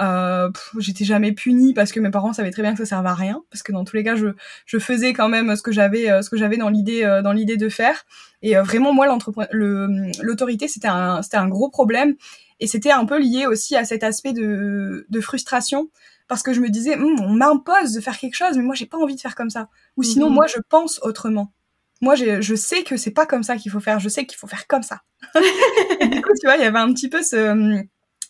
Euh, 0.00 0.50
j'étais 0.78 1.04
jamais 1.04 1.32
punie 1.32 1.74
parce 1.74 1.90
que 1.90 1.98
mes 1.98 2.10
parents 2.10 2.32
savaient 2.32 2.52
très 2.52 2.62
bien 2.62 2.72
que 2.72 2.78
ça 2.78 2.84
servait 2.84 3.08
à 3.08 3.14
rien, 3.14 3.42
parce 3.50 3.62
que 3.62 3.72
dans 3.72 3.84
tous 3.84 3.96
les 3.96 4.04
cas, 4.04 4.16
je, 4.16 4.28
je 4.66 4.78
faisais 4.78 5.12
quand 5.12 5.28
même 5.28 5.56
ce 5.56 5.62
que 5.62 5.72
j'avais, 5.72 6.10
euh, 6.10 6.22
ce 6.22 6.30
que 6.30 6.36
j'avais 6.36 6.58
dans 6.58 6.68
l'idée, 6.68 7.02
dans 7.24 7.32
l'idée 7.32 7.56
de 7.56 7.68
faire. 7.68 8.04
Et 8.42 8.54
vraiment, 8.56 8.92
moi, 8.92 9.06
l'autorité, 9.50 10.68
c'était 10.68 10.88
un, 10.88 11.22
c'était 11.22 11.38
un 11.38 11.48
gros 11.48 11.70
problème, 11.70 12.14
et 12.60 12.66
c'était 12.66 12.92
un 12.92 13.06
peu 13.06 13.18
lié 13.18 13.46
aussi 13.46 13.76
à 13.76 13.84
cet 13.84 14.04
aspect 14.04 14.32
de, 14.32 15.06
de 15.08 15.20
frustration 15.20 15.88
parce 16.28 16.42
que 16.42 16.52
je 16.52 16.60
me 16.60 16.68
disais, 16.68 16.94
hum, 16.94 17.20
on 17.22 17.32
m'impose 17.32 17.92
de 17.94 18.00
faire 18.02 18.18
quelque 18.18 18.34
chose, 18.34 18.56
mais 18.56 18.62
moi 18.62 18.74
j'ai 18.74 18.84
pas 18.84 18.98
envie 18.98 19.16
de 19.16 19.20
faire 19.20 19.34
comme 19.34 19.48
ça. 19.48 19.68
Ou 19.96 20.02
sinon, 20.02 20.28
mm-hmm. 20.28 20.34
moi 20.34 20.46
je 20.46 20.58
pense 20.68 21.00
autrement 21.02 21.52
moi 22.00 22.14
je 22.14 22.54
sais 22.54 22.82
que 22.84 22.96
c'est 22.96 23.10
pas 23.10 23.26
comme 23.26 23.42
ça 23.42 23.56
qu'il 23.56 23.70
faut 23.70 23.80
faire, 23.80 24.00
je 24.00 24.08
sais 24.08 24.26
qu'il 24.26 24.38
faut 24.38 24.46
faire 24.46 24.66
comme 24.66 24.82
ça. 24.82 25.02
du 25.34 26.22
coup, 26.22 26.32
tu 26.40 26.46
vois, 26.46 26.56
il 26.56 26.62
y 26.62 26.66
avait 26.66 26.78
un 26.78 26.92
petit 26.92 27.08
peu 27.08 27.22
ce, 27.22 27.82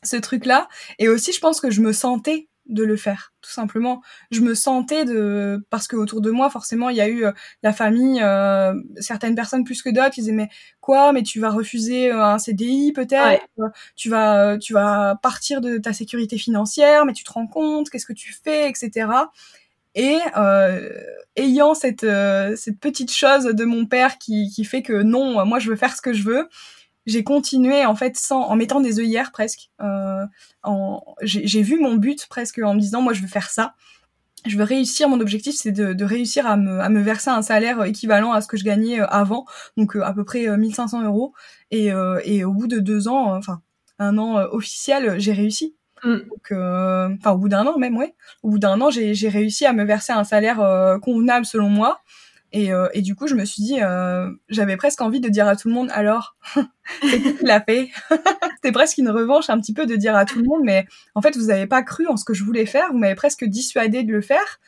ce 0.03 0.17
truc-là. 0.17 0.69
Et 0.99 1.09
aussi, 1.09 1.33
je 1.33 1.41
pense 1.41 1.61
que 1.61 1.71
je 1.71 1.81
me 1.81 1.93
sentais 1.93 2.49
de 2.67 2.85
le 2.85 2.97
faire, 2.97 3.33
tout 3.41 3.51
simplement. 3.51 4.03
Je 4.31 4.41
me 4.41 4.55
sentais 4.55 5.07
de 5.07 5.65
parce 5.71 5.89
que 5.89 5.97
autour 5.97 6.21
de 6.21 6.31
moi, 6.31 6.51
forcément, 6.51 6.91
il 6.91 6.97
y 6.97 7.01
a 7.01 7.09
eu 7.09 7.25
euh, 7.25 7.33
la 7.63 7.73
famille, 7.73 8.21
euh, 8.23 8.75
certaines 8.99 9.35
personnes 9.35 9.65
plus 9.65 9.83
que 9.83 9.89
d'autres, 9.89 10.19
ils 10.19 10.23
disaient 10.23 10.33
mais 10.33 10.51
quoi, 10.81 11.13
mais 11.13 11.23
tu 11.23 11.41
vas 11.41 11.49
refuser 11.49 12.13
euh, 12.13 12.23
un 12.23 12.39
CDI 12.39 12.93
peut-être, 12.93 13.47
tu 13.97 14.11
vas 14.11 14.59
tu 14.59 14.75
vas 14.75 15.19
partir 15.23 15.63
de 15.63 15.79
ta 15.79 15.95
sécurité 15.95 16.37
financière, 16.37 17.07
mais 17.07 17.15
tu 17.15 17.25
te 17.25 17.33
rends 17.33 17.47
compte, 17.47 17.89
qu'est-ce 17.89 18.07
que 18.07 18.13
tu 18.13 18.35
fais, 18.35 18.69
etc. 18.69 19.09
Et 19.95 20.19
euh, 20.37 20.91
ayant 21.37 21.75
cette, 21.75 22.05
euh, 22.05 22.55
cette 22.57 22.79
petite 22.79 23.13
chose 23.13 23.45
de 23.45 23.65
mon 23.65 23.87
père 23.87 24.19
qui, 24.19 24.51
qui 24.55 24.65
fait 24.65 24.83
que 24.83 25.03
non, 25.03 25.45
moi 25.45 25.59
je 25.59 25.71
veux 25.71 25.77
faire 25.77 25.97
ce 25.97 26.03
que 26.03 26.13
je 26.13 26.23
veux, 26.23 26.49
j'ai 27.09 27.25
continué 27.25 27.87
en 27.87 27.97
fait 27.97 28.17
sans 28.17 28.43
en 28.43 28.55
mettant 28.55 28.81
des 28.81 29.01
œillères 29.01 29.33
presque. 29.33 29.71
Euh, 29.81 30.25
j'ai 31.23 31.63
vu 31.63 31.81
mon 31.81 31.95
but 31.95 32.27
presque 32.27 32.59
en 32.59 32.75
me 32.75 32.81
disant 32.81 33.01
moi 33.01 33.15
je 33.15 33.23
veux 33.23 33.29
faire 33.29 33.51
ça. 33.51 33.75
Je 34.47 34.57
veux 34.57 34.65
réussir. 34.65 35.09
Mon 35.09 35.19
objectif 35.21 35.55
c'est 35.57 35.73
de, 35.73 35.95
de, 35.95 36.05
réussir 36.05 36.47
à 36.47 36.57
me, 36.57 36.81
à 36.81 36.89
me 36.91 37.01
verser 37.01 37.31
un 37.31 37.43
salaire 37.43 37.83
équivalent 37.85 38.33
à 38.33 38.41
ce 38.43 38.47
que 38.47 38.57
je 38.57 38.65
gagnais 38.65 39.01
euh, 39.01 39.07
avant, 39.07 39.47
donc 39.77 39.97
euh, 39.97 40.03
à 40.05 40.13
peu 40.13 40.25
près 40.25 40.55
1500 40.57 41.03
euros. 41.05 41.33
Et, 41.71 41.91
et 42.25 42.45
au 42.45 42.53
bout 42.53 42.67
de 42.67 42.79
deux 42.79 43.09
ans, 43.09 43.37
enfin 43.37 43.61
un 43.99 44.17
an 44.19 44.37
officiel, 44.53 45.19
j'ai 45.19 45.33
réussi. 45.33 45.75
Mm. 46.05 46.17
Donc, 46.29 46.53
euh, 46.53 47.09
enfin, 47.19 47.33
au 47.33 47.39
bout 47.39 47.49
d'un 47.49 47.67
an 47.67 47.79
même, 47.79 47.97
ouais. 47.97 48.15
Au 48.43 48.51
bout 48.51 48.59
d'un 48.59 48.81
an, 48.81 48.91
j'ai 48.91 49.29
réussi 49.29 49.67
à 49.67 49.73
me 49.73 49.85
verser 49.85 50.13
un 50.13 50.25
salaire 50.25 50.61
euh, 50.61 50.99
convenable 50.99 51.47
selon 51.47 51.69
moi. 51.69 52.01
Et, 52.53 52.73
euh, 52.73 52.89
et, 52.95 53.03
du 53.03 53.15
coup, 53.15 53.27
je 53.27 53.35
me 53.35 53.45
suis 53.45 53.63
dit, 53.63 53.79
j'avais 54.49 54.77
presque 54.77 55.01
envie 55.03 55.21
de 55.21 55.29
dire 55.29 55.47
à 55.47 55.57
tout 55.57 55.69
le 55.69 55.75
monde, 55.75 55.91
alors, 55.93 56.37
c'est 57.03 57.21
qui 57.21 57.45
l'a 57.45 57.61
fait? 57.61 57.91
C'était 58.57 58.73
presque 58.73 58.99
une 58.99 59.11
revanche 59.11 59.51
un 59.51 59.61
petit 59.61 59.75
peu 59.75 59.87
de 59.87 59.97
dire 59.97 60.17
à 60.17 60.25
tout 60.25 60.39
le 60.39 60.45
monde, 60.45 60.63
mais 60.65 60.87
en 61.15 61.21
fait, 61.21 61.37
vous 61.37 61.47
n'avez 61.47 61.67
pas 61.67 61.83
cru 61.83 62.07
en 62.07 62.17
ce 62.17 62.25
que 62.25 62.35
je 62.35 62.45
voulais 62.45 62.67
faire, 62.67 62.91
vous 62.91 62.99
m'avez 62.99 63.15
presque 63.15 63.45
dissuadé 63.45 64.03
de 64.03 64.13
le 64.13 64.23
faire. 64.23 64.61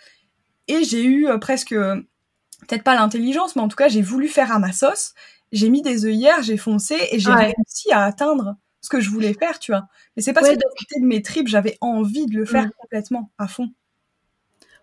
Et 0.68 0.84
j'ai 0.84 1.04
eu 1.04 1.26
presque, 1.40 1.70
peut-être 1.70 2.84
pas 2.84 2.94
l'intelligence, 2.94 3.56
mais 3.56 3.62
en 3.62 3.68
tout 3.68 3.76
cas, 3.76 3.88
j'ai 3.88 4.02
voulu 4.02 4.28
faire 4.28 4.52
à 4.52 4.58
ma 4.58 4.72
sauce. 4.72 5.14
J'ai 5.50 5.70
mis 5.70 5.82
des 5.82 6.04
œillères, 6.04 6.42
j'ai 6.42 6.58
foncé 6.58 6.96
et 7.10 7.18
j'ai 7.18 7.32
réussi 7.32 7.90
à 7.92 8.04
atteindre 8.04 8.56
ce 8.80 8.88
que 8.88 9.00
je 9.00 9.10
voulais 9.10 9.34
faire, 9.34 9.58
tu 9.58 9.72
vois. 9.72 9.86
Mais 10.16 10.22
c'est 10.22 10.32
parce 10.32 10.48
que 10.48 10.54
de 10.54 11.06
mes 11.06 11.22
tripes, 11.22 11.48
j'avais 11.48 11.76
envie 11.80 12.26
de 12.26 12.36
le 12.36 12.44
faire 12.44 12.66
mm. 12.66 12.72
complètement, 12.78 13.30
à 13.38 13.48
fond. 13.48 13.70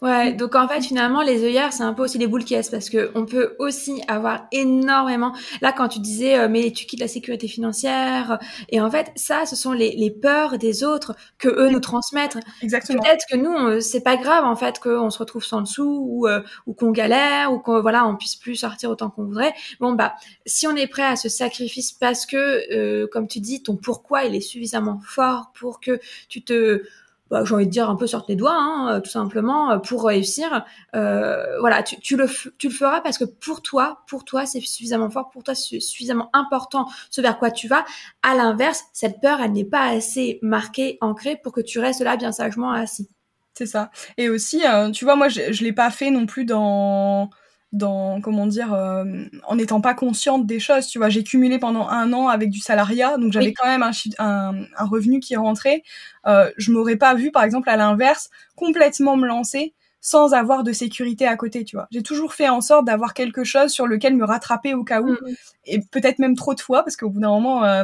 Ouais, 0.03 0.31
donc 0.33 0.53
en 0.53 0.67
fait 0.67 0.81
finalement 0.81 1.23
les 1.23 1.43
œillères 1.43 1.73
c'est 1.73 1.81
un 1.81 1.93
peu 1.93 2.03
aussi 2.03 2.19
les 2.19 2.27
boules 2.27 2.43
qui 2.43 2.53
est 2.53 2.69
parce 2.69 2.87
que 2.87 3.09
on 3.15 3.25
peut 3.25 3.55
aussi 3.57 3.99
avoir 4.07 4.45
énormément. 4.51 5.33
Là 5.61 5.71
quand 5.71 5.87
tu 5.87 5.99
disais 5.99 6.37
euh, 6.37 6.47
mais 6.47 6.71
tu 6.71 6.85
quittes 6.85 6.99
la 6.99 7.07
sécurité 7.07 7.47
financière 7.47 8.37
et 8.69 8.79
en 8.79 8.91
fait 8.91 9.11
ça 9.15 9.47
ce 9.47 9.55
sont 9.55 9.71
les, 9.71 9.95
les 9.95 10.11
peurs 10.11 10.59
des 10.59 10.83
autres 10.83 11.15
que 11.39 11.47
eux 11.47 11.69
nous 11.69 11.79
transmettent. 11.79 12.37
Exactement. 12.61 13.01
Peut-être 13.01 13.25
que 13.27 13.37
nous 13.37 13.81
c'est 13.81 14.01
pas 14.03 14.17
grave 14.17 14.45
en 14.45 14.55
fait 14.55 14.77
qu'on 14.79 15.09
se 15.09 15.17
retrouve 15.17 15.43
sans 15.43 15.61
dessous 15.61 16.05
ou 16.07 16.27
euh, 16.27 16.41
ou 16.67 16.75
qu'on 16.75 16.91
galère 16.91 17.51
ou 17.51 17.57
qu'on 17.57 17.81
voilà 17.81 18.05
on 18.05 18.15
puisse 18.15 18.35
plus 18.35 18.55
sortir 18.55 18.91
autant 18.91 19.09
qu'on 19.09 19.23
voudrait. 19.23 19.55
Bon 19.79 19.93
bah 19.93 20.13
si 20.45 20.67
on 20.67 20.75
est 20.75 20.87
prêt 20.87 21.05
à 21.05 21.15
ce 21.15 21.27
sacrifice 21.27 21.91
parce 21.91 22.27
que 22.27 22.71
euh, 22.71 23.07
comme 23.11 23.27
tu 23.27 23.39
dis 23.39 23.63
ton 23.63 23.75
pourquoi 23.75 24.25
il 24.25 24.35
est 24.35 24.41
suffisamment 24.41 24.99
fort 25.03 25.51
pour 25.59 25.79
que 25.79 25.99
tu 26.29 26.43
te 26.43 26.83
bah, 27.29 27.43
j'ai 27.45 27.53
envie 27.53 27.65
de 27.65 27.71
dire 27.71 27.89
un 27.89 27.95
peu 27.95 28.07
sorte 28.07 28.29
les 28.29 28.35
doigts, 28.35 28.55
hein, 28.55 28.95
euh, 28.95 28.99
tout 28.99 29.09
simplement, 29.09 29.71
euh, 29.71 29.77
pour 29.77 30.05
réussir. 30.05 30.65
Euh, 30.95 31.59
voilà, 31.59 31.83
tu, 31.83 31.99
tu, 31.99 32.15
le, 32.15 32.27
tu 32.57 32.69
le 32.69 32.73
feras 32.73 33.01
parce 33.01 33.17
que 33.17 33.25
pour 33.25 33.61
toi, 33.61 34.03
pour 34.07 34.25
toi, 34.25 34.45
c'est 34.45 34.59
suffisamment 34.61 35.09
fort, 35.09 35.29
pour 35.29 35.43
toi, 35.43 35.55
c'est 35.55 35.79
suffisamment 35.79 36.29
important 36.33 36.87
ce 37.09 37.21
vers 37.21 37.37
quoi 37.37 37.51
tu 37.51 37.67
vas. 37.67 37.85
À 38.23 38.35
l'inverse, 38.35 38.83
cette 38.93 39.19
peur, 39.21 39.39
elle 39.41 39.51
n'est 39.51 39.65
pas 39.65 39.89
assez 39.89 40.39
marquée, 40.41 40.97
ancrée 41.01 41.39
pour 41.41 41.53
que 41.53 41.61
tu 41.61 41.79
restes 41.79 42.01
là 42.01 42.17
bien 42.17 42.31
sagement 42.31 42.71
assis. 42.71 43.09
C'est 43.53 43.65
ça. 43.65 43.89
Et 44.17 44.29
aussi, 44.29 44.63
tu 44.93 45.03
vois, 45.03 45.15
moi, 45.15 45.29
je, 45.29 45.51
je 45.51 45.63
l'ai 45.63 45.73
pas 45.73 45.89
fait 45.89 46.11
non 46.11 46.27
plus 46.27 46.45
dans 46.45 47.31
dans 47.73 48.21
comment 48.21 48.47
dire 48.47 48.73
euh, 48.73 49.03
en 49.45 49.55
n'étant 49.55 49.81
pas 49.81 49.93
consciente 49.93 50.45
des 50.45 50.59
choses 50.59 50.87
tu 50.87 50.99
vois. 50.99 51.09
J'ai 51.09 51.23
cumulé 51.23 51.59
pendant 51.59 51.87
un 51.89 52.13
an 52.13 52.27
avec 52.29 52.49
du 52.49 52.59
salariat 52.59 53.17
donc 53.17 53.33
j'avais 53.33 53.53
quand 53.53 53.67
même 53.67 53.83
un, 53.83 53.91
un, 54.19 54.63
un, 54.77 54.85
revenu 54.85 55.19
qui 55.19 55.35
rentrait. 55.35 55.83
Euh, 56.25 56.49
je 56.57 56.71
m'aurais 56.71 56.95
pas 56.95 57.13
vu 57.13 57.31
par 57.31 57.43
exemple 57.43 57.69
à 57.69 57.75
l'inverse 57.75 58.29
complètement 58.55 59.17
me 59.17 59.27
lancer 59.27 59.73
sans 59.99 60.33
avoir 60.33 60.63
de 60.63 60.71
sécurité 60.71 61.27
à 61.27 61.35
côté 61.35 61.65
tu 61.65 61.75
vois. 61.75 61.87
J'ai 61.91 62.03
toujours 62.03 62.33
fait 62.33 62.47
en 62.47 62.61
sorte 62.61 62.85
d'avoir 62.85 63.13
quelque 63.13 63.43
chose 63.43 63.71
sur 63.71 63.87
lequel 63.87 64.15
me 64.15 64.23
rattraper 64.23 64.73
au 64.73 64.83
cas 64.83 65.01
où 65.01 65.09
mm, 65.09 65.17
mm. 65.21 65.35
et 65.65 65.79
peut-être 65.91 66.19
même 66.19 66.35
trop 66.35 66.53
de 66.53 66.61
fois 66.61 66.83
parce 66.83 66.95
qu'au 66.95 67.09
bout 67.09 67.19
d'un 67.19 67.29
moment 67.29 67.65
euh, 67.65 67.83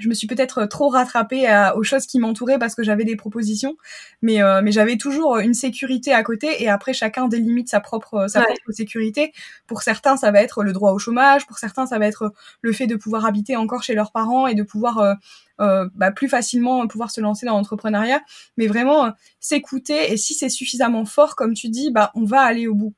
je 0.00 0.08
me 0.08 0.14
suis 0.14 0.26
peut-être 0.26 0.64
trop 0.64 0.88
rattrapée 0.88 1.46
aux 1.76 1.82
choses 1.82 2.06
qui 2.06 2.18
m'entouraient 2.18 2.58
parce 2.58 2.74
que 2.74 2.82
j'avais 2.82 3.04
des 3.04 3.16
propositions, 3.16 3.76
mais 4.22 4.42
euh, 4.42 4.60
mais 4.62 4.72
j'avais 4.72 4.96
toujours 4.96 5.38
une 5.38 5.54
sécurité 5.54 6.12
à 6.12 6.22
côté 6.22 6.62
et 6.62 6.68
après 6.68 6.92
chacun 6.92 7.28
délimite 7.28 7.68
sa 7.68 7.80
propre 7.80 8.26
sa 8.28 8.42
propre 8.42 8.72
sécurité. 8.72 9.32
Pour 9.66 9.82
certains, 9.82 10.16
ça 10.16 10.30
va 10.30 10.42
être 10.42 10.64
le 10.64 10.72
droit 10.72 10.92
au 10.92 10.98
chômage, 10.98 11.46
pour 11.46 11.58
certains, 11.58 11.86
ça 11.86 11.98
va 11.98 12.06
être 12.06 12.32
le 12.62 12.72
fait 12.72 12.86
de 12.86 12.96
pouvoir 12.96 13.26
habiter 13.26 13.56
encore 13.56 13.82
chez 13.82 13.94
leurs 13.94 14.12
parents 14.12 14.46
et 14.46 14.54
de 14.54 14.62
pouvoir 14.62 14.98
euh, 14.98 15.14
euh, 15.60 15.88
bah, 15.94 16.10
plus 16.10 16.28
facilement 16.28 16.86
pouvoir 16.86 17.10
se 17.10 17.20
lancer 17.20 17.46
dans 17.46 17.56
l'entrepreneuriat, 17.56 18.22
mais 18.56 18.66
vraiment 18.66 19.12
s'écouter 19.38 20.12
et 20.12 20.16
si 20.16 20.34
c'est 20.34 20.48
suffisamment 20.48 21.04
fort 21.04 21.36
comme 21.36 21.54
tu 21.54 21.68
dis, 21.68 21.90
bah 21.90 22.10
on 22.14 22.24
va 22.24 22.40
aller 22.40 22.66
au 22.66 22.74
bout. 22.74 22.94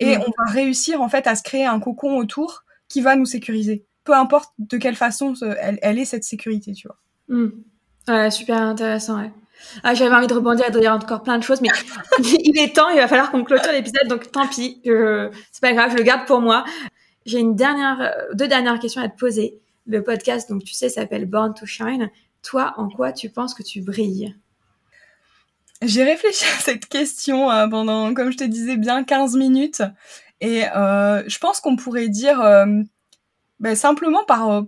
Et 0.00 0.16
mm. 0.16 0.22
on 0.26 0.44
va 0.44 0.50
réussir 0.50 1.00
en 1.02 1.08
fait 1.08 1.26
à 1.26 1.36
se 1.36 1.42
créer 1.42 1.66
un 1.66 1.80
cocon 1.80 2.16
autour 2.16 2.64
qui 2.88 3.00
va 3.00 3.16
nous 3.16 3.26
sécuriser 3.26 3.84
peu 4.06 4.14
importe 4.14 4.52
de 4.58 4.78
quelle 4.78 4.96
façon 4.96 5.34
elle, 5.60 5.98
est 5.98 6.04
cette 6.04 6.24
sécurité, 6.24 6.72
tu 6.72 6.88
vois. 6.88 6.96
Hmm. 7.28 7.50
Ouais, 8.08 8.30
super 8.30 8.62
intéressant, 8.62 9.20
ouais. 9.20 9.32
Ah, 9.82 9.94
j'avais 9.94 10.14
envie 10.14 10.26
de 10.26 10.34
rebondir 10.34 10.66
et 10.68 10.70
de 10.70 10.78
dire 10.78 10.92
encore 10.92 11.22
plein 11.22 11.38
de 11.38 11.42
choses, 11.42 11.60
mais 11.60 11.68
il 12.18 12.58
est 12.58 12.74
temps, 12.74 12.88
il 12.90 12.98
va 12.98 13.08
falloir 13.08 13.30
qu'on 13.30 13.42
clôture 13.42 13.72
l'épisode, 13.72 14.08
donc 14.08 14.30
tant 14.30 14.46
pis, 14.46 14.80
c'est 14.84 15.60
pas 15.60 15.72
grave, 15.72 15.90
je 15.92 15.96
le 15.96 16.02
garde 16.02 16.26
pour 16.26 16.40
moi. 16.40 16.64
J'ai 17.26 17.40
une 17.40 17.56
dernière, 17.56 18.00
euh, 18.00 18.34
deux 18.34 18.46
dernières 18.46 18.78
questions 18.78 19.02
à 19.02 19.08
te 19.08 19.18
poser. 19.18 19.58
Le 19.88 20.02
podcast, 20.02 20.48
donc 20.48 20.64
tu 20.64 20.74
sais, 20.74 20.88
s'appelle 20.88 21.26
Born 21.26 21.54
to 21.54 21.66
Shine. 21.66 22.10
Toi, 22.42 22.74
en 22.76 22.88
quoi 22.88 23.12
tu 23.12 23.30
penses 23.30 23.52
que 23.52 23.62
tu 23.62 23.82
brilles? 23.82 24.34
J'ai 25.82 26.04
réfléchi 26.04 26.44
à 26.58 26.60
cette 26.60 26.86
question 26.86 27.50
euh, 27.50 27.66
pendant, 27.68 28.14
comme 28.14 28.30
je 28.30 28.36
te 28.36 28.44
disais, 28.44 28.76
bien 28.76 29.04
15 29.04 29.36
minutes. 29.36 29.82
Et 30.40 30.64
euh, 30.68 31.22
je 31.28 31.38
pense 31.38 31.60
qu'on 31.60 31.76
pourrait 31.76 32.08
dire 32.08 32.40
ben, 33.60 33.74
simplement 33.74 34.24
par 34.24 34.50
euh, 34.50 34.62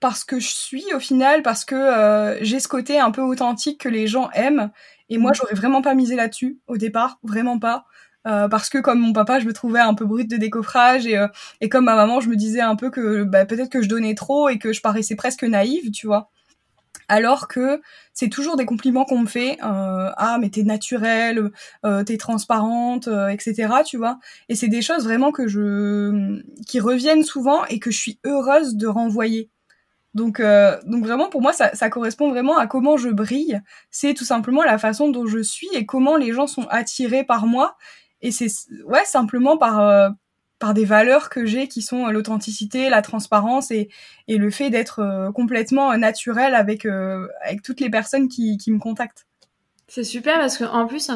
parce 0.00 0.24
que 0.24 0.38
je 0.40 0.48
suis 0.48 0.84
au 0.94 1.00
final, 1.00 1.42
parce 1.42 1.64
que 1.64 1.74
euh, 1.74 2.38
j'ai 2.42 2.60
ce 2.60 2.68
côté 2.68 2.98
un 2.98 3.10
peu 3.10 3.22
authentique 3.22 3.80
que 3.80 3.88
les 3.88 4.06
gens 4.06 4.30
aiment. 4.32 4.70
Et 5.08 5.18
moi, 5.18 5.30
mmh. 5.30 5.34
j'aurais 5.34 5.54
vraiment 5.54 5.82
pas 5.82 5.94
misé 5.94 6.16
là-dessus 6.16 6.58
au 6.66 6.76
départ, 6.76 7.18
vraiment 7.22 7.58
pas. 7.58 7.84
Euh, 8.26 8.48
parce 8.48 8.68
que 8.68 8.78
comme 8.78 8.98
mon 9.00 9.12
papa, 9.12 9.38
je 9.38 9.46
me 9.46 9.52
trouvais 9.52 9.80
un 9.80 9.94
peu 9.94 10.04
brute 10.04 10.28
de 10.30 10.36
décoffrage 10.36 11.06
et, 11.06 11.24
et 11.60 11.68
comme 11.68 11.84
ma 11.84 11.94
maman, 11.94 12.20
je 12.20 12.28
me 12.28 12.36
disais 12.36 12.60
un 12.60 12.74
peu 12.74 12.90
que 12.90 13.22
bah, 13.22 13.46
peut-être 13.46 13.70
que 13.70 13.82
je 13.82 13.88
donnais 13.88 14.14
trop 14.14 14.48
et 14.48 14.58
que 14.58 14.72
je 14.72 14.80
paraissais 14.80 15.14
presque 15.14 15.44
naïve, 15.44 15.92
tu 15.92 16.06
vois 16.08 16.30
alors 17.08 17.48
que 17.48 17.80
c'est 18.12 18.28
toujours 18.28 18.56
des 18.56 18.66
compliments 18.66 19.04
qu'on 19.04 19.20
me 19.20 19.26
fait 19.26 19.58
euh, 19.62 20.10
ah 20.16 20.38
mais 20.40 20.50
t'es 20.50 20.62
naturelle 20.62 21.50
euh, 21.84 22.04
t'es 22.04 22.16
transparente 22.16 23.08
euh, 23.08 23.28
etc 23.28 23.68
tu 23.84 23.96
vois. 23.96 24.18
Et 24.48 24.54
c'est 24.54 24.68
des 24.68 24.82
choses 24.82 25.04
vraiment 25.04 25.32
que 25.32 25.48
je 25.48 26.40
qui 26.66 26.80
reviennent 26.80 27.24
souvent 27.24 27.64
et 27.66 27.78
que 27.78 27.90
je 27.90 27.98
suis 27.98 28.18
heureuse 28.24 28.76
de 28.76 28.86
renvoyer. 28.86 29.50
Donc 30.14 30.40
euh, 30.40 30.78
donc 30.86 31.04
vraiment 31.04 31.28
pour 31.28 31.42
moi 31.42 31.52
ça, 31.52 31.74
ça 31.74 31.90
correspond 31.90 32.30
vraiment 32.30 32.56
à 32.58 32.66
comment 32.66 32.96
je 32.96 33.10
brille. 33.10 33.60
C'est 33.90 34.14
tout 34.14 34.24
simplement 34.24 34.62
la 34.64 34.78
façon 34.78 35.10
dont 35.10 35.26
je 35.26 35.42
suis 35.42 35.68
et 35.74 35.84
comment 35.86 36.16
les 36.16 36.32
gens 36.32 36.46
sont 36.46 36.66
attirés 36.70 37.24
par 37.24 37.46
moi. 37.46 37.76
Et 38.22 38.30
c'est 38.32 38.48
ouais 38.86 39.04
simplement 39.04 39.58
par 39.58 39.80
euh, 39.80 40.08
par 40.58 40.74
des 40.74 40.84
valeurs 40.84 41.28
que 41.28 41.44
j'ai 41.44 41.68
qui 41.68 41.82
sont 41.82 42.06
l'authenticité, 42.06 42.88
la 42.88 43.02
transparence 43.02 43.70
et, 43.70 43.88
et 44.28 44.38
le 44.38 44.50
fait 44.50 44.70
d'être 44.70 45.00
euh, 45.00 45.30
complètement 45.32 45.96
naturel 45.98 46.54
avec, 46.54 46.86
euh, 46.86 47.28
avec 47.44 47.62
toutes 47.62 47.80
les 47.80 47.90
personnes 47.90 48.28
qui, 48.28 48.56
qui 48.56 48.70
me 48.70 48.78
contactent. 48.78 49.26
C'est 49.88 50.04
super 50.04 50.38
parce 50.38 50.58
qu'en 50.58 50.86
plus, 50.86 51.10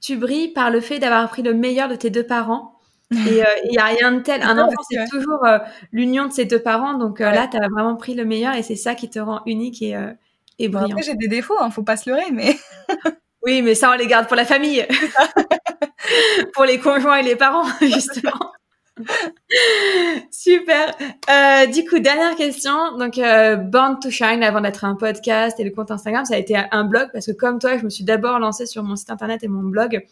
tu 0.00 0.16
brilles 0.16 0.52
par 0.52 0.70
le 0.70 0.80
fait 0.80 0.98
d'avoir 0.98 1.28
pris 1.28 1.42
le 1.42 1.54
meilleur 1.54 1.88
de 1.88 1.94
tes 1.94 2.10
deux 2.10 2.26
parents. 2.26 2.74
Et 3.12 3.42
euh, 3.42 3.46
il 3.64 3.70
n'y 3.70 3.78
a 3.78 3.84
rien 3.84 4.12
de 4.12 4.20
tel. 4.20 4.42
Un 4.42 4.58
enfant, 4.58 4.82
c'est 4.90 5.08
toujours 5.08 5.46
l'union 5.92 6.26
de 6.26 6.32
ses 6.32 6.44
deux 6.44 6.60
parents. 6.60 6.94
Donc 6.94 7.20
là, 7.20 7.46
tu 7.46 7.56
as 7.56 7.68
vraiment 7.68 7.96
pris 7.96 8.14
le 8.14 8.26
meilleur 8.26 8.54
et 8.54 8.62
c'est 8.62 8.76
ça 8.76 8.94
qui 8.94 9.08
te 9.08 9.18
rend 9.18 9.40
unique 9.46 9.80
et, 9.80 9.96
et 10.58 10.68
brillant. 10.68 10.90
après, 10.90 11.04
j'ai 11.04 11.14
des 11.14 11.28
défauts, 11.28 11.56
hein, 11.58 11.70
faut 11.70 11.82
pas 11.82 11.96
se 11.96 12.10
leurrer, 12.10 12.30
mais. 12.32 12.58
oui, 13.46 13.62
mais 13.62 13.74
ça, 13.74 13.90
on 13.92 13.96
les 13.96 14.06
garde 14.06 14.26
pour 14.26 14.36
la 14.36 14.44
famille. 14.44 14.86
pour 16.52 16.66
les 16.66 16.78
conjoints 16.78 17.16
et 17.18 17.22
les 17.22 17.36
parents, 17.36 17.66
justement. 17.80 18.52
Super. 20.30 20.94
Euh, 21.30 21.66
du 21.66 21.84
coup, 21.88 21.98
dernière 21.98 22.36
question. 22.36 22.96
Donc, 22.98 23.18
euh, 23.18 23.56
Born 23.56 23.98
to 24.00 24.10
Shine, 24.10 24.42
avant 24.42 24.60
d'être 24.60 24.84
un 24.84 24.94
podcast 24.94 25.58
et 25.60 25.64
le 25.64 25.70
compte 25.70 25.90
Instagram, 25.90 26.24
ça 26.24 26.34
a 26.34 26.38
été 26.38 26.56
un 26.56 26.84
blog 26.84 27.08
parce 27.12 27.26
que 27.26 27.32
comme 27.32 27.58
toi, 27.58 27.78
je 27.78 27.84
me 27.84 27.90
suis 27.90 28.04
d'abord 28.04 28.38
lancée 28.38 28.66
sur 28.66 28.82
mon 28.82 28.96
site 28.96 29.10
internet 29.10 29.42
et 29.42 29.48
mon 29.48 29.62
blog 29.62 30.04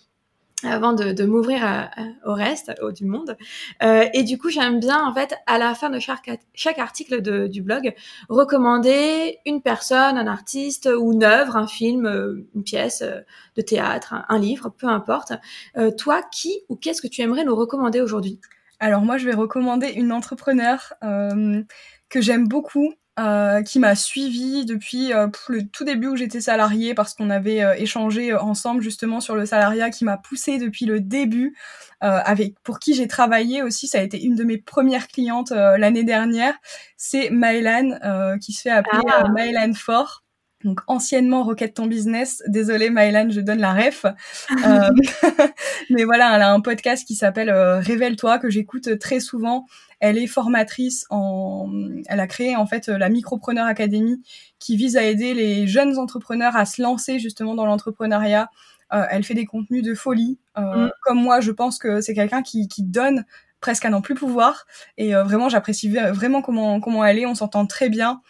avant 0.64 0.93
de, 0.93 1.12
de 1.12 1.24
m'ouvrir 1.24 1.91
au 2.24 2.32
reste, 2.32 2.72
au 2.80 2.91
du 2.91 3.05
monde. 3.05 3.37
Euh, 3.82 4.07
et 4.14 4.22
du 4.22 4.39
coup, 4.39 4.49
j'aime 4.49 4.80
bien, 4.80 5.05
en 5.05 5.12
fait, 5.12 5.34
à 5.47 5.59
la 5.59 5.74
fin 5.74 5.91
de 5.91 5.99
chaque, 5.99 6.30
chaque 6.55 6.78
article 6.78 7.20
de, 7.20 7.47
du 7.47 7.62
blog, 7.62 7.95
recommander 8.28 9.39
une 9.45 9.61
personne, 9.61 10.16
un 10.16 10.26
artiste 10.26 10.89
ou 10.99 11.12
une 11.12 11.24
œuvre, 11.24 11.57
un 11.57 11.66
film, 11.66 12.07
euh, 12.07 12.47
une 12.55 12.64
pièce 12.64 13.03
euh, 13.03 13.20
de 13.57 13.62
théâtre, 13.62 14.14
un, 14.14 14.24
un 14.28 14.39
livre, 14.39 14.70
peu 14.70 14.89
importe. 14.89 15.32
Euh, 15.76 15.91
toi, 15.91 16.22
qui 16.22 16.61
ou 16.68 16.76
qu'est-ce 16.76 17.03
que 17.03 17.09
tu 17.09 17.20
aimerais 17.20 17.45
nous 17.45 17.55
recommander 17.55 18.01
aujourd'hui? 18.01 18.41
Alors 18.81 19.03
moi, 19.03 19.18
je 19.18 19.27
vais 19.27 19.35
recommander 19.35 19.89
une 19.89 20.12
entrepreneur 20.12 20.93
euh, 21.03 21.62
que 22.09 22.20
j'aime 22.20 22.47
beaucoup, 22.47 22.93
euh, 23.18 23.62
qui 23.62 23.79
m'a 23.79 23.95
suivi 23.95 24.66
depuis 24.66 25.14
euh, 25.14 25.29
le 25.49 25.66
tout 25.66 25.85
début 25.85 26.09
où 26.09 26.16
j'étais 26.16 26.43
salariée 26.43 26.93
parce 26.93 27.14
qu'on 27.14 27.31
avait 27.31 27.81
échangé 27.81 28.35
ensemble 28.35 28.83
justement 28.83 29.20
sur 29.20 29.35
le 29.35 29.47
salariat, 29.47 29.91
qui 29.91 30.05
m'a 30.05 30.18
poussée 30.18 30.59
depuis 30.59 30.85
le 30.85 31.01
début, 31.01 31.57
avec 32.01 32.55
pour 32.62 32.79
qui 32.79 32.95
j'ai 32.95 33.09
travaillé 33.09 33.62
aussi. 33.62 33.87
Ça 33.89 33.99
a 33.99 34.03
été 34.03 34.22
une 34.22 34.35
de 34.35 34.45
mes 34.45 34.59
premières 34.59 35.09
clientes 35.09 35.51
l'année 35.51 36.05
dernière. 36.05 36.55
C'est 36.99 37.31
Maëlan, 37.31 38.39
qui 38.41 38.53
se 38.53 38.62
fait 38.62 38.70
appeler 38.70 39.03
ah. 39.11 39.29
Maëlan 39.29 39.72
Fort 39.74 40.26
donc 40.66 40.80
anciennement 40.86 41.44
Rocket 41.44 41.74
Ton 41.74 41.86
Business. 41.86 42.42
Désolée 42.46 42.90
Mylan, 42.90 43.30
je 43.30 43.40
donne 43.40 43.60
la 43.60 43.72
ref. 43.72 44.04
euh, 44.66 44.90
mais 45.90 46.04
voilà, 46.04 46.36
elle 46.36 46.42
a 46.42 46.52
un 46.52 46.60
podcast 46.60 47.06
qui 47.06 47.14
s'appelle 47.14 47.48
euh, 47.48 47.78
Révèle-toi 47.78 48.38
que 48.38 48.50
j'écoute 48.50 48.98
très 48.98 49.20
souvent. 49.20 49.66
Elle 50.00 50.18
est 50.18 50.26
formatrice 50.26 51.06
en, 51.08 51.70
elle 52.06 52.20
a 52.20 52.26
créé 52.26 52.54
en 52.54 52.66
fait 52.66 52.88
la 52.88 53.08
Micropreneur 53.08 53.66
Academy 53.66 54.22
qui 54.58 54.76
vise 54.76 54.98
à 54.98 55.04
aider 55.04 55.32
les 55.32 55.66
jeunes 55.66 55.96
entrepreneurs 55.98 56.54
à 56.54 56.66
se 56.66 56.82
lancer 56.82 57.18
justement 57.18 57.54
dans 57.54 57.64
l'entrepreneuriat. 57.64 58.50
Euh, 58.92 59.04
elle 59.10 59.24
fait 59.24 59.34
des 59.34 59.46
contenus 59.46 59.82
de 59.82 59.94
folie. 59.94 60.38
Euh, 60.58 60.86
mm. 60.86 60.90
Comme 61.02 61.22
moi, 61.22 61.40
je 61.40 61.50
pense 61.50 61.78
que 61.78 62.00
c'est 62.00 62.14
quelqu'un 62.14 62.42
qui, 62.42 62.68
qui 62.68 62.82
donne 62.82 63.24
presque 63.60 63.84
à 63.84 63.90
n'en 63.90 64.00
plus 64.00 64.14
pouvoir. 64.14 64.66
Et 64.96 65.14
euh, 65.14 65.24
vraiment, 65.24 65.48
j'apprécie 65.48 65.88
vraiment 65.88 66.42
comment 66.42 66.80
comment 66.80 67.04
elle 67.04 67.18
est. 67.18 67.26
On 67.26 67.34
s'entend 67.34 67.66
très 67.66 67.88
bien. 67.88 68.20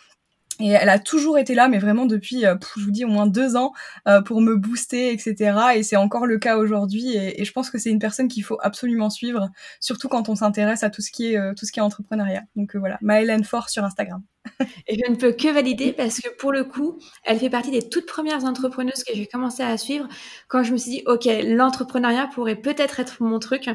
Et 0.61 0.69
elle 0.71 0.89
a 0.89 0.99
toujours 0.99 1.39
été 1.39 1.55
là, 1.55 1.69
mais 1.69 1.79
vraiment 1.79 2.07
depuis, 2.07 2.47
euh, 2.47 2.57
je 2.77 2.85
vous 2.85 2.91
dis, 2.91 3.05
au 3.05 3.09
moins 3.09 3.27
deux 3.27 3.57
ans, 3.57 3.73
euh, 4.09 4.23
pour 4.23 4.41
me 4.41 4.57
booster, 4.57 5.13
etc. 5.13 5.59
Et 5.75 5.83
c'est 5.83 5.97
encore 5.97 6.27
le 6.27 6.39
cas 6.39 6.57
aujourd'hui. 6.57 7.17
Et, 7.17 7.45
je 7.45 7.53
pense 7.53 7.71
que 7.71 7.79
c'est 7.79 7.91
une 7.91 7.99
personne 7.99 8.29
qu'il 8.29 8.43
faut 8.43 8.59
absolument 8.63 9.11
suivre, 9.11 9.51
surtout 9.81 10.09
quand 10.09 10.29
on 10.29 10.35
s'intéresse 10.35 10.83
à 10.83 10.91
tout 10.91 11.03
ce 11.03 11.11
qui 11.11 11.33
est 11.33 11.39
euh, 11.39 11.53
tout 11.55 11.67
ce 11.67 11.73
qui 11.73 11.79
est 11.81 11.83
entrepreneuriat. 11.83 12.43
Donc 12.57 12.75
voilà, 12.77 12.99
Maëlène 13.03 13.45
Fort 13.45 13.69
sur 13.69 13.85
Instagram. 13.85 14.23
Et 14.87 14.97
je 14.97 15.11
ne 15.11 15.17
peux 15.17 15.33
que 15.33 15.53
valider 15.53 15.93
parce 15.93 16.21
que 16.21 16.29
pour 16.37 16.53
le 16.53 16.65
coup, 16.65 16.99
elle 17.25 17.39
fait 17.39 17.51
partie 17.51 17.71
des 17.71 17.89
toutes 17.89 18.07
premières 18.07 18.45
entrepreneuses 18.45 19.05
que 19.05 19.15
j'ai 19.15 19.27
commencé 19.27 19.63
à 19.63 19.77
suivre 19.77 20.09
quand 20.49 20.63
je 20.63 20.73
me 20.73 20.77
suis 20.77 20.91
dit, 20.91 21.03
OK, 21.07 21.29
l'entrepreneuriat 21.45 22.29
pourrait 22.35 22.57
peut-être 22.57 23.01
être 23.01 23.23
mon 23.23 23.39
truc. 23.39 23.69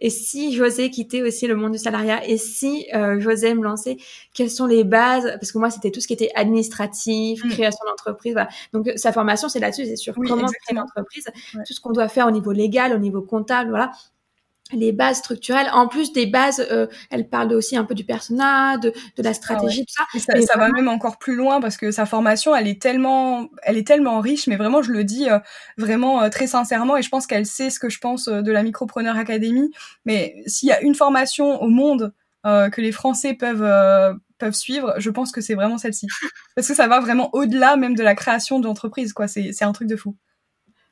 Et 0.00 0.10
si 0.10 0.54
j'osais 0.54 0.90
quitter 0.90 1.22
aussi 1.22 1.46
le 1.46 1.56
monde 1.56 1.72
du 1.72 1.78
salariat 1.78 2.26
et 2.26 2.36
si 2.36 2.86
euh, 2.94 3.20
j'osais 3.20 3.54
me 3.54 3.62
lancer, 3.62 3.98
quelles 4.34 4.50
sont 4.50 4.66
les 4.66 4.84
bases? 4.84 5.36
Parce 5.40 5.52
que 5.52 5.58
moi, 5.58 5.70
c'était 5.70 5.90
tout 5.90 6.00
ce 6.00 6.06
qui 6.06 6.14
était 6.14 6.30
administratif, 6.34 7.44
mm. 7.44 7.48
création 7.50 7.84
d'entreprise. 7.86 8.32
Voilà. 8.32 8.48
Donc, 8.72 8.90
sa 8.96 9.12
formation, 9.12 9.48
c'est 9.48 9.60
là-dessus, 9.60 9.86
c'est 9.86 9.96
sur 9.96 10.14
comment 10.14 10.46
créer 10.46 10.72
une 10.72 10.80
entreprise, 10.80 11.26
tout 11.66 11.72
ce 11.72 11.80
qu'on 11.80 11.92
doit 11.92 12.08
faire 12.08 12.26
au 12.26 12.30
niveau 12.30 12.52
légal, 12.52 12.92
au 12.92 12.98
niveau 12.98 13.22
comptable, 13.22 13.70
voilà 13.70 13.90
les 14.72 14.92
bases 14.92 15.18
structurelles, 15.18 15.68
en 15.72 15.88
plus 15.88 16.12
des 16.12 16.26
bases, 16.26 16.66
euh, 16.70 16.86
elle 17.10 17.28
parle 17.28 17.52
aussi 17.52 17.76
un 17.76 17.84
peu 17.84 17.94
du 17.94 18.04
personnel, 18.04 18.80
de, 18.80 18.92
de 19.16 19.22
la 19.22 19.34
stratégie, 19.34 19.84
tout 19.84 19.94
ça. 19.94 20.04
ça, 20.18 20.40
ça 20.40 20.58
va 20.58 20.70
même 20.70 20.88
encore 20.88 21.18
plus 21.18 21.36
loin 21.36 21.60
parce 21.60 21.76
que 21.76 21.90
sa 21.90 22.06
formation, 22.06 22.54
elle 22.54 22.66
est 22.66 22.80
tellement, 22.80 23.48
elle 23.62 23.76
est 23.76 23.86
tellement 23.86 24.20
riche, 24.20 24.46
mais 24.46 24.56
vraiment, 24.56 24.82
je 24.82 24.92
le 24.92 25.04
dis 25.04 25.28
euh, 25.30 25.38
vraiment 25.76 26.22
euh, 26.22 26.28
très 26.28 26.46
sincèrement, 26.46 26.96
et 26.96 27.02
je 27.02 27.08
pense 27.08 27.26
qu'elle 27.26 27.46
sait 27.46 27.70
ce 27.70 27.78
que 27.78 27.88
je 27.88 27.98
pense 27.98 28.26
de 28.26 28.52
la 28.52 28.62
Micropreneur 28.62 29.16
Academy. 29.16 29.70
Mais 30.04 30.42
s'il 30.46 30.68
y 30.68 30.72
a 30.72 30.80
une 30.82 30.94
formation 30.94 31.62
au 31.62 31.68
monde 31.68 32.12
que 32.44 32.80
les 32.80 32.92
Français 32.92 33.34
peuvent 33.34 34.18
peuvent 34.38 34.54
suivre, 34.54 34.94
je 34.98 35.10
pense 35.10 35.32
que 35.32 35.40
c'est 35.40 35.54
vraiment 35.54 35.78
celle-ci, 35.78 36.06
parce 36.54 36.68
que 36.68 36.74
ça 36.74 36.86
va 36.86 37.00
vraiment 37.00 37.28
au-delà 37.32 37.76
même 37.76 37.96
de 37.96 38.04
la 38.04 38.14
création 38.14 38.60
d'entreprise, 38.60 39.12
quoi. 39.12 39.26
C'est 39.26 39.52
c'est 39.52 39.64
un 39.64 39.72
truc 39.72 39.88
de 39.88 39.96
fou. 39.96 40.16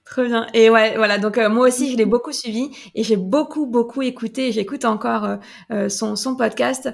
Très 0.04 0.26
bien. 0.26 0.46
Et 0.52 0.68
ouais, 0.68 0.96
voilà. 0.96 1.16
Donc 1.16 1.38
euh, 1.38 1.48
moi 1.48 1.66
aussi, 1.66 1.90
je 1.90 1.96
l'ai 1.96 2.04
beaucoup 2.04 2.32
suivi 2.32 2.68
et 2.94 3.02
j'ai 3.02 3.16
beaucoup, 3.16 3.64
beaucoup 3.64 4.02
écouté. 4.02 4.52
J'écoute 4.52 4.84
encore 4.84 5.24
euh, 5.24 5.36
euh, 5.70 5.88
son, 5.88 6.14
son 6.14 6.36
podcast 6.36 6.90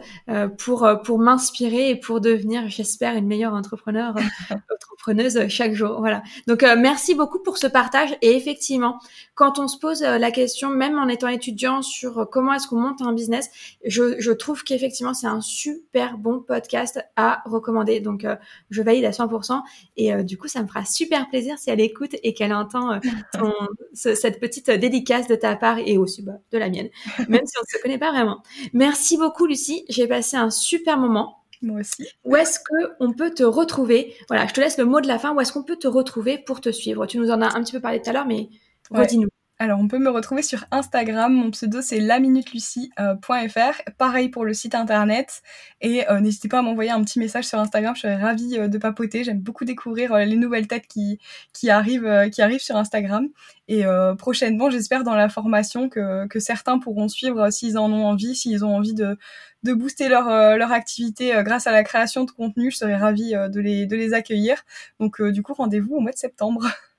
pour 0.58 0.88
pour 1.04 1.18
m'inspirer 1.18 1.90
et 1.90 1.96
pour 1.96 2.20
devenir, 2.20 2.68
j'espère, 2.68 3.16
une 3.16 3.26
meilleure 3.26 3.52
entrepreneur, 3.52 4.14
entrepreneuse 4.92 5.48
chaque 5.48 5.74
jour. 5.74 5.96
Voilà. 5.98 6.22
Donc 6.46 6.62
merci 6.62 7.16
beaucoup 7.16 7.40
pour 7.42 7.58
ce 7.58 7.66
partage. 7.66 8.16
Et 8.22 8.36
effectivement, 8.36 9.00
quand 9.34 9.58
on 9.58 9.66
se 9.66 9.78
pose 9.78 10.02
la 10.02 10.30
question, 10.30 10.68
même 10.68 10.96
en 10.96 11.08
étant 11.08 11.28
étudiant, 11.28 11.82
sur 11.82 12.28
comment 12.30 12.54
est-ce 12.54 12.68
qu'on 12.68 12.78
monte 12.78 13.02
un 13.02 13.12
business, 13.12 13.50
je, 13.84 14.20
je 14.20 14.30
trouve 14.30 14.62
qu'effectivement 14.62 15.14
c'est 15.14 15.26
un 15.26 15.40
super 15.40 16.16
bon 16.16 16.40
podcast 16.40 17.00
à 17.16 17.42
recommander. 17.44 17.98
Donc 17.98 18.24
je 18.70 18.82
valide 18.82 19.04
à 19.04 19.11
100%. 19.11 19.61
Et 19.96 20.22
du 20.22 20.38
coup, 20.38 20.46
ça 20.46 20.62
me 20.62 20.68
fera 20.68 20.84
super 20.84 21.28
plaisir 21.28 21.58
si 21.58 21.70
elle 21.70 21.80
écoute 21.80 22.14
et 22.22 22.34
qu'elle 22.34 22.54
entend 22.54 22.99
cette 23.92 24.40
petite 24.40 24.70
dédicace 24.70 25.26
de 25.28 25.34
ta 25.34 25.57
part 25.57 25.78
et 25.78 25.98
aussi 25.98 26.22
bah, 26.22 26.38
de 26.53 26.59
la 26.59 26.68
mienne, 26.68 26.88
même 27.28 27.46
si 27.46 27.59
on 27.59 27.62
ne 27.62 27.78
se 27.78 27.82
connaît 27.82 27.98
pas 27.98 28.12
vraiment. 28.12 28.42
Merci 28.72 29.16
beaucoup, 29.16 29.46
Lucie. 29.46 29.84
J'ai 29.88 30.07
passé 30.07 30.36
un 30.36 30.51
super 30.51 30.98
moment. 30.98 31.36
Moi 31.62 31.80
aussi. 31.80 32.07
Où 32.24 32.36
est-ce 32.36 32.59
que 32.59 32.92
on 33.01 33.12
peut 33.12 33.32
te 33.32 33.42
retrouver? 33.42 34.14
Voilà, 34.28 34.46
je 34.46 34.55
te 34.55 34.61
laisse 34.61 34.78
le 34.78 34.86
mot 34.86 35.01
de 35.01 35.09
la 35.09 35.18
fin. 35.18 35.34
Où 35.34 35.40
est-ce 35.40 35.53
qu'on 35.53 35.62
peut 35.62 35.76
te 35.76 35.88
retrouver 35.88 36.38
pour 36.38 36.61
te 36.61 36.70
suivre? 36.70 37.07
Tu 37.07 37.18
nous 37.18 37.30
en 37.30 37.42
as 37.42 37.55
un 37.55 37.62
petit 37.62 37.72
peu 37.72 37.80
parlé 37.80 38.01
tout 38.01 38.09
à 38.09 38.12
l'heure, 38.12 38.26
mais 38.26 38.48
redis-nous. 38.90 39.28
Alors, 39.62 39.78
on 39.78 39.88
peut 39.88 39.98
me 39.98 40.08
retrouver 40.08 40.40
sur 40.40 40.64
Instagram. 40.70 41.34
Mon 41.34 41.50
pseudo, 41.50 41.82
c'est 41.82 42.00
laminutelucie.fr. 42.00 43.92
Pareil 43.98 44.30
pour 44.30 44.46
le 44.46 44.54
site 44.54 44.74
internet. 44.74 45.42
Et 45.82 46.08
euh, 46.08 46.18
n'hésitez 46.20 46.48
pas 46.48 46.61
à 46.61 46.62
m'envoyer 46.62 46.90
un 46.90 47.04
petit 47.04 47.18
message 47.18 47.44
sur 47.44 47.58
Instagram. 47.58 47.94
Je 47.94 48.00
serais 48.00 48.16
ravie 48.16 48.56
euh, 48.56 48.68
de 48.68 48.78
papoter. 48.78 49.22
J'aime 49.22 49.40
beaucoup 49.40 49.66
découvrir 49.66 50.14
euh, 50.14 50.24
les 50.24 50.36
nouvelles 50.36 50.66
têtes 50.66 50.86
qui, 50.86 51.18
qui, 51.52 51.68
arrivent, 51.68 52.30
qui 52.32 52.40
arrivent 52.40 52.62
sur 52.62 52.76
Instagram. 52.76 53.28
Et 53.68 53.84
prochainement, 54.18 54.68
j'espère 54.68 55.04
dans 55.04 55.14
la 55.14 55.28
formation 55.28 55.88
que, 55.88 56.26
que 56.26 56.40
certains 56.40 56.80
pourront 56.80 57.06
suivre 57.06 57.50
s'ils 57.50 57.78
en 57.78 57.92
ont 57.92 58.04
envie, 58.04 58.34
s'ils 58.34 58.64
ont 58.64 58.74
envie 58.74 58.94
de, 58.94 59.16
de 59.62 59.74
booster 59.74 60.08
leur, 60.08 60.28
leur 60.56 60.72
activité 60.72 61.32
grâce 61.44 61.68
à 61.68 61.70
la 61.70 61.84
création 61.84 62.24
de 62.24 62.32
contenu. 62.32 62.72
Je 62.72 62.78
serais 62.78 62.96
ravie 62.96 63.30
de, 63.32 63.61
les, 63.61 63.86
de 63.86 63.94
les 63.94 64.12
accueillir. 64.12 64.64
Donc, 64.98 65.22
du 65.22 65.42
coup, 65.44 65.54
rendez-vous 65.54 65.94
au 65.94 66.00
mois 66.00 66.11
de 66.11 66.16
septembre. 66.16 66.66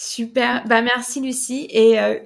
Super. 0.00 0.64
Bah 0.66 0.80
merci 0.80 1.20
Lucie. 1.20 1.66
Et 1.68 2.00
euh, 2.00 2.18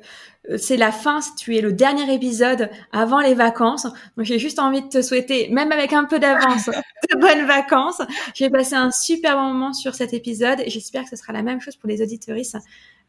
c'est 0.59 0.77
la 0.77 0.93
fin, 0.93 1.19
tu 1.37 1.57
es 1.57 1.61
le 1.61 1.73
dernier 1.73 2.15
épisode 2.15 2.71
avant 2.93 3.19
les 3.19 3.35
vacances. 3.35 3.89
Donc 4.17 4.27
j'ai 4.27 4.39
juste 4.39 4.61
envie 4.61 4.81
de 4.81 4.87
te 4.87 5.03
souhaiter, 5.03 5.49
même 5.49 5.73
avec 5.73 5.93
un 5.93 6.05
peu 6.05 6.21
d'avance, 6.21 6.67
de 7.13 7.19
bonnes 7.19 7.47
vacances. 7.47 8.01
J'ai 8.33 8.49
passé 8.49 8.77
un 8.77 8.93
super 8.93 9.35
bon 9.35 9.53
moment 9.53 9.73
sur 9.73 9.97
cet 9.97 10.15
épisode 10.15 10.61
et 10.61 10.71
j'espère 10.71 11.03
que 11.03 11.11
ce 11.11 11.17
sera 11.17 11.33
la 11.33 11.43
même 11.43 11.61
chose 11.61 11.75
pour 11.75 11.89
les 11.89 12.01
auditoristes 12.01 12.59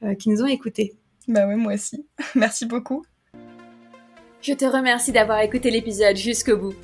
euh, 0.02 0.16
qui 0.16 0.30
nous 0.30 0.42
ont 0.42 0.48
écoutés. 0.48 0.96
Bah 1.28 1.46
oui, 1.48 1.58
moi 1.58 1.76
aussi. 1.76 2.04
Merci 2.34 2.66
beaucoup. 2.66 3.06
Je 4.42 4.54
te 4.54 4.66
remercie 4.66 5.12
d'avoir 5.12 5.42
écouté 5.42 5.70
l'épisode 5.70 6.16
jusqu'au 6.16 6.58
bout. 6.58 6.76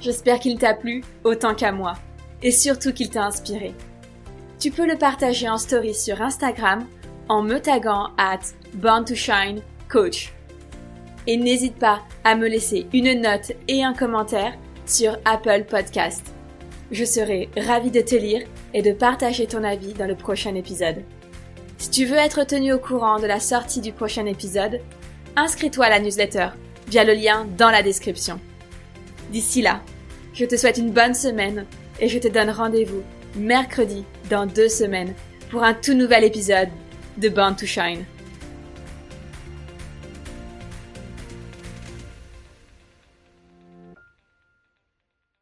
J'espère 0.00 0.40
qu'il 0.40 0.58
t'a 0.58 0.72
plu 0.72 1.04
autant 1.22 1.54
qu'à 1.54 1.70
moi 1.70 1.96
et 2.42 2.50
surtout 2.50 2.94
qu'il 2.94 3.10
t'a 3.10 3.24
inspiré. 3.24 3.74
Tu 4.58 4.70
peux 4.70 4.86
le 4.86 4.96
partager 4.96 5.50
en 5.50 5.58
story 5.58 5.94
sur 5.94 6.22
Instagram 6.22 6.86
en 7.28 7.42
me 7.42 7.58
taguant 7.58 8.10
at 8.18 8.40
Born 8.74 9.04
to 9.04 9.14
Shine 9.14 9.62
Coach. 9.88 10.32
Et 11.26 11.36
n'hésite 11.36 11.76
pas 11.78 12.02
à 12.24 12.36
me 12.36 12.48
laisser 12.48 12.86
une 12.92 13.20
note 13.20 13.52
et 13.68 13.82
un 13.82 13.94
commentaire 13.94 14.54
sur 14.84 15.18
Apple 15.24 15.64
Podcast. 15.68 16.32
Je 16.92 17.04
serai 17.04 17.48
ravie 17.56 17.90
de 17.90 18.00
te 18.00 18.14
lire 18.14 18.46
et 18.74 18.82
de 18.82 18.92
partager 18.92 19.46
ton 19.46 19.64
avis 19.64 19.92
dans 19.92 20.06
le 20.06 20.14
prochain 20.14 20.54
épisode. 20.54 21.02
Si 21.78 21.90
tu 21.90 22.04
veux 22.04 22.16
être 22.16 22.44
tenu 22.44 22.72
au 22.72 22.78
courant 22.78 23.18
de 23.18 23.26
la 23.26 23.40
sortie 23.40 23.80
du 23.80 23.92
prochain 23.92 24.26
épisode, 24.26 24.80
inscris-toi 25.34 25.86
à 25.86 25.90
la 25.90 26.00
newsletter 26.00 26.48
via 26.88 27.04
le 27.04 27.14
lien 27.14 27.46
dans 27.58 27.70
la 27.70 27.82
description. 27.82 28.40
D'ici 29.30 29.62
là, 29.62 29.82
je 30.32 30.44
te 30.44 30.56
souhaite 30.56 30.78
une 30.78 30.92
bonne 30.92 31.14
semaine 31.14 31.66
et 32.00 32.08
je 32.08 32.18
te 32.18 32.28
donne 32.28 32.50
rendez-vous 32.50 33.02
mercredi 33.34 34.04
dans 34.30 34.46
deux 34.46 34.68
semaines 34.68 35.14
pour 35.50 35.64
un 35.64 35.74
tout 35.74 35.94
nouvel 35.94 36.24
épisode 36.24 36.68
the 37.16 37.30
Born 37.30 37.56
to 37.56 37.66
Shine. 37.66 38.06